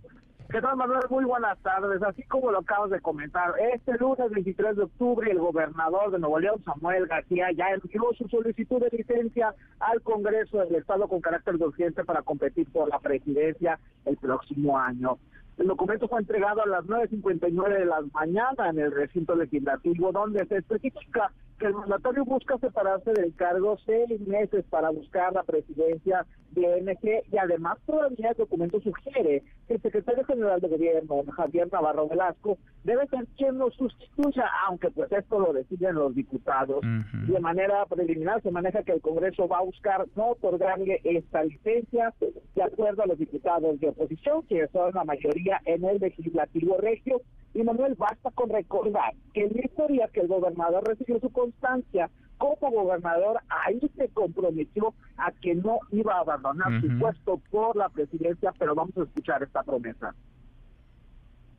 ¿Qué 0.50 0.62
tal, 0.62 0.76
Manuel? 0.76 1.02
Muy 1.10 1.26
buenas 1.26 1.58
tardes. 1.58 2.02
Así 2.02 2.22
como 2.22 2.50
lo 2.50 2.60
acabas 2.60 2.88
de 2.88 3.02
comentar, 3.02 3.52
este 3.74 3.98
lunes 3.98 4.30
23 4.30 4.76
de 4.76 4.82
octubre 4.84 5.30
el 5.30 5.38
gobernador 5.38 6.10
de 6.10 6.18
Nuevo 6.18 6.40
León, 6.40 6.62
Samuel 6.64 7.06
García, 7.06 7.52
ya 7.52 7.68
envió 7.68 8.00
su 8.16 8.26
solicitud 8.28 8.80
de 8.80 8.96
licencia 8.96 9.54
al 9.78 10.00
Congreso 10.00 10.60
del 10.60 10.76
Estado 10.76 11.06
con 11.06 11.20
carácter 11.20 11.58
de 11.58 11.66
urgente 11.66 12.02
para 12.02 12.22
competir 12.22 12.66
por 12.72 12.88
la 12.88 12.98
presidencia 12.98 13.78
el 14.06 14.16
próximo 14.16 14.78
año. 14.78 15.18
El 15.58 15.66
documento 15.66 16.06
fue 16.08 16.20
entregado 16.20 16.62
a 16.62 16.66
las 16.66 16.84
9.59 16.84 17.78
de 17.78 17.84
la 17.84 18.00
mañana 18.12 18.70
en 18.70 18.78
el 18.78 18.92
recinto 18.92 19.34
legislativo, 19.34 20.12
donde 20.12 20.46
se 20.46 20.58
especifica 20.58 21.32
que 21.58 21.66
el 21.66 21.74
mandatario 21.74 22.24
busca 22.24 22.56
separarse 22.58 23.12
del 23.12 23.34
cargo 23.34 23.76
seis 23.84 24.20
meses 24.20 24.64
para 24.70 24.90
buscar 24.90 25.32
la 25.32 25.42
presidencia 25.42 26.24
de 26.52 26.80
NG 26.80 27.32
y 27.32 27.36
además 27.36 27.78
todavía 27.84 28.30
el 28.30 28.36
documento 28.36 28.80
sugiere 28.80 29.42
que 29.66 29.74
el 29.74 29.82
secretario 29.82 30.24
general 30.24 30.60
de 30.60 30.68
gobierno, 30.68 31.24
Javier 31.36 31.68
Navarro 31.72 32.08
Velasco, 32.08 32.58
debe 32.84 33.06
ser 33.08 33.26
quien 33.36 33.58
lo 33.58 33.70
sustituya, 33.70 34.44
aunque 34.66 34.90
pues 34.90 35.10
esto 35.12 35.38
lo 35.40 35.52
deciden 35.52 35.96
los 35.96 36.14
diputados. 36.14 36.80
De 37.26 37.40
manera 37.40 37.84
preliminar 37.86 38.40
se 38.42 38.50
maneja 38.50 38.82
que 38.82 38.92
el 38.92 39.00
Congreso 39.00 39.48
va 39.48 39.58
a 39.58 39.64
buscar 39.64 40.06
no 40.16 40.30
otorgarle 40.30 41.00
esta 41.04 41.42
licencia 41.44 42.14
de 42.54 42.62
acuerdo 42.62 43.02
a 43.02 43.06
los 43.06 43.18
diputados 43.18 43.78
de 43.80 43.88
oposición, 43.88 44.42
que 44.46 44.68
son 44.68 44.92
la 44.94 45.04
mayoría 45.04 45.47
en 45.64 45.84
el 45.84 45.98
legislativo 45.98 46.76
regio, 46.78 47.22
y 47.54 47.62
Manuel, 47.62 47.94
basta 47.94 48.30
con 48.30 48.50
recordar 48.50 49.14
que 49.32 49.44
el 49.44 49.52
mismo 49.52 49.86
día 49.88 50.08
que 50.12 50.20
el 50.20 50.28
gobernador 50.28 50.86
recibió 50.86 51.18
su 51.20 51.30
constancia 51.30 52.10
como 52.36 52.70
gobernador, 52.70 53.40
ahí 53.48 53.80
se 53.96 54.08
comprometió 54.10 54.94
a 55.16 55.32
que 55.32 55.54
no 55.56 55.80
iba 55.90 56.14
a 56.14 56.20
abandonar 56.20 56.80
su 56.80 56.98
puesto 56.98 57.40
por 57.50 57.76
la 57.76 57.88
presidencia, 57.88 58.52
pero 58.58 58.74
vamos 58.74 58.96
a 58.96 59.02
escuchar 59.02 59.42
esta 59.42 59.62
promesa. 59.64 60.14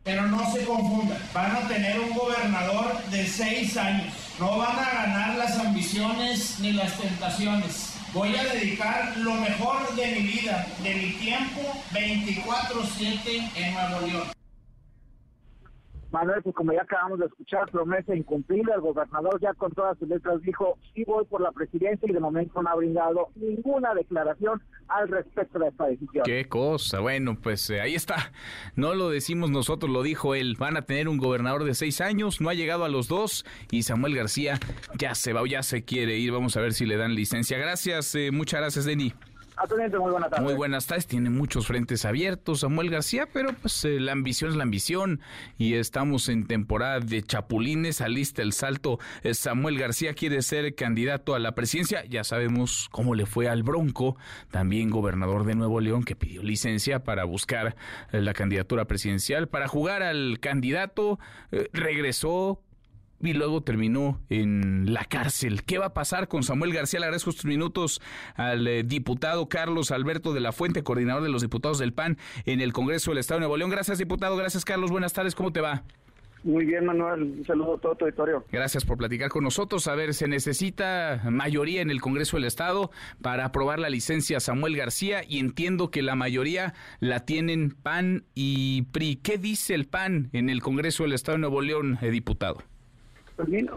Pero 0.04 0.26
no 0.28 0.40
se 0.52 0.66
confundan, 0.66 1.18
van 1.34 1.52
a 1.52 1.68
tener 1.68 2.00
un 2.00 2.16
gobernador 2.18 3.04
de 3.12 3.26
seis 3.26 3.76
años. 3.76 4.38
No 4.40 4.58
van 4.58 4.80
a 4.80 4.94
ganar 4.94 5.38
las 5.38 5.60
ambiciones 5.60 6.60
ni 6.62 6.72
las 6.72 6.98
tentaciones. 6.98 7.99
Voy 8.12 8.36
a 8.36 8.44
dedicar 8.44 9.16
lo 9.18 9.36
mejor 9.36 9.96
de 9.96 10.08
mi 10.08 10.22
vida, 10.22 10.66
de 10.82 10.96
mi 10.96 11.12
tiempo, 11.12 11.62
24/7 11.92 13.52
en 13.56 13.74
Nuevo 13.74 14.08
León. 14.08 14.39
Manuel, 16.12 16.42
pues 16.42 16.56
como 16.56 16.74
ya 16.74 16.82
acabamos 16.82 17.20
de 17.20 17.28
escuchar, 17.28 17.70
promesa 17.70 18.16
incumplida, 18.16 18.76
el 18.76 18.82
gobernador 18.82 19.40
ya 19.40 19.54
con 19.54 19.72
todas 19.72 19.98
sus 20.00 20.08
letras 20.08 20.42
dijo, 20.42 20.78
sí 20.94 21.04
voy 21.06 21.26
por 21.26 21.42
la 21.42 21.52
presidencia 21.52 22.10
y 22.10 22.14
de 22.14 22.20
momento 22.20 22.62
no 22.62 22.70
ha 22.70 22.76
brindado 22.76 23.30
ninguna 23.36 23.94
declaración 23.94 24.62
al 24.88 25.08
respecto 25.08 25.60
de 25.60 25.68
esta 25.68 25.86
decisión. 25.86 26.24
Qué 26.26 26.46
cosa, 26.46 27.00
bueno, 27.00 27.38
pues 27.42 27.70
eh, 27.70 27.82
ahí 27.82 27.94
está, 27.94 28.32
no 28.76 28.96
lo 28.96 29.10
decimos 29.10 29.52
nosotros, 29.52 29.92
lo 29.92 30.02
dijo 30.02 30.34
él, 30.34 30.56
van 30.58 30.78
a 30.78 30.84
tener 30.84 31.08
un 31.08 31.18
gobernador 31.18 31.64
de 31.64 31.76
seis 31.76 32.02
años, 32.02 32.42
no 32.42 32.50
ha 32.50 32.54
llegado 32.56 32.86
a 32.86 32.90
los 32.90 33.08
dos 33.08 33.46
y 33.70 33.84
Samuel 33.84 34.16
García 34.16 34.60
ya 34.98 35.14
se 35.14 35.34
va 35.34 35.42
o 35.42 35.46
ya 35.46 35.62
se 35.62 35.86
quiere 35.86 36.18
ir, 36.18 36.32
vamos 36.32 36.58
a 36.58 36.62
ver 36.62 36.74
si 36.74 36.86
le 36.86 36.98
dan 36.98 37.14
licencia. 37.14 37.58
Gracias, 37.60 38.16
eh, 38.16 38.32
muchas 38.32 38.62
gracias, 38.62 38.86
Denny 38.86 39.14
muy 39.68 40.12
buenas 40.12 40.30
tardes. 40.30 40.46
Muy 40.46 40.54
buenas 40.54 40.88
tardes. 40.88 41.08
Tiene 41.08 41.30
muchos 41.30 41.68
frentes 41.68 42.06
abiertos 42.06 42.62
Samuel 42.62 42.90
García, 42.90 43.28
pero 43.32 43.54
pues 43.54 43.84
eh, 43.86 44.00
la 44.00 44.12
ambición 44.12 44.52
es 44.52 44.58
la 44.58 44.64
ambición 44.64 45.22
y 45.58 45.76
estamos 45.76 46.30
en 46.30 46.48
temporada 46.48 47.00
de 47.00 47.22
chapulines. 47.24 48.02
Alista 48.02 48.42
el 48.42 48.54
salto. 48.54 49.00
Eh, 49.24 49.34
Samuel 49.34 49.78
García 49.78 50.14
quiere 50.14 50.42
ser 50.42 50.76
candidato 50.76 51.36
a 51.36 51.40
la 51.40 51.56
presidencia. 51.56 52.06
Ya 52.06 52.24
sabemos 52.24 52.88
cómo 52.92 53.16
le 53.16 53.26
fue 53.26 53.48
al 53.48 53.64
Bronco, 53.64 54.18
también 54.52 54.90
gobernador 54.90 55.46
de 55.46 55.56
Nuevo 55.56 55.80
León, 55.82 56.04
que 56.04 56.16
pidió 56.16 56.44
licencia 56.44 57.04
para 57.04 57.24
buscar 57.26 57.76
eh, 58.12 58.22
la 58.22 58.34
candidatura 58.34 58.86
presidencial. 58.86 59.48
Para 59.48 59.68
jugar 59.68 60.04
al 60.04 60.40
candidato, 60.40 61.20
regresó 61.74 62.62
y 63.22 63.34
luego 63.34 63.62
terminó 63.62 64.20
en 64.30 64.94
la 64.94 65.06
cárcel. 65.06 65.64
¿Qué 65.64 65.78
va 65.78 65.88
a 65.88 65.94
pasar 65.94 66.28
con 66.28 66.44
Samuel 66.44 66.74
García? 66.74 67.00
Le 67.00 67.06
agradezco 67.06 67.30
estos 67.30 67.46
minutos 67.46 68.02
al 68.36 68.68
eh, 68.68 68.84
diputado 68.84 69.50
Carlos 69.50 69.92
Alberto 69.92 70.34
de 70.34 70.40
la 70.40 70.52
Fuente, 70.52 70.84
coordinador 70.84 71.24
de 71.24 71.30
los 71.30 71.42
diputados 71.42 71.80
del 71.80 71.94
PAN 71.94 72.18
en 72.46 72.62
el 72.62 72.74
Congreso 72.74 73.12
del 73.12 73.20
Estado 73.20 73.40
de 73.40 73.42
Nuevo 73.42 73.58
León. 73.58 73.70
Gracias, 73.70 73.98
diputado. 73.98 74.36
Gracias, 74.38 74.66
Carlos. 74.66 74.92
Buenas 74.92 75.14
tardes. 75.14 75.36
¿Cómo 75.36 75.52
te 75.52 75.62
va? 75.62 75.84
Muy 76.44 76.66
bien, 76.66 76.86
Manuel. 76.86 77.24
Un 77.24 77.46
saludo 77.46 77.76
a 77.76 77.78
todo 77.80 77.96
tu 77.96 78.06
auditorio. 78.06 78.46
Gracias 78.52 78.86
por 78.86 78.98
platicar 78.98 79.30
con 79.30 79.44
nosotros. 79.44 79.88
A 79.88 79.96
ver, 79.96 80.14
se 80.14 80.28
necesita 80.28 81.22
mayoría 81.30 81.82
en 81.82 81.90
el 81.90 82.00
Congreso 82.00 82.38
del 82.38 82.46
Estado 82.46 82.92
para 83.22 83.46
aprobar 83.46 83.80
la 83.80 83.90
licencia 83.90 84.40
Samuel 84.40 84.78
García 84.78 85.22
y 85.28 85.40
entiendo 85.40 85.92
que 85.92 86.02
la 86.02 86.16
mayoría 86.16 86.74
la 87.00 87.26
tienen 87.26 87.72
PAN 87.72 88.24
y 88.36 88.84
PRI. 88.94 89.18
¿Qué 89.18 89.38
dice 89.38 89.76
el 89.76 89.86
PAN 89.86 90.30
en 90.32 90.50
el 90.50 90.62
Congreso 90.62 91.04
del 91.04 91.14
Estado 91.14 91.38
de 91.38 91.42
Nuevo 91.42 91.62
León, 91.62 91.98
eh, 92.02 92.10
diputado? 92.10 92.64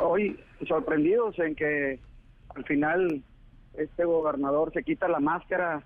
Hoy 0.00 0.40
sorprendidos 0.66 1.38
en 1.38 1.54
que 1.54 2.00
al 2.56 2.64
final 2.64 3.22
este 3.74 4.04
gobernador 4.04 4.72
se 4.72 4.82
quita 4.82 5.06
la 5.06 5.20
máscara, 5.20 5.84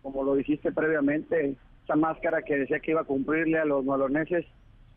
como 0.00 0.24
lo 0.24 0.34
dijiste 0.34 0.72
previamente, 0.72 1.54
esa 1.84 1.94
máscara 1.94 2.40
que 2.40 2.56
decía 2.56 2.80
que 2.80 2.92
iba 2.92 3.02
a 3.02 3.04
cumplirle 3.04 3.58
a 3.58 3.66
los 3.66 3.84
maloneses 3.84 4.46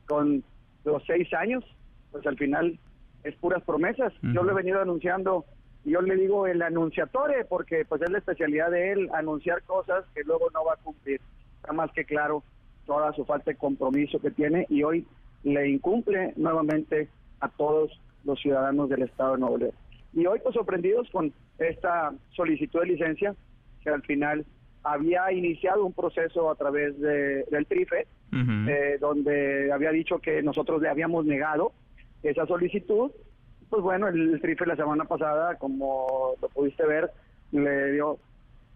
con 0.08 0.45
los 0.86 1.03
seis 1.06 1.34
años, 1.34 1.66
pues 2.12 2.26
al 2.26 2.38
final 2.38 2.80
es 3.26 3.36
puras 3.36 3.64
promesas. 3.64 4.14
Yo 4.22 4.44
le 4.44 4.53
he 4.53 4.56
venido 4.56 4.82
anunciando, 4.82 5.44
y 5.84 5.91
yo 5.91 6.02
le 6.02 6.16
digo 6.16 6.48
el 6.48 6.62
anunciatore, 6.62 7.44
porque 7.44 7.84
pues 7.84 8.02
es 8.02 8.10
la 8.10 8.20
especialidad 8.20 8.72
de 8.72 8.94
él, 8.94 9.10
anunciar 9.14 9.62
cosas 9.64 10.06
que 10.16 10.24
luego 10.24 10.49
no 10.53 10.64
va 10.64 10.76
a 10.76 10.84
cumplir. 10.84 11.20
Está 11.58 11.74
más 11.74 11.91
que 11.91 12.06
claro 12.06 12.44
toda 12.86 13.12
su 13.12 13.26
falta 13.26 13.52
de 13.52 13.58
compromiso 13.58 14.20
que 14.20 14.32
tiene 14.32 14.68
y 14.70 14.84
hoy 14.84 15.06
le 15.44 15.70
incumple 15.70 16.34
nuevamente 16.38 17.10
a 17.41 17.49
todos 17.49 17.99
los 18.23 18.39
ciudadanos 18.39 18.89
del 18.89 19.03
Estado 19.03 19.34
de 19.34 19.39
Nuevo 19.39 19.57
León. 19.57 19.73
Y 20.14 20.26
hoy, 20.26 20.39
pues 20.43 20.56
sorprendidos 20.56 21.10
con 21.11 21.31
esta 21.57 22.14
solicitud 22.31 22.81
de 22.81 22.88
licencia, 22.88 23.35
que 23.84 23.89
al 23.89 24.02
final 24.03 24.45
había 24.84 25.31
iniciado 25.31 25.85
un 25.85 25.93
proceso 25.93 26.49
a 26.49 26.56
través 26.56 26.99
de, 26.99 27.43
del 27.45 27.65
TRIFE, 27.65 28.07
eh, 28.34 28.98
donde 28.99 29.72
había 29.72 29.91
dicho 29.91 30.19
que 30.19 30.41
nosotros 30.41 30.81
le 30.81 30.89
habíamos 30.89 31.26
negado 31.26 31.73
esa 32.23 32.45
solicitud. 32.45 33.11
Pues 33.69 33.81
bueno, 33.81 34.07
el, 34.07 34.39
TRIFE 34.41 34.65
la 34.65 34.76
semana 34.76 35.06
pasada, 35.06 35.56
como 35.56 36.34
lo 36.41 36.49
pudiste 36.49 36.85
ver, 36.85 37.11
le 37.52 37.93
dio 37.93 38.18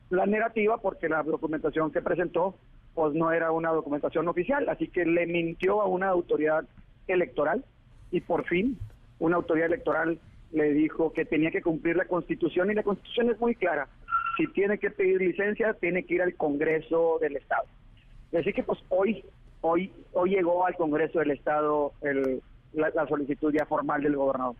la 0.09 0.25
negativa 0.25 0.77
porque 0.77 1.09
la 1.09 1.23
documentación 1.23 1.91
que 1.91 2.01
presentó 2.01 2.55
pues 2.93 3.13
no 3.13 3.31
era 3.31 3.51
una 3.51 3.71
documentación 3.71 4.27
oficial, 4.27 4.69
así 4.69 4.87
que 4.87 5.05
le 5.05 5.25
mintió 5.25 5.81
a 5.81 5.87
una 5.87 6.07
autoridad 6.07 6.65
electoral 7.07 7.65
y 8.11 8.21
por 8.21 8.45
fin 8.45 8.77
una 9.19 9.37
autoridad 9.37 9.67
electoral 9.67 10.19
le 10.51 10.73
dijo 10.73 11.11
que 11.13 11.25
tenía 11.25 11.51
que 11.51 11.61
cumplir 11.61 11.95
la 11.95 12.05
constitución 12.05 12.71
y 12.71 12.75
la 12.75 12.83
constitución 12.83 13.29
es 13.29 13.39
muy 13.39 13.55
clara. 13.55 13.87
Si 14.37 14.47
tiene 14.47 14.77
que 14.77 14.89
pedir 14.89 15.19
licencia, 15.19 15.73
tiene 15.73 16.03
que 16.03 16.15
ir 16.15 16.21
al 16.21 16.35
Congreso 16.35 17.17
del 17.21 17.37
Estado. 17.37 17.65
Así 18.37 18.51
que 18.53 18.63
pues 18.63 18.79
hoy, 18.89 19.23
hoy, 19.61 19.91
hoy 20.13 20.29
llegó 20.31 20.65
al 20.65 20.75
Congreso 20.75 21.19
del 21.19 21.31
Estado 21.31 21.93
el, 22.01 22.41
la, 22.73 22.89
la 22.89 23.07
solicitud 23.07 23.53
ya 23.53 23.65
formal 23.65 24.01
del 24.01 24.15
gobernador 24.15 24.55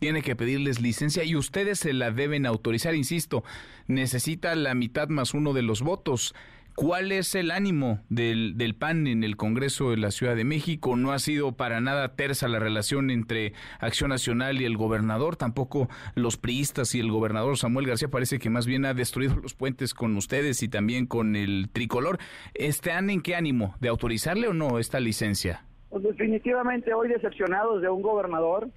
tiene 0.00 0.22
que 0.22 0.34
pedirles 0.34 0.80
licencia 0.80 1.24
y 1.24 1.36
ustedes 1.36 1.78
se 1.78 1.92
la 1.92 2.10
deben 2.10 2.46
autorizar, 2.46 2.94
insisto, 2.94 3.44
necesita 3.86 4.54
la 4.54 4.74
mitad 4.74 5.08
más 5.08 5.34
uno 5.34 5.52
de 5.52 5.60
los 5.60 5.82
votos. 5.82 6.34
¿Cuál 6.80 7.12
es 7.12 7.34
el 7.34 7.50
ánimo 7.50 7.98
del, 8.08 8.56
del, 8.56 8.74
PAN 8.74 9.06
en 9.06 9.22
el 9.22 9.36
Congreso 9.36 9.90
de 9.90 9.98
la 9.98 10.10
Ciudad 10.10 10.34
de 10.34 10.44
México? 10.44 10.96
No 10.96 11.12
ha 11.12 11.18
sido 11.18 11.52
para 11.52 11.78
nada 11.82 12.16
tersa 12.16 12.48
la 12.48 12.58
relación 12.58 13.10
entre 13.10 13.52
Acción 13.80 14.08
Nacional 14.08 14.62
y 14.62 14.64
el 14.64 14.78
gobernador, 14.78 15.36
tampoco 15.36 15.90
los 16.14 16.38
priistas 16.38 16.94
y 16.94 17.00
el 17.00 17.10
gobernador 17.10 17.58
Samuel 17.58 17.86
García 17.86 18.08
parece 18.08 18.38
que 18.38 18.48
más 18.48 18.66
bien 18.66 18.86
ha 18.86 18.94
destruido 18.94 19.36
los 19.36 19.52
puentes 19.52 19.92
con 19.92 20.16
ustedes 20.16 20.62
y 20.62 20.70
también 20.70 21.04
con 21.04 21.36
el 21.36 21.68
tricolor. 21.70 22.16
¿Están 22.54 23.10
en 23.10 23.20
qué 23.20 23.34
ánimo? 23.34 23.74
¿De 23.78 23.88
autorizarle 23.88 24.48
o 24.48 24.54
no 24.54 24.78
esta 24.78 25.00
licencia? 25.00 25.66
Pues 25.90 26.02
definitivamente 26.02 26.94
hoy 26.94 27.10
decepcionados 27.10 27.82
de 27.82 27.90
un 27.90 28.00
gobernador 28.00 28.70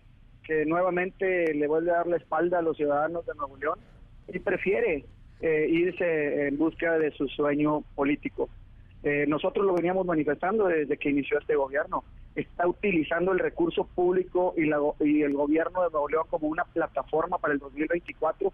que 0.43 0.65
nuevamente 0.65 1.53
le 1.53 1.67
vuelve 1.67 1.91
a 1.91 1.99
dar 1.99 2.07
la 2.07 2.17
espalda 2.17 2.59
a 2.59 2.63
los 2.63 2.75
ciudadanos 2.75 3.25
de 3.25 3.33
Nuevo 3.35 3.55
León 3.55 3.79
y 4.27 4.39
prefiere 4.39 5.05
eh, 5.43 5.67
irse 5.69 6.47
en 6.47 6.57
busca 6.57 6.97
de 6.97 7.11
su 7.11 7.27
sueño 7.27 7.81
político. 7.95 8.49
Eh, 9.03 9.25
nosotros 9.27 9.65
lo 9.65 9.73
veníamos 9.73 10.05
manifestando 10.05 10.67
desde 10.67 10.95
que 10.95 11.09
inició 11.09 11.37
este 11.37 11.55
gobierno. 11.55 12.05
Está 12.33 12.65
utilizando 12.65 13.33
el 13.33 13.39
recurso 13.39 13.83
público 13.93 14.53
y, 14.55 14.65
la, 14.65 14.77
el 15.01 15.33
gobierno 15.33 15.83
de 15.83 15.89
Nuevo 15.91 16.25
como 16.29 16.47
una 16.47 16.63
plataforma 16.63 17.39
para 17.39 17.53
el 17.53 17.59
2024 17.59 18.53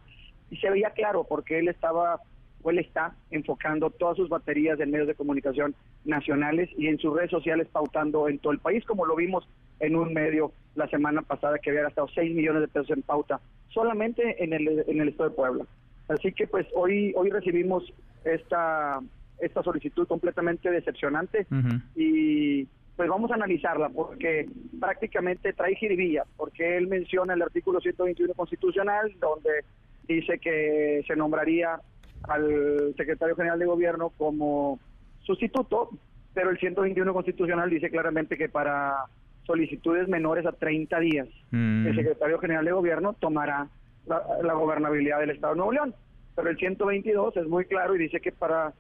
y 0.50 0.58
se 0.58 0.72
veía 0.72 0.90
claro 0.90 1.28
porque 1.30 1.60
él 1.60 1.68
estaba 1.68 2.22
o 2.64 2.72
él 2.72 2.80
está 2.80 3.14
enfocando 3.30 3.92
todas 3.92 4.18
sus 4.18 4.28
baterías 4.28 4.80
en 4.80 4.90
medios 4.90 5.08
de 5.08 5.14
comunicación 5.14 5.76
nacionales 6.06 6.72
y 6.76 6.88
en 6.88 6.98
sus 6.98 7.16
redes 7.16 7.30
sociales 7.30 7.68
pautando 7.72 8.28
en 8.28 8.40
todo 8.40 8.52
el 8.52 8.60
país, 8.60 8.84
como 8.84 9.06
lo 9.06 9.16
vimos 9.16 9.48
en 9.80 9.96
un 9.96 10.12
medio 10.12 10.52
la 10.74 10.88
semana 10.88 11.22
pasada 11.22 11.60
que 11.60 11.70
había 11.70 11.84
gastado 11.84 12.08
6 12.08 12.36
millones 12.36 12.64
de 12.64 12.68
pesos 12.68 12.90
en 12.90 13.04
pauta 13.04 13.40
solamente 13.70 14.44
en 14.44 14.54
el, 14.54 14.84
en 14.88 15.02
el 15.02 15.10
estado 15.10 15.30
de 15.30 15.36
Puebla. 15.36 15.66
Así 16.10 16.32
que 16.34 16.48
pues 16.48 16.68
hoy 16.76 17.14
hoy 17.16 17.30
recibimos 17.30 17.84
esta 18.26 19.00
esta 19.40 19.64
solicitud 19.64 20.06
completamente 20.08 20.70
decepcionante 20.70 21.48
y 21.96 22.66
pues 22.98 23.08
vamos 23.08 23.32
a 23.32 23.36
analizarla 23.36 23.88
porque 23.88 24.50
prácticamente 24.78 25.54
trae 25.54 25.76
jiribilla, 25.76 26.26
porque 26.36 26.76
él 26.76 26.88
menciona 26.88 27.34
el 27.34 27.42
artículo 27.42 27.80
121 27.80 28.34
constitucional 28.34 29.14
donde 29.22 29.64
dice 30.06 30.40
que 30.40 31.04
se 31.08 31.16
nombraría 31.16 31.80
al 32.28 32.94
secretario 32.98 33.38
general 33.38 33.60
de 33.60 33.66
gobierno 33.66 34.10
como 34.18 34.80
sustituto, 35.24 35.90
pero 36.34 36.50
el 36.50 36.58
121 36.58 37.14
constitucional 37.14 37.70
dice 37.70 37.90
claramente 37.90 38.36
que 38.38 38.50
para 38.50 39.06
solicitudes 39.46 40.10
menores 40.10 40.46
a 40.46 40.52
30 40.52 41.00
días, 41.00 41.28
Mm. 41.52 41.88
el 41.88 41.96
secretario 41.96 42.38
general 42.40 42.66
de 42.66 42.72
gobierno 42.74 43.14
tomará 43.14 43.68
la, 44.10 44.54
gobernabilidad 44.54 45.20
del 45.20 45.32
Estado 45.32 45.54
de 45.54 45.58
Nuevo 45.58 45.72
León. 45.72 45.96
Pero 46.36 46.50
el 46.50 46.58
122 46.58 47.38
es 47.38 47.48
muy 47.48 47.66
claro 47.66 47.96
y 47.96 48.00
dice 48.00 48.20
que 48.20 48.32
para 48.32 48.74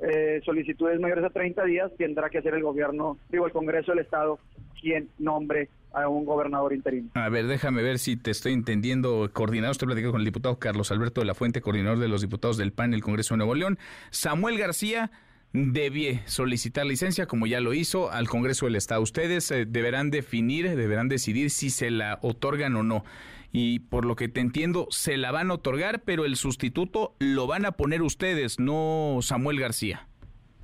eh, 0.00 0.40
solicitudes 0.44 0.98
mayores 1.00 1.24
a 1.24 1.30
30 1.30 1.64
días 1.64 1.92
tendrá 1.96 2.30
que 2.30 2.42
ser 2.42 2.54
el 2.54 2.62
gobierno, 2.62 3.18
digo, 3.30 3.46
el 3.46 3.52
Congreso 3.52 3.92
del 3.92 4.00
Estado 4.00 4.38
quien 4.80 5.10
nombre 5.18 5.68
a 5.92 6.08
un 6.08 6.24
gobernador 6.24 6.72
interino. 6.72 7.10
A 7.14 7.28
ver, 7.28 7.46
déjame 7.46 7.82
ver 7.82 7.98
si 7.98 8.16
te 8.16 8.30
estoy 8.30 8.52
entendiendo. 8.52 9.28
Coordinador, 9.32 9.72
estoy 9.72 9.86
platicando 9.86 10.12
con 10.12 10.20
el 10.20 10.24
diputado 10.24 10.58
Carlos 10.58 10.90
Alberto 10.90 11.20
de 11.20 11.26
la 11.26 11.34
Fuente, 11.34 11.60
coordinador 11.60 11.98
de 11.98 12.08
los 12.08 12.22
diputados 12.22 12.56
del 12.56 12.72
PAN 12.72 12.90
en 12.90 12.94
el 12.94 13.02
Congreso 13.02 13.34
de 13.34 13.38
Nuevo 13.38 13.54
León. 13.54 13.78
Samuel 14.10 14.56
García 14.56 15.10
debía 15.52 16.22
solicitar 16.26 16.86
licencia, 16.86 17.26
como 17.26 17.46
ya 17.46 17.60
lo 17.60 17.74
hizo, 17.74 18.10
al 18.10 18.28
Congreso 18.28 18.66
del 18.66 18.76
Estado. 18.76 19.02
Ustedes 19.02 19.50
eh, 19.50 19.66
deberán 19.66 20.10
definir, 20.10 20.76
deberán 20.76 21.08
decidir 21.08 21.50
si 21.50 21.70
se 21.70 21.90
la 21.90 22.18
otorgan 22.22 22.76
o 22.76 22.82
no. 22.82 23.04
Y 23.52 23.80
por 23.80 24.04
lo 24.04 24.14
que 24.14 24.28
te 24.28 24.40
entiendo, 24.40 24.86
se 24.90 25.16
la 25.16 25.32
van 25.32 25.50
a 25.50 25.54
otorgar, 25.54 26.02
pero 26.04 26.24
el 26.24 26.36
sustituto 26.36 27.14
lo 27.18 27.46
van 27.46 27.64
a 27.64 27.72
poner 27.72 28.02
ustedes, 28.02 28.60
no 28.60 29.18
Samuel 29.22 29.58
García. 29.58 30.06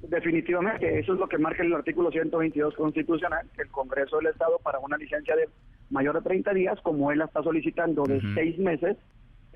Definitivamente, 0.02 0.98
eso 1.00 1.14
es 1.14 1.18
lo 1.18 1.28
que 1.28 1.38
marca 1.38 1.64
el 1.64 1.72
artículo 1.72 2.10
122 2.10 2.74
constitucional, 2.76 3.48
que 3.56 3.62
el 3.62 3.68
Congreso 3.68 4.18
del 4.18 4.28
Estado 4.28 4.58
para 4.62 4.78
una 4.78 4.96
licencia 4.96 5.34
de 5.34 5.48
mayor 5.90 6.16
a 6.16 6.20
30 6.20 6.52
días, 6.54 6.78
como 6.82 7.10
él 7.10 7.18
la 7.18 7.24
está 7.24 7.42
solicitando 7.42 8.04
de 8.04 8.20
seis 8.34 8.56
meses, 8.58 8.96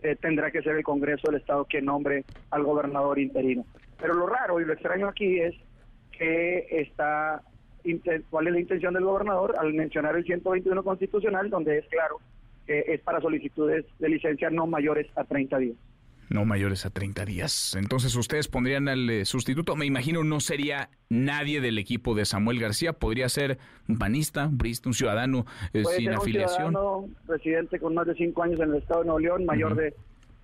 eh, 0.02 0.16
tendrá 0.16 0.50
que 0.50 0.62
ser 0.62 0.76
el 0.76 0.82
Congreso 0.82 1.30
del 1.30 1.40
Estado 1.40 1.66
quien 1.66 1.84
nombre 1.84 2.24
al 2.50 2.64
gobernador 2.64 3.18
interino. 3.18 3.64
Pero 4.00 4.14
lo 4.14 4.26
raro 4.26 4.60
y 4.60 4.64
lo 4.64 4.72
extraño 4.72 5.08
aquí 5.08 5.38
es 5.38 5.54
que 6.10 6.66
está, 6.70 7.42
cuál 8.30 8.48
es 8.48 8.52
la 8.52 8.60
intención 8.60 8.94
del 8.94 9.04
gobernador 9.04 9.54
al 9.58 9.72
mencionar 9.74 10.16
el 10.16 10.24
121 10.24 10.82
constitucional, 10.82 11.48
donde 11.50 11.78
es 11.78 11.86
claro 11.88 12.18
que 12.70 12.84
es 12.86 13.00
para 13.00 13.20
solicitudes 13.20 13.84
de 13.98 14.08
licencia 14.08 14.48
no 14.48 14.64
mayores 14.64 15.08
a 15.16 15.24
30 15.24 15.58
días. 15.58 15.76
No 16.28 16.44
mayores 16.44 16.86
a 16.86 16.90
30 16.90 17.24
días. 17.24 17.74
Entonces 17.76 18.14
ustedes 18.14 18.46
pondrían 18.46 18.86
al 18.86 19.10
eh, 19.10 19.24
sustituto. 19.24 19.74
Me 19.74 19.86
imagino 19.86 20.22
no 20.22 20.38
sería 20.38 20.88
nadie 21.08 21.60
del 21.60 21.78
equipo 21.78 22.14
de 22.14 22.24
Samuel 22.24 22.60
García. 22.60 22.92
Podría 22.92 23.28
ser 23.28 23.58
un 23.88 23.98
panista, 23.98 24.46
un 24.46 24.56
priista, 24.56 24.88
un 24.88 24.94
ciudadano 24.94 25.46
eh, 25.72 25.82
Puede 25.82 25.96
sin 25.96 26.04
ser 26.04 26.14
un 26.14 26.20
afiliación. 26.20 26.70
ciudadano 26.70 27.08
residente 27.26 27.80
con 27.80 27.94
más 27.94 28.06
de 28.06 28.14
cinco 28.14 28.44
años 28.44 28.60
en 28.60 28.70
el 28.70 28.76
Estado 28.76 29.00
de 29.00 29.06
Nuevo 29.06 29.18
León, 29.18 29.46
mayor 29.46 29.74
de, 29.74 29.92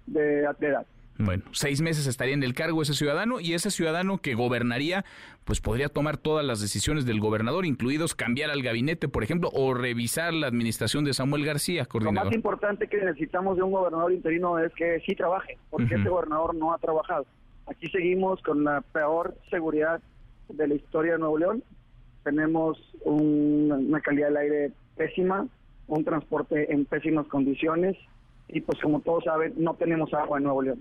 de, 0.08 0.48
de 0.58 0.66
edad. 0.66 0.84
Bueno, 1.18 1.44
seis 1.52 1.80
meses 1.80 2.06
estaría 2.06 2.34
en 2.34 2.42
el 2.42 2.52
cargo 2.52 2.82
ese 2.82 2.92
ciudadano 2.92 3.40
y 3.40 3.54
ese 3.54 3.70
ciudadano 3.70 4.18
que 4.18 4.34
gobernaría, 4.34 5.04
pues 5.44 5.60
podría 5.62 5.88
tomar 5.88 6.18
todas 6.18 6.44
las 6.44 6.60
decisiones 6.60 7.06
del 7.06 7.20
gobernador, 7.20 7.64
incluidos 7.64 8.14
cambiar 8.14 8.50
al 8.50 8.62
gabinete, 8.62 9.08
por 9.08 9.24
ejemplo, 9.24 9.48
o 9.54 9.72
revisar 9.72 10.34
la 10.34 10.46
administración 10.46 11.04
de 11.04 11.14
Samuel 11.14 11.46
García, 11.46 11.82
Lo 11.82 11.84
más 11.84 11.88
coordinador. 11.88 12.34
importante 12.34 12.86
que 12.88 12.98
necesitamos 12.98 13.56
de 13.56 13.62
un 13.62 13.72
gobernador 13.72 14.12
interino 14.12 14.58
es 14.58 14.72
que 14.74 15.00
sí 15.06 15.14
trabaje, 15.14 15.56
porque 15.70 15.94
este 15.94 16.08
gobernador 16.08 16.54
no 16.54 16.74
ha 16.74 16.78
trabajado. 16.78 17.24
Aquí 17.66 17.88
seguimos 17.88 18.42
con 18.42 18.62
la 18.64 18.82
peor 18.82 19.34
seguridad 19.50 20.00
de 20.50 20.68
la 20.68 20.74
historia 20.74 21.12
de 21.12 21.18
Nuevo 21.18 21.38
León. 21.38 21.62
Tenemos 22.24 22.78
un- 23.04 23.86
una 23.88 24.00
calidad 24.00 24.28
del 24.28 24.36
aire 24.36 24.72
pésima, 24.96 25.46
un 25.88 26.04
transporte 26.04 26.72
en 26.72 26.84
pésimas 26.84 27.26
condiciones 27.28 27.96
y 28.48 28.60
pues 28.60 28.78
como 28.80 29.00
todos 29.00 29.24
saben, 29.24 29.54
no 29.56 29.74
tenemos 29.74 30.12
agua 30.12 30.38
en 30.38 30.44
Nuevo 30.44 30.62
León. 30.62 30.78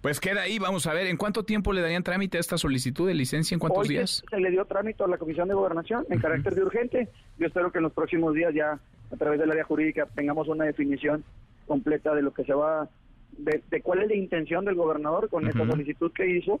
Pues 0.00 0.18
queda 0.18 0.42
ahí, 0.42 0.58
vamos 0.58 0.86
a 0.86 0.94
ver, 0.94 1.06
¿en 1.08 1.18
cuánto 1.18 1.44
tiempo 1.44 1.72
le 1.74 1.82
darían 1.82 2.02
trámite 2.02 2.38
a 2.38 2.40
esta 2.40 2.56
solicitud 2.56 3.06
de 3.06 3.14
licencia? 3.14 3.54
¿En 3.54 3.58
cuántos 3.58 3.82
Hoy 3.82 3.88
días? 3.88 4.22
Se, 4.30 4.40
le 4.40 4.50
dio 4.50 4.64
trámite 4.64 5.04
a 5.04 5.06
la 5.06 5.18
Comisión 5.18 5.48
de 5.48 5.54
Gobernación 5.54 6.06
en 6.08 6.18
carácter 6.20 6.54
de 6.54 6.62
urgente. 6.62 7.08
Yo 7.38 7.46
espero 7.46 7.70
que 7.70 7.78
en 7.78 7.84
los 7.84 7.92
próximos 7.92 8.34
días 8.34 8.54
ya 8.54 8.78
a 9.12 9.16
través 9.16 9.38
del 9.38 9.50
área 9.50 9.64
jurídica 9.64 10.06
tengamos 10.14 10.48
una 10.48 10.64
definición 10.64 11.22
completa 11.66 12.14
de 12.14 12.22
lo 12.22 12.32
que 12.32 12.44
se 12.44 12.54
va, 12.54 12.88
de, 13.36 13.62
de 13.70 13.82
cuál 13.82 14.02
es 14.02 14.08
la 14.08 14.14
intención 14.16 14.64
del 14.64 14.74
gobernador 14.74 15.28
con 15.28 15.46
esta 15.46 15.62
Ujú. 15.62 15.72
solicitud 15.72 16.12
que 16.12 16.28
hizo. 16.30 16.60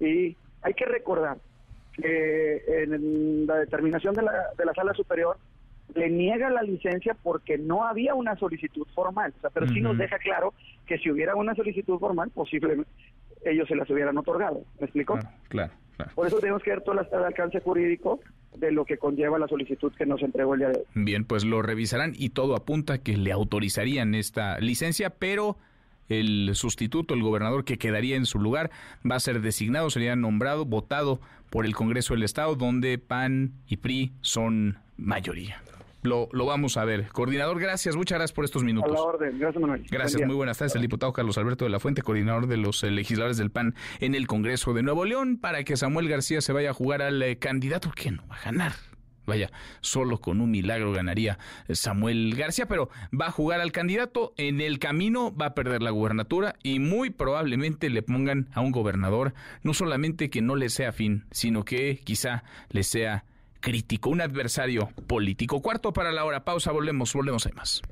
Y 0.00 0.36
hay 0.62 0.74
que 0.74 0.86
recordar 0.86 1.38
que 1.92 2.62
en 2.82 3.46
la 3.46 3.56
determinación 3.56 4.14
de 4.14 4.22
la, 4.22 4.32
de 4.58 4.64
la 4.64 4.74
sala 4.74 4.94
superior 4.94 5.36
le 5.94 6.10
niega 6.10 6.50
la 6.50 6.62
licencia 6.62 7.16
porque 7.22 7.58
no 7.58 7.86
había 7.86 8.14
una 8.14 8.36
solicitud 8.36 8.86
formal. 8.94 9.32
O 9.38 9.40
sea, 9.40 9.50
pero 9.50 9.68
sí 9.68 9.80
nos 9.80 9.96
deja 9.98 10.18
claro 10.18 10.54
que 10.86 10.98
si 10.98 11.10
hubiera 11.10 11.34
una 11.34 11.54
solicitud 11.54 11.98
formal, 11.98 12.30
posiblemente 12.30 12.90
ellos 13.44 13.68
se 13.68 13.76
las 13.76 13.88
hubieran 13.90 14.16
otorgado. 14.18 14.62
¿Me 14.78 14.86
explico? 14.86 15.18
Claro, 15.48 15.72
claro. 15.96 16.12
Por 16.14 16.26
eso 16.26 16.38
tenemos 16.38 16.62
que 16.62 16.70
ver 16.70 16.82
todo 16.82 17.00
el 17.00 17.24
alcance 17.24 17.60
jurídico 17.60 18.20
de 18.56 18.72
lo 18.72 18.84
que 18.84 18.98
conlleva 18.98 19.38
la 19.38 19.48
solicitud 19.48 19.92
que 19.96 20.06
nos 20.06 20.22
entregó 20.22 20.54
el 20.54 20.60
día 20.60 20.68
de 20.70 20.78
hoy. 20.78 20.84
Bien, 20.94 21.24
pues 21.24 21.44
lo 21.44 21.62
revisarán 21.62 22.14
y 22.16 22.30
todo 22.30 22.56
apunta 22.56 22.98
que 22.98 23.16
le 23.16 23.32
autorizarían 23.32 24.14
esta 24.14 24.58
licencia, 24.58 25.10
pero 25.10 25.56
el 26.08 26.50
sustituto, 26.54 27.14
el 27.14 27.22
gobernador 27.22 27.64
que 27.64 27.78
quedaría 27.78 28.16
en 28.16 28.26
su 28.26 28.40
lugar, 28.40 28.70
va 29.08 29.16
a 29.16 29.20
ser 29.20 29.40
designado, 29.40 29.90
sería 29.90 30.16
nombrado, 30.16 30.64
votado 30.64 31.20
por 31.50 31.64
el 31.64 31.74
Congreso 31.74 32.14
del 32.14 32.24
Estado, 32.24 32.56
donde 32.56 32.98
PAN 32.98 33.52
y 33.68 33.76
PRI 33.76 34.12
son 34.20 34.78
mayoría. 34.96 35.62
Lo, 36.02 36.28
lo 36.32 36.46
vamos 36.46 36.76
a 36.76 36.84
ver. 36.84 37.08
Coordinador, 37.08 37.60
gracias, 37.60 37.96
muchas 37.96 38.18
gracias 38.18 38.34
por 38.34 38.44
estos 38.44 38.62
A 38.62 38.64
minutos. 38.64 38.92
la 38.92 39.02
orden. 39.02 39.38
Gracias, 39.38 39.60
Manuel. 39.60 39.86
Gracias, 39.90 40.26
muy 40.26 40.34
buenas 40.34 40.58
tardes. 40.58 40.74
El 40.74 40.82
diputado 40.82 41.12
Carlos 41.12 41.36
Alberto 41.38 41.64
de 41.64 41.70
la 41.70 41.80
Fuente, 41.80 42.02
coordinador 42.02 42.46
de 42.46 42.56
los 42.56 42.82
eh, 42.84 42.90
legisladores 42.90 43.36
del 43.36 43.50
PAN 43.50 43.74
en 44.00 44.14
el 44.14 44.26
Congreso 44.26 44.72
de 44.72 44.82
Nuevo 44.82 45.04
León, 45.04 45.38
para 45.38 45.62
que 45.64 45.76
Samuel 45.76 46.08
García 46.08 46.40
se 46.40 46.52
vaya 46.52 46.70
a 46.70 46.74
jugar 46.74 47.02
al 47.02 47.22
eh, 47.22 47.38
candidato 47.38 47.90
que 47.94 48.10
no 48.10 48.26
va 48.28 48.36
a 48.36 48.42
ganar. 48.44 48.72
Vaya, 49.26 49.50
solo 49.80 50.18
con 50.20 50.40
un 50.40 50.50
milagro 50.50 50.92
ganaría 50.92 51.38
eh, 51.68 51.74
Samuel 51.76 52.34
García, 52.34 52.66
pero 52.66 52.88
va 53.18 53.26
a 53.26 53.30
jugar 53.30 53.60
al 53.60 53.70
candidato. 53.70 54.32
En 54.38 54.60
el 54.60 54.78
camino 54.78 55.36
va 55.36 55.46
a 55.46 55.54
perder 55.54 55.82
la 55.82 55.90
gubernatura 55.90 56.56
y 56.62 56.78
muy 56.80 57.10
probablemente 57.10 57.90
le 57.90 58.02
pongan 58.02 58.48
a 58.54 58.60
un 58.60 58.72
gobernador 58.72 59.34
no 59.62 59.74
solamente 59.74 60.30
que 60.30 60.40
no 60.40 60.56
le 60.56 60.68
sea 60.70 60.88
afín, 60.88 61.26
sino 61.30 61.64
que 61.64 62.00
quizá 62.02 62.42
le 62.70 62.82
sea 62.82 63.24
crítico, 63.60 64.10
un 64.10 64.20
adversario 64.20 64.88
político. 65.06 65.60
Cuarto 65.62 65.92
para 65.92 66.12
la 66.12 66.24
hora, 66.24 66.44
pausa, 66.44 66.72
volvemos, 66.72 67.12
volvemos, 67.12 67.46
hay 67.46 67.52
más. 67.52 67.82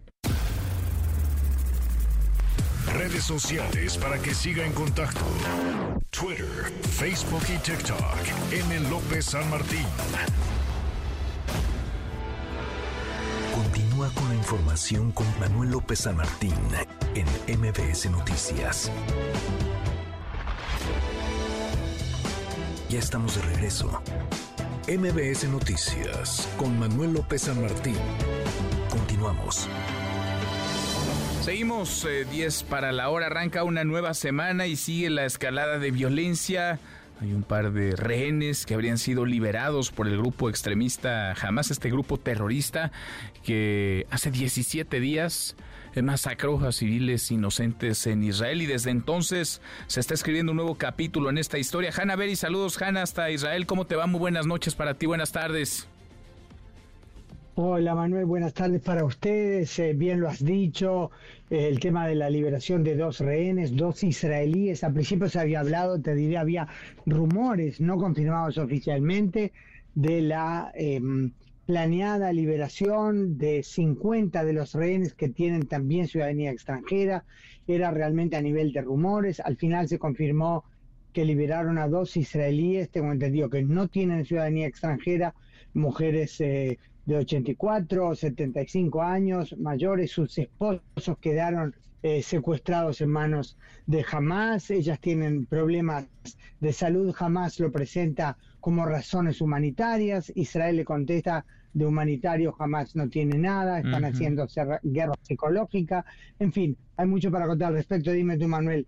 Redes 2.95 3.24
sociales 3.24 3.99
para 3.99 4.19
que 4.19 4.35
siga 4.35 4.65
en 4.65 4.73
contacto: 4.73 5.20
Twitter, 6.11 6.73
Facebook 6.90 7.43
y 7.55 7.59
TikTok. 7.59 7.99
M. 8.53 8.81
López 8.89 9.27
San 9.27 9.49
Martín. 9.51 9.86
Continúa 13.55 14.09
con 14.15 14.28
la 14.28 14.35
información 14.35 15.12
con 15.12 15.27
Manuel 15.39 15.70
López 15.70 16.01
San 16.01 16.16
Martín 16.16 16.55
en 17.15 17.27
MBS 17.61 18.11
Noticias. 18.11 18.90
Ya 22.89 22.99
estamos 22.99 23.36
de 23.36 23.43
regreso. 23.43 24.03
MBS 24.89 25.47
Noticias 25.51 26.48
con 26.56 26.78
Manuel 26.78 27.12
López 27.12 27.43
San 27.43 27.60
Martín. 27.60 27.97
Continuamos. 28.89 29.69
Seguimos 31.43 32.06
eh, 32.06 32.24
10 32.24 32.62
para 32.62 32.90
la 32.93 33.10
hora, 33.10 33.27
arranca 33.27 33.65
una 33.65 33.85
nueva 33.85 34.15
semana 34.15 34.66
y 34.66 34.77
sigue 34.77 35.10
la 35.10 35.27
escalada 35.27 35.78
de 35.78 35.90
violencia. 35.90 36.78
Hay 37.20 37.35
un 37.35 37.43
par 37.43 37.73
de 37.73 37.97
rehenes 37.97 38.65
que 38.65 38.73
habrían 38.73 38.97
sido 38.97 39.27
liberados 39.27 39.90
por 39.90 40.09
el 40.09 40.16
grupo 40.16 40.48
extremista 40.48 41.35
Hamas, 41.35 41.70
este 41.70 41.90
grupo 41.90 42.16
terrorista 42.16 42.90
que 43.44 44.06
hace 44.09 44.31
17 44.31 45.01
días 45.01 45.55
eh, 45.55 45.62
masacró 46.02 46.58
a 46.60 46.72
civiles 46.72 47.30
inocentes 47.30 48.06
en 48.06 48.22
Israel 48.24 48.62
y 48.62 48.66
desde 48.66 48.90
entonces 48.90 49.60
se 49.86 50.00
está 50.00 50.14
escribiendo 50.14 50.52
un 50.52 50.56
nuevo 50.56 50.76
capítulo 50.76 51.30
en 51.30 51.38
esta 51.38 51.58
historia. 51.58 51.90
Hanna 51.96 52.16
Beri, 52.16 52.36
saludos 52.36 52.80
Hanna 52.80 53.02
hasta 53.02 53.30
Israel, 53.30 53.66
¿cómo 53.66 53.86
te 53.86 53.96
va? 53.96 54.06
Muy 54.06 54.20
buenas 54.20 54.46
noches 54.46 54.74
para 54.74 54.94
ti, 54.94 55.06
buenas 55.06 55.32
tardes. 55.32 55.88
Hola 57.60 57.96
Manuel, 57.96 58.24
buenas 58.24 58.54
tardes 58.54 58.80
para 58.80 59.04
ustedes. 59.04 59.76
Eh, 59.80 59.92
bien 59.92 60.20
lo 60.20 60.28
has 60.28 60.44
dicho, 60.44 61.10
eh, 61.50 61.66
el 61.66 61.80
tema 61.80 62.06
de 62.06 62.14
la 62.14 62.30
liberación 62.30 62.84
de 62.84 62.94
dos 62.94 63.18
rehenes, 63.18 63.76
dos 63.76 64.04
israelíes. 64.04 64.84
Al 64.84 64.92
principio 64.92 65.28
se 65.28 65.40
había 65.40 65.58
hablado, 65.58 66.00
te 66.00 66.14
diré, 66.14 66.38
había 66.38 66.68
rumores 67.04 67.80
no 67.80 67.98
confirmados 67.98 68.58
oficialmente 68.58 69.52
de 69.96 70.22
la 70.22 70.70
eh, 70.76 71.00
planeada 71.69 72.32
liberación 72.32 73.36
de 73.36 73.62
50 73.62 74.43
de 74.43 74.55
los 74.55 74.73
rehenes 74.73 75.12
que 75.12 75.28
tienen 75.28 75.66
también 75.66 76.09
ciudadanía 76.09 76.51
extranjera. 76.51 77.27
Era 77.66 77.90
realmente 77.90 78.36
a 78.36 78.40
nivel 78.40 78.73
de 78.73 78.81
rumores. 78.81 79.39
Al 79.39 79.59
final 79.59 79.86
se 79.86 79.99
confirmó 79.99 80.65
que 81.12 81.27
liberaron 81.27 81.77
a 81.77 81.86
dos 81.86 82.16
israelíes, 82.16 82.89
tengo 82.89 83.12
entendido 83.12 83.51
que 83.51 83.62
no 83.62 83.86
tienen 83.86 84.24
ciudadanía 84.24 84.66
extranjera, 84.66 85.35
mujeres 85.74 86.40
eh, 86.40 86.78
de 87.05 87.16
84, 87.16 88.15
75 88.15 89.03
años, 89.03 89.55
mayores, 89.59 90.11
sus 90.11 90.39
esposos 90.39 91.19
quedaron 91.20 91.74
eh, 92.03 92.23
secuestrados 92.23 93.03
en 93.03 93.11
manos 93.11 93.59
de 93.86 94.07
Hamas, 94.11 94.70
ellas 94.70 95.01
tienen 95.01 95.45
problemas 95.45 96.07
de 96.61 96.73
salud, 96.73 97.15
Hamas 97.19 97.61
lo 97.61 97.70
presenta 97.70 98.39
como 98.61 98.86
razones 98.86 99.43
humanitarias, 99.43 100.32
Israel 100.35 100.77
le 100.77 100.85
contesta 100.86 101.45
de 101.73 101.86
humanitario 101.86 102.53
jamás 102.53 102.97
no 102.97 103.09
tiene 103.09 103.39
nada, 103.39 103.81
están 103.81 104.05
haciendo 104.05 104.47
guerra 104.82 105.15
psicológica, 105.23 106.05
en 106.39 106.53
fin, 106.53 106.77
hay 106.97 107.07
mucho 107.07 107.31
para 107.31 107.47
contar 107.47 107.69
al 107.69 107.74
respecto. 107.74 108.11
Dime 108.11 108.36
tú, 108.36 108.49
Manuel, 108.49 108.86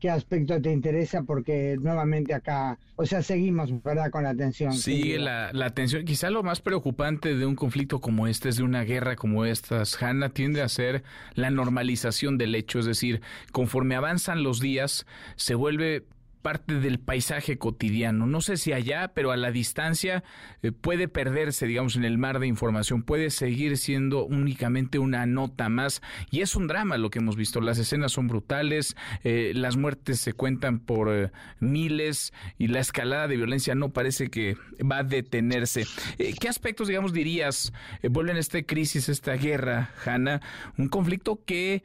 qué 0.00 0.10
aspecto 0.10 0.60
te 0.60 0.72
interesa 0.72 1.22
porque 1.22 1.76
nuevamente 1.80 2.34
acá, 2.34 2.78
o 2.96 3.04
sea, 3.04 3.22
seguimos, 3.22 3.70
¿verdad? 3.82 4.10
Con 4.10 4.24
la 4.24 4.30
atención. 4.30 4.72
Sigue 4.72 5.18
la, 5.18 5.52
la 5.52 5.66
atención. 5.66 6.04
Quizá 6.04 6.30
lo 6.30 6.42
más 6.42 6.60
preocupante 6.60 7.36
de 7.36 7.46
un 7.46 7.54
conflicto 7.54 8.00
como 8.00 8.26
este, 8.26 8.48
es 8.48 8.56
de 8.56 8.62
una 8.62 8.82
guerra 8.82 9.14
como 9.14 9.44
esta, 9.44 9.82
Hanna, 10.00 10.30
tiende 10.30 10.62
a 10.62 10.68
ser 10.68 11.04
la 11.34 11.50
normalización 11.50 12.38
del 12.38 12.54
hecho, 12.54 12.78
es 12.78 12.86
decir, 12.86 13.20
conforme 13.52 13.94
avanzan 13.94 14.42
los 14.42 14.60
días, 14.60 15.06
se 15.36 15.54
vuelve 15.54 16.04
parte 16.40 16.74
del 16.74 16.98
paisaje 16.98 17.58
cotidiano. 17.58 18.26
No 18.26 18.40
sé 18.40 18.56
si 18.56 18.72
allá, 18.72 19.12
pero 19.14 19.30
a 19.30 19.36
la 19.36 19.50
distancia 19.50 20.24
eh, 20.62 20.72
puede 20.72 21.08
perderse, 21.08 21.66
digamos, 21.66 21.96
en 21.96 22.04
el 22.04 22.18
mar 22.18 22.38
de 22.38 22.46
información, 22.46 23.02
puede 23.02 23.30
seguir 23.30 23.76
siendo 23.76 24.24
únicamente 24.24 24.98
una 24.98 25.26
nota 25.26 25.68
más. 25.68 26.02
Y 26.30 26.40
es 26.40 26.56
un 26.56 26.66
drama 26.66 26.96
lo 26.96 27.10
que 27.10 27.18
hemos 27.18 27.36
visto. 27.36 27.60
Las 27.60 27.78
escenas 27.78 28.12
son 28.12 28.28
brutales, 28.28 28.96
eh, 29.24 29.52
las 29.54 29.76
muertes 29.76 30.20
se 30.20 30.32
cuentan 30.32 30.80
por 30.80 31.12
eh, 31.12 31.30
miles 31.60 32.32
y 32.58 32.68
la 32.68 32.80
escalada 32.80 33.28
de 33.28 33.36
violencia 33.36 33.74
no 33.74 33.90
parece 33.90 34.28
que 34.28 34.56
va 34.80 34.98
a 34.98 35.04
detenerse. 35.04 35.86
¿Qué 36.16 36.48
aspectos, 36.48 36.88
digamos, 36.88 37.12
dirías, 37.12 37.72
vuelven 38.02 38.36
a 38.36 38.40
esta 38.40 38.62
crisis, 38.62 39.08
esta 39.08 39.34
guerra, 39.34 39.90
Hanna? 40.04 40.40
Un 40.78 40.88
conflicto 40.88 41.42
que, 41.44 41.82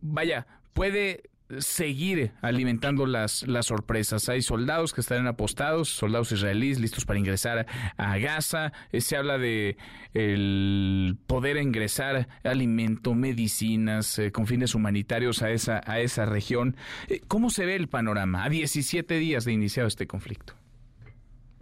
vaya, 0.00 0.46
puede 0.72 1.22
seguir 1.58 2.32
alimentando 2.42 3.06
las, 3.06 3.46
las 3.46 3.66
sorpresas. 3.66 4.28
Hay 4.28 4.42
soldados 4.42 4.92
que 4.92 5.00
están 5.00 5.26
apostados, 5.26 5.88
soldados 5.88 6.32
israelíes 6.32 6.80
listos 6.80 7.04
para 7.04 7.18
ingresar 7.18 7.66
a 7.96 8.18
Gaza. 8.18 8.72
Eh, 8.92 9.00
se 9.00 9.16
habla 9.16 9.38
de 9.38 9.76
el 10.14 11.16
poder 11.26 11.56
ingresar 11.58 12.28
alimento, 12.42 13.14
medicinas, 13.14 14.18
eh, 14.18 14.32
con 14.32 14.46
fines 14.46 14.74
humanitarios 14.74 15.42
a 15.42 15.50
esa, 15.50 15.80
a 15.84 16.00
esa 16.00 16.26
región. 16.26 16.76
Eh, 17.08 17.20
¿Cómo 17.28 17.50
se 17.50 17.66
ve 17.66 17.76
el 17.76 17.88
panorama 17.88 18.44
a 18.44 18.48
17 18.48 19.18
días 19.18 19.44
de 19.44 19.52
iniciado 19.52 19.88
este 19.88 20.06
conflicto? 20.06 20.54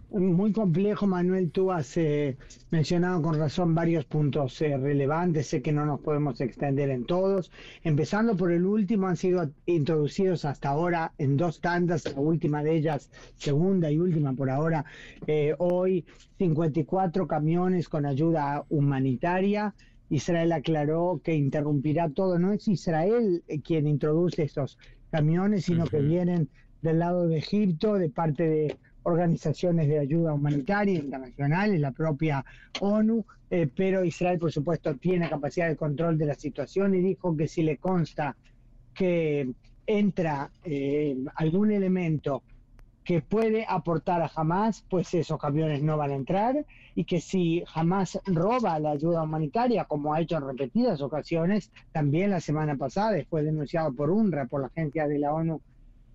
Muy 0.09 0.51
complejo, 0.51 1.07
Manuel. 1.07 1.51
Tú 1.51 1.71
has 1.71 1.97
eh, 1.97 2.37
mencionado 2.71 3.21
con 3.21 3.37
razón 3.37 3.75
varios 3.75 4.05
puntos 4.05 4.61
eh, 4.61 4.77
relevantes. 4.77 5.47
Sé 5.47 5.61
que 5.61 5.71
no 5.71 5.85
nos 5.85 5.99
podemos 5.99 6.39
extender 6.41 6.89
en 6.89 7.05
todos. 7.05 7.51
Empezando 7.83 8.35
por 8.35 8.51
el 8.51 8.65
último, 8.65 9.07
han 9.07 9.17
sido 9.17 9.49
introducidos 9.65 10.45
hasta 10.45 10.69
ahora 10.69 11.13
en 11.17 11.37
dos 11.37 11.59
tandas, 11.59 12.05
la 12.05 12.19
última 12.19 12.63
de 12.63 12.75
ellas, 12.75 13.09
segunda 13.35 13.91
y 13.91 13.99
última 13.99 14.33
por 14.33 14.49
ahora. 14.49 14.85
Eh, 15.27 15.55
hoy, 15.57 16.05
54 16.37 17.27
camiones 17.27 17.89
con 17.89 18.05
ayuda 18.05 18.65
humanitaria. 18.69 19.73
Israel 20.09 20.51
aclaró 20.51 21.19
que 21.23 21.35
interrumpirá 21.35 22.09
todo. 22.09 22.37
No 22.39 22.53
es 22.53 22.67
Israel 22.67 23.43
quien 23.63 23.87
introduce 23.87 24.43
estos 24.43 24.77
camiones, 25.11 25.65
sino 25.65 25.85
que 25.85 25.99
vienen 25.99 26.49
del 26.81 26.99
lado 26.99 27.27
de 27.27 27.37
Egipto, 27.37 27.95
de 27.95 28.09
parte 28.09 28.47
de 28.47 28.77
organizaciones 29.05 29.87
de 29.87 29.99
ayuda 29.99 30.33
humanitaria 30.33 30.99
internacionales, 30.99 31.79
la 31.79 31.91
propia 31.91 32.43
ONU, 32.81 33.25
eh, 33.49 33.69
pero 33.73 34.03
Israel, 34.03 34.39
por 34.39 34.51
supuesto, 34.51 34.95
tiene 34.95 35.29
capacidad 35.29 35.67
de 35.67 35.75
control 35.75 36.17
de 36.17 36.25
la 36.25 36.35
situación 36.35 36.95
y 36.95 37.01
dijo 37.01 37.35
que 37.37 37.47
si 37.47 37.63
le 37.63 37.77
consta 37.77 38.35
que 38.93 39.51
entra 39.85 40.49
eh, 40.63 41.15
algún 41.35 41.71
elemento 41.71 42.41
que 43.03 43.21
puede 43.21 43.65
aportar 43.69 44.23
a 44.23 44.31
Hamas, 44.35 44.83
pues 44.89 45.13
esos 45.13 45.39
camiones 45.39 45.83
no 45.83 45.95
van 45.95 46.09
a 46.09 46.15
entrar 46.15 46.65
y 46.95 47.03
que 47.03 47.21
si 47.21 47.63
Hamas 47.75 48.19
roba 48.25 48.79
la 48.79 48.91
ayuda 48.91 49.21
humanitaria, 49.21 49.85
como 49.85 50.15
ha 50.15 50.21
hecho 50.21 50.37
en 50.37 50.47
repetidas 50.47 51.01
ocasiones, 51.01 51.71
también 51.91 52.31
la 52.31 52.39
semana 52.39 52.75
pasada, 52.75 53.15
fue 53.29 53.43
denunciado 53.43 53.93
por 53.93 54.09
UNRWA, 54.09 54.45
por 54.47 54.61
la 54.61 54.67
agencia 54.67 55.07
de 55.07 55.19
la 55.19 55.31
ONU 55.31 55.61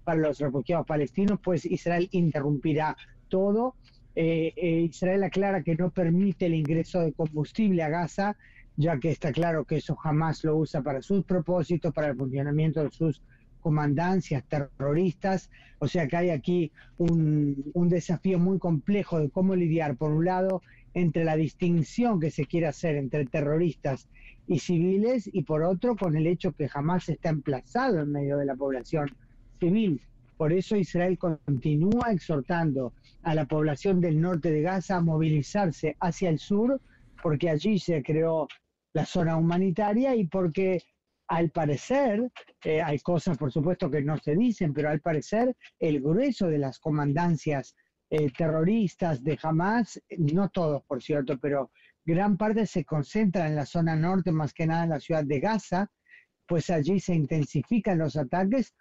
para 0.04 0.20
los 0.20 0.38
refugiados 0.38 0.86
palestinos, 0.86 1.38
pues 1.42 1.64
Israel 1.64 2.08
interrumpirá 2.12 2.96
todo. 3.28 3.74
Eh, 4.14 4.52
eh, 4.56 4.80
Israel 4.82 5.22
aclara 5.24 5.62
que 5.62 5.76
no 5.76 5.90
permite 5.90 6.46
el 6.46 6.54
ingreso 6.54 7.00
de 7.00 7.12
combustible 7.12 7.82
a 7.82 7.88
Gaza, 7.88 8.36
ya 8.76 8.98
que 8.98 9.10
está 9.10 9.32
claro 9.32 9.64
que 9.64 9.76
eso 9.76 9.94
jamás 9.96 10.42
lo 10.44 10.56
usa 10.56 10.82
para 10.82 11.02
sus 11.02 11.24
propósitos, 11.24 11.92
para 11.92 12.08
el 12.08 12.16
funcionamiento 12.16 12.82
de 12.82 12.90
sus 12.90 13.22
comandancias 13.60 14.42
terroristas. 14.48 15.50
O 15.78 15.86
sea 15.86 16.08
que 16.08 16.16
hay 16.16 16.30
aquí 16.30 16.72
un, 16.98 17.70
un 17.74 17.88
desafío 17.88 18.38
muy 18.38 18.58
complejo 18.58 19.20
de 19.20 19.30
cómo 19.30 19.54
lidiar, 19.54 19.96
por 19.96 20.12
un 20.12 20.24
lado, 20.24 20.62
entre 20.94 21.24
la 21.24 21.36
distinción 21.36 22.18
que 22.18 22.30
se 22.30 22.46
quiere 22.46 22.66
hacer 22.66 22.96
entre 22.96 23.26
terroristas 23.26 24.08
y 24.46 24.58
civiles, 24.58 25.30
y 25.32 25.42
por 25.42 25.62
otro, 25.62 25.94
con 25.96 26.16
el 26.16 26.26
hecho 26.26 26.52
que 26.52 26.68
jamás 26.68 27.08
está 27.08 27.28
emplazado 27.28 28.00
en 28.00 28.10
medio 28.10 28.36
de 28.36 28.46
la 28.46 28.56
población 28.56 29.08
civil. 29.60 30.00
Por 30.36 30.52
eso 30.52 30.74
Israel 30.74 31.18
continúa 31.18 32.10
exhortando 32.10 32.94
a 33.22 33.34
la 33.34 33.44
población 33.44 34.00
del 34.00 34.20
norte 34.20 34.50
de 34.50 34.62
Gaza 34.62 34.96
a 34.96 35.02
movilizarse 35.02 35.96
hacia 36.00 36.30
el 36.30 36.38
sur, 36.38 36.80
porque 37.22 37.50
allí 37.50 37.78
se 37.78 38.02
creó 38.02 38.48
la 38.94 39.04
zona 39.04 39.36
humanitaria 39.36 40.16
y 40.16 40.26
porque 40.26 40.82
al 41.28 41.50
parecer, 41.50 42.28
eh, 42.64 42.82
hay 42.82 42.98
cosas 42.98 43.38
por 43.38 43.52
supuesto 43.52 43.88
que 43.90 44.02
no 44.02 44.18
se 44.18 44.34
dicen, 44.34 44.72
pero 44.72 44.88
al 44.88 45.00
parecer 45.00 45.54
el 45.78 46.00
grueso 46.00 46.48
de 46.48 46.58
las 46.58 46.80
comandancias 46.80 47.76
eh, 48.08 48.32
terroristas 48.36 49.22
de 49.22 49.38
Hamas, 49.40 50.02
no 50.18 50.48
todos 50.48 50.82
por 50.84 51.00
cierto, 51.02 51.38
pero 51.38 51.70
gran 52.04 52.36
parte 52.36 52.66
se 52.66 52.84
concentra 52.84 53.46
en 53.46 53.54
la 53.54 53.66
zona 53.66 53.94
norte, 53.94 54.32
más 54.32 54.52
que 54.52 54.66
nada 54.66 54.84
en 54.84 54.90
la 54.90 55.00
ciudad 55.00 55.24
de 55.24 55.38
Gaza, 55.38 55.88
pues 56.48 56.68
allí 56.70 56.98
se 56.98 57.14
intensifican 57.14 57.98
los 57.98 58.16
ataques 58.16 58.74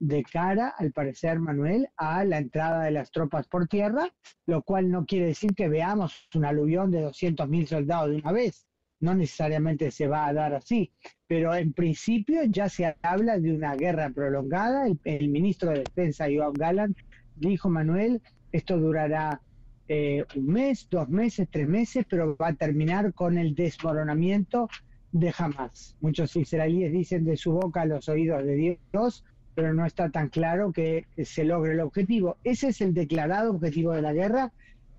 de 0.00 0.22
cara, 0.22 0.74
al 0.78 0.92
parecer, 0.92 1.38
Manuel, 1.38 1.86
a 1.96 2.24
la 2.24 2.38
entrada 2.38 2.84
de 2.84 2.90
las 2.90 3.10
tropas 3.10 3.46
por 3.46 3.68
tierra, 3.68 4.08
lo 4.46 4.62
cual 4.62 4.90
no 4.90 5.04
quiere 5.04 5.26
decir 5.26 5.54
que 5.54 5.68
veamos 5.68 6.28
un 6.34 6.46
aluvión 6.46 6.90
de 6.90 7.04
200.000 7.04 7.66
soldados 7.66 8.10
de 8.10 8.16
una 8.16 8.32
vez. 8.32 8.66
No 8.98 9.14
necesariamente 9.14 9.90
se 9.90 10.08
va 10.08 10.26
a 10.26 10.32
dar 10.32 10.54
así, 10.54 10.92
pero 11.26 11.54
en 11.54 11.72
principio 11.72 12.42
ya 12.44 12.68
se 12.68 12.96
habla 13.02 13.38
de 13.38 13.52
una 13.52 13.74
guerra 13.74 14.10
prolongada. 14.10 14.86
El, 15.04 15.28
ministro 15.28 15.70
de 15.70 15.80
Defensa, 15.80 16.26
Joab 16.34 16.54
Gallant, 16.56 16.96
dijo, 17.36 17.68
Manuel, 17.68 18.22
esto 18.52 18.78
durará 18.78 19.40
eh, 19.88 20.24
un 20.34 20.46
mes, 20.46 20.88
dos 20.90 21.08
meses, 21.08 21.46
tres 21.50 21.68
meses, 21.68 22.06
pero 22.08 22.36
va 22.36 22.48
a 22.48 22.54
terminar 22.54 23.12
con 23.12 23.38
el 23.38 23.54
desmoronamiento 23.54 24.68
de 25.12 25.34
Hamas. 25.36 25.96
Muchos 26.00 26.36
israelíes 26.36 26.92
dicen 26.92 27.24
de 27.24 27.36
su 27.36 27.52
boca 27.52 27.82
a 27.82 27.86
los 27.86 28.08
oídos 28.08 28.44
de 28.44 28.78
Dios, 28.92 29.24
pero 29.54 29.74
no 29.74 29.84
está 29.86 30.10
tan 30.10 30.28
claro 30.28 30.72
que 30.72 31.06
se 31.24 31.44
logre 31.44 31.72
el 31.72 31.80
objetivo. 31.80 32.36
Ese 32.44 32.68
es 32.68 32.80
el 32.80 32.94
declarado 32.94 33.50
objetivo 33.50 33.92
de 33.92 34.02
la 34.02 34.12
guerra, 34.12 34.52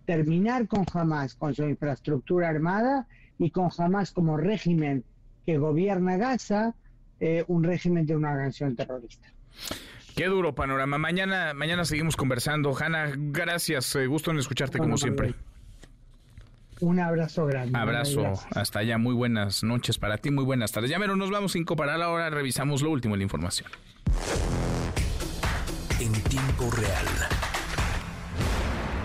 terminar 0.06 0.68
con 0.68 0.86
Hamas, 0.94 1.36
con 1.36 1.54
su 1.54 1.64
infraestructura 1.64 2.50
armada 2.50 3.08
y 3.38 3.52
con 3.52 3.70
Hamas 3.78 4.12
como 4.12 4.38
régimen 4.38 5.04
que 5.46 5.58
gobierna 5.58 6.18
Gaza, 6.18 6.76
eh, 7.20 7.44
un 7.48 7.64
régimen 7.64 8.06
de 8.06 8.16
una 8.16 8.32
organización 8.32 8.76
terrorista. 8.76 9.28
Qué 10.16 10.26
duro 10.26 10.54
panorama. 10.54 10.98
Mañana, 10.98 11.54
mañana 11.54 11.86
seguimos 11.86 12.16
conversando. 12.16 12.76
Hanna, 12.78 13.12
gracias. 13.16 13.96
Eh, 13.96 14.08
gusto 14.08 14.32
en 14.32 14.40
escucharte 14.40 14.78
como 14.78 14.98
siempre. 14.98 15.34
Un 16.82 17.00
abrazo 17.00 17.46
grande. 17.46 17.78
Abrazo. 17.78 18.34
Hasta 18.56 18.80
allá. 18.80 18.98
Muy 18.98 19.14
buenas 19.14 19.64
noches 19.64 19.98
para 19.98 20.18
ti. 20.18 20.32
Muy 20.32 20.44
buenas 20.44 20.72
tardes. 20.72 20.90
Ya 20.90 21.00
mero, 21.00 21.16
nos 21.16 21.30
vamos 21.30 21.54
sin 21.54 21.64
parar. 21.64 22.02
Ahora 22.02 22.30
revisamos 22.30 22.82
lo 22.82 22.90
último 22.90 23.14
de 23.14 23.20
la 23.20 23.24
información. 23.24 23.70
En 26.00 26.12
tiempo 26.12 26.70
real. 26.72 27.06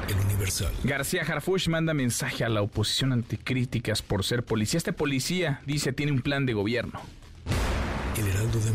El 0.08 0.16
Universal. 0.24 0.72
García 0.84 1.22
Harfush 1.22 1.68
manda 1.68 1.92
mensaje 1.92 2.44
a 2.44 2.48
la 2.48 2.62
oposición 2.62 3.12
anticríticas 3.12 4.00
por 4.00 4.24
ser 4.24 4.42
policía. 4.42 4.78
Este 4.78 4.94
policía 4.94 5.60
dice 5.66 5.92
tiene 5.92 6.12
un 6.12 6.22
plan 6.22 6.46
de 6.46 6.54
gobierno. 6.54 7.02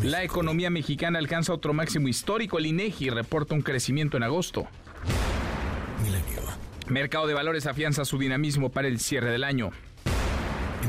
La 0.03 0.23
economía 0.23 0.69
mexicana 0.69 1.17
alcanza 1.17 1.53
otro 1.53 1.73
máximo 1.73 2.07
histórico. 2.07 2.59
El 2.59 2.67
INEGI 2.67 3.09
reporta 3.09 3.55
un 3.55 3.63
crecimiento 3.63 4.17
en 4.17 4.23
agosto. 4.23 4.67
Milenio. 6.03 6.40
Mercado 6.91 7.25
de 7.25 7.33
Valores 7.33 7.67
afianza 7.67 8.03
su 8.03 8.17
dinamismo 8.17 8.69
para 8.69 8.89
el 8.89 8.99
cierre 8.99 9.31
del 9.31 9.45
año. 9.45 9.71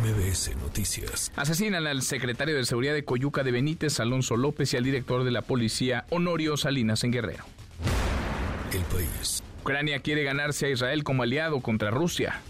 MBS 0.02 0.56
Noticias. 0.56 1.30
Asesinan 1.36 1.86
al 1.86 2.02
secretario 2.02 2.56
de 2.56 2.64
Seguridad 2.64 2.92
de 2.92 3.04
Coyuca 3.04 3.44
de 3.44 3.52
Benítez, 3.52 4.00
Alonso 4.00 4.36
López, 4.36 4.74
y 4.74 4.76
al 4.76 4.82
director 4.82 5.22
de 5.22 5.30
la 5.30 5.42
policía, 5.42 6.06
Honorio 6.10 6.56
Salinas, 6.56 7.04
en 7.04 7.12
Guerrero. 7.12 7.44
El 8.72 8.82
país. 8.86 9.44
Ucrania 9.60 10.00
quiere 10.00 10.24
ganarse 10.24 10.66
a 10.66 10.70
Israel 10.70 11.04
como 11.04 11.22
aliado 11.22 11.60
contra 11.60 11.92
Rusia. 11.92 12.40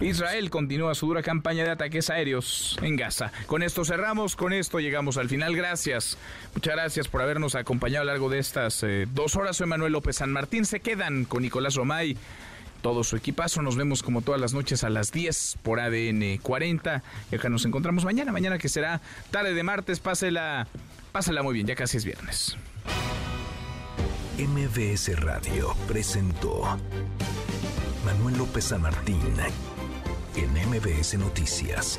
Israel 0.00 0.50
continúa 0.50 0.94
su 0.94 1.06
dura 1.06 1.22
campaña 1.22 1.64
de 1.64 1.70
ataques 1.70 2.10
aéreos 2.10 2.78
en 2.82 2.96
Gaza. 2.96 3.32
Con 3.46 3.62
esto 3.62 3.84
cerramos, 3.84 4.36
con 4.36 4.52
esto 4.52 4.80
llegamos 4.80 5.16
al 5.16 5.28
final. 5.28 5.56
Gracias. 5.56 6.18
Muchas 6.54 6.74
gracias 6.74 7.08
por 7.08 7.22
habernos 7.22 7.54
acompañado 7.54 8.02
a 8.02 8.04
lo 8.04 8.12
largo 8.12 8.28
de 8.28 8.38
estas 8.38 8.82
eh, 8.82 9.06
dos 9.12 9.36
horas. 9.36 9.56
Soy 9.56 9.66
Manuel 9.66 9.92
López 9.92 10.16
San 10.16 10.32
Martín. 10.32 10.64
Se 10.64 10.80
quedan 10.80 11.24
con 11.24 11.42
Nicolás 11.42 11.74
Romay, 11.74 12.16
todo 12.82 13.04
su 13.04 13.16
equipazo. 13.16 13.62
Nos 13.62 13.76
vemos 13.76 14.02
como 14.02 14.22
todas 14.22 14.40
las 14.40 14.52
noches 14.52 14.84
a 14.84 14.90
las 14.90 15.12
10 15.12 15.58
por 15.62 15.80
ADN 15.80 16.38
40. 16.42 17.02
Y 17.32 17.34
acá 17.36 17.48
nos 17.48 17.64
encontramos 17.64 18.04
mañana, 18.04 18.32
mañana 18.32 18.58
que 18.58 18.68
será 18.68 19.00
tarde 19.30 19.54
de 19.54 19.62
martes. 19.62 20.00
Pásela, 20.00 20.66
pásela 21.12 21.42
muy 21.42 21.54
bien, 21.54 21.66
ya 21.66 21.74
casi 21.74 21.96
es 21.96 22.04
viernes. 22.04 22.56
MBS 24.36 25.20
Radio 25.20 25.76
presentó 25.86 26.76
Manuel 28.04 28.38
López 28.38 28.64
San 28.64 28.82
Martín 28.82 29.20
en 30.36 30.50
MBS 30.68 31.18
Noticias. 31.18 31.98